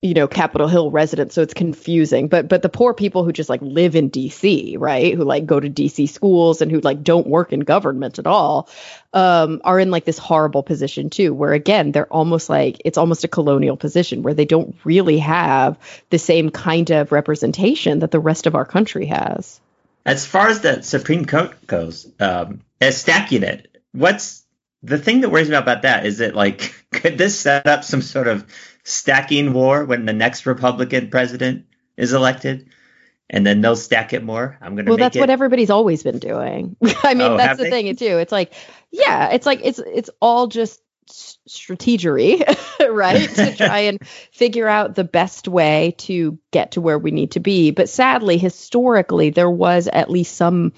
you 0.02 0.14
know 0.14 0.30
capitol 0.30 0.68
hill 0.68 0.92
residents 0.92 1.36
so 1.36 1.42
it's 1.42 1.54
confusing. 1.54 2.28
But 2.28 2.48
but 2.48 2.62
the 2.62 2.70
poor 2.70 2.94
people 2.94 3.26
who 3.26 3.34
just 3.34 3.50
like 3.50 3.62
live 3.62 3.96
in 3.96 4.10
dc 4.10 4.76
right 4.80 5.14
who 5.14 5.24
like 5.24 5.46
go 5.46 5.60
to 5.60 5.70
dc 5.70 6.08
schools 6.10 6.62
and 6.62 6.72
who 6.72 6.80
like 6.80 7.04
don't 7.04 7.28
work 7.28 7.52
in 7.52 7.62
government 7.62 8.18
at 8.18 8.26
all 8.26 8.70
um 9.14 9.62
are 9.64 9.80
in 9.80 9.92
like 9.92 10.06
this 10.06 10.18
horrible 10.18 10.64
position 10.64 11.10
too 11.10 11.34
where 11.34 11.52
again 11.52 11.92
they're 11.92 12.12
almost 12.14 12.50
like 12.50 12.82
it's 12.86 12.98
almost 12.98 13.24
a 13.24 13.28
colonial 13.28 13.76
position 13.76 14.24
where 14.24 14.34
they 14.34 14.46
don't 14.46 14.76
really 14.86 15.20
have 15.20 15.78
the 16.10 16.20
same 16.20 16.50
kind 16.50 16.92
of 16.92 17.12
representation 17.12 18.00
that 18.00 18.12
the 18.12 18.20
rest 18.20 18.48
of 18.48 18.56
our 18.56 18.66
country 18.66 19.08
has. 19.08 19.60
As 20.06 20.26
far 20.26 20.48
as 20.48 20.62
the 20.62 20.82
supreme 20.82 21.26
court 21.26 21.68
goes 21.68 22.10
um 22.22 22.62
as 22.80 22.98
stacking 22.98 23.44
it 23.44 23.82
what's 23.92 24.46
the 24.82 24.98
thing 24.98 25.22
that 25.22 25.30
worries 25.30 25.50
me 25.50 25.56
about 25.56 25.82
that 25.82 26.06
is 26.06 26.20
that 26.20 26.36
like 26.36 26.74
could 26.92 27.18
this 27.18 27.38
set 27.38 27.68
up 27.68 27.84
some 27.84 28.02
sort 28.02 28.28
of 28.28 28.46
stacking 28.90 29.54
war 29.54 29.86
when 29.86 30.06
the 30.06 30.14
next 30.14 30.46
Republican 30.46 31.10
president 31.10 31.66
is 31.98 32.14
elected, 32.14 32.70
and 33.30 33.46
then 33.46 33.62
they'll 33.62 33.76
stack 33.76 34.14
it 34.14 34.24
more. 34.24 34.58
I'm 34.62 34.76
gonna. 34.76 34.90
Well, 34.90 34.98
that's 34.98 35.16
it... 35.16 35.20
what 35.20 35.30
everybody's 35.30 35.70
always 35.70 36.04
been 36.04 36.20
doing. 36.20 36.76
I 37.04 37.14
mean, 37.14 37.34
oh, 37.34 37.38
that's 37.38 37.58
the 37.58 37.66
they? 37.66 37.70
thing 37.70 37.96
too. 37.96 38.18
It's 38.18 38.32
like, 38.32 38.54
yeah, 38.92 39.30
it's 39.30 39.46
like 39.46 39.62
it's 39.64 39.80
it's 39.80 40.10
all 40.22 40.48
just 40.48 40.82
strategery, 41.48 42.44
right? 42.90 43.30
to 43.30 43.56
try 43.58 43.80
and 43.80 44.06
figure 44.32 44.68
out 44.68 44.96
the 44.96 45.04
best 45.04 45.48
way 45.48 45.96
to 46.00 46.38
get 46.52 46.72
to 46.72 46.82
where 46.82 47.00
we 47.00 47.12
need 47.12 47.32
to 47.32 47.40
be. 47.40 47.72
But 47.72 47.90
sadly, 47.90 48.38
historically, 48.38 49.30
there 49.30 49.50
was 49.50 49.88
at 49.88 50.10
least 50.10 50.36
some 50.36 50.74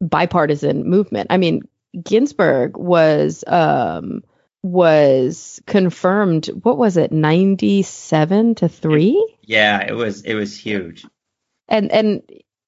bipartisan 0.00 0.88
movement. 0.88 1.28
I 1.30 1.36
mean, 1.36 1.62
Ginsburg 2.02 2.76
was 2.76 3.44
um, 3.46 4.22
was 4.62 5.60
confirmed 5.66 6.46
what 6.62 6.78
was 6.78 6.96
it 6.96 7.12
97 7.12 8.56
to 8.56 8.68
3 8.68 9.36
yeah 9.42 9.80
it 9.86 9.92
was 9.92 10.22
it 10.22 10.34
was 10.34 10.56
huge. 10.56 11.06
And 11.68 11.90
and 11.92 12.22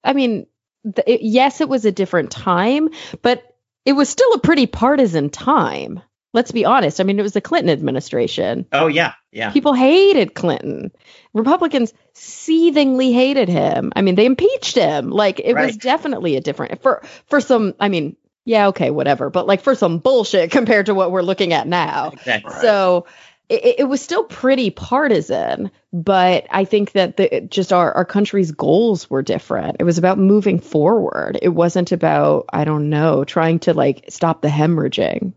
i 0.05 0.12
mean 0.12 0.47
the, 0.84 1.12
it, 1.12 1.22
yes 1.22 1.61
it 1.61 1.68
was 1.68 1.84
a 1.84 1.93
different 1.93 2.30
time 2.30 2.89
but 3.22 3.43
it 3.84 3.93
was 3.93 4.09
still 4.09 4.34
a 4.34 4.41
pretty 4.41 4.66
partisan 4.66 5.30
time. 5.30 6.03
Let's 6.34 6.53
be 6.53 6.66
honest. 6.66 7.01
I 7.01 7.05
mean 7.05 7.18
it 7.18 7.22
was 7.22 7.32
the 7.32 7.41
clinton 7.41 7.70
administration. 7.70 8.66
Oh 8.70 8.86
yeah 8.86 9.14
yeah. 9.32 9.51
People 9.51 9.72
hated 9.72 10.34
clinton. 10.34 10.93
Republicans 11.32 11.95
seethingly 12.12 13.12
hated 13.12 13.49
him. 13.49 13.93
I 13.97 14.03
mean 14.03 14.14
they 14.14 14.26
impeached 14.26 14.76
him. 14.76 15.11
Like 15.11 15.41
it 15.41 15.55
right. 15.55 15.66
was 15.66 15.76
definitely 15.78 16.36
a 16.36 16.41
different 16.43 16.82
for 16.82 17.03
for 17.26 17.41
some 17.41 17.74
i 17.80 17.89
mean 17.89 18.16
yeah, 18.49 18.68
okay, 18.68 18.90
whatever. 18.90 19.28
But 19.28 19.46
like 19.46 19.61
for 19.61 19.74
some 19.74 19.99
bullshit 19.99 20.51
compared 20.59 20.86
to 20.86 20.94
what 20.94 21.12
we're 21.12 21.22
looking 21.22 21.53
at 21.53 21.68
now. 21.68 22.11
Exactly. 22.14 22.55
So 22.62 23.07
it, 23.51 23.80
it, 23.80 23.84
was 23.84 24.01
still 24.01 24.24
pretty 24.24 24.70
partisan, 24.70 25.70
but 25.92 26.46
I 26.51 26.64
think 26.64 26.92
that 26.92 27.18
the, 27.18 27.42
just 27.42 27.74
our, 27.74 27.92
our 27.92 28.07
country's 28.07 28.51
goals 28.53 29.11
were 29.11 29.22
different. 29.22 29.76
It 29.80 29.84
was 29.84 29.99
about 29.99 30.18
moving 30.18 30.61
forward. 30.61 31.38
It 31.42 31.51
wasn't 31.51 31.92
about, 31.92 32.46
I 32.51 32.64
don't 32.64 32.88
know, 32.88 33.24
trying 33.24 33.59
to 33.61 33.74
like 33.74 34.07
stop 34.09 34.40
the 34.40 34.49
hemorrhaging. 34.49 35.34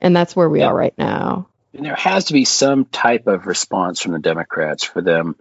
And 0.00 0.14
that's 0.14 0.36
where 0.36 0.48
we 0.48 0.60
yeah. 0.60 0.68
are 0.68 0.76
right 0.76 0.94
now. 0.96 1.48
And 1.72 1.84
there 1.84 1.96
has 1.96 2.26
to 2.26 2.34
be 2.34 2.44
some 2.44 2.84
type 2.84 3.26
of 3.26 3.46
response 3.46 4.00
from 4.00 4.12
the 4.12 4.20
Democrats 4.20 4.84
for 4.84 5.02
them 5.02 5.34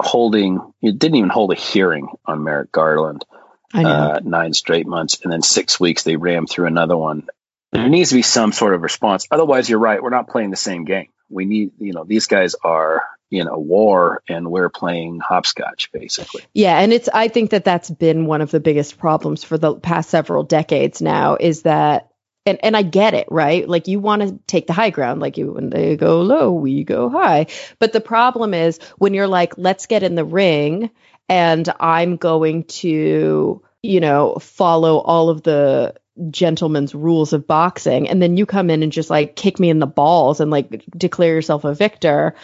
holding, 0.00 0.72
it 0.80 0.98
didn't 0.98 1.16
even 1.16 1.30
hold 1.30 1.52
a 1.52 1.54
hearing 1.54 2.08
on 2.24 2.44
Merrick 2.44 2.72
Garland. 2.72 3.26
I 3.72 3.82
know. 3.82 3.88
Uh, 3.88 4.20
nine 4.22 4.52
straight 4.52 4.86
months, 4.86 5.20
and 5.22 5.32
then 5.32 5.42
six 5.42 5.78
weeks 5.80 6.02
they 6.02 6.16
ram 6.16 6.46
through 6.46 6.66
another 6.66 6.96
one. 6.96 7.28
There 7.72 7.88
needs 7.88 8.10
to 8.10 8.14
be 8.14 8.22
some 8.22 8.52
sort 8.52 8.74
of 8.74 8.82
response. 8.82 9.26
Otherwise, 9.30 9.68
you're 9.68 9.78
right. 9.78 10.02
We're 10.02 10.10
not 10.10 10.28
playing 10.28 10.50
the 10.50 10.56
same 10.56 10.84
game. 10.84 11.08
We 11.28 11.44
need, 11.44 11.72
you 11.78 11.92
know, 11.92 12.04
these 12.04 12.26
guys 12.26 12.54
are 12.62 13.04
in 13.30 13.48
a 13.48 13.58
war, 13.58 14.22
and 14.28 14.50
we're 14.50 14.68
playing 14.68 15.20
hopscotch, 15.20 15.90
basically. 15.92 16.44
Yeah, 16.54 16.78
and 16.78 16.92
it's 16.92 17.08
I 17.12 17.28
think 17.28 17.50
that 17.50 17.64
that's 17.64 17.90
been 17.90 18.26
one 18.26 18.40
of 18.40 18.50
the 18.50 18.60
biggest 18.60 18.98
problems 18.98 19.42
for 19.44 19.58
the 19.58 19.74
past 19.74 20.10
several 20.10 20.44
decades 20.44 21.02
now 21.02 21.36
is 21.38 21.62
that 21.62 22.10
and 22.46 22.58
and 22.62 22.76
I 22.76 22.82
get 22.82 23.14
it, 23.14 23.26
right? 23.30 23.68
Like 23.68 23.88
you 23.88 23.98
want 23.98 24.22
to 24.22 24.38
take 24.46 24.68
the 24.68 24.72
high 24.72 24.90
ground, 24.90 25.20
like 25.20 25.36
you 25.36 25.52
when 25.52 25.70
they 25.70 25.96
go 25.96 26.22
low, 26.22 26.52
we 26.52 26.84
go 26.84 27.10
high. 27.10 27.46
But 27.80 27.92
the 27.92 28.00
problem 28.00 28.54
is 28.54 28.78
when 28.96 29.12
you're 29.12 29.26
like, 29.26 29.58
let's 29.58 29.86
get 29.86 30.04
in 30.04 30.14
the 30.14 30.24
ring 30.24 30.90
and 31.28 31.68
I'm 31.80 32.16
going 32.16 32.64
to, 32.64 33.62
you 33.82 34.00
know, 34.00 34.34
follow 34.40 34.98
all 34.98 35.28
of 35.30 35.42
the 35.42 35.94
gentleman's 36.30 36.94
rules 36.94 37.32
of 37.32 37.46
boxing. 37.46 38.08
And 38.08 38.22
then 38.22 38.36
you 38.36 38.46
come 38.46 38.70
in 38.70 38.82
and 38.82 38.92
just 38.92 39.10
like 39.10 39.36
kick 39.36 39.58
me 39.60 39.68
in 39.70 39.78
the 39.80 39.86
balls 39.86 40.40
and 40.40 40.50
like 40.50 40.84
declare 40.96 41.34
yourself 41.34 41.64
a 41.64 41.74
victor. 41.74 42.34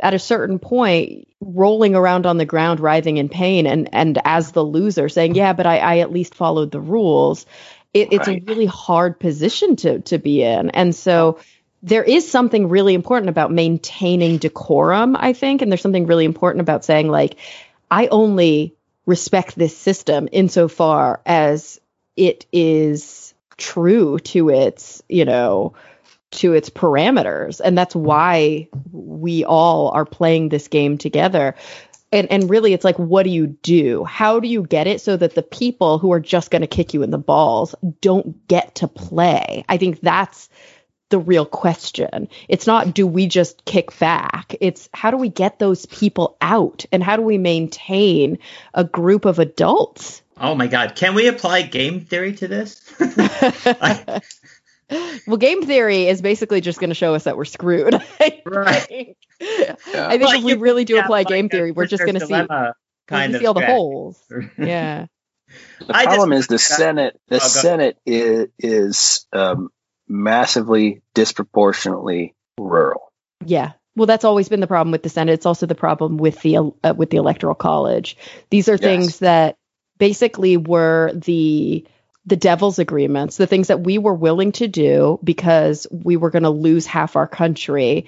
At 0.00 0.14
a 0.14 0.18
certain 0.20 0.60
point 0.60 1.26
rolling 1.40 1.96
around 1.96 2.24
on 2.24 2.36
the 2.38 2.44
ground 2.44 2.78
writhing 2.78 3.16
in 3.16 3.28
pain 3.28 3.66
and 3.66 3.88
and 3.92 4.20
as 4.24 4.52
the 4.52 4.64
loser 4.64 5.08
saying 5.08 5.34
yeah 5.34 5.52
but 5.52 5.66
i, 5.66 5.78
I 5.78 5.98
at 5.98 6.12
least 6.12 6.34
followed 6.34 6.70
the 6.70 6.80
rules 6.80 7.46
it, 7.94 8.12
it's 8.12 8.28
Right. 8.28 8.40
a 8.42 8.44
really 8.44 8.66
hard 8.66 9.18
position 9.18 9.76
to 9.76 10.00
to 10.00 10.18
be 10.18 10.42
in. 10.42 10.70
And 10.70 10.94
so 10.94 11.38
there 11.82 12.02
is 12.04 12.30
something 12.30 12.68
really 12.68 12.94
important 12.94 13.28
about 13.30 13.52
maintaining 13.52 14.38
decorum 14.38 15.16
i 15.18 15.32
think. 15.32 15.62
And 15.62 15.70
there's 15.70 15.82
something 15.82 16.06
really 16.06 16.24
important 16.24 16.60
about 16.60 16.84
saying 16.84 17.08
like 17.08 17.36
i 17.90 18.06
only 18.08 18.74
respect 19.06 19.56
this 19.56 19.76
system 19.76 20.28
insofar 20.32 21.20
as 21.24 21.80
it 22.16 22.46
is 22.52 23.34
true 23.56 24.18
to 24.18 24.50
its 24.50 25.02
you 25.08 25.24
know 25.24 25.74
to 26.30 26.52
its 26.52 26.70
parameters. 26.70 27.60
And 27.60 27.76
that's 27.76 27.94
why 27.94 28.68
we 28.92 29.44
all 29.44 29.90
are 29.90 30.04
playing 30.04 30.48
this 30.48 30.68
game 30.68 30.98
together. 30.98 31.54
And 32.10 32.30
and 32.30 32.48
really 32.48 32.72
it's 32.72 32.84
like 32.84 32.98
what 32.98 33.24
do 33.24 33.30
you 33.30 33.46
do? 33.46 34.04
How 34.04 34.40
do 34.40 34.48
you 34.48 34.62
get 34.62 34.86
it 34.86 35.00
so 35.00 35.16
that 35.16 35.34
the 35.34 35.42
people 35.42 35.98
who 35.98 36.12
are 36.12 36.20
just 36.20 36.50
going 36.50 36.62
to 36.62 36.68
kick 36.68 36.94
you 36.94 37.02
in 37.02 37.10
the 37.10 37.18
balls 37.18 37.74
don't 38.00 38.46
get 38.48 38.76
to 38.76 38.88
play? 38.88 39.64
I 39.68 39.76
think 39.76 40.00
that's 40.00 40.47
the 41.10 41.18
real 41.18 41.44
question 41.46 42.28
it's 42.48 42.66
not 42.66 42.92
do 42.94 43.06
we 43.06 43.26
just 43.26 43.64
kick 43.64 43.96
back 43.98 44.54
it's 44.60 44.88
how 44.92 45.10
do 45.10 45.16
we 45.16 45.28
get 45.28 45.58
those 45.58 45.86
people 45.86 46.36
out 46.40 46.84
and 46.92 47.02
how 47.02 47.16
do 47.16 47.22
we 47.22 47.38
maintain 47.38 48.38
a 48.74 48.84
group 48.84 49.24
of 49.24 49.38
adults 49.38 50.22
Oh 50.40 50.54
my 50.54 50.68
god, 50.68 50.94
can 50.94 51.14
we 51.16 51.26
apply 51.26 51.62
game 51.62 52.02
theory 52.04 52.32
to 52.34 52.46
this? 52.46 52.80
I- 53.00 54.20
well 55.26 55.36
game 55.36 55.62
theory 55.66 56.06
is 56.06 56.22
basically 56.22 56.60
just 56.60 56.78
going 56.78 56.90
to 56.90 56.94
show 56.94 57.14
us 57.14 57.24
that 57.24 57.36
we're 57.36 57.44
screwed 57.44 57.94
I 57.94 58.40
Right. 58.46 58.82
think. 58.82 59.16
I 59.40 59.74
think 60.10 60.22
Well, 60.22 60.32
if 60.38 60.44
we 60.44 60.52
you- 60.52 60.58
really 60.58 60.84
do 60.84 60.94
yeah, 60.94 61.00
apply 61.04 61.18
like 61.18 61.26
game 61.28 61.48
theory, 61.48 61.72
we're 61.72 61.86
just 61.86 62.02
going 62.04 62.14
to 62.18 62.26
see, 62.26 62.46
kind 63.08 63.34
of 63.34 63.40
see 63.40 63.46
all 63.46 63.54
the 63.54 63.66
holes. 63.66 64.22
Yeah. 64.56 65.06
The 65.80 65.96
I 65.96 66.04
just- 66.04 66.14
problem 66.16 66.32
is 66.32 66.46
the 66.46 66.58
Senate. 66.58 67.18
The 67.28 67.36
Oh, 67.36 67.38
Senate 67.38 67.98
is, 68.06 68.46
is 68.58 69.26
um, 69.32 69.70
massively 70.08 71.02
disproportionately 71.14 72.34
rural. 72.58 73.12
Yeah. 73.44 73.72
Well, 73.96 74.06
that's 74.06 74.24
always 74.24 74.48
been 74.48 74.60
the 74.60 74.66
problem 74.66 74.92
with 74.92 75.02
the 75.02 75.08
Senate. 75.08 75.32
It's 75.32 75.46
also 75.46 75.66
the 75.66 75.74
problem 75.74 76.18
with 76.18 76.40
the 76.42 76.56
uh, 76.58 76.94
with 76.96 77.10
the 77.10 77.16
Electoral 77.16 77.54
College. 77.54 78.16
These 78.48 78.68
are 78.68 78.78
things 78.78 79.18
that 79.18 79.56
basically 79.98 80.56
were 80.56 81.12
the 81.14 81.84
the 82.24 82.36
devil's 82.36 82.78
agreements, 82.78 83.36
the 83.36 83.46
things 83.46 83.68
that 83.68 83.80
we 83.80 83.98
were 83.98 84.14
willing 84.14 84.52
to 84.52 84.68
do 84.68 85.18
because 85.24 85.86
we 85.90 86.16
were 86.16 86.30
going 86.30 86.42
to 86.42 86.50
lose 86.50 86.86
half 86.86 87.16
our 87.16 87.26
country 87.26 88.06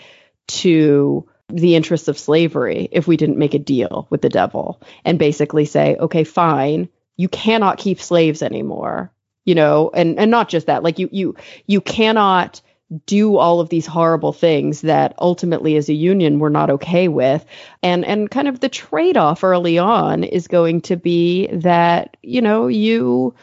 to 0.48 1.28
the 1.48 1.74
interests 1.74 2.08
of 2.08 2.18
slavery 2.18 2.88
if 2.92 3.08
we 3.08 3.16
didn't 3.16 3.38
make 3.38 3.54
a 3.54 3.58
deal 3.58 4.06
with 4.10 4.22
the 4.22 4.28
devil 4.28 4.80
and 5.04 5.18
basically 5.18 5.64
say, 5.64 5.96
okay, 5.96 6.24
fine, 6.24 6.88
you 7.16 7.28
cannot 7.28 7.78
keep 7.78 8.00
slaves 8.00 8.42
anymore. 8.42 9.10
You 9.44 9.54
know, 9.54 9.90
and 9.94 10.18
and 10.18 10.30
not 10.30 10.48
just 10.48 10.66
that, 10.66 10.82
like 10.82 10.98
you 10.98 11.08
you 11.12 11.34
you 11.66 11.80
cannot 11.80 12.60
do 13.06 13.36
all 13.36 13.60
of 13.60 13.68
these 13.68 13.86
horrible 13.86 14.32
things 14.32 14.80
that 14.80 15.14
ultimately 15.18 15.76
as 15.76 15.88
a 15.88 15.94
union 15.94 16.38
we're 16.38 16.48
not 16.48 16.70
okay 16.70 17.08
with. 17.08 17.44
And 17.82 18.04
and 18.04 18.30
kind 18.30 18.48
of 18.48 18.60
the 18.60 18.68
trade-off 18.68 19.44
early 19.44 19.78
on 19.78 20.24
is 20.24 20.48
going 20.48 20.80
to 20.82 20.96
be 20.96 21.46
that 21.48 22.16
you 22.22 22.42
know 22.42 22.66
you 22.66 23.34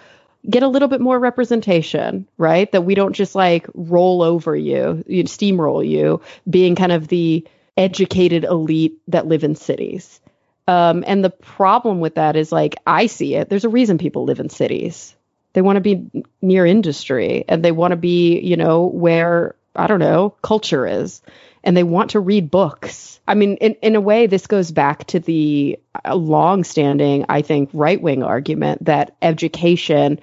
get 0.50 0.64
a 0.64 0.68
little 0.68 0.88
bit 0.88 1.02
more 1.02 1.20
representation 1.20 2.28
right? 2.38 2.72
That 2.72 2.84
we 2.84 2.95
don't 2.95 3.14
just 3.14 3.36
like 3.36 3.68
roll 3.74 4.22
over 4.22 4.56
you, 4.56 5.04
you 5.08 5.24
steamroll 5.24 5.88
you 5.88 6.22
being 6.50 6.76
kind 6.76 6.91
of 6.91 7.08
the 7.08 7.48
educated 7.78 8.43
elite 8.43 8.98
that 9.08 9.28
live 9.28 9.43
in 9.43 9.56
cities. 9.56 10.20
Um, 10.68 11.06
and 11.08 11.24
the 11.24 11.30
problem 11.30 12.02
with 12.02 12.16
that 12.16 12.36
is 12.36 12.52
like 12.52 12.76
i 12.86 13.06
see 13.06 13.36
it 13.36 13.48
there's 13.50 13.64
a 13.64 13.70
reason 13.70 13.98
people 13.98 14.26
live 14.26 14.41
in 14.41 14.50
cities 14.50 15.16
they 15.54 15.62
want 15.62 15.78
to 15.78 15.82
be 15.82 16.10
near 16.41 16.66
industry 16.66 17.45
and 17.48 17.64
they 17.64 17.72
want 17.72 17.91
to 17.91 17.95
be, 17.98 18.39
you 18.39 18.58
know, 18.58 18.86
where, 18.86 19.56
I 19.76 19.88
don't 19.88 20.00
know, 20.00 20.36
culture 20.41 20.86
is. 20.86 21.22
And 21.64 21.76
they 21.76 21.84
want 21.84 22.12
to 22.12 22.20
read 22.20 22.50
books. 22.52 23.20
I 23.28 23.34
mean, 23.34 23.58
in, 23.58 23.74
in 23.82 23.95
a 23.95 24.02
way, 24.02 24.28
this 24.28 24.48
goes 24.48 24.72
back 24.72 25.06
to 25.08 25.20
the 25.20 25.80
uh, 26.06 26.16
long-standing, 26.16 27.26
I 27.28 27.41
think, 27.41 27.70
right-wing 27.74 28.24
argument 28.24 28.86
that 28.86 29.16
education 29.22 30.20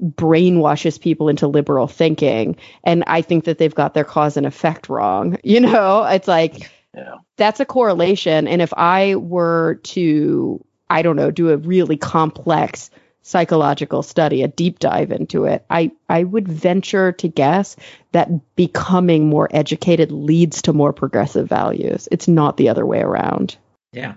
brainwashes 0.00 1.00
people 1.00 1.28
into 1.28 1.46
liberal 1.48 1.86
thinking. 1.88 2.56
And 2.84 3.04
I 3.06 3.22
think 3.22 3.44
that 3.44 3.58
they've 3.58 3.74
got 3.74 3.94
their 3.94 4.04
cause 4.04 4.36
and 4.36 4.46
effect 4.46 4.88
wrong. 4.88 5.38
You 5.44 5.60
know, 5.60 6.04
it's 6.04 6.28
like, 6.28 6.70
Yeah. 6.94 7.16
that's 7.36 7.60
a 7.60 7.64
correlation. 7.64 8.46
And 8.46 8.60
if 8.60 8.72
I 8.76 9.16
were 9.16 9.80
to, 9.84 10.64
I 10.90 11.02
don't 11.02 11.16
know, 11.16 11.30
do 11.30 11.50
a 11.50 11.56
really 11.56 11.96
complex 11.96 12.90
psychological 13.26 14.04
study, 14.04 14.44
a 14.44 14.48
deep 14.48 14.78
dive 14.78 15.10
into 15.10 15.46
it, 15.46 15.64
I, 15.68 15.90
I 16.08 16.22
would 16.22 16.46
venture 16.46 17.10
to 17.12 17.26
guess 17.28 17.74
that 18.12 18.30
becoming 18.54 19.28
more 19.28 19.48
educated 19.50 20.12
leads 20.12 20.62
to 20.62 20.72
more 20.72 20.92
progressive 20.92 21.48
values. 21.48 22.06
It's 22.12 22.28
not 22.28 22.56
the 22.56 22.68
other 22.68 22.86
way 22.86 23.00
around. 23.00 23.56
Yeah. 23.92 24.14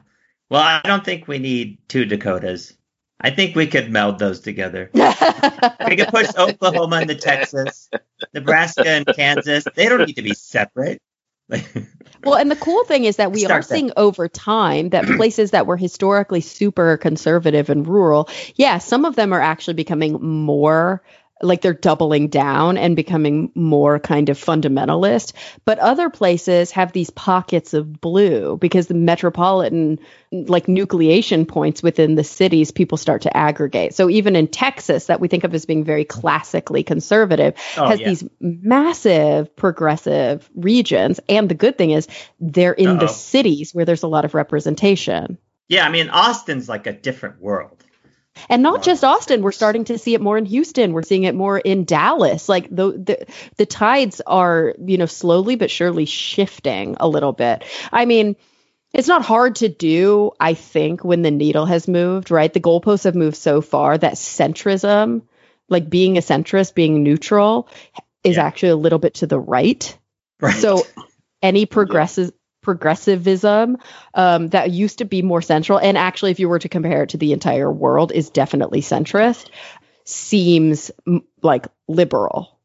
Well, 0.52 0.62
I 0.62 0.82
don't 0.84 1.04
think 1.04 1.28
we 1.28 1.40
need 1.40 1.80
two 1.88 2.06
Dakotas. 2.06 2.74
I 3.20 3.32
think 3.32 3.56
we 3.56 3.66
could 3.66 3.92
meld 3.92 4.20
those 4.20 4.40
together. 4.42 4.92
We 5.88 5.96
could 5.96 6.10
push 6.10 6.28
Oklahoma 6.38 7.02
into 7.02 7.16
Texas, 7.16 7.90
Nebraska 8.32 8.88
and 8.88 9.08
Kansas. 9.08 9.66
They 9.76 9.90
don't 9.90 10.06
need 10.06 10.18
to 10.18 10.22
be 10.22 10.36
separate. 10.36 11.02
Well, 12.24 12.36
and 12.36 12.52
the 12.52 12.56
cool 12.58 12.84
thing 12.84 13.06
is 13.06 13.16
that 13.16 13.32
we 13.32 13.40
Start 13.40 13.60
are 13.60 13.62
seeing 13.62 13.92
over 13.96 14.28
time 14.28 14.90
that 14.90 15.06
places 15.18 15.52
that 15.52 15.66
were 15.66 15.78
historically 15.78 16.42
super 16.42 16.98
conservative 16.98 17.70
and 17.70 17.88
rural, 17.88 18.30
yeah, 18.56 18.78
some 18.80 19.06
of 19.06 19.16
them 19.16 19.32
are 19.34 19.42
actually 19.42 19.76
becoming 19.76 20.22
more 20.22 21.02
like 21.42 21.62
they're 21.62 21.74
doubling 21.74 22.28
down 22.28 22.78
and 22.78 22.96
becoming 22.96 23.52
more 23.56 24.00
kind 24.00 24.30
of 24.30 24.38
fundamentalist. 24.38 25.34
But 25.66 25.80
other 25.80 26.10
places 26.10 26.72
have 26.72 26.92
these 26.92 27.10
pockets 27.10 27.74
of 27.74 28.02
blue 28.02 28.58
because 28.58 28.88
the 28.88 28.94
metropolitan, 28.94 30.00
like 30.32 30.66
nucleation 30.68 31.48
points 31.48 31.82
within 31.82 32.16
the 32.16 32.24
cities, 32.24 32.72
people 32.72 32.98
start 32.98 33.22
to 33.24 33.36
aggregate. 33.36 33.94
So 33.96 34.10
even 34.10 34.36
in 34.36 34.48
Texas, 34.48 35.06
that 35.06 35.20
we 35.20 35.28
think 35.28 35.44
of 35.44 35.54
as 35.54 35.66
being 35.66 35.84
very 35.86 36.06
classically 36.06 36.84
conservative, 36.84 37.54
Oh, 37.78 37.88
has 37.88 38.00
yeah. 38.00 38.10
these 38.10 38.24
massive 38.40 39.56
progressive 39.56 40.50
regions. 40.56 41.20
And 41.30 41.50
the 41.50 41.56
good 41.56 41.78
thing 41.78 41.92
is 41.92 42.08
they're 42.40 42.74
in 42.74 42.88
Uh-oh. 42.88 43.00
the 43.00 43.08
cities 43.08 43.74
where 43.74 43.86
there's 43.86 44.04
a 44.04 44.08
lot 44.08 44.26
of 44.26 44.34
representation. 44.34 45.38
yeah, 45.70 45.86
I 45.86 45.90
mean, 45.90 46.10
Austin's 46.10 46.68
like 46.68 46.88
a 46.88 46.94
different 46.94 47.40
world. 47.42 47.84
And 48.48 48.64
not 48.64 48.84
just 48.84 49.04
Austin, 49.04 49.42
we're 49.42 49.52
starting 49.52 49.86
to 49.86 49.98
see 49.98 50.14
it 50.14 50.22
more 50.22 50.38
in 50.38 50.46
Houston. 50.46 50.94
We're 50.94 51.04
seeing 51.04 51.24
it 51.24 51.36
more 51.36 51.58
in 51.58 51.84
Dallas. 51.86 52.48
Like 52.48 52.70
the 52.70 52.92
the 52.92 53.26
the 53.58 53.66
tides 53.66 54.22
are, 54.26 54.76
you 54.86 54.98
know, 54.98 55.06
slowly 55.06 55.56
but 55.56 55.72
surely 55.72 56.06
shifting 56.06 56.96
a 57.00 57.08
little 57.08 57.34
bit. 57.34 57.64
I 57.92 58.06
mean, 58.06 58.36
it's 58.94 59.08
not 59.08 59.24
hard 59.24 59.56
to 59.58 59.70
do, 59.70 60.32
I 60.40 60.54
think, 60.54 61.04
when 61.04 61.22
the 61.22 61.32
needle 61.32 61.66
has 61.66 61.88
moved, 61.88 62.32
right? 62.32 62.52
The 62.52 62.60
goalposts 62.60 63.04
have 63.04 63.16
moved 63.16 63.38
so 63.38 63.62
far 63.62 63.98
that 63.98 64.14
centrism, 64.14 65.24
like 65.68 65.90
being 65.90 66.18
a 66.18 66.22
centrist, 66.22 66.74
being 66.74 67.04
neutral, 67.04 67.68
is 68.24 68.38
Yeah. 68.38 68.46
actually 68.46 68.70
a 68.70 68.76
little 68.76 69.00
bit 69.00 69.16
to 69.16 69.28
the 69.28 69.40
right. 69.40 69.96
Right. 70.42 70.56
So 70.56 70.84
any 71.42 71.66
progressive 71.78 72.32
progressivism 72.62 73.78
um, 74.14 74.48
that 74.50 74.72
used 74.72 75.00
to 75.00 75.06
be 75.06 75.22
more 75.22 75.42
central, 75.42 75.80
and 75.80 75.98
actually, 75.98 76.32
if 76.32 76.40
you 76.40 76.50
were 76.50 76.60
to 76.60 76.70
compare 76.70 77.04
it 77.04 77.10
to 77.10 77.18
the 77.18 77.34
entire 77.34 77.72
world, 77.72 78.12
is 78.12 78.30
definitely 78.30 78.82
centrist, 78.82 79.50
seems 80.06 80.92
m- 81.08 81.24
like 81.42 81.68
liberal. 81.88 82.60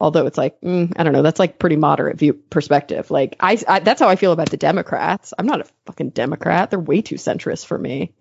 Although 0.00 0.26
it's 0.26 0.38
like, 0.38 0.58
mm, 0.62 0.90
I 0.96 1.02
don't 1.02 1.12
know, 1.12 1.22
that's 1.22 1.38
like 1.38 1.58
pretty 1.58 1.76
moderate 1.76 2.18
view 2.18 2.32
perspective. 2.32 3.10
Like 3.10 3.36
I, 3.38 3.58
I, 3.68 3.80
that's 3.80 4.00
how 4.00 4.08
I 4.08 4.16
feel 4.16 4.32
about 4.32 4.50
the 4.50 4.56
Democrats. 4.56 5.34
I'm 5.38 5.46
not 5.46 5.60
a 5.60 5.66
fucking 5.84 6.10
Democrat. 6.10 6.70
They're 6.70 6.80
way 6.80 7.02
too 7.02 7.16
centrist 7.16 7.66
for 7.66 7.76
me. 7.76 8.14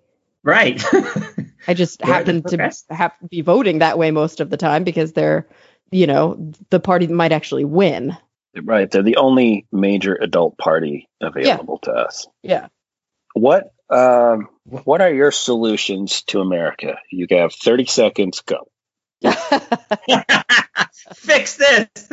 Right. 0.44 0.84
I 1.68 1.74
just 1.74 2.02
happen 2.06 2.44
to 2.44 2.72
have 2.90 3.14
be 3.30 3.42
voting 3.42 3.80
that 3.80 3.98
way 3.98 4.12
most 4.12 4.40
of 4.42 4.50
the 4.50 4.58
time 4.58 4.84
because 4.84 5.14
they're, 5.14 5.48
you 5.92 6.08
know, 6.08 6.52
the 6.70 6.80
party 6.80 7.06
that 7.06 7.14
might 7.14 7.32
actually 7.32 7.66
win. 7.66 8.18
Right. 8.62 8.90
They're 8.90 9.04
the 9.04 9.18
only 9.18 9.68
major 9.72 10.16
adult 10.16 10.58
party 10.58 11.08
available 11.22 11.80
to 11.84 11.92
us. 11.92 12.28
Yeah. 12.42 12.68
What 13.34 13.72
um, 13.90 14.50
what 14.66 15.02
are 15.02 15.14
your 15.14 15.32
solutions 15.32 16.24
to 16.24 16.42
America? 16.42 16.98
You 17.12 17.28
have 17.32 17.54
30 17.54 17.86
seconds. 17.86 18.42
Go. 18.42 18.68
Fix 21.14 21.58
this. 21.58 21.88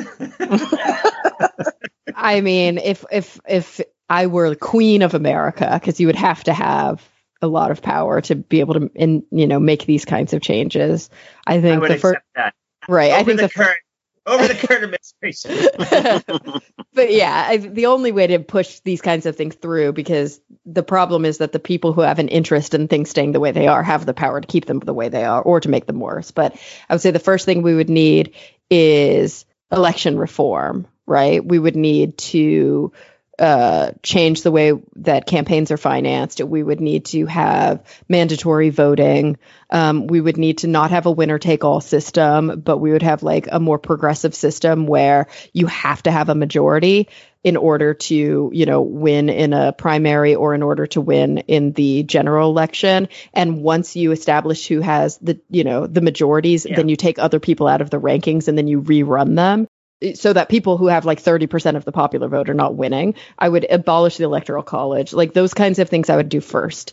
I 2.15 2.41
mean, 2.41 2.79
if 2.79 3.05
if 3.11 3.41
if 3.47 3.81
I 4.09 4.27
were 4.27 4.51
the 4.51 4.57
queen 4.57 5.03
of 5.03 5.15
America, 5.15 5.71
because 5.73 6.01
you 6.01 6.07
would 6.07 6.17
have 6.17 6.45
to 6.45 6.55
have 6.55 7.07
a 7.43 7.47
lot 7.47 7.71
of 7.71 7.83
power 7.83 8.21
to 8.23 8.35
be 8.35 8.61
able 8.61 8.75
to, 8.75 8.91
in, 8.95 9.25
you 9.31 9.47
know, 9.47 9.61
make 9.61 9.85
these 9.85 10.05
kinds 10.05 10.33
of 10.33 10.41
changes. 10.41 11.11
I 11.47 11.57
I 11.57 11.61
think 11.61 11.83
would 11.83 11.91
the 11.91 11.99
first, 11.99 12.19
that. 12.35 12.55
right? 12.89 13.13
Over 13.13 13.21
I 13.21 13.25
think 13.25 13.41
the, 13.41 13.47
the 13.49 13.53
current 13.53 13.79
over 14.27 14.47
the 14.47 14.55
current 14.55 14.85
administration. 14.85 16.61
but 16.95 17.13
yeah, 17.13 17.47
I, 17.49 17.57
the 17.59 17.87
only 17.87 18.13
way 18.13 18.27
to 18.27 18.39
push 18.41 18.81
these 18.81 19.01
kinds 19.01 19.27
of 19.27 19.37
things 19.37 19.55
through, 19.55 19.93
because 19.93 20.41
the 20.65 20.83
problem 20.83 21.25
is 21.25 21.39
that 21.39 21.53
the 21.53 21.59
people 21.59 21.93
who 21.93 22.01
have 22.01 22.19
an 22.19 22.29
interest 22.29 22.75
in 22.75 22.89
things 22.89 23.11
staying 23.11 23.33
the 23.33 23.41
way 23.41 23.53
they 23.53 23.69
are 23.69 23.83
have 23.83 24.05
the 24.05 24.15
power 24.15 24.41
to 24.41 24.47
keep 24.47 24.67
them 24.67 24.81
the 24.81 24.95
way 24.95 25.09
they 25.09 25.25
are 25.25 25.41
or 25.41 25.61
to 25.61 25.69
make 25.69 25.87
them 25.87 26.01
worse. 26.01 26.31
But 26.31 26.57
I 26.89 26.95
would 26.95 27.01
say 27.01 27.13
the 27.13 27.19
first 27.19 27.45
thing 27.45 27.63
we 27.63 27.75
would 27.75 27.91
need 27.91 28.35
is 28.69 29.45
election 29.71 30.19
reform, 30.19 30.87
right? 31.07 31.45
We 31.45 31.59
would 31.59 31.77
need 31.77 32.19
to 32.19 32.93
uh, 33.39 33.93
change 34.03 34.43
the 34.43 34.51
way 34.51 34.73
that 34.97 35.27
campaigns 35.27 35.71
are 35.71 35.77
financed. 35.77 36.43
We 36.43 36.63
would 36.63 36.81
need 36.81 37.05
to 37.07 37.27
have 37.27 37.83
mandatory 38.09 38.71
voting. 38.71 39.37
Um, 39.71 40.07
we 40.07 40.21
would 40.21 40.39
need 40.39 40.59
to 40.59 40.69
not 40.69 40.91
have 40.91 41.07
a 41.07 41.11
winner 41.11 41.39
take 41.39 41.65
all 41.65 41.81
system, 41.81 42.61
but 42.61 42.79
we 42.79 42.93
would 42.93 43.03
have 43.03 43.23
like 43.23 43.49
a 43.51 43.61
more 43.61 43.79
progressive 43.79 44.35
system 44.35 44.87
where 44.87 45.27
you 45.53 45.67
have 45.67 46.03
to 46.05 46.11
have 46.11 46.29
a 46.29 46.35
majority 46.35 47.09
in 47.45 47.57
order 47.57 47.95
to, 47.95 48.51
you 48.53 48.67
know, 48.67 48.81
win 48.81 49.29
in 49.29 49.53
a 49.53 49.73
primary 49.73 50.35
or 50.35 50.55
in 50.55 50.63
order 50.63 50.87
to 50.87 51.01
win 51.01 51.39
in 51.39 51.73
the 51.73 52.03
general 52.03 52.51
election. 52.51 53.09
And 53.33 53.63
once 53.63 53.95
you 53.95 54.11
establish 54.13 54.67
who 54.67 54.81
has 54.81 55.19
the, 55.19 55.41
you 55.49 55.63
know, 55.63 55.87
the 55.87 56.01
majorities, 56.01 56.67
Yeah. 56.67 56.77
then 56.77 56.89
you 56.89 56.97
take 56.97 57.19
other 57.19 57.39
people 57.39 57.69
out 57.69 57.83
of 57.83 57.91
the 57.91 58.01
rankings 58.01 58.49
and 58.49 58.59
then 58.59 58.67
you 58.67 58.83
rerun 58.83 59.37
them 59.37 59.69
so 60.15 60.33
that 60.33 60.49
people 60.49 60.77
who 60.77 60.89
have 60.89 61.05
like 61.05 61.23
30% 61.23 61.77
of 61.77 61.85
the 61.85 61.93
popular 61.93 62.29
vote 62.29 62.51
are 62.51 62.55
not 62.55 62.75
winning. 62.75 63.15
I 63.39 63.49
would 63.49 63.67
abolish 63.71 64.17
the 64.19 64.25
electoral 64.25 64.63
college. 64.63 65.13
Like 65.13 65.33
those 65.33 65.55
kinds 65.55 65.79
of 65.79 65.89
things 65.89 66.11
I 66.11 66.17
would 66.17 66.29
do 66.29 66.41
first. 66.41 66.93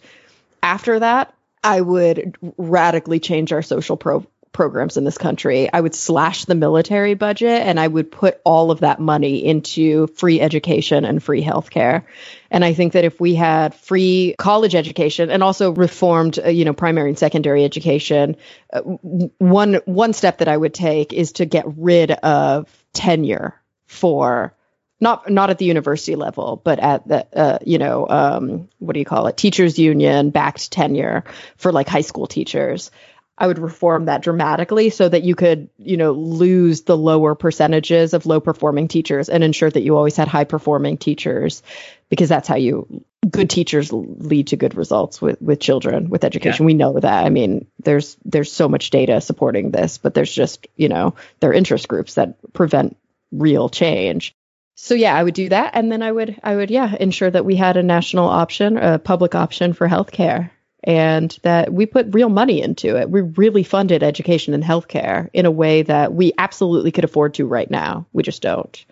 After 0.62 1.00
that, 1.00 1.34
I 1.64 1.82
would 1.82 2.38
radically 2.58 3.20
change 3.20 3.52
our 3.52 3.62
social 3.62 3.98
pro- 3.98 4.26
programs 4.54 4.96
in 4.98 5.04
this 5.04 5.18
country. 5.18 5.72
I 5.72 5.82
would 5.82 5.96
slash 5.96 6.46
the 6.46 6.56
military 6.56 7.16
budget 7.16 7.64
and 7.64 7.80
I 7.80 7.88
would 7.88 8.12
put 8.12 8.40
all 8.46 8.72
of 8.72 8.82
that 8.82 9.00
money 9.00 9.44
into 9.44 10.08
free 10.08 10.40
education 10.40 11.04
and 11.04 11.22
free 11.22 11.44
healthcare. 11.44 12.04
And 12.52 12.64
I 12.64 12.74
think 12.74 12.94
that 12.94 13.04
if 13.04 13.20
we 13.20 13.34
had 13.36 13.74
free 13.74 14.36
college 14.38 14.76
education 14.76 15.32
and 15.32 15.42
also 15.44 15.72
reformed, 15.72 16.40
uh, 16.40 16.50
you 16.50 16.66
know, 16.66 16.74
primary 16.74 17.10
and 17.10 17.20
secondary 17.20 17.66
education, 17.66 18.38
uh, 18.72 18.82
one 18.82 19.82
one 19.86 20.14
step 20.14 20.38
that 20.38 20.48
I 20.48 20.56
would 20.56 20.74
take 20.74 21.12
is 21.12 21.34
to 21.34 21.46
get 21.46 21.66
rid 21.76 22.12
of 22.12 22.83
tenure 22.94 23.62
for 23.86 24.56
not 25.00 25.30
not 25.30 25.50
at 25.50 25.58
the 25.58 25.66
university 25.66 26.16
level, 26.16 26.62
but 26.64 26.80
at 26.80 27.08
the 27.08 27.28
uh, 27.38 27.60
you 27.66 27.78
know 27.78 28.08
um, 28.08 28.70
what 28.80 28.94
do 28.94 29.00
you 29.00 29.06
call 29.06 29.28
it 29.28 29.38
teachers 29.38 29.78
union 29.78 30.30
backed 30.30 30.72
tenure 30.72 31.26
for 31.58 31.72
like 31.72 31.88
high 31.88 32.02
school 32.02 32.26
teachers. 32.26 32.90
I 33.36 33.48
would 33.48 33.58
reform 33.58 34.06
that 34.06 34.22
dramatically 34.22 34.92
so 34.92 35.10
that 35.10 35.24
you 35.24 35.36
could 35.36 35.70
you 35.78 35.98
know 35.98 36.12
lose 36.14 36.84
the 36.84 36.98
lower 36.98 37.36
percentages 37.36 38.14
of 38.14 38.26
low 38.26 38.40
performing 38.40 38.88
teachers 38.88 39.30
and 39.30 39.44
ensure 39.44 39.70
that 39.70 39.82
you 39.82 39.98
always 39.98 40.16
had 40.16 40.28
high 40.28 40.46
performing 40.46 40.98
teachers 40.98 41.64
because 42.10 42.30
that's 42.30 42.48
how 42.48 42.56
you 42.56 43.04
good 43.30 43.50
teachers 43.50 43.92
lead 43.92 44.48
to 44.48 44.58
good 44.58 44.76
results 44.76 45.22
with 45.22 45.42
with 45.42 45.60
children 45.60 46.10
with 46.10 46.24
education. 46.24 46.66
We 46.66 46.74
know 46.74 46.94
that. 47.00 47.26
I 47.26 47.30
mean 47.30 47.68
there's 47.80 48.18
there's 48.26 48.52
so 48.52 48.68
much 48.68 48.90
data 48.90 49.22
supporting 49.22 49.72
this 49.72 49.98
but 49.98 50.14
there's 50.14 50.34
just 50.34 50.68
you 50.76 50.90
know 50.90 51.16
there 51.40 51.50
are 51.50 51.54
interest 51.54 51.88
groups 51.88 52.16
that 52.16 52.54
prevent 52.54 52.98
real 53.32 53.70
change. 53.70 54.36
So 54.76 54.96
yeah 54.96 55.16
i 55.16 55.24
would 55.24 55.34
do 55.34 55.50
that. 55.50 55.72
And 55.74 55.92
then 55.92 56.02
i 56.02 56.12
would 56.12 56.40
i 56.44 56.56
would 56.56 56.72
yeah 56.72 56.96
ensure 57.00 57.32
that 57.32 57.46
we 57.46 57.56
had 57.56 57.78
a 57.78 57.84
national 57.84 58.28
option 58.28 58.78
a 58.78 59.00
public 59.00 59.36
option 59.36 59.74
for 59.74 59.88
healthcare 59.88 60.50
and 60.84 61.38
that 61.44 61.72
we 61.72 61.86
put 61.86 62.14
real 62.14 62.30
money 62.30 62.62
into 62.62 62.98
it. 62.98 63.10
We 63.10 63.22
really 63.22 63.64
funded 63.64 64.04
education 64.04 64.54
and 64.54 64.64
healthcare 64.64 65.30
in 65.34 65.46
a 65.46 65.52
way 65.52 65.84
that 65.84 66.14
we 66.14 66.34
absolutely 66.38 66.92
could 66.92 67.06
afford 67.06 67.36
to 67.36 67.46
right 67.46 67.72
now. 67.72 68.06
We 68.12 68.24
just 68.24 68.42
don't. 68.42 68.86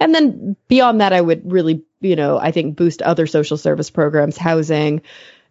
And 0.00 0.14
then 0.14 0.56
beyond 0.68 1.00
that, 1.00 1.12
I 1.12 1.20
would 1.20 1.50
really, 1.50 1.82
you 2.06 2.16
know, 2.16 2.38
I 2.38 2.52
think 2.52 2.76
boost 2.76 3.02
other 3.02 3.26
social 3.26 3.56
service 3.56 3.90
programs, 3.90 4.36
housing, 4.36 5.02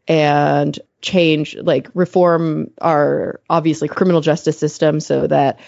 and 0.08 0.78
change, 1.02 1.56
like 1.56 1.90
reform 1.94 2.72
our 2.82 3.40
obviously 3.50 3.88
criminal 3.88 4.22
justice 4.22 4.58
system 4.58 5.00
so 5.00 5.28
that 5.28 5.60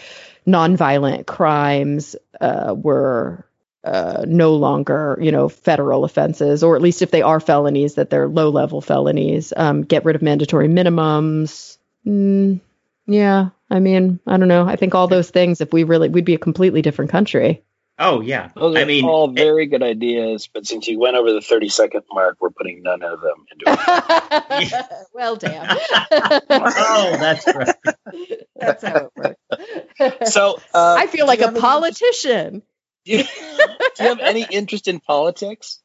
nonviolent 0.48 1.26
crimes 1.26 2.16
uh, 2.40 2.74
were 2.76 3.46
uh, 3.84 4.26
no 4.28 4.56
longer, 4.56 5.18
you 5.22 5.32
know, 5.32 5.50
federal 5.50 6.04
offenses, 6.04 6.64
or 6.64 6.76
at 6.76 6.82
least 6.82 7.02
if 7.02 7.12
they 7.12 7.22
are 7.22 7.40
felonies, 7.40 7.96
that 7.96 8.10
they're 8.10 8.28
low 8.28 8.50
level 8.50 8.82
felonies. 8.82 9.54
Um, 9.56 9.84
get 9.84 10.06
rid 10.06 10.16
of 10.16 10.22
mandatory 10.22 10.68
minimums. 10.68 11.78
Mm, 12.06 12.60
yeah, 13.06 13.50
I 13.70 13.80
mean, 13.80 14.20
I 14.28 14.38
don't 14.38 14.50
know. 14.50 14.68
I 14.68 14.76
think 14.76 14.94
all 14.94 15.08
those 15.08 15.30
things, 15.30 15.62
if 15.62 15.72
we 15.72 15.84
really, 15.84 16.10
we'd 16.10 16.26
be 16.26 16.36
a 16.36 16.40
completely 16.40 16.82
different 16.82 17.12
country. 17.12 17.64
Oh 18.00 18.22
yeah. 18.22 18.50
Those 18.56 18.76
are 18.76 18.80
I 18.80 18.86
mean, 18.86 19.06
all 19.06 19.30
it- 19.30 19.36
very 19.36 19.66
good 19.68 19.84
ideas, 19.84 20.48
but 20.54 20.66
since 20.66 20.88
you 20.88 21.00
went 21.00 21.16
over 21.16 21.32
the 21.34 21.42
30 21.42 21.70
second 21.70 22.04
mark, 22.12 22.38
we're 22.40 22.50
putting 22.52 22.84
none 22.84 23.02
of 23.04 23.22
them 23.22 23.46
into 23.52 23.66
it. 23.68 24.86
well, 25.14 25.36
damn. 25.36 25.78
oh, 26.50 27.18
that's 27.20 27.48
right. 27.56 27.76
That's 28.56 28.84
how 28.84 29.10
it 29.16 29.38
works. 30.00 30.34
So, 30.34 30.60
uh, 30.74 30.96
I 31.00 31.08
feel 31.08 31.28
like 31.28 31.40
a 31.40 31.46
have 31.46 31.54
any- 31.54 31.62
politician. 31.62 32.62
Do 33.06 33.14
you, 33.14 33.24
do 33.24 34.04
you 34.04 34.10
have 34.10 34.20
any 34.20 34.46
interest 34.52 34.88
in 34.90 35.00
politics? 35.00 35.80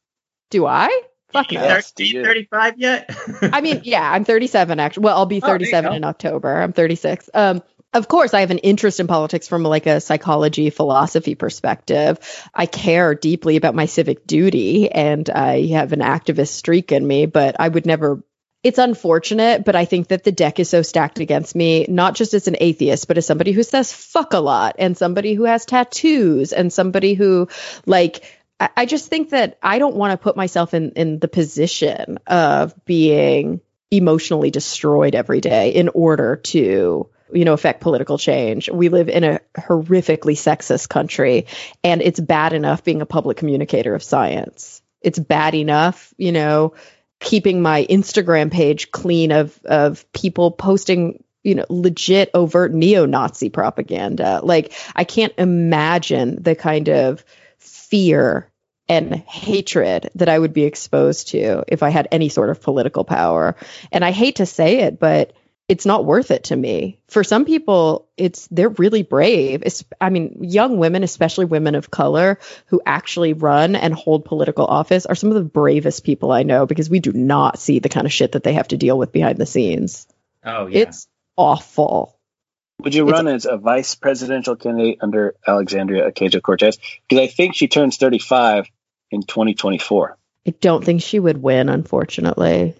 Do 0.49 0.65
I? 0.65 0.89
Fuck 1.31 1.51
no. 1.53 1.61
Yes, 1.63 1.93
do 1.93 2.03
you? 2.05 2.23
35 2.23 2.73
yet? 2.77 3.09
I 3.41 3.61
mean, 3.61 3.81
yeah, 3.85 4.11
I'm 4.11 4.23
37 4.25 4.79
actually. 4.79 5.03
Well, 5.05 5.17
I'll 5.17 5.25
be 5.25 5.41
Oh, 5.41 5.47
37 5.47 5.89
go. 5.91 5.95
in 5.95 6.03
October. 6.03 6.61
I'm 6.61 6.73
36. 6.73 7.29
Um, 7.33 7.63
of 7.93 8.07
course, 8.07 8.33
I 8.33 8.41
have 8.41 8.51
an 8.51 8.57
interest 8.59 8.99
in 8.99 9.07
politics 9.07 9.47
from 9.47 9.63
like 9.63 9.85
a 9.85 10.01
psychology 10.01 10.69
philosophy 10.69 11.35
perspective. 11.35 12.19
I 12.53 12.65
care 12.65 13.13
deeply 13.13 13.55
about 13.55 13.75
my 13.75 13.85
civic 13.85 14.25
duty 14.25 14.91
and 14.91 15.29
I 15.29 15.67
have 15.67 15.93
an 15.93 15.99
activist 15.99 16.49
streak 16.49 16.91
in 16.91 17.05
me, 17.05 17.25
but 17.25 17.55
I 17.59 17.67
would 17.67 17.85
never. 17.85 18.23
It's 18.63 18.79
unfortunate, 18.79 19.65
but 19.65 19.75
I 19.75 19.83
think 19.83 20.07
that 20.07 20.23
the 20.23 20.31
deck 20.31 20.57
is 20.57 20.69
so 20.69 20.81
stacked 20.83 21.19
against 21.19 21.53
me, 21.53 21.85
not 21.89 22.15
just 22.15 22.33
as 22.33 22.47
an 22.47 22.55
atheist, 22.61 23.09
but 23.09 23.17
as 23.17 23.25
somebody 23.25 23.51
who 23.51 23.61
says 23.61 23.91
fuck 23.91 24.33
a 24.33 24.39
lot 24.39 24.77
and 24.79 24.97
somebody 24.97 25.33
who 25.33 25.43
has 25.43 25.65
tattoos 25.65 26.53
and 26.53 26.71
somebody 26.71 27.13
who 27.13 27.49
like 27.85 28.23
I 28.77 28.85
just 28.85 29.07
think 29.07 29.31
that 29.31 29.57
I 29.61 29.79
don't 29.79 29.95
want 29.95 30.11
to 30.11 30.23
put 30.23 30.37
myself 30.37 30.73
in 30.73 30.91
in 30.91 31.19
the 31.19 31.27
position 31.27 32.19
of 32.25 32.73
being 32.85 33.59
emotionally 33.91 34.49
destroyed 34.49 35.13
every 35.13 35.41
day 35.41 35.71
in 35.71 35.89
order 35.89 36.37
to 36.37 37.09
you 37.33 37.45
know 37.45 37.53
affect 37.53 37.81
political 37.81 38.17
change. 38.17 38.69
We 38.69 38.89
live 38.89 39.09
in 39.09 39.23
a 39.23 39.39
horrifically 39.57 40.35
sexist 40.35 40.89
country 40.89 41.47
and 41.83 42.01
it's 42.01 42.19
bad 42.19 42.53
enough 42.53 42.83
being 42.83 43.01
a 43.01 43.05
public 43.05 43.37
communicator 43.37 43.95
of 43.95 44.03
science. 44.03 44.81
It's 45.01 45.19
bad 45.19 45.55
enough, 45.55 46.13
you 46.17 46.31
know, 46.31 46.73
keeping 47.19 47.61
my 47.61 47.85
Instagram 47.89 48.51
page 48.51 48.91
clean 48.91 49.31
of 49.31 49.59
of 49.65 50.11
people 50.11 50.51
posting 50.51 51.23
you 51.43 51.55
know 51.55 51.65
legit 51.69 52.29
overt 52.33 52.73
neo-Nazi 52.73 53.49
propaganda. 53.49 54.41
Like 54.43 54.73
I 54.95 55.03
can't 55.03 55.33
imagine 55.37 56.41
the 56.41 56.55
kind 56.55 56.89
of 56.89 57.23
fear 57.57 58.49
and 58.89 59.15
hatred 59.15 60.09
that 60.15 60.29
I 60.29 60.37
would 60.37 60.53
be 60.53 60.63
exposed 60.63 61.29
to 61.29 61.63
if 61.67 61.83
I 61.83 61.89
had 61.89 62.07
any 62.11 62.29
sort 62.29 62.49
of 62.49 62.61
political 62.61 63.03
power. 63.03 63.55
And 63.91 64.03
I 64.03 64.11
hate 64.11 64.37
to 64.37 64.45
say 64.45 64.81
it, 64.81 64.99
but 64.99 65.33
it's 65.69 65.85
not 65.85 66.05
worth 66.05 66.29
it 66.31 66.45
to 66.45 66.55
me. 66.55 66.99
For 67.07 67.23
some 67.23 67.45
people, 67.45 68.07
it's 68.17 68.47
they're 68.51 68.69
really 68.69 69.03
brave. 69.03 69.63
It's, 69.65 69.83
I 69.99 70.09
mean, 70.09 70.39
young 70.41 70.77
women, 70.77 71.03
especially 71.03 71.45
women 71.45 71.75
of 71.75 71.89
color 71.89 72.39
who 72.67 72.81
actually 72.85 73.33
run 73.33 73.75
and 73.75 73.93
hold 73.93 74.25
political 74.25 74.65
office 74.65 75.05
are 75.05 75.15
some 75.15 75.29
of 75.29 75.35
the 75.35 75.43
bravest 75.43 76.03
people 76.03 76.31
I 76.31 76.43
know 76.43 76.65
because 76.65 76.89
we 76.89 76.99
do 76.99 77.13
not 77.13 77.59
see 77.59 77.79
the 77.79 77.89
kind 77.89 78.05
of 78.05 78.11
shit 78.13 78.33
that 78.33 78.43
they 78.43 78.53
have 78.53 78.67
to 78.69 78.77
deal 78.77 78.97
with 78.97 79.11
behind 79.11 79.37
the 79.37 79.45
scenes. 79.45 80.05
oh 80.43 80.67
yeah. 80.67 80.79
It's 80.81 81.07
awful. 81.37 82.17
Would 82.81 82.93
you 82.93 83.07
It's- 83.07 83.17
run 83.23 83.33
as 83.33 83.45
a 83.45 83.57
vice 83.57 83.95
presidential 83.95 84.55
candidate 84.57 84.97
under 85.01 85.35
Alexandria 85.47 86.11
Ocasio 86.11 86.41
Cortez? 86.41 86.77
Because 87.07 87.23
I 87.23 87.27
think 87.27 87.55
she 87.55 87.67
turns 87.69 87.95
35 87.97 88.67
in 89.11 89.23
2024. 89.23 90.17
I 90.45 90.51
don't 90.59 90.83
think 90.83 91.01
she 91.01 91.19
would 91.19 91.41
win, 91.41 91.69
unfortunately. 91.69 92.75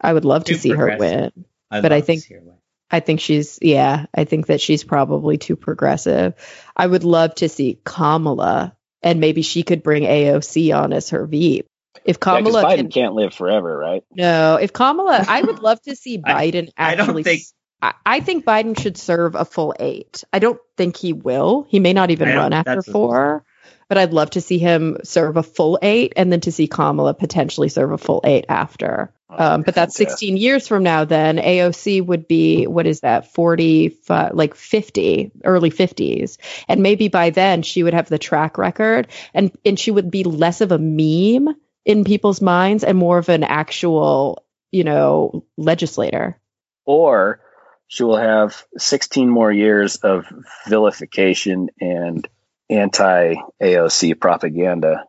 I 0.00 0.12
would 0.12 0.24
love 0.24 0.44
to 0.44 0.56
see 0.56 0.70
her 0.70 0.96
win. 0.96 1.32
I'd 1.70 1.82
But 1.82 1.92
I 1.92 2.00
think- 2.00 2.22
see 2.22 2.34
her 2.34 2.40
win. 2.40 2.54
I 2.90 3.00
think 3.00 3.20
she's, 3.20 3.58
yeah, 3.60 4.06
I 4.14 4.24
think 4.24 4.46
that 4.46 4.62
she's 4.62 4.82
probably 4.82 5.36
too 5.36 5.56
progressive. 5.56 6.32
I 6.74 6.86
would 6.86 7.04
love 7.04 7.34
to 7.36 7.48
see 7.50 7.78
Kamala, 7.84 8.74
and 9.02 9.20
maybe 9.20 9.42
she 9.42 9.62
could 9.62 9.82
bring 9.82 10.04
AOC 10.04 10.72
on 10.74 10.94
as 10.94 11.10
her 11.10 11.26
VP. 11.26 11.66
If 12.06 12.16
Yeah, 12.16 12.18
Kamala 12.20 12.64
Biden 12.64 12.76
can, 12.76 12.90
can't 12.90 13.14
live 13.14 13.34
forever, 13.34 13.76
right? 13.76 14.02
no, 14.14 14.56
if 14.56 14.72
Kamala, 14.72 15.22
I 15.28 15.42
would 15.42 15.58
love 15.58 15.82
to 15.82 15.94
see 15.96 16.18
I- 16.24 16.50
Biden 16.50 16.70
I 16.78 16.94
don't 16.94 17.08
actually. 17.08 17.22
think- 17.24 17.42
I, 17.82 17.92
I 18.06 18.20
think 18.20 18.44
Biden 18.46 18.80
should 18.80 18.96
serve 18.96 19.34
a 19.34 19.44
full 19.44 19.74
eight. 19.78 20.24
I 20.32 20.38
don't 20.38 20.58
think 20.78 20.96
he 20.96 21.12
will. 21.12 21.66
He 21.68 21.78
may 21.80 21.92
not 21.92 22.10
even 22.10 22.28
run 22.34 22.52
after 22.54 22.76
that's 22.76 22.86
what- 22.88 22.92
four, 22.92 23.44
but 23.88 23.98
I'd 23.98 24.12
love 24.12 24.30
to 24.30 24.40
see 24.40 24.58
him 24.58 24.98
serve 25.02 25.36
a 25.36 25.42
full 25.42 25.78
eight, 25.82 26.12
and 26.16 26.30
then 26.30 26.40
to 26.40 26.52
see 26.52 26.66
Kamala 26.66 27.14
potentially 27.14 27.68
serve 27.68 27.92
a 27.92 27.98
full 27.98 28.20
eight 28.24 28.46
after. 28.48 29.12
Um, 29.30 29.62
but 29.62 29.74
that's 29.74 29.96
Fantastic. 29.96 30.10
16 30.10 30.36
years 30.38 30.66
from 30.66 30.82
now. 30.82 31.04
Then 31.04 31.36
AOC 31.36 32.04
would 32.04 32.26
be 32.26 32.66
what 32.66 32.86
is 32.86 33.00
that? 33.00 33.32
40, 33.32 33.98
like 34.08 34.54
50, 34.54 35.32
early 35.44 35.70
50s, 35.70 36.38
and 36.66 36.82
maybe 36.82 37.08
by 37.08 37.30
then 37.30 37.62
she 37.62 37.82
would 37.82 37.94
have 37.94 38.08
the 38.08 38.18
track 38.18 38.58
record, 38.58 39.08
and 39.34 39.52
and 39.64 39.78
she 39.78 39.90
would 39.90 40.10
be 40.10 40.24
less 40.24 40.60
of 40.60 40.72
a 40.72 40.78
meme 40.78 41.54
in 41.84 42.04
people's 42.04 42.40
minds 42.40 42.84
and 42.84 42.98
more 42.98 43.18
of 43.18 43.28
an 43.28 43.44
actual, 43.44 44.44
you 44.70 44.84
know, 44.84 45.44
legislator. 45.56 46.38
Or 46.84 47.40
she 47.86 48.04
will 48.04 48.18
have 48.18 48.64
16 48.76 49.28
more 49.28 49.50
years 49.50 49.96
of 49.96 50.26
vilification 50.66 51.70
and 51.80 52.28
anti 52.70 53.34
AOC 53.62 54.18
propaganda. 54.20 55.04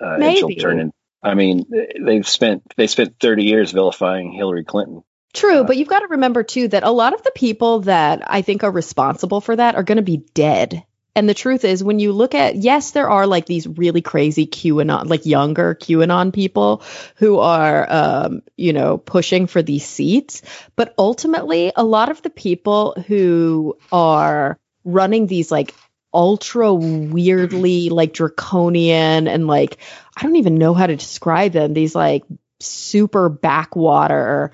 Uh, 0.00 0.14
and 0.20 0.36
she'll 0.36 0.48
Maybe. 0.48 0.60
turn 0.60 0.80
in. 0.80 0.92
I 1.22 1.34
mean, 1.34 1.66
they've 2.04 2.26
spent 2.28 2.62
they 2.76 2.86
spent 2.86 3.16
30 3.20 3.44
years 3.44 3.72
vilifying 3.72 4.32
Hillary 4.32 4.64
Clinton. 4.64 5.02
True, 5.32 5.60
Uh, 5.60 5.64
but 5.64 5.76
you've 5.76 5.88
got 5.88 6.00
to 6.00 6.08
remember 6.08 6.42
too 6.42 6.68
that 6.68 6.82
a 6.82 6.90
lot 6.90 7.14
of 7.14 7.22
the 7.22 7.32
people 7.34 7.80
that 7.80 8.22
I 8.26 8.42
think 8.42 8.64
are 8.64 8.70
responsible 8.70 9.40
for 9.40 9.56
that 9.56 9.74
are 9.74 9.82
going 9.82 9.96
to 9.96 10.02
be 10.02 10.24
dead. 10.34 10.84
And 11.14 11.26
the 11.26 11.34
truth 11.34 11.64
is, 11.64 11.82
when 11.82 11.98
you 11.98 12.12
look 12.12 12.34
at, 12.34 12.56
yes, 12.56 12.90
there 12.90 13.08
are 13.08 13.26
like 13.26 13.46
these 13.46 13.66
really 13.66 14.02
crazy 14.02 14.46
QAnon, 14.46 15.08
like 15.08 15.24
younger 15.24 15.74
QAnon 15.74 16.30
people 16.30 16.82
who 17.16 17.38
are, 17.38 17.86
um, 17.90 18.42
you 18.56 18.74
know, 18.74 18.98
pushing 18.98 19.46
for 19.46 19.62
these 19.62 19.86
seats. 19.86 20.42
But 20.76 20.94
ultimately, 20.98 21.72
a 21.74 21.82
lot 21.84 22.10
of 22.10 22.20
the 22.20 22.28
people 22.28 23.02
who 23.06 23.78
are 23.90 24.58
running 24.84 25.26
these 25.26 25.50
like 25.50 25.74
ultra 26.16 26.72
weirdly 26.72 27.90
like 27.90 28.14
draconian 28.14 29.28
and 29.28 29.46
like, 29.46 29.76
I 30.16 30.22
don't 30.22 30.36
even 30.36 30.54
know 30.54 30.72
how 30.72 30.86
to 30.86 30.96
describe 30.96 31.52
them, 31.52 31.74
these 31.74 31.94
like 31.94 32.24
super 32.58 33.28
backwater 33.28 34.52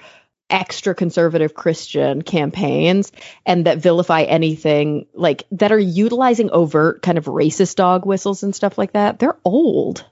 extra 0.50 0.94
conservative 0.94 1.54
Christian 1.54 2.20
campaigns 2.22 3.12
and 3.46 3.66
that 3.66 3.78
vilify 3.78 4.22
anything 4.22 5.06
like 5.14 5.44
that 5.52 5.70
are 5.70 5.78
utilizing 5.78 6.50
overt 6.50 7.00
kind 7.00 7.16
of 7.16 7.26
racist 7.26 7.76
dog 7.76 8.04
whistles 8.04 8.42
and 8.42 8.54
stuff 8.54 8.76
like 8.76 8.92
that, 8.92 9.20
they're 9.20 9.38
old. 9.44 10.04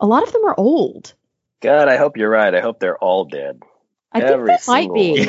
A 0.00 0.06
lot 0.06 0.24
of 0.24 0.32
them 0.32 0.44
are 0.44 0.58
old. 0.58 1.14
God, 1.60 1.88
I 1.88 1.96
hope 1.96 2.16
you're 2.16 2.28
right. 2.28 2.54
I 2.54 2.60
hope 2.60 2.80
they're 2.80 2.98
all 2.98 3.24
dead. 3.24 3.62
I 4.10 4.20
think 4.20 4.32
Every 4.32 4.48
that 4.48 4.66
might 4.66 4.92
be. 4.92 5.28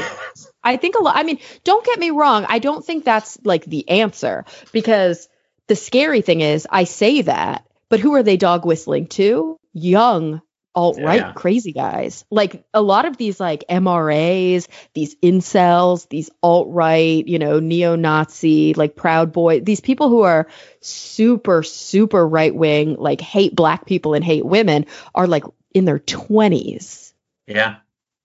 I 0.63 0.77
think 0.77 0.95
a 0.95 1.03
lot. 1.03 1.15
I 1.15 1.23
mean, 1.23 1.39
don't 1.63 1.85
get 1.85 1.99
me 1.99 2.09
wrong. 2.09 2.45
I 2.47 2.59
don't 2.59 2.83
think 2.83 3.05
that's 3.05 3.37
like 3.43 3.65
the 3.65 3.87
answer 3.89 4.45
because 4.71 5.29
the 5.69 5.75
scary 5.77 6.21
thing 6.21 6.41
is 6.41 6.67
I 6.69 6.83
say 6.83 7.21
that, 7.21 7.65
but 7.89 8.01
who 8.01 8.15
are 8.15 8.23
they 8.23 8.35
dog 8.37 8.65
whistling 8.65 9.07
to? 9.07 9.57
Young 9.73 10.41
alt 10.75 10.99
right 11.01 11.21
Yeah. 11.21 11.31
crazy 11.33 11.71
guys. 11.73 12.23
Like 12.29 12.63
a 12.73 12.81
lot 12.81 13.05
of 13.05 13.17
these 13.17 13.39
like 13.39 13.63
MRAs, 13.69 14.67
these 14.93 15.15
incels, 15.15 16.07
these 16.09 16.29
alt 16.43 16.67
right, 16.69 17.27
you 17.27 17.39
know, 17.39 17.59
neo 17.59 17.95
Nazi, 17.95 18.73
like 18.75 18.95
Proud 18.95 19.31
Boy, 19.33 19.61
these 19.61 19.81
people 19.81 20.09
who 20.09 20.21
are 20.21 20.47
super, 20.81 21.63
super 21.63 22.27
right 22.27 22.53
wing, 22.53 22.95
like 22.97 23.21
hate 23.21 23.55
black 23.55 23.85
people 23.85 24.13
and 24.13 24.23
hate 24.23 24.45
women 24.45 24.85
are 25.15 25.27
like 25.27 25.43
in 25.73 25.85
their 25.85 25.99
20s. 25.99 27.13
Yeah. 27.47 27.77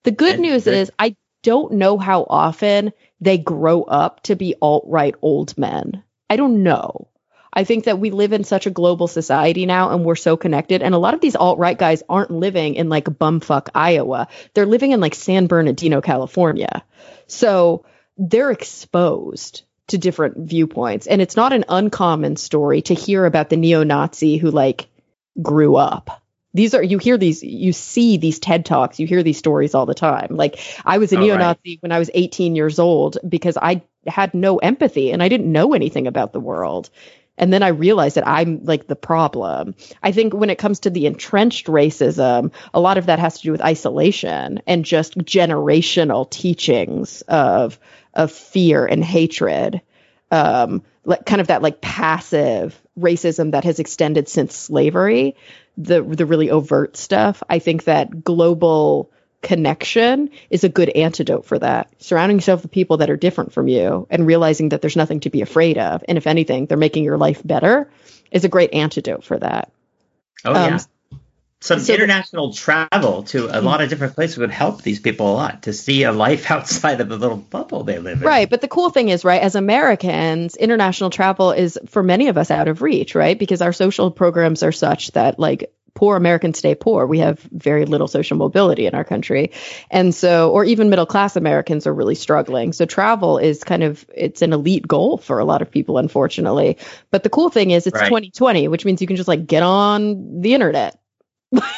The 0.04 0.10
good 0.10 0.34
And 0.34 0.42
news 0.42 0.64
they're- 0.64 0.74
is 0.74 0.92
I 0.98 1.16
don't 1.42 1.72
know 1.74 1.98
how 1.98 2.26
often 2.28 2.92
they 3.20 3.38
grow 3.38 3.82
up 3.82 4.22
to 4.24 4.36
be 4.36 4.54
alt 4.60 4.84
right 4.86 5.14
old 5.22 5.56
men. 5.58 6.02
I 6.30 6.36
don't 6.36 6.62
know. 6.62 7.08
I 7.54 7.64
think 7.64 7.84
that 7.84 8.00
we 8.00 8.10
live 8.10 8.32
in 8.32 8.44
such 8.44 8.66
a 8.66 8.70
global 8.70 9.06
society 9.06 9.64
now 9.64 9.90
and 9.90 10.04
we're 10.04 10.16
so 10.16 10.36
connected. 10.36 10.82
And 10.82 10.94
a 10.94 10.98
lot 10.98 11.14
of 11.14 11.20
these 11.20 11.36
alt 11.36 11.58
right 11.58 11.78
guys 11.78 12.02
aren't 12.08 12.32
living 12.32 12.74
in 12.74 12.88
like 12.88 13.04
bumfuck 13.04 13.68
Iowa. 13.74 14.28
They're 14.54 14.66
living 14.66 14.90
in 14.90 15.00
like 15.00 15.14
San 15.14 15.46
Bernardino, 15.46 16.00
California. 16.00 16.84
So 17.28 17.84
they're 18.18 18.50
exposed 18.50 19.62
to 19.88 19.98
different 19.98 20.48
viewpoints. 20.48 21.06
And 21.06 21.22
it's 21.22 21.36
not 21.36 21.52
an 21.52 21.64
uncommon 21.68 22.36
story 22.36 22.82
to 22.82 22.94
hear 22.94 23.24
about 23.24 23.50
the 23.50 23.56
neo 23.56 23.84
Nazi 23.84 24.36
who 24.36 24.50
like 24.50 24.88
grew 25.40 25.76
up. 25.76 26.22
These 26.54 26.74
are, 26.74 26.82
you 26.82 26.98
hear 26.98 27.18
these, 27.18 27.42
you 27.42 27.72
see 27.72 28.16
these 28.16 28.38
TED 28.38 28.64
Talks, 28.64 29.00
you 29.00 29.08
hear 29.08 29.24
these 29.24 29.38
stories 29.38 29.74
all 29.74 29.86
the 29.86 29.94
time. 29.94 30.28
Like, 30.30 30.60
I 30.84 30.98
was 30.98 31.12
a 31.12 31.16
Oh, 31.16 31.20
neo 31.20 31.36
Nazi 31.36 31.78
when 31.80 31.90
I 31.90 31.98
was 31.98 32.10
18 32.14 32.54
years 32.54 32.78
old 32.78 33.18
because 33.28 33.58
I 33.60 33.82
had 34.06 34.34
no 34.34 34.58
empathy 34.58 35.10
and 35.10 35.20
I 35.20 35.28
didn't 35.28 35.50
know 35.50 35.74
anything 35.74 36.06
about 36.06 36.32
the 36.32 36.38
world. 36.40 36.90
And 37.36 37.52
then 37.52 37.62
I 37.62 37.68
realized 37.68 38.16
that 38.16 38.26
I'm 38.26 38.64
like 38.64 38.86
the 38.86 38.96
problem. 38.96 39.74
I 40.02 40.12
think 40.12 40.32
when 40.32 40.50
it 40.50 40.58
comes 40.58 40.80
to 40.80 40.90
the 40.90 41.06
entrenched 41.06 41.66
racism, 41.66 42.52
a 42.72 42.80
lot 42.80 42.98
of 42.98 43.06
that 43.06 43.18
has 43.18 43.38
to 43.38 43.42
do 43.42 43.52
with 43.52 43.60
isolation 43.60 44.62
and 44.66 44.84
just 44.84 45.18
generational 45.18 46.30
teachings 46.30 47.22
of 47.22 47.78
of 48.12 48.30
fear 48.30 48.86
and 48.86 49.04
hatred. 49.04 49.80
Um, 50.30 50.82
like 51.04 51.26
kind 51.26 51.40
of 51.40 51.48
that 51.48 51.62
like 51.62 51.80
passive 51.80 52.80
racism 52.98 53.52
that 53.52 53.64
has 53.64 53.78
extended 53.78 54.28
since 54.28 54.54
slavery, 54.54 55.36
the 55.76 56.02
the 56.02 56.26
really 56.26 56.50
overt 56.50 56.96
stuff. 56.96 57.42
I 57.48 57.58
think 57.58 57.84
that 57.84 58.24
global 58.24 59.10
connection 59.44 60.30
is 60.50 60.64
a 60.64 60.68
good 60.68 60.88
antidote 60.88 61.44
for 61.46 61.58
that. 61.60 61.88
Surrounding 62.02 62.38
yourself 62.38 62.62
with 62.62 62.72
people 62.72 62.96
that 62.96 63.10
are 63.10 63.16
different 63.16 63.52
from 63.52 63.68
you 63.68 64.06
and 64.10 64.26
realizing 64.26 64.70
that 64.70 64.80
there's 64.82 64.96
nothing 64.96 65.20
to 65.20 65.30
be 65.30 65.42
afraid 65.42 65.78
of. 65.78 66.02
And 66.08 66.18
if 66.18 66.26
anything, 66.26 66.66
they're 66.66 66.76
making 66.78 67.04
your 67.04 67.18
life 67.18 67.40
better 67.44 67.88
is 68.32 68.44
a 68.44 68.48
great 68.48 68.74
antidote 68.74 69.22
for 69.22 69.38
that. 69.38 69.70
Oh 70.44 70.52
Um, 70.54 70.70
yeah. 70.72 70.78
Some 71.60 71.78
so 71.78 71.84
the- 71.86 71.94
international 71.94 72.52
travel 72.52 73.22
to 73.24 73.48
a 73.56 73.60
lot 73.62 73.80
of 73.80 73.88
different 73.88 74.14
places 74.14 74.36
would 74.36 74.50
help 74.50 74.82
these 74.82 75.00
people 75.00 75.32
a 75.32 75.34
lot 75.34 75.62
to 75.62 75.72
see 75.72 76.02
a 76.02 76.12
life 76.12 76.50
outside 76.50 77.00
of 77.00 77.08
the 77.08 77.16
little 77.16 77.38
bubble 77.38 77.84
they 77.84 77.98
live 77.98 78.20
in. 78.20 78.26
Right. 78.28 78.50
But 78.50 78.60
the 78.60 78.68
cool 78.68 78.90
thing 78.90 79.08
is, 79.08 79.24
right, 79.24 79.40
as 79.40 79.54
Americans, 79.54 80.56
international 80.56 81.08
travel 81.10 81.52
is 81.52 81.78
for 81.86 82.02
many 82.02 82.28
of 82.28 82.36
us 82.36 82.50
out 82.50 82.68
of 82.68 82.82
reach, 82.82 83.14
right? 83.14 83.38
Because 83.38 83.62
our 83.62 83.72
social 83.72 84.10
programs 84.10 84.62
are 84.62 84.72
such 84.72 85.12
that 85.12 85.38
like 85.38 85.72
poor 85.94 86.16
Americans 86.16 86.58
stay 86.58 86.74
poor. 86.74 87.06
We 87.06 87.18
have 87.20 87.40
very 87.52 87.84
little 87.86 88.08
social 88.08 88.36
mobility 88.36 88.86
in 88.86 88.94
our 88.94 89.04
country. 89.04 89.52
And 89.90 90.14
so, 90.14 90.50
or 90.50 90.64
even 90.64 90.90
middle 90.90 91.06
class 91.06 91.36
Americans 91.36 91.86
are 91.86 91.94
really 91.94 92.14
struggling. 92.16 92.72
So 92.72 92.84
travel 92.84 93.38
is 93.38 93.64
kind 93.64 93.82
of, 93.82 94.04
it's 94.14 94.42
an 94.42 94.52
elite 94.52 94.86
goal 94.86 95.18
for 95.18 95.38
a 95.38 95.44
lot 95.44 95.62
of 95.62 95.70
people, 95.70 95.98
unfortunately. 95.98 96.76
But 97.10 97.22
the 97.22 97.30
cool 97.30 97.48
thing 97.50 97.70
is 97.70 97.86
it's 97.86 97.94
Right. 97.94 98.08
2020, 98.08 98.68
which 98.68 98.84
means 98.84 99.00
you 99.00 99.06
can 99.06 99.16
just 99.16 99.28
like 99.28 99.46
get 99.46 99.62
on 99.62 100.40
the 100.40 100.54
internet. 100.54 100.98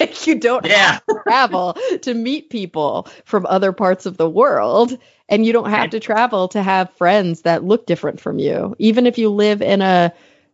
Like 0.01 0.27
you 0.27 0.39
don't 0.39 0.65
Yeah. 0.65 0.93
Have 0.93 1.07
to 1.07 1.15
travel 1.27 1.77
to 2.03 2.15
meet 2.15 2.49
people 2.51 3.09
from 3.27 3.45
other 3.47 3.73
parts 3.73 4.07
of 4.07 4.17
the 4.17 4.29
world 4.29 4.97
and 5.29 5.45
you 5.45 5.53
don't 5.53 5.69
have 5.71 5.91
to 5.91 6.01
travel 6.01 6.49
to 6.49 6.63
have 6.63 6.91
friends 6.95 7.43
that 7.43 7.65
look 7.65 7.87
different 7.87 8.21
from 8.21 8.39
you 8.39 8.75
even 8.79 9.07
if 9.07 9.19
you 9.19 9.29
live 9.29 9.61
in 9.61 9.83
a 9.83 10.13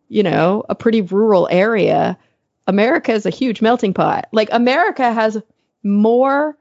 you 0.09 0.23
know 0.23 0.65
a 0.69 0.75
pretty 0.75 1.03
rural 1.03 1.47
area 1.51 2.19
america 2.67 3.13
is 3.13 3.27
a 3.27 3.31
huge 3.31 3.61
melting 3.63 3.95
pot 3.95 4.29
like 4.33 4.49
america 4.53 5.13
has 5.13 5.39
more 5.83 6.57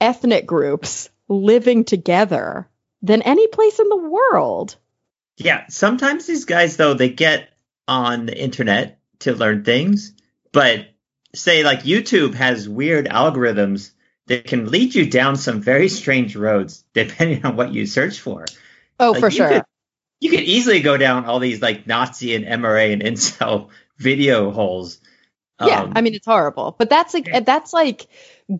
ethnic 0.00 0.46
groups 0.46 1.08
living 1.28 1.84
together 1.84 2.68
than 3.02 3.22
any 3.22 3.46
place 3.48 3.78
in 3.78 3.88
the 3.88 3.96
world 3.96 4.76
Yeah. 5.36 5.64
Sometimes 5.68 6.26
these 6.26 6.44
guys 6.46 6.76
though 6.76 6.94
they 6.94 7.08
get 7.10 7.48
on 7.88 8.26
the 8.26 8.36
internet 8.38 8.98
to 9.20 9.32
learn 9.34 9.64
things, 9.64 10.12
but 10.52 10.86
say 11.34 11.62
like 11.62 11.80
YouTube 11.82 12.34
has 12.34 12.68
weird 12.68 13.06
algorithms 13.06 13.92
that 14.26 14.44
can 14.46 14.66
lead 14.70 14.94
you 14.94 15.08
down 15.10 15.36
some 15.36 15.60
very 15.60 15.88
strange 15.88 16.36
roads 16.36 16.84
depending 16.94 17.44
on 17.44 17.56
what 17.56 17.72
you 17.72 17.86
search 17.86 18.20
for. 18.20 18.44
oh 18.98 19.12
Like, 19.12 19.20
for 19.20 19.28
you 19.28 19.36
sure 19.36 19.48
could- 19.48 19.62
you 20.20 20.30
could 20.30 20.40
easily 20.40 20.80
go 20.80 20.96
down 20.96 21.26
all 21.26 21.38
these 21.38 21.60
like 21.60 21.86
Nazi 21.86 22.34
and 22.34 22.44
MRA 22.46 22.92
and 22.92 23.02
incel 23.02 23.68
video 23.98 24.50
holes 24.50 24.98
Yeah, 25.60 25.82
Um, 25.84 25.92
I 25.96 26.02
mean 26.02 26.14
it's 26.14 26.26
horrible, 26.26 26.74
but 26.78 26.90
that's 26.90 27.14
like 27.14 27.26
Yeah. 27.28 27.40
that's 27.40 27.72
like 27.72 28.06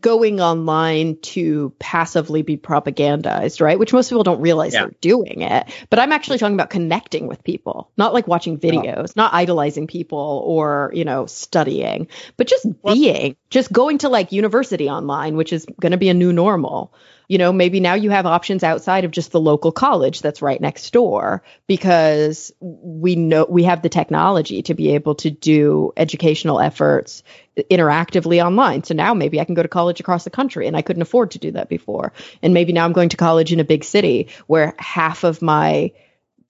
going 0.01 0.41
online 0.41 1.19
to 1.23 1.73
passively 1.79 2.43
be 2.43 2.57
propagandized, 2.57 3.61
right? 3.61 3.79
Which 3.79 3.93
most 3.93 4.09
people 4.09 4.25
don't 4.25 4.41
realize 4.41 4.73
Yeah. 4.73 4.81
they're 4.83 4.95
doing 5.01 5.43
it. 5.43 5.67
But 5.91 5.99
I'm 5.99 6.11
actually 6.13 6.39
talking 6.39 6.55
about 6.55 6.71
connecting 6.71 7.27
with 7.29 7.45
people, 7.45 7.91
not 7.99 8.15
like 8.15 8.27
watching 8.27 8.59
videos, 8.59 9.15
not 9.15 9.35
idolizing 9.35 9.87
people 9.87 10.43
or 10.47 10.91
you 10.95 11.05
know 11.05 11.27
studying, 11.27 12.09
but 12.39 12.47
just 12.47 12.67
Well- 12.83 12.95
being, 12.95 13.37
just 13.51 13.71
going 13.71 13.99
to 13.99 14.09
like 14.09 14.33
university 14.33 14.89
online, 14.89 15.37
which 15.37 15.53
is 15.53 15.67
going 15.81 15.93
to 15.93 15.99
be 15.99 16.09
a 16.09 16.15
new 16.15 16.33
normal. 16.33 16.93
You 17.29 17.39
know, 17.39 17.53
maybe 17.53 17.81
now 17.81 17.95
you 17.95 18.11
have 18.11 18.27
options 18.27 18.63
outside 18.63 19.05
of 19.05 19.11
just 19.11 19.33
the 19.33 19.41
local 19.41 19.73
college 19.73 20.21
that's 20.21 20.43
right 20.43 20.61
next 20.61 20.93
door 20.93 21.43
because 21.67 22.53
we 22.61 23.17
know 23.17 23.47
we 23.49 23.65
have 23.65 23.83
the 23.83 23.89
technology 23.89 24.63
to 24.63 24.75
be 24.75 24.95
able 24.95 25.17
to 25.17 25.31
do 25.31 25.93
educational 25.97 26.61
efforts 26.61 27.23
interactively 27.57 28.45
online. 28.45 28.85
So 28.85 28.95
now 28.95 29.15
maybe 29.15 29.41
I 29.41 29.45
can 29.45 29.55
go 29.55 29.63
to 29.63 29.69
college 29.69 30.01
across 30.01 30.25
the 30.25 30.31
country 30.31 30.67
and 30.67 30.77
I 30.77 30.83
couldn't 30.83 31.03
afford 31.03 31.33
to 31.33 31.39
do 31.39 31.53
that 31.53 31.69
before. 31.69 32.13
And 32.43 32.55
maybe 32.55 32.73
now 32.73 32.85
I'm 32.85 32.93
going 32.93 33.09
to 33.11 33.17
college 33.17 33.53
in 33.53 33.61
a 33.61 33.65
big 33.65 33.85
city 33.85 34.29
where 34.47 34.75
half 34.79 35.25
of 35.25 35.43
my, 35.43 35.93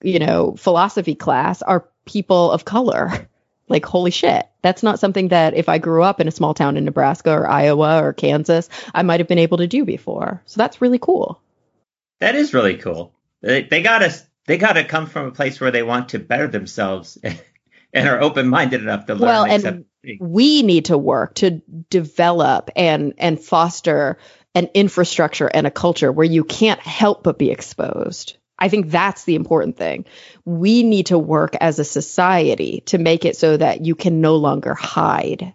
you 0.01 0.19
know, 0.19 0.55
philosophy 0.57 1.15
class 1.15 1.61
are 1.61 1.87
people 2.05 2.51
of 2.51 2.65
color. 2.65 3.29
Like, 3.69 3.85
holy 3.85 4.11
shit. 4.11 4.47
That's 4.61 4.83
not 4.83 4.99
something 4.99 5.29
that 5.29 5.53
if 5.53 5.67
I 5.69 5.77
grew 5.77 6.03
up 6.03 6.21
in 6.21 6.27
a 6.27 6.31
small 6.31 6.53
town 6.53 6.77
in 6.77 6.85
Nebraska 6.85 7.31
or 7.31 7.49
Iowa 7.49 8.01
or 8.01 8.13
Kansas, 8.13 8.69
I 8.93 9.03
might 9.03 9.19
have 9.19 9.27
been 9.27 9.37
able 9.37 9.57
to 9.57 9.67
do 9.67 9.83
before. 9.83 10.41
So 10.45 10.57
that's 10.57 10.81
really 10.81 10.99
cool. 10.99 11.41
That 12.19 12.35
is 12.35 12.53
really 12.53 12.77
cool. 12.77 13.13
They, 13.41 13.63
they 13.63 13.81
gotta 13.81 14.13
they 14.45 14.57
gotta 14.57 14.83
come 14.83 15.05
from 15.05 15.27
a 15.27 15.31
place 15.31 15.59
where 15.59 15.71
they 15.71 15.83
want 15.83 16.09
to 16.09 16.19
better 16.19 16.47
themselves 16.47 17.17
and 17.93 18.07
are 18.07 18.21
open 18.21 18.47
minded 18.47 18.81
enough 18.81 19.05
to 19.07 19.15
learn. 19.15 19.27
Well, 19.27 19.43
and- 19.43 19.53
accept- 19.53 19.83
we 20.21 20.63
need 20.63 20.85
to 20.85 20.97
work 20.97 21.35
to 21.35 21.61
develop 21.89 22.69
and 22.77 23.13
and 23.17 23.39
foster 23.39 24.17
an 24.55 24.69
infrastructure 24.73 25.47
and 25.47 25.67
a 25.67 25.71
culture 25.71 26.11
where 26.11 26.25
you 26.25 26.43
can't 26.43 26.79
help 26.79 27.23
but 27.23 27.37
be 27.37 27.51
exposed. 27.51 28.37
I 28.59 28.69
think 28.69 28.89
that's 28.89 29.23
the 29.25 29.35
important 29.35 29.77
thing. 29.77 30.05
We 30.45 30.83
need 30.83 31.07
to 31.07 31.19
work 31.19 31.55
as 31.59 31.79
a 31.79 31.83
society 31.85 32.81
to 32.87 32.97
make 32.97 33.25
it 33.25 33.37
so 33.37 33.57
that 33.57 33.85
you 33.85 33.95
can 33.95 34.21
no 34.21 34.35
longer 34.35 34.73
hide. 34.73 35.53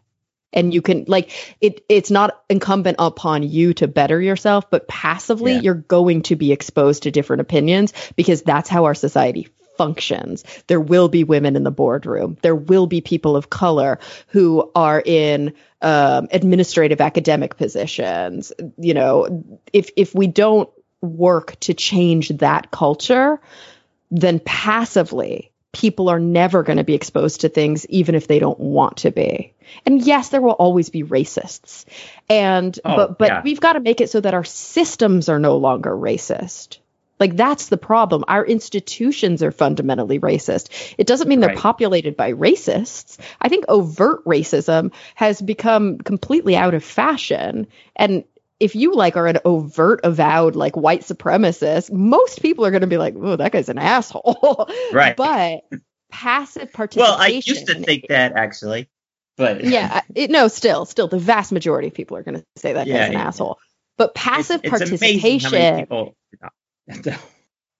And 0.55 0.75
you 0.75 0.83
can 0.83 1.05
like 1.09 1.31
it 1.63 1.83
it's 1.89 2.11
not 2.11 2.43
incumbent 2.51 2.97
upon 2.99 3.43
you 3.43 3.73
to 3.75 3.89
better 3.89 4.21
yourself, 4.21 4.71
but 4.71 4.87
passively 4.87 5.55
Yeah. 5.55 5.61
you're 5.61 5.75
going 5.75 6.23
to 6.25 6.37
be 6.37 6.53
exposed 6.53 7.05
to 7.05 7.11
different 7.11 7.41
opinions 7.41 7.95
because 8.17 8.43
that's 8.43 8.69
how 8.69 8.85
our 8.85 8.95
society 8.95 9.49
functions. 9.79 10.45
There 10.67 10.81
will 10.81 11.09
be 11.09 11.25
women 11.25 11.57
in 11.57 11.63
the 11.65 11.71
boardroom. 11.71 12.37
There 12.43 12.55
will 12.55 12.87
be 12.87 13.01
people 13.01 13.35
of 13.35 13.49
color 13.49 13.99
who 14.29 14.71
are 14.75 15.03
in 15.05 15.55
um, 15.81 16.29
administrative 16.31 17.01
academic 17.01 17.57
positions. 17.57 18.53
You 18.77 18.93
know, 18.93 19.45
if 19.73 19.91
if 19.97 20.15
we 20.15 20.27
don't 20.27 20.69
work 21.03 21.59
to 21.61 21.75
change 21.75 22.29
that 22.39 22.71
culture, 22.71 23.41
then 24.11 24.41
passively 24.41 25.51
people 25.73 26.09
are 26.11 26.21
never 26.21 26.63
going 26.63 26.77
to 26.77 26.85
be 26.85 26.95
exposed 26.95 27.41
to 27.43 27.49
things 27.49 27.87
even 27.87 28.15
if 28.15 28.27
they 28.29 28.39
don't 28.39 28.61
want 28.61 28.99
to 28.99 29.11
be. 29.11 29.55
And 29.87 30.03
yes, 30.03 30.29
there 30.29 30.43
will 30.43 30.51
always 30.53 30.91
be 30.91 31.03
racists. 31.03 31.87
And 32.29 32.79
Oh, 32.85 32.97
but 32.97 33.19
but 33.19 33.29
yeah. 33.29 33.43
we've 33.43 33.61
got 33.61 33.73
to 33.75 33.81
make 33.81 34.01
it 34.03 34.11
so 34.11 34.21
that 34.21 34.35
our 34.35 34.45
systems 34.45 35.29
are 35.31 35.39
no 35.39 35.57
longer 35.57 35.91
racist. 35.91 36.79
Like 37.19 37.37
that's 37.37 37.69
the 37.69 37.79
problem. 37.79 38.25
Our 38.29 38.45
institutions 38.45 39.43
are 39.43 39.53
fundamentally 39.53 40.19
racist. 40.21 40.95
It 40.99 41.07
doesn't 41.07 41.29
mean 41.29 41.41
they're 41.41 41.51
Right. 41.51 41.59
populated 41.59 42.17
by 42.17 42.33
racists. 42.33 43.17
I 43.41 43.49
think 43.49 43.65
overt 43.69 44.25
racism 44.27 44.93
has 45.15 45.41
become 45.41 45.99
completely 45.99 46.57
out 46.57 46.75
of 46.75 46.85
fashion. 46.85 47.67
And 47.97 48.25
if 48.63 48.75
you 48.77 48.95
like 48.95 49.17
are 49.17 49.27
an 49.27 49.39
overt 49.45 50.01
avowed 50.05 50.57
like 50.57 50.77
white 50.77 51.03
supremacist, 51.03 51.93
most 51.93 52.41
people 52.41 52.65
are 52.65 52.71
going 52.71 52.81
to 52.83 52.87
be 52.87 52.97
like, 52.99 53.15
"Oh, 53.17 53.37
that 53.37 53.53
guy's 53.53 53.69
an 53.69 53.79
asshole." 53.79 54.69
Right. 54.93 55.17
But 55.17 55.63
passive 56.11 56.73
participation. 56.73 57.11
well, 57.13 57.21
I 57.21 57.29
used 57.29 57.67
to 57.67 57.75
think 57.75 58.07
that 58.09 58.33
actually, 58.33 58.89
but 59.37 59.65
yeah, 59.65 60.03
it, 60.15 60.31
no, 60.31 60.49
still, 60.49 60.85
still, 60.85 61.09
the 61.09 61.19
vast 61.19 61.53
majority 61.53 61.89
of 61.89 61.95
people 61.95 62.17
are 62.17 62.23
going 62.23 62.37
to 62.39 62.45
say 62.57 62.75
that 62.75 62.87
Yeah, 62.87 62.99
guy's 62.99 63.07
an 63.09 63.13
yeah. 63.15 63.27
asshole. 63.29 63.59
But 63.99 64.15
passive 64.15 64.61
it's 64.65 64.73
amazing 64.81 65.41
participation. 65.41 65.77
people. 65.77 66.17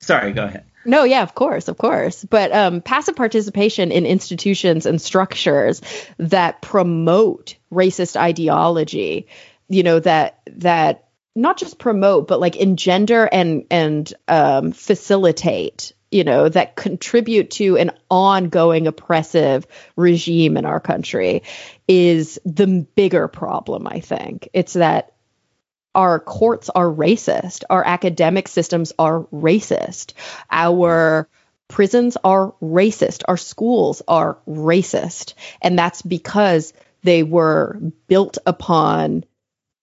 Sorry, 0.01 0.33
go 0.33 0.45
ahead. 0.45 0.65
No, 0.85 1.05
yeah, 1.05 1.23
of 1.23 1.35
course, 1.35 1.69
of 1.69 1.79
course. 1.79 2.25
But 2.25 2.53
um, 2.53 2.81
passive 2.81 3.15
participation 3.15 3.93
in 3.93 4.05
institutions 4.05 4.85
and 4.85 5.01
structures 5.01 5.81
that 6.19 6.61
promote 6.61 7.57
racist 7.73 8.17
ideology, 8.17 9.29
you 9.73 9.83
know, 9.83 9.99
that 10.01 10.41
that 10.47 11.09
not 11.35 11.57
just 11.57 11.79
promote, 11.79 12.29
but 12.29 12.41
like 12.41 12.57
engender 12.57 13.25
and 13.25 13.65
and 13.71 14.13
um, 14.29 14.73
facilitate, 14.73 15.95
you 16.11 16.25
know, 16.25 16.49
that 16.49 16.77
contribute 16.77 17.53
to 17.53 17.79
an 17.79 17.93
ongoing 18.11 18.87
oppressive 18.87 19.67
regime 19.97 20.59
in 20.59 20.67
our 20.67 20.79
country, 20.79 21.43
is 21.89 22.39
the 22.45 22.87
bigger 22.95 23.29
problem. 23.29 23.87
I 23.89 24.01
think 24.01 24.51
it's 24.53 24.75
that 24.75 25.15
our 25.95 26.21
courts 26.21 26.69
are 26.69 26.87
racist, 26.87 27.65
our 27.71 27.85
academic 27.85 28.49
systems 28.49 28.93
are 28.99 29.25
racist, 29.33 30.13
our 30.51 31.29
prisons 31.69 32.19
are 32.23 32.53
racist, 32.63 33.23
our 33.27 33.39
schools 33.39 34.03
are 34.07 34.39
racist. 34.47 35.33
And 35.63 35.79
that's 35.79 36.03
because 36.03 36.75
they 37.03 37.23
were 37.23 37.79
built 38.07 38.39
upon 38.47 39.25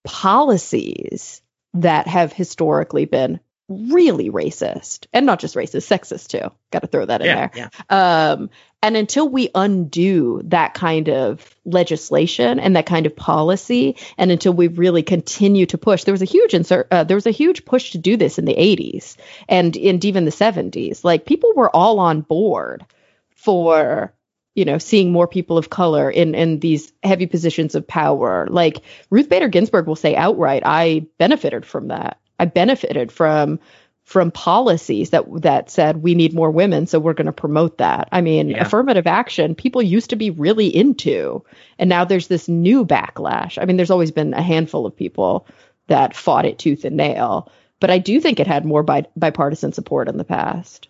policies 0.03 1.41
that 1.75 2.07
have 2.07 2.33
historically 2.33 3.05
been 3.05 3.39
really 3.67 4.31
racist 4.31 5.05
and 5.13 5.27
not 5.27 5.39
just 5.39 5.55
racist, 5.55 5.87
sexist 5.87 6.27
too. 6.29 6.51
Got 6.71 6.79
to 6.79 6.87
throw 6.87 7.05
that 7.05 7.21
in 7.21 7.27
Yeah, 7.27 7.49
there. 7.53 7.69
yeah. 7.89 8.31
Um, 8.31 8.49
and 8.81 8.97
until 8.97 9.29
we 9.29 9.49
undo 9.53 10.41
that 10.45 10.73
kind 10.73 11.09
of 11.09 11.53
legislation 11.65 12.59
and 12.59 12.75
that 12.75 12.87
kind 12.87 13.05
of 13.05 13.15
policy, 13.15 13.97
and 14.17 14.31
until 14.31 14.53
we 14.53 14.69
really 14.69 15.03
continue 15.03 15.67
to 15.67 15.77
push, 15.77 16.03
there 16.05 16.13
was 16.13 16.23
a 16.23 16.25
huge 16.25 16.55
insert, 16.55 16.87
uh, 16.89 17.03
there 17.03 17.17
was 17.17 17.27
a 17.27 17.31
huge 17.31 17.63
push 17.65 17.91
to 17.91 17.99
do 17.99 18.17
this 18.17 18.39
in 18.39 18.45
the 18.45 18.55
80s 18.55 19.17
and 19.47 19.77
and 19.77 20.03
even 20.03 20.25
the 20.25 20.31
70s. 20.31 21.03
Like 21.03 21.25
people 21.25 21.53
were 21.55 21.73
all 21.75 21.99
on 21.99 22.21
board 22.21 22.85
for 23.35 24.13
you 24.59 24.65
know 24.65 24.77
seeing 24.77 25.11
more 25.11 25.27
people 25.27 25.57
of 25.57 25.69
color 25.69 26.11
in 26.11 26.35
in 26.35 26.59
these 26.59 26.91
heavy 27.01 27.25
positions 27.25 27.73
of 27.73 27.87
power. 27.87 28.47
Like 28.51 28.81
Ruth 29.09 29.29
Bader 29.29 29.47
Ginsburg 29.47 29.87
will 29.87 29.95
say 29.95 30.15
outright, 30.15 30.61
"I 30.65 31.07
benefited 31.17 31.65
from 31.65 31.87
that. 31.87 32.19
I 32.39 32.45
benefited 32.45 33.11
from." 33.11 33.59
from 34.03 34.31
policies 34.31 35.11
that 35.11 35.23
that 35.43 35.69
said 35.69 35.97
we 36.01 36.15
need 36.15 36.33
more 36.33 36.49
women 36.49 36.87
so 36.87 36.99
we're 36.99 37.13
going 37.13 37.27
to 37.27 37.31
promote 37.31 37.77
that 37.77 38.09
i 38.11 38.21
mean 38.21 38.49
Yeah. 38.49 38.61
affirmative 38.63 39.05
action 39.05 39.53
people 39.53 39.83
used 39.83 40.09
to 40.09 40.15
be 40.15 40.31
really 40.31 40.65
into 40.75 41.45
and 41.77 41.89
now 41.91 42.05
there's 42.05 42.25
this 42.27 42.49
new 42.49 42.83
backlash 42.87 43.59
i 43.61 43.65
mean 43.65 43.77
there's 43.77 43.91
always 43.91 44.09
been 44.09 44.33
a 44.33 44.41
handful 44.41 44.87
of 44.87 44.95
people 44.97 45.45
that 45.89 46.15
fought 46.15 46.45
it 46.45 46.57
tooth 46.57 46.85
and 46.85 46.97
nail 46.97 47.51
but 47.79 47.91
i 47.91 47.99
do 47.99 48.19
think 48.19 48.39
it 48.39 48.47
had 48.47 48.65
more 48.65 48.81
bi- 48.81 49.05
bipartisan 49.15 49.73
support 49.73 50.09
in 50.09 50.17
the 50.17 50.23
past 50.23 50.87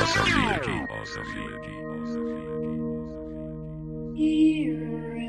Irreligiosity. 0.00 0.86
Irreligiosity. 4.16 5.19